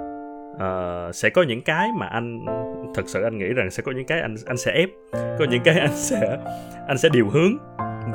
Uh, 0.55 1.16
sẽ 1.16 1.30
có 1.30 1.43
những 1.43 1.62
cái 1.62 1.89
mà 1.97 2.08
anh 2.08 2.45
thật 2.95 3.03
sự 3.05 3.24
anh 3.24 3.38
nghĩ 3.38 3.47
rằng 3.47 3.72
sẽ 3.72 3.84
có 3.84 3.91
những 3.91 4.05
cái 4.05 4.22
anh 4.22 4.36
anh 4.45 4.58
sẽ 4.58 4.72
ép 4.72 4.89
có 5.14 5.45
những 5.49 5.64
cái 5.64 5.80
anh 5.80 5.91
sẽ 5.93 6.38
anh 6.88 6.97
sẽ 6.97 7.10
điều 7.10 7.30
hướng 7.30 7.58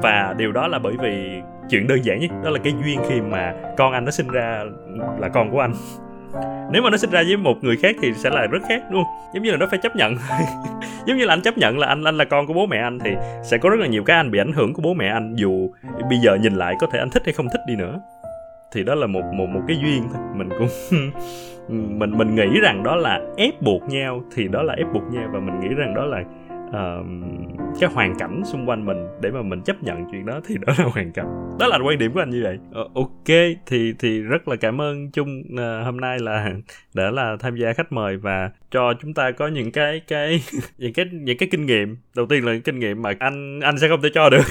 và 0.03 0.35
điều 0.39 0.53
đó 0.53 0.69
là 0.69 0.79
bởi 0.79 0.95
vì 1.03 1.43
chuyện 1.71 1.87
đơn 1.87 2.05
giản 2.05 2.21
nhất, 2.21 2.31
đó 2.45 2.51
là 2.51 2.59
cái 2.65 2.75
duyên 2.85 3.01
khi 3.09 3.21
mà 3.21 3.55
con 3.77 3.93
anh 3.93 4.05
nó 4.05 4.11
sinh 4.11 4.29
ra 4.29 4.65
là 5.21 5.29
con 5.29 5.51
của 5.51 5.61
anh. 5.61 5.73
Nếu 6.73 6.83
mà 6.83 6.91
nó 6.91 6.97
sinh 6.97 7.11
ra 7.11 7.23
với 7.27 7.37
một 7.37 7.65
người 7.65 7.77
khác 7.77 7.97
thì 8.03 8.13
sẽ 8.15 8.31
là 8.31 8.47
rất 8.47 8.63
khác 8.69 8.83
luôn 8.91 9.05
giống 9.35 9.43
như 9.43 9.51
là 9.51 9.57
nó 9.57 9.67
phải 9.71 9.79
chấp 9.83 9.97
nhận. 9.97 10.17
Giống 11.07 11.17
như 11.17 11.25
là 11.25 11.33
anh 11.33 11.41
chấp 11.41 11.59
nhận 11.59 11.79
là 11.79 11.87
anh 11.87 12.05
anh 12.05 12.17
là 12.17 12.25
con 12.25 12.47
của 12.47 12.53
bố 12.53 12.67
mẹ 12.67 12.79
anh 12.79 12.99
thì 12.99 13.11
sẽ 13.45 13.59
có 13.59 13.71
rất 13.71 13.81
là 13.81 13.87
nhiều 13.87 14.05
cái 14.05 14.17
anh 14.17 14.31
bị 14.31 14.39
ảnh 14.39 14.53
hưởng 14.53 14.75
của 14.75 14.83
bố 14.83 14.95
mẹ 14.95 15.09
anh, 15.09 15.35
dù 15.37 15.71
bây 16.11 16.19
giờ 16.19 16.35
nhìn 16.35 16.55
lại 16.55 16.77
có 16.81 16.87
thể 16.93 16.99
anh 16.99 17.11
thích 17.11 17.23
hay 17.25 17.33
không 17.33 17.49
thích 17.53 17.61
đi 17.67 17.77
nữa. 17.77 18.01
Thì 18.73 18.85
đó 18.85 18.95
là 18.95 19.07
một 19.07 19.23
một 19.35 19.47
một 19.47 19.61
cái 19.69 19.77
duyên 19.83 20.03
thôi. 20.13 20.23
Mình 20.35 20.49
cũng 20.59 20.69
mình 21.99 22.19
mình 22.19 22.35
nghĩ 22.35 22.61
rằng 22.63 22.83
đó 22.83 22.97
là 22.97 23.21
ép 23.37 23.63
buộc 23.63 23.83
nhau, 23.83 24.23
thì 24.35 24.49
đó 24.49 24.63
là 24.63 24.75
ép 24.75 24.87
buộc 24.93 25.03
nhau 25.13 25.29
và 25.33 25.41
mình 25.41 25.61
nghĩ 25.61 25.75
rằng 25.75 25.95
đó 25.95 26.05
là 26.05 26.23
uh, 26.73 27.07
cái 27.81 27.91
hoàn 27.91 28.15
cảnh 28.19 28.43
xung 28.45 28.69
quanh 28.69 28.87
mình 28.87 28.97
để 29.21 29.31
mà 29.31 29.43
mình 29.43 29.63
chấp 29.63 29.83
nhận 29.83 30.05
chuyện 30.11 30.27
đó 30.27 30.41
thì 30.47 30.57
đó 30.67 30.73
là 30.79 30.85
hoàn 30.85 31.13
cảnh. 31.13 31.27
Đó 31.59 31.67
là 31.67 31.79
quan 31.85 31.99
điểm 31.99 32.13
của 32.13 32.21
anh 32.21 32.31
như 32.31 32.43
vậy. 32.45 32.59
Uh, 32.81 32.95
ok 32.95 33.37
thì 33.67 33.95
thì 33.99 34.21
rất 34.21 34.49
là 34.49 34.57
cảm 34.57 34.81
ơn 34.81 35.11
chung 35.11 35.43
uh, 35.53 35.59
ờ, 35.59 35.83
hôm 35.83 35.97
nay 35.97 36.19
là 36.19 36.51
đã 36.95 37.11
là 37.11 37.37
tham 37.41 37.57
gia 37.57 37.73
khách 37.73 37.93
mời 37.93 38.17
và 38.17 38.51
cho 38.71 38.95
chúng 39.01 39.15
ta 39.15 39.31
có 39.31 39.49
những 39.49 39.73
cái 39.73 40.01
cái 40.09 40.43
những 40.79 40.93
cái 40.93 41.07
những 41.13 41.39
cái 41.39 41.49
kinh 41.53 41.67
nghiệm. 41.67 41.97
Đầu 42.17 42.27
tiên 42.27 42.45
là 42.45 42.53
những 42.53 42.63
kinh 42.63 42.79
nghiệm 42.79 43.03
mà 43.03 43.13
anh 43.19 43.61
anh 43.61 43.79
sẽ 43.79 43.89
không 43.89 44.03
thể 44.03 44.09
cho 44.15 44.31
được. 44.31 44.45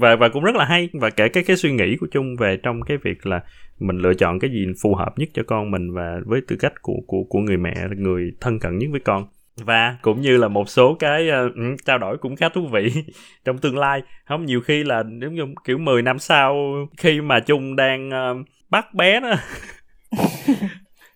Và 0.00 0.16
và 0.16 0.28
cũng 0.28 0.44
rất 0.44 0.54
là 0.54 0.64
hay. 0.64 0.88
Và 0.92 1.10
kể 1.10 1.28
cái 1.28 1.44
cái 1.44 1.56
suy 1.56 1.72
nghĩ 1.72 1.96
của 1.96 2.06
chung 2.12 2.36
về 2.36 2.56
trong 2.56 2.82
cái 2.82 2.96
việc 2.96 3.26
là 3.26 3.40
mình 3.78 3.98
lựa 3.98 4.14
chọn 4.14 4.38
cái 4.38 4.50
gì 4.50 4.66
phù 4.82 4.94
hợp 4.94 5.18
nhất 5.18 5.28
cho 5.34 5.42
con 5.46 5.70
mình 5.70 5.92
và 5.92 6.20
với 6.26 6.40
tư 6.48 6.56
cách 6.60 6.72
của 6.82 6.96
của 7.06 7.24
của 7.28 7.38
người 7.38 7.56
mẹ 7.56 7.74
người 7.96 8.32
thân 8.40 8.58
cận 8.58 8.78
nhất 8.78 8.88
với 8.90 9.00
con 9.00 9.26
và 9.56 9.96
cũng 10.02 10.20
như 10.20 10.36
là 10.36 10.48
một 10.48 10.68
số 10.68 10.94
cái 10.94 11.28
uh, 11.28 11.52
trao 11.84 11.98
đổi 11.98 12.18
cũng 12.18 12.36
khá 12.36 12.48
thú 12.48 12.66
vị 12.72 12.92
trong 13.44 13.58
tương 13.58 13.78
lai. 13.78 14.02
Không 14.24 14.44
nhiều 14.44 14.60
khi 14.60 14.84
là 14.84 15.02
giống 15.22 15.34
như 15.34 15.42
kiểu 15.64 15.78
10 15.78 16.02
năm 16.02 16.18
sau 16.18 16.56
khi 16.96 17.20
mà 17.20 17.40
chung 17.40 17.76
đang 17.76 18.08
uh, 18.08 18.46
bắt 18.70 18.94
bé 18.94 19.20
đó 19.20 19.34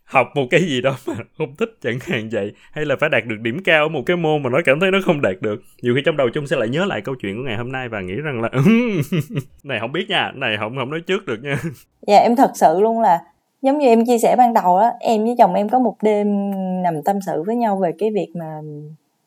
học 0.05 0.29
một 0.35 0.47
cái 0.51 0.61
gì 0.61 0.81
đó 0.81 0.97
mà 1.07 1.15
không 1.39 1.57
thích 1.57 1.71
chẳng 1.83 1.99
hạn 2.01 2.29
vậy 2.33 2.53
hay 2.73 2.85
là 2.85 2.97
phải 3.01 3.09
đạt 3.09 3.25
được 3.27 3.37
điểm 3.41 3.63
cao 3.65 3.83
ở 3.83 3.89
một 3.89 4.03
cái 4.07 4.17
môn 4.17 4.43
mà 4.43 4.51
nó 4.51 4.59
cảm 4.65 4.81
thấy 4.81 4.91
nó 4.91 4.99
không 5.05 5.21
đạt 5.21 5.35
được 5.41 5.63
nhiều 5.83 5.95
khi 5.95 6.03
trong 6.05 6.17
đầu 6.17 6.29
chung 6.35 6.47
sẽ 6.47 6.57
lại 6.57 6.69
nhớ 6.69 6.85
lại 6.85 7.01
câu 7.01 7.15
chuyện 7.15 7.37
của 7.37 7.43
ngày 7.43 7.57
hôm 7.57 7.73
nay 7.73 7.89
và 7.89 8.01
nghĩ 8.01 8.15
rằng 8.15 8.41
là 8.41 8.49
ừ, 8.53 8.63
này 9.65 9.81
không 9.81 9.93
biết 9.93 10.09
nha 10.09 10.33
này 10.35 10.57
không 10.57 10.77
không 10.77 10.91
nói 10.91 11.01
trước 11.01 11.27
được 11.27 11.43
nha. 11.43 11.59
Dạ 12.07 12.19
em 12.19 12.37
thật 12.37 12.51
sự 12.55 12.81
luôn 12.81 13.01
là 13.01 13.19
giống 13.63 13.79
như 13.79 13.87
em 13.87 14.07
chia 14.07 14.19
sẻ 14.19 14.37
ban 14.37 14.55
đầu 14.55 14.79
đó 14.79 14.91
em 15.01 15.25
với 15.25 15.35
chồng 15.39 15.55
em 15.55 15.69
có 15.69 15.79
một 15.79 15.95
đêm 16.03 16.51
nằm 16.83 17.03
tâm 17.03 17.19
sự 17.27 17.43
với 17.47 17.57
nhau 17.57 17.77
về 17.77 17.93
cái 17.99 18.11
việc 18.11 18.29
mà 18.35 18.61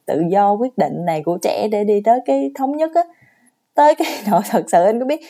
tự 0.06 0.24
do 0.30 0.52
quyết 0.52 0.78
định 0.78 1.06
này 1.06 1.24
của 1.24 1.38
trẻ 1.42 1.68
để 1.72 1.84
đi 1.84 2.02
tới 2.06 2.20
cái 2.26 2.52
thống 2.56 2.78
nhất 2.78 2.92
á. 2.96 3.02
Tới 3.76 3.96
cái 3.96 4.08
độ 4.32 4.40
thật 4.50 4.64
sự 4.72 4.84
anh 4.84 5.00
có 5.00 5.06
biết, 5.06 5.22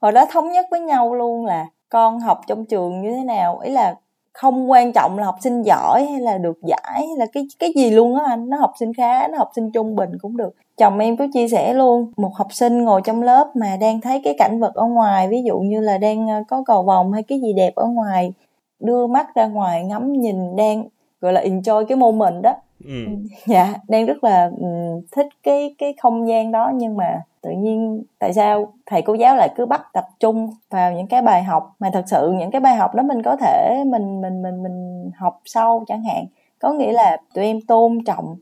hồi 0.00 0.12
đó 0.12 0.26
thống 0.30 0.52
nhất 0.52 0.66
với 0.70 0.80
nhau 0.80 1.14
luôn 1.14 1.46
là 1.46 1.66
con 1.88 2.20
học 2.20 2.40
trong 2.46 2.66
trường 2.66 3.02
như 3.02 3.10
thế 3.16 3.24
nào, 3.24 3.58
ý 3.58 3.70
là 3.70 3.94
không 4.32 4.70
quan 4.70 4.92
trọng 4.92 5.18
là 5.18 5.24
học 5.24 5.36
sinh 5.40 5.62
giỏi 5.62 6.06
hay 6.10 6.20
là 6.20 6.38
được 6.38 6.58
giải 6.62 6.92
hay 6.94 7.16
là 7.18 7.26
cái 7.32 7.46
cái 7.58 7.72
gì 7.76 7.90
luôn 7.90 8.14
á 8.14 8.24
anh, 8.28 8.48
nó 8.50 8.56
học 8.56 8.72
sinh 8.80 8.94
khá, 8.94 9.28
nó 9.28 9.38
học 9.38 9.50
sinh 9.56 9.70
trung 9.72 9.96
bình 9.96 10.10
cũng 10.22 10.36
được. 10.36 10.54
Chồng 10.76 10.98
em 10.98 11.16
có 11.16 11.26
chia 11.32 11.48
sẻ 11.48 11.74
luôn, 11.74 12.12
một 12.16 12.30
học 12.34 12.52
sinh 12.52 12.84
ngồi 12.84 13.00
trong 13.04 13.22
lớp 13.22 13.50
mà 13.54 13.76
đang 13.80 14.00
thấy 14.00 14.20
cái 14.24 14.34
cảnh 14.38 14.60
vật 14.60 14.74
ở 14.74 14.84
ngoài, 14.86 15.28
ví 15.28 15.42
dụ 15.46 15.58
như 15.58 15.80
là 15.80 15.98
đang 15.98 16.28
ờ, 16.28 16.42
có 16.48 16.62
cầu 16.66 16.82
vồng 16.82 17.12
hay 17.12 17.22
cái 17.22 17.40
gì 17.40 17.52
đẹp 17.52 17.74
ở 17.74 17.86
ngoài 17.86 18.32
đưa 18.80 19.06
mắt 19.06 19.34
ra 19.34 19.46
ngoài 19.46 19.84
ngắm 19.84 20.12
nhìn 20.12 20.56
đang 20.56 20.88
gọi 21.20 21.32
là 21.32 21.42
enjoy 21.42 21.84
cái 21.84 21.96
moment 21.96 22.42
đó. 22.42 22.54
Ừ. 22.84 22.92
dạ 23.46 23.74
đang 23.88 24.06
rất 24.06 24.24
là 24.24 24.50
um, 24.60 25.00
thích 25.12 25.26
cái 25.42 25.74
cái 25.78 25.94
không 26.02 26.28
gian 26.28 26.52
đó. 26.52 26.70
Nhưng 26.74 26.96
mà 26.96 27.22
tự 27.40 27.50
nhiên 27.50 28.02
tại 28.18 28.32
sao 28.32 28.72
thầy 28.86 29.02
cô 29.02 29.14
giáo 29.14 29.36
lại 29.36 29.48
cứ 29.56 29.66
bắt 29.66 29.82
tập 29.92 30.04
trung 30.20 30.50
vào 30.70 30.92
những 30.92 31.06
cái 31.06 31.22
bài 31.22 31.42
học? 31.42 31.74
Mà 31.78 31.90
thật 31.92 32.04
sự 32.06 32.32
những 32.38 32.50
cái 32.50 32.60
bài 32.60 32.76
học 32.76 32.94
đó 32.94 33.02
mình 33.02 33.22
có 33.22 33.36
thể 33.36 33.84
mình 33.86 34.20
mình 34.20 34.42
mình 34.42 34.62
mình 34.62 35.10
học 35.16 35.40
sau 35.44 35.84
chẳng 35.86 36.02
hạn. 36.02 36.26
Có 36.58 36.72
nghĩa 36.72 36.92
là 36.92 37.16
tụi 37.34 37.44
em 37.44 37.60
tôn 37.60 37.98
trọng 38.06 38.36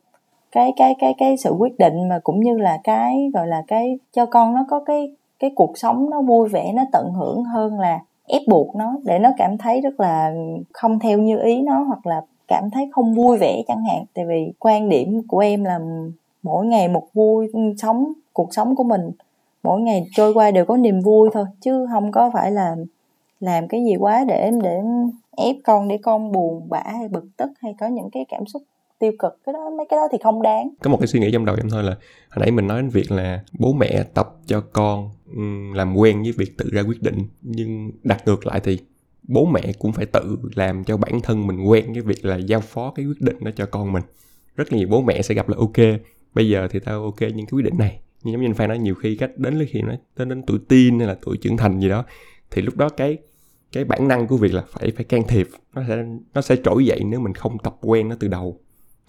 cái 0.53 0.72
cái 0.76 0.95
cái 0.99 1.14
cái 1.18 1.37
sự 1.37 1.51
quyết 1.59 1.78
định 1.78 2.09
mà 2.09 2.18
cũng 2.24 2.41
như 2.41 2.59
là 2.59 2.78
cái 2.85 3.30
gọi 3.35 3.47
là 3.47 3.62
cái 3.66 3.99
cho 4.12 4.26
con 4.26 4.55
nó 4.55 4.64
có 4.68 4.80
cái 4.87 5.16
cái 5.39 5.51
cuộc 5.57 5.78
sống 5.78 6.11
nó 6.11 6.20
vui 6.20 6.49
vẻ 6.49 6.72
nó 6.74 6.85
tận 6.93 7.12
hưởng 7.12 7.45
hơn 7.45 7.80
là 7.80 8.01
ép 8.27 8.43
buộc 8.49 8.77
nó 8.77 8.97
để 9.05 9.18
nó 9.18 9.31
cảm 9.37 9.59
thấy 9.59 9.81
rất 9.81 10.01
là 10.01 10.35
không 10.72 10.99
theo 10.99 11.18
như 11.18 11.39
ý 11.43 11.62
nó 11.62 11.83
hoặc 11.83 12.07
là 12.07 12.22
cảm 12.49 12.70
thấy 12.70 12.89
không 12.93 13.14
vui 13.14 13.39
vẻ 13.39 13.62
chẳng 13.68 13.85
hạn. 13.85 14.05
Tại 14.14 14.25
vì 14.27 14.53
quan 14.59 14.89
điểm 14.89 15.22
của 15.29 15.39
em 15.39 15.64
là 15.64 15.81
mỗi 16.43 16.66
ngày 16.66 16.89
một 16.89 17.07
vui 17.14 17.53
sống, 17.79 18.12
cuộc 18.33 18.55
sống 18.55 18.77
của 18.77 18.85
mình, 18.85 19.11
mỗi 19.62 19.81
ngày 19.81 20.07
trôi 20.12 20.35
qua 20.35 20.51
đều 20.51 20.64
có 20.64 20.77
niềm 20.77 21.01
vui 21.01 21.31
thôi, 21.33 21.45
chứ 21.61 21.87
không 21.93 22.12
có 22.12 22.31
phải 22.35 22.51
là 22.51 22.77
làm 23.41 23.68
cái 23.68 23.85
gì 23.85 23.97
quá 23.97 24.25
để 24.29 24.51
để 24.62 24.81
ép 25.37 25.57
con 25.64 25.89
để 25.89 25.99
con 26.03 26.33
buồn 26.33 26.66
bã 26.68 26.83
hay 26.87 27.09
bực 27.09 27.25
tức 27.37 27.51
hay 27.61 27.75
có 27.79 27.87
những 27.87 28.11
cái 28.11 28.25
cảm 28.29 28.47
xúc 28.47 28.62
tiêu 28.99 29.12
cực 29.18 29.32
cái 29.47 29.53
đó 29.53 29.70
mấy 29.76 29.86
cái 29.90 29.97
đó 29.97 30.09
thì 30.12 30.18
không 30.22 30.42
đáng. 30.42 30.68
Có 30.82 30.90
một 30.90 30.97
cái 31.01 31.07
suy 31.07 31.20
nghĩ 31.20 31.30
trong 31.32 31.45
đầu 31.45 31.57
em 31.57 31.70
thôi 31.70 31.82
là 31.82 31.97
hồi 32.30 32.40
nãy 32.40 32.51
mình 32.51 32.66
nói 32.66 32.82
đến 32.82 32.90
việc 32.90 33.11
là 33.11 33.45
bố 33.59 33.72
mẹ 33.72 34.05
tập 34.14 34.36
cho 34.47 34.61
con 34.61 35.11
làm 35.74 35.97
quen 35.97 36.22
với 36.22 36.32
việc 36.32 36.59
tự 36.59 36.70
ra 36.72 36.82
quyết 36.82 37.03
định 37.03 37.18
nhưng 37.42 37.90
đặt 38.03 38.22
ngược 38.26 38.47
lại 38.47 38.61
thì 38.61 38.78
bố 39.22 39.45
mẹ 39.45 39.72
cũng 39.78 39.92
phải 39.92 40.07
tự 40.07 40.38
làm 40.55 40.84
cho 40.84 40.97
bản 40.97 41.20
thân 41.20 41.47
mình 41.47 41.64
quen 41.64 41.92
với 41.92 42.03
việc 42.03 42.24
là 42.24 42.36
giao 42.36 42.61
phó 42.61 42.92
cái 42.95 43.07
quyết 43.07 43.20
định 43.20 43.45
đó 43.45 43.51
cho 43.57 43.66
con 43.66 43.92
mình. 43.92 44.03
Rất 44.57 44.72
là 44.72 44.78
nhiều 44.78 44.88
bố 44.90 45.03
mẹ 45.03 45.22
sẽ 45.22 45.34
gặp 45.34 45.49
là 45.49 45.57
ok 45.59 46.01
bây 46.34 46.49
giờ 46.49 46.68
thì 46.70 46.78
tao 46.80 47.03
ok 47.03 47.20
những 47.20 47.47
cái 47.47 47.53
quyết 47.53 47.64
định 47.64 47.78
này. 47.78 48.01
Nhưng 48.22 48.32
giống 48.32 48.40
như 48.40 48.47
anh 48.49 48.55
Phan 48.55 48.68
nói 48.68 48.78
nhiều 48.78 48.95
khi 48.95 49.16
cách 49.16 49.30
đến 49.36 49.66
khi 49.68 49.82
nó 49.82 49.92
đến, 50.16 50.28
đến 50.28 50.42
tuổi 50.47 50.59
teen 50.68 50.99
hay 50.99 51.09
là 51.09 51.16
tuổi 51.22 51.36
trưởng 51.36 51.57
thành 51.57 51.80
gì 51.80 51.88
đó 51.88 52.05
thì 52.51 52.62
lúc 52.62 52.76
đó 52.76 52.88
cái 52.88 53.18
cái 53.72 53.84
bản 53.84 54.09
năng 54.09 54.26
của 54.26 54.36
việc 54.36 54.55
là 54.55 54.62
phải 54.68 54.92
phải 54.97 55.05
can 55.05 55.22
thiệp 55.28 55.49
nó 55.74 55.82
sẽ 55.88 56.05
nó 56.34 56.40
sẽ 56.40 56.57
trỗi 56.64 56.86
dậy 56.86 57.01
nếu 57.05 57.20
mình 57.20 57.34
không 57.34 57.59
tập 57.59 57.76
quen 57.80 58.09
nó 58.09 58.16
từ 58.20 58.28
đầu 58.28 58.61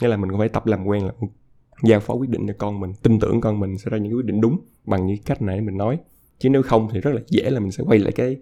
nghĩa 0.02 0.08
là 0.08 0.18
mình 0.18 0.30
cũng 0.30 0.40
phải 0.40 0.50
tập 0.50 0.66
làm 0.66 0.86
quen 0.86 1.06
là 1.06 1.12
giao 1.84 2.00
phó 2.00 2.14
quyết 2.14 2.30
định 2.30 2.48
cho 2.48 2.54
con 2.58 2.80
mình, 2.80 2.94
tin 3.04 3.20
tưởng 3.20 3.42
con 3.42 3.60
mình 3.60 3.78
sẽ 3.78 3.90
ra 3.92 3.98
những 3.98 4.16
quyết 4.16 4.26
định 4.26 4.42
đúng 4.42 4.58
bằng 4.86 5.06
những 5.06 5.18
cách 5.26 5.42
này 5.42 5.62
mình 5.62 5.78
nói. 5.78 6.00
Chứ 6.40 6.50
nếu 6.50 6.62
không 6.62 6.88
thì 6.94 7.00
rất 7.00 7.12
là 7.12 7.22
dễ 7.28 7.50
là 7.50 7.60
mình 7.60 7.72
sẽ 7.72 7.84
quay 7.88 8.00
lại 8.00 8.12
cái, 8.12 8.38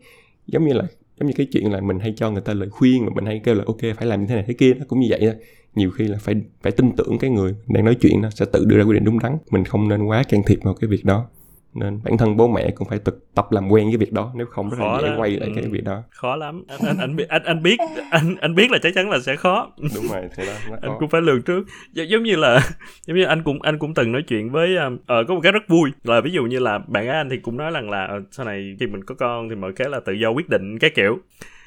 giống 0.47 0.66
như 0.68 0.74
là, 0.74 0.84
giống 1.20 1.28
như 1.28 1.34
cái 1.38 1.47
chuyện 1.51 1.72
là 1.72 1.82
mình 1.82 1.99
hay 1.99 2.14
cho 2.16 2.32
người 2.32 2.41
ta 2.41 2.54
lời 2.54 2.70
khuyên 2.70 3.06
mà 3.06 3.12
mình 3.16 3.26
hay 3.26 3.41
kêu 3.43 3.56
là, 3.56 3.64
ok, 3.68 3.80
phải 3.97 4.08
làm 4.08 4.22
như 4.22 4.28
thế 4.28 4.36
này, 4.36 4.43
thế 4.47 4.54
kia. 4.54 4.74
Nó 4.74 4.86
cũng 4.88 4.99
như 4.99 5.08
vậy 5.10 5.20
thôi. 5.22 5.34
Nhiều 5.76 5.91
khi 5.91 6.08
là 6.08 6.18
phải 6.22 6.36
phải 6.62 6.72
tin 6.72 6.95
tưởng 6.95 7.18
cái 7.20 7.30
người 7.30 7.56
đang 7.68 7.86
nói 7.86 7.97
chuyện 8.01 8.22
nó 8.22 8.30
sẽ 8.30 8.45
tự 8.54 8.66
đưa 8.66 8.78
ra 8.78 8.84
quyết 8.84 8.93
định 8.93 9.04
đúng 9.06 9.20
đắn. 9.20 9.38
Mình 9.51 9.66
không 9.66 9.89
nên 9.89 10.04
quá 10.04 10.24
can 10.24 10.41
thiệp 10.47 10.60
vào 10.64 10.74
cái 10.74 10.88
việc 10.88 11.06
đó 11.06 11.30
nên 11.74 11.99
bản 12.03 12.17
thân 12.17 12.38
bố 12.38 12.47
mẹ 12.47 12.71
cũng 12.76 12.88
phải 12.88 12.99
tập 12.99 13.15
tập 13.36 13.51
làm 13.51 13.69
quen 13.69 13.88
với 13.88 13.97
việc 13.97 14.13
đó 14.13 14.32
nếu 14.36 14.47
không 14.47 14.69
rất 14.69 14.78
khó 14.80 14.93
là 14.93 15.01
dễ 15.01 15.09
đó. 15.09 15.15
quay 15.17 15.32
lại 15.32 15.49
ừ. 15.49 15.53
cái 15.55 15.71
việc 15.71 15.84
đó. 15.84 16.03
Khó 16.09 16.36
lắm. 16.36 16.63
Anh 16.67 16.80
anh 16.88 16.97
anh 16.97 17.15
biết 17.15 17.30
anh, 17.30 17.43
anh 17.43 17.63
biết 17.63 17.78
anh 18.11 18.36
anh 18.41 18.55
biết 18.55 18.71
là 18.71 18.78
chắc 18.84 18.93
chắn 18.95 19.09
là 19.09 19.19
sẽ 19.19 19.36
khó. 19.36 19.71
Đúng 19.95 20.07
rồi 20.07 20.21
thế 20.36 20.45
đó 20.45 20.53
anh 20.82 20.91
cũng 20.99 21.09
phải 21.09 21.21
lường 21.21 21.41
trước. 21.41 21.63
Giống 21.93 22.24
như 22.24 22.36
là 22.36 22.59
giống 23.07 23.17
như 23.17 23.24
anh 23.24 23.43
cũng 23.43 23.61
anh 23.61 23.80
cũng 23.80 23.93
từng 23.93 24.11
nói 24.11 24.24
chuyện 24.28 24.51
với 24.51 24.76
ờ 24.78 25.19
uh, 25.19 25.28
có 25.28 25.34
một 25.34 25.39
cái 25.43 25.51
rất 25.51 25.67
vui 25.67 25.91
là 26.03 26.21
ví 26.21 26.32
dụ 26.32 26.43
như 26.43 26.59
là 26.59 26.80
bạn 26.88 27.05
gái 27.05 27.15
anh 27.15 27.30
thì 27.30 27.38
cũng 27.38 27.57
nói 27.57 27.71
rằng 27.71 27.89
là 27.89 28.09
uh, 28.17 28.24
sau 28.32 28.45
này 28.45 28.76
khi 28.80 28.88
mình 28.88 29.03
có 29.03 29.15
con 29.15 29.49
thì 29.49 29.55
mọi 29.55 29.74
cái 29.76 29.89
là 29.89 29.99
tự 29.99 30.13
do 30.13 30.30
quyết 30.30 30.49
định 30.49 30.80
cái 30.80 30.89
kiểu. 30.89 31.19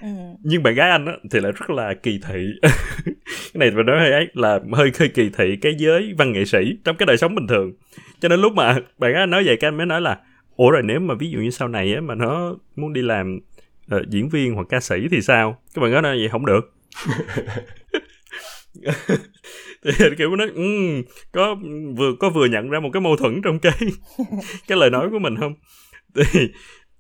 Ừ. 0.02 0.09
nhưng 0.42 0.62
bạn 0.62 0.74
gái 0.74 0.90
anh 0.90 1.07
á 1.07 1.12
thì 1.30 1.40
lại 1.40 1.52
rất 1.52 1.70
là 1.70 1.94
kỳ 1.94 2.20
thị. 2.28 2.46
Cái 3.52 3.59
này 3.59 3.70
phải 3.74 3.84
nói 3.84 4.00
hơi 4.00 4.12
ấy 4.12 4.26
là 4.34 4.61
hơi 4.72 4.90
hơi 4.98 5.09
kỳ 5.09 5.30
thị 5.38 5.57
cái 5.62 5.74
giới 5.78 6.14
văn 6.18 6.32
nghệ 6.32 6.44
sĩ 6.44 6.59
trong 6.84 6.96
cái 6.96 7.07
đời 7.07 7.16
sống 7.16 7.34
bình 7.34 7.46
thường 7.46 7.72
cho 8.20 8.28
nên 8.28 8.40
lúc 8.40 8.52
mà 8.52 8.78
bạn 8.98 9.14
ấy 9.14 9.26
nói 9.26 9.44
vậy 9.46 9.56
cái 9.56 9.68
anh 9.68 9.76
mới 9.76 9.86
nói 9.86 10.00
là 10.00 10.18
ủa 10.56 10.70
rồi 10.70 10.82
nếu 10.82 11.00
mà 11.00 11.14
ví 11.14 11.30
dụ 11.30 11.38
như 11.38 11.50
sau 11.50 11.68
này 11.68 11.94
á 11.94 12.00
mà 12.00 12.14
nó 12.14 12.54
muốn 12.76 12.92
đi 12.92 13.02
làm 13.02 13.38
uh, 13.96 14.08
diễn 14.08 14.28
viên 14.28 14.54
hoặc 14.54 14.66
ca 14.68 14.80
sĩ 14.80 15.08
thì 15.10 15.20
sao? 15.20 15.62
Các 15.74 15.82
bạn 15.82 16.02
nói 16.02 16.02
vậy 16.02 16.28
không 16.28 16.46
được. 16.46 16.72
Thì 19.82 19.92
kiểu 20.18 20.36
nó 20.36 20.44
um, 20.54 21.02
có 21.32 21.56
vừa 21.96 22.12
có 22.20 22.30
vừa 22.30 22.46
nhận 22.46 22.70
ra 22.70 22.80
một 22.80 22.90
cái 22.92 23.00
mâu 23.00 23.16
thuẫn 23.16 23.42
trong 23.42 23.58
cái 23.58 23.72
cái 24.68 24.78
lời 24.78 24.90
nói 24.90 25.08
của 25.10 25.18
mình 25.18 25.36
không? 25.36 25.54
Thì 26.14 26.48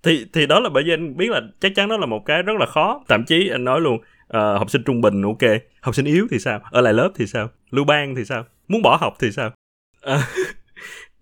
thì 0.02 0.26
thì 0.32 0.46
đó 0.46 0.60
là 0.60 0.68
bởi 0.68 0.84
vì 0.84 0.92
anh 0.92 1.16
biết 1.16 1.30
là 1.30 1.40
chắc 1.60 1.72
chắn 1.74 1.88
đó 1.88 1.96
là 1.96 2.06
một 2.06 2.22
cái 2.26 2.42
rất 2.42 2.52
là 2.60 2.66
khó. 2.66 3.04
Thậm 3.08 3.24
chí 3.24 3.48
anh 3.48 3.64
nói 3.64 3.80
luôn 3.80 3.94
uh, 3.96 4.02
học 4.32 4.70
sinh 4.70 4.82
trung 4.82 5.00
bình 5.00 5.22
ok. 5.22 5.50
Học 5.80 5.94
sinh 5.94 6.04
yếu 6.04 6.26
thì 6.30 6.38
sao? 6.38 6.60
Ở 6.70 6.80
lại 6.80 6.92
lớp 6.92 7.10
thì 7.14 7.26
sao? 7.26 7.50
Lưu 7.70 7.84
ban 7.84 8.14
thì 8.14 8.24
sao? 8.24 8.44
Muốn 8.68 8.82
bỏ 8.82 8.96
học 9.00 9.16
thì 9.20 9.32
sao? 9.32 9.52
Uh, 10.12 10.20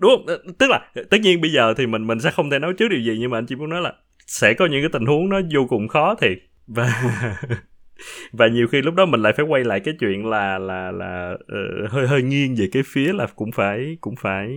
đúng 0.04 0.26
không? 0.26 0.54
Tức 0.58 0.70
là 0.70 0.80
tất 1.10 1.18
nhiên 1.20 1.40
bây 1.40 1.52
giờ 1.52 1.74
thì 1.76 1.86
mình 1.86 2.06
mình 2.06 2.20
sẽ 2.20 2.30
không 2.30 2.50
thể 2.50 2.58
nói 2.58 2.72
trước 2.78 2.88
điều 2.88 3.00
gì 3.00 3.16
nhưng 3.20 3.30
mà 3.30 3.38
anh 3.38 3.46
chỉ 3.46 3.56
muốn 3.56 3.68
nói 3.68 3.80
là 3.80 3.92
sẽ 4.26 4.54
có 4.54 4.66
những 4.66 4.82
cái 4.82 4.90
tình 4.92 5.06
huống 5.06 5.28
nó 5.28 5.40
vô 5.54 5.66
cùng 5.68 5.88
khó 5.88 6.14
thiệt 6.14 6.38
và 6.66 7.02
và 8.32 8.48
nhiều 8.48 8.66
khi 8.72 8.82
lúc 8.82 8.94
đó 8.94 9.06
mình 9.06 9.22
lại 9.22 9.32
phải 9.36 9.46
quay 9.46 9.64
lại 9.64 9.80
cái 9.80 9.94
chuyện 10.00 10.26
là 10.26 10.58
là 10.58 10.92
là 10.92 11.32
uh, 11.32 11.90
hơi 11.90 12.06
hơi 12.06 12.22
nghiêng 12.22 12.54
về 12.58 12.68
cái 12.72 12.82
phía 12.86 13.12
là 13.12 13.26
cũng 13.36 13.50
phải 13.52 13.96
cũng 14.00 14.14
phải 14.22 14.48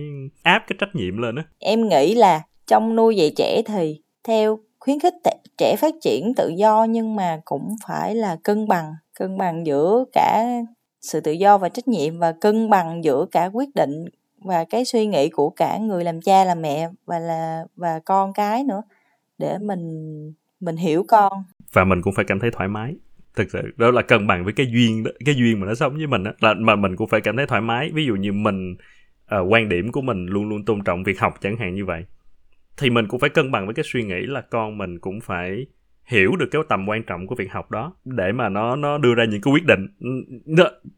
áp 0.42 0.64
cái 0.68 0.76
trách 0.80 0.94
nhiệm 0.94 1.18
lên 1.18 1.36
á. 1.36 1.44
Em 1.58 1.88
nghĩ 1.88 2.14
là 2.14 2.42
trong 2.66 2.96
nuôi 2.96 3.16
dạy 3.16 3.32
trẻ 3.36 3.62
thì 3.66 4.00
theo 4.24 4.58
khuyến 4.78 5.00
khích 5.00 5.14
trẻ 5.58 5.76
phát 5.78 5.94
triển 6.02 6.34
tự 6.36 6.52
do 6.56 6.86
nhưng 6.88 7.16
mà 7.16 7.40
cũng 7.44 7.76
phải 7.88 8.14
là 8.14 8.36
cân 8.44 8.68
bằng 8.68 8.92
cân 9.18 9.38
bằng 9.38 9.66
giữa 9.66 10.04
cả 10.12 10.44
sự 11.00 11.20
tự 11.20 11.32
do 11.32 11.58
và 11.58 11.68
trách 11.68 11.88
nhiệm 11.88 12.18
và 12.18 12.32
cân 12.32 12.70
bằng 12.70 13.04
giữa 13.04 13.26
cả 13.32 13.50
quyết 13.52 13.68
định 13.74 14.04
và 14.44 14.64
cái 14.70 14.84
suy 14.84 15.06
nghĩ 15.06 15.28
của 15.28 15.50
cả 15.50 15.78
người 15.78 16.04
làm 16.04 16.20
cha 16.20 16.44
làm 16.44 16.62
mẹ 16.62 16.88
và 17.06 17.18
là 17.18 17.64
và 17.76 18.00
con 18.04 18.32
cái 18.32 18.64
nữa 18.64 18.82
để 19.38 19.58
mình 19.58 19.82
mình 20.60 20.76
hiểu 20.76 21.04
con. 21.08 21.32
Và 21.72 21.84
mình 21.84 22.02
cũng 22.02 22.14
phải 22.14 22.24
cảm 22.24 22.40
thấy 22.40 22.50
thoải 22.50 22.68
mái. 22.68 22.96
Thực 23.36 23.50
sự 23.50 23.62
đó 23.76 23.90
là 23.90 24.02
cân 24.02 24.26
bằng 24.26 24.44
với 24.44 24.52
cái 24.52 24.66
duyên 24.72 25.04
đó, 25.04 25.10
cái 25.24 25.34
duyên 25.34 25.60
mà 25.60 25.66
nó 25.66 25.74
sống 25.74 25.96
với 25.96 26.06
mình 26.06 26.24
đó, 26.24 26.32
là 26.40 26.54
mà 26.54 26.76
mình 26.76 26.96
cũng 26.96 27.08
phải 27.08 27.20
cảm 27.20 27.36
thấy 27.36 27.46
thoải 27.46 27.60
mái. 27.60 27.90
Ví 27.94 28.06
dụ 28.06 28.14
như 28.14 28.32
mình 28.32 28.76
uh, 29.34 29.52
quan 29.52 29.68
điểm 29.68 29.92
của 29.92 30.00
mình 30.00 30.26
luôn 30.26 30.48
luôn 30.48 30.64
tôn 30.64 30.84
trọng 30.84 31.02
việc 31.02 31.20
học 31.20 31.34
chẳng 31.40 31.56
hạn 31.56 31.74
như 31.74 31.84
vậy. 31.84 32.04
Thì 32.76 32.90
mình 32.90 33.08
cũng 33.08 33.20
phải 33.20 33.30
cân 33.30 33.50
bằng 33.50 33.66
với 33.66 33.74
cái 33.74 33.84
suy 33.92 34.02
nghĩ 34.02 34.26
là 34.26 34.40
con 34.40 34.78
mình 34.78 34.98
cũng 34.98 35.20
phải 35.20 35.66
hiểu 36.08 36.36
được 36.36 36.48
cái 36.50 36.62
tầm 36.68 36.88
quan 36.88 37.02
trọng 37.02 37.26
của 37.26 37.34
việc 37.34 37.52
học 37.52 37.70
đó 37.70 37.92
để 38.04 38.32
mà 38.32 38.48
nó 38.48 38.76
nó 38.76 38.98
đưa 38.98 39.14
ra 39.14 39.24
những 39.24 39.40
cái 39.40 39.52
quyết 39.52 39.64
định. 39.66 39.86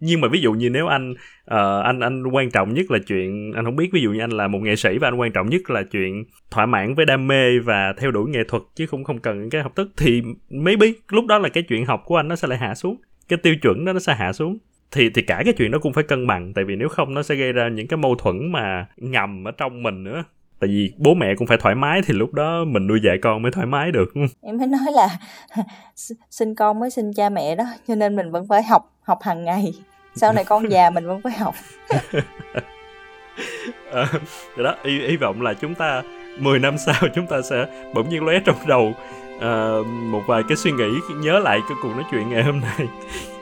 Nhưng 0.01 0.21
mà 0.21 0.29
ví 0.29 0.41
dụ 0.41 0.53
như 0.53 0.71
nếu 0.71 0.87
anh 0.87 1.11
uh, 1.11 1.85
anh 1.85 2.01
anh 2.01 2.23
quan 2.27 2.51
trọng 2.51 2.75
nhất 2.75 2.91
là 2.91 2.99
chuyện 3.07 3.53
anh 3.53 3.65
không 3.65 3.77
biết 3.77 3.91
ví 3.93 4.03
dụ 4.03 4.13
như 4.13 4.21
anh 4.21 4.31
là 4.31 4.49
một 4.49 4.59
nghệ 4.59 4.77
sĩ 4.77 4.99
và 4.99 5.09
anh 5.09 5.15
quan 5.15 5.33
trọng 5.33 5.51
nhất 5.51 5.71
là 5.71 5.83
chuyện 5.83 6.25
thỏa 6.51 6.67
mãn 6.67 6.95
với 6.95 7.07
đam 7.07 7.27
mê 7.27 7.59
và 7.59 7.95
theo 7.99 8.11
đuổi 8.11 8.31
nghệ 8.31 8.45
thuật 8.49 8.63
chứ 8.75 8.87
không 8.87 9.05
không 9.05 9.19
cần 9.19 9.41
những 9.41 9.51
cái 9.51 9.63
học 9.63 9.77
thức 9.77 9.91
thì 9.97 10.23
maybe 10.51 10.87
lúc 11.09 11.27
đó 11.27 11.39
là 11.39 11.49
cái 11.49 11.63
chuyện 11.63 11.87
học 11.87 12.03
của 12.05 12.17
anh 12.17 12.29
nó 12.29 12.37
sẽ 12.37 12.49
lại 12.49 12.59
hạ 12.59 12.75
xuống 12.75 12.97
cái 13.31 13.39
tiêu 13.43 13.55
chuẩn 13.63 13.85
đó 13.85 13.93
nó 13.93 13.99
sẽ 13.99 14.15
hạ 14.15 14.33
xuống. 14.33 14.59
Thì 14.93 15.11
thì 15.11 15.23
cả 15.23 15.43
cái 15.45 15.55
chuyện 15.57 15.71
đó 15.71 15.79
cũng 15.79 15.93
phải 15.93 16.05
cân 16.05 16.27
bằng 16.27 16.53
tại 16.55 16.65
vì 16.65 16.77
nếu 16.77 16.89
không 16.89 17.15
nó 17.15 17.23
sẽ 17.23 17.35
gây 17.35 17.53
ra 17.53 17.69
những 17.69 17.87
cái 17.87 17.97
mâu 17.97 18.15
thuẫn 18.15 18.53
mà 18.53 18.87
ngầm 18.97 19.45
ở 19.45 19.51
trong 19.51 19.83
mình 19.83 20.05
nữa 20.05 20.25
tại 20.61 20.69
vì 20.69 20.93
bố 20.99 21.15
mẹ 21.15 21.35
cũng 21.35 21.47
phải 21.47 21.59
thoải 21.59 21.75
mái 21.75 22.03
thì 22.07 22.15
lúc 22.15 22.35
đó 22.35 22.65
mình 22.65 22.87
nuôi 22.87 23.01
dạy 23.05 23.19
con 23.23 23.43
mới 23.43 23.53
thoải 23.53 23.67
mái 23.67 23.93
được. 23.93 24.15
Em 24.43 24.59
mới 24.59 24.67
nói 24.67 24.93
là 24.93 25.09
sinh 26.31 26.55
con 26.55 26.81
mới 26.81 26.91
sinh 26.91 27.13
cha 27.13 27.29
mẹ 27.29 27.55
đó 27.55 27.65
cho 27.89 27.95
nên 27.95 28.17
mình 28.17 28.31
vẫn 28.31 28.49
phải 28.49 28.63
học 28.63 28.93
học 29.03 29.19
hàng 29.23 29.45
ngày. 29.45 29.73
Sau 30.15 30.33
này 30.33 30.45
con 30.45 30.71
già 30.71 30.91
mình 30.91 31.07
vẫn 31.07 31.21
phải 31.23 31.33
học. 31.33 31.55
À, 33.93 34.13
đó 34.57 34.75
hy, 34.85 35.01
hy 35.09 35.17
vọng 35.17 35.43
là 35.43 35.55
chúng 35.55 35.75
ta 35.75 36.03
10 36.39 36.59
năm 36.59 36.79
sau 36.79 36.95
chúng 37.15 37.27
ta 37.27 37.43
sẽ 37.43 37.67
bỗng 37.95 38.09
nhiên 38.09 38.25
lóe 38.25 38.41
trong 38.45 38.57
đầu 38.67 38.95
uh, 39.37 39.87
một 39.87 40.23
vài 40.27 40.43
cái 40.49 40.57
suy 40.57 40.73
nghĩ 40.73 40.89
nhớ 41.23 41.39
lại 41.39 41.59
cái 41.69 41.77
cuộc 41.83 41.89
nói 41.89 42.05
chuyện 42.11 42.31
ngày 42.31 42.43
hôm 42.43 42.61
nay 42.61 42.89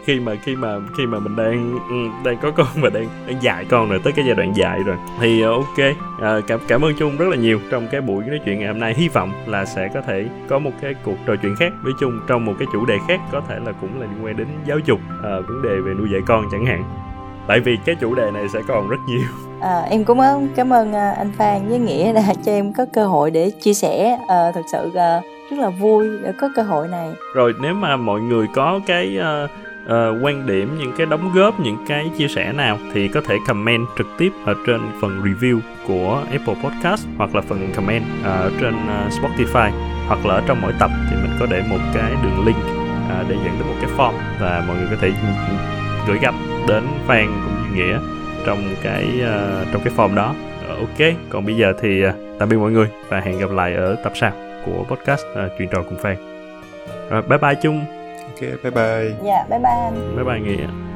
khi 0.08 0.20
mà 0.20 0.34
khi 0.42 0.56
mà 0.56 0.68
khi 0.96 1.06
mà 1.06 1.18
mình 1.18 1.36
đang 1.36 1.78
ừ, 1.88 1.94
đang 2.24 2.38
có 2.42 2.50
con 2.50 2.66
và 2.80 2.90
đang 2.90 3.08
đang 3.26 3.42
dạy 3.42 3.64
con 3.68 3.88
rồi 3.88 4.00
tới 4.04 4.12
cái 4.12 4.24
giai 4.24 4.34
đoạn 4.34 4.56
dạy 4.56 4.78
rồi. 4.86 4.96
Thì 5.20 5.42
ờ, 5.42 5.50
ok 5.50 5.78
à, 6.22 6.40
cảm 6.46 6.60
cảm 6.68 6.84
ơn 6.84 6.92
chung 6.98 7.16
rất 7.16 7.28
là 7.28 7.36
nhiều 7.36 7.60
trong 7.70 7.88
cái 7.90 8.00
buổi 8.00 8.24
nói 8.24 8.40
chuyện 8.44 8.58
ngày 8.58 8.68
hôm 8.68 8.80
nay. 8.80 8.94
Hy 8.96 9.08
vọng 9.08 9.32
là 9.46 9.64
sẽ 9.64 9.88
có 9.94 10.00
thể 10.00 10.26
có 10.48 10.58
một 10.58 10.70
cái 10.80 10.94
cuộc 11.04 11.16
trò 11.26 11.36
chuyện 11.42 11.56
khác 11.56 11.72
với 11.82 11.92
chung 12.00 12.20
trong 12.28 12.44
một 12.44 12.52
cái 12.58 12.68
chủ 12.72 12.86
đề 12.86 12.98
khác 13.08 13.20
có 13.32 13.42
thể 13.48 13.58
là 13.64 13.72
cũng 13.80 14.00
là 14.00 14.06
liên 14.06 14.24
quan 14.24 14.36
đến 14.36 14.46
giáo 14.66 14.78
dục 14.84 15.00
à, 15.24 15.30
vấn 15.48 15.62
đề 15.62 15.80
về 15.80 15.94
nuôi 15.98 16.08
dạy 16.12 16.20
con 16.26 16.44
chẳng 16.52 16.66
hạn. 16.66 16.84
Tại 17.48 17.60
vì 17.60 17.76
cái 17.84 17.94
chủ 17.94 18.14
đề 18.14 18.30
này 18.30 18.48
sẽ 18.52 18.60
còn 18.68 18.88
rất 18.88 19.00
nhiều. 19.08 19.28
À, 19.60 19.80
em 19.90 20.04
cũng 20.04 20.18
cảm 20.56 20.72
ơn 20.72 20.92
anh 20.92 21.32
Phan 21.38 21.68
với 21.68 21.78
Nghĩa 21.78 22.12
đã 22.12 22.22
cho 22.44 22.52
em 22.52 22.72
có 22.72 22.86
cơ 22.92 23.06
hội 23.06 23.30
để 23.30 23.50
chia 23.50 23.74
sẻ. 23.74 24.18
À, 24.28 24.52
thực 24.54 24.64
sự 24.72 24.90
à, 24.94 25.20
rất 25.50 25.58
là 25.58 25.68
vui 25.68 26.08
để 26.22 26.32
có 26.40 26.48
cơ 26.56 26.62
hội 26.62 26.88
này. 26.88 27.08
Rồi 27.34 27.54
nếu 27.60 27.74
mà 27.74 27.96
mọi 27.96 28.20
người 28.20 28.46
có 28.54 28.80
cái 28.86 29.18
uh, 29.44 29.50
uh, 29.88 30.24
quan 30.24 30.46
điểm 30.46 30.78
những 30.78 30.92
cái 30.96 31.06
đóng 31.06 31.32
góp 31.34 31.60
những 31.60 31.76
cái 31.88 32.10
chia 32.18 32.28
sẻ 32.28 32.52
nào 32.52 32.78
thì 32.92 33.08
có 33.08 33.20
thể 33.20 33.36
comment 33.46 33.86
trực 33.98 34.06
tiếp 34.18 34.32
ở 34.44 34.54
trên 34.66 34.80
phần 35.00 35.22
review 35.22 35.60
của 35.86 36.22
Apple 36.30 36.54
Podcast 36.64 37.06
hoặc 37.16 37.34
là 37.34 37.40
phần 37.40 37.72
comment 37.76 38.04
ở 38.24 38.50
trên 38.60 38.74
uh, 38.74 39.12
Spotify 39.12 39.70
hoặc 40.06 40.26
là 40.26 40.34
ở 40.34 40.42
trong 40.46 40.60
mỗi 40.62 40.72
tập 40.78 40.90
thì 41.10 41.16
mình 41.16 41.36
có 41.40 41.46
để 41.50 41.62
một 41.70 41.78
cái 41.94 42.12
đường 42.22 42.46
link 42.46 42.58
uh, 42.58 43.28
để 43.28 43.36
dẫn 43.44 43.54
đến 43.58 43.68
một 43.68 43.76
cái 43.80 43.90
form 43.96 44.12
và 44.40 44.64
mọi 44.68 44.76
người 44.76 44.86
có 44.90 44.96
thể 45.00 45.12
gửi 46.08 46.18
gắm 46.22 46.34
đến 46.68 46.84
Phan 47.06 47.26
cũng 47.26 47.54
như 47.54 47.68
Nghĩa 47.74 47.98
trong 48.46 48.74
cái 48.82 49.04
uh, 49.04 49.68
trong 49.72 49.82
cái 49.84 49.92
form 49.96 50.14
đó. 50.14 50.34
Uh, 50.72 50.78
ok 50.78 51.08
còn 51.30 51.46
bây 51.46 51.56
giờ 51.56 51.72
thì 51.80 52.06
uh, 52.06 52.14
tạm 52.38 52.48
biệt 52.48 52.56
mọi 52.56 52.70
người 52.70 52.88
và 53.08 53.20
hẹn 53.20 53.38
gặp 53.38 53.50
lại 53.50 53.74
ở 53.74 53.96
tập 54.04 54.12
sau 54.14 54.32
của 54.64 54.84
podcast 54.84 55.22
uh, 55.32 55.52
chuyện 55.58 55.68
trò 55.68 55.82
cùng 55.82 55.98
Phan 56.02 56.16
rồi 57.10 57.22
bye 57.22 57.38
bye 57.38 57.54
chung 57.62 57.97
ok 58.40 58.62
bye 58.62 58.70
bye. 58.70 59.16
Dạ 59.24 59.46
bye 59.50 59.58
bye 59.58 59.72
anh. 59.72 60.16
Bye 60.16 60.24
bye 60.24 60.40
nghĩa 60.40 60.87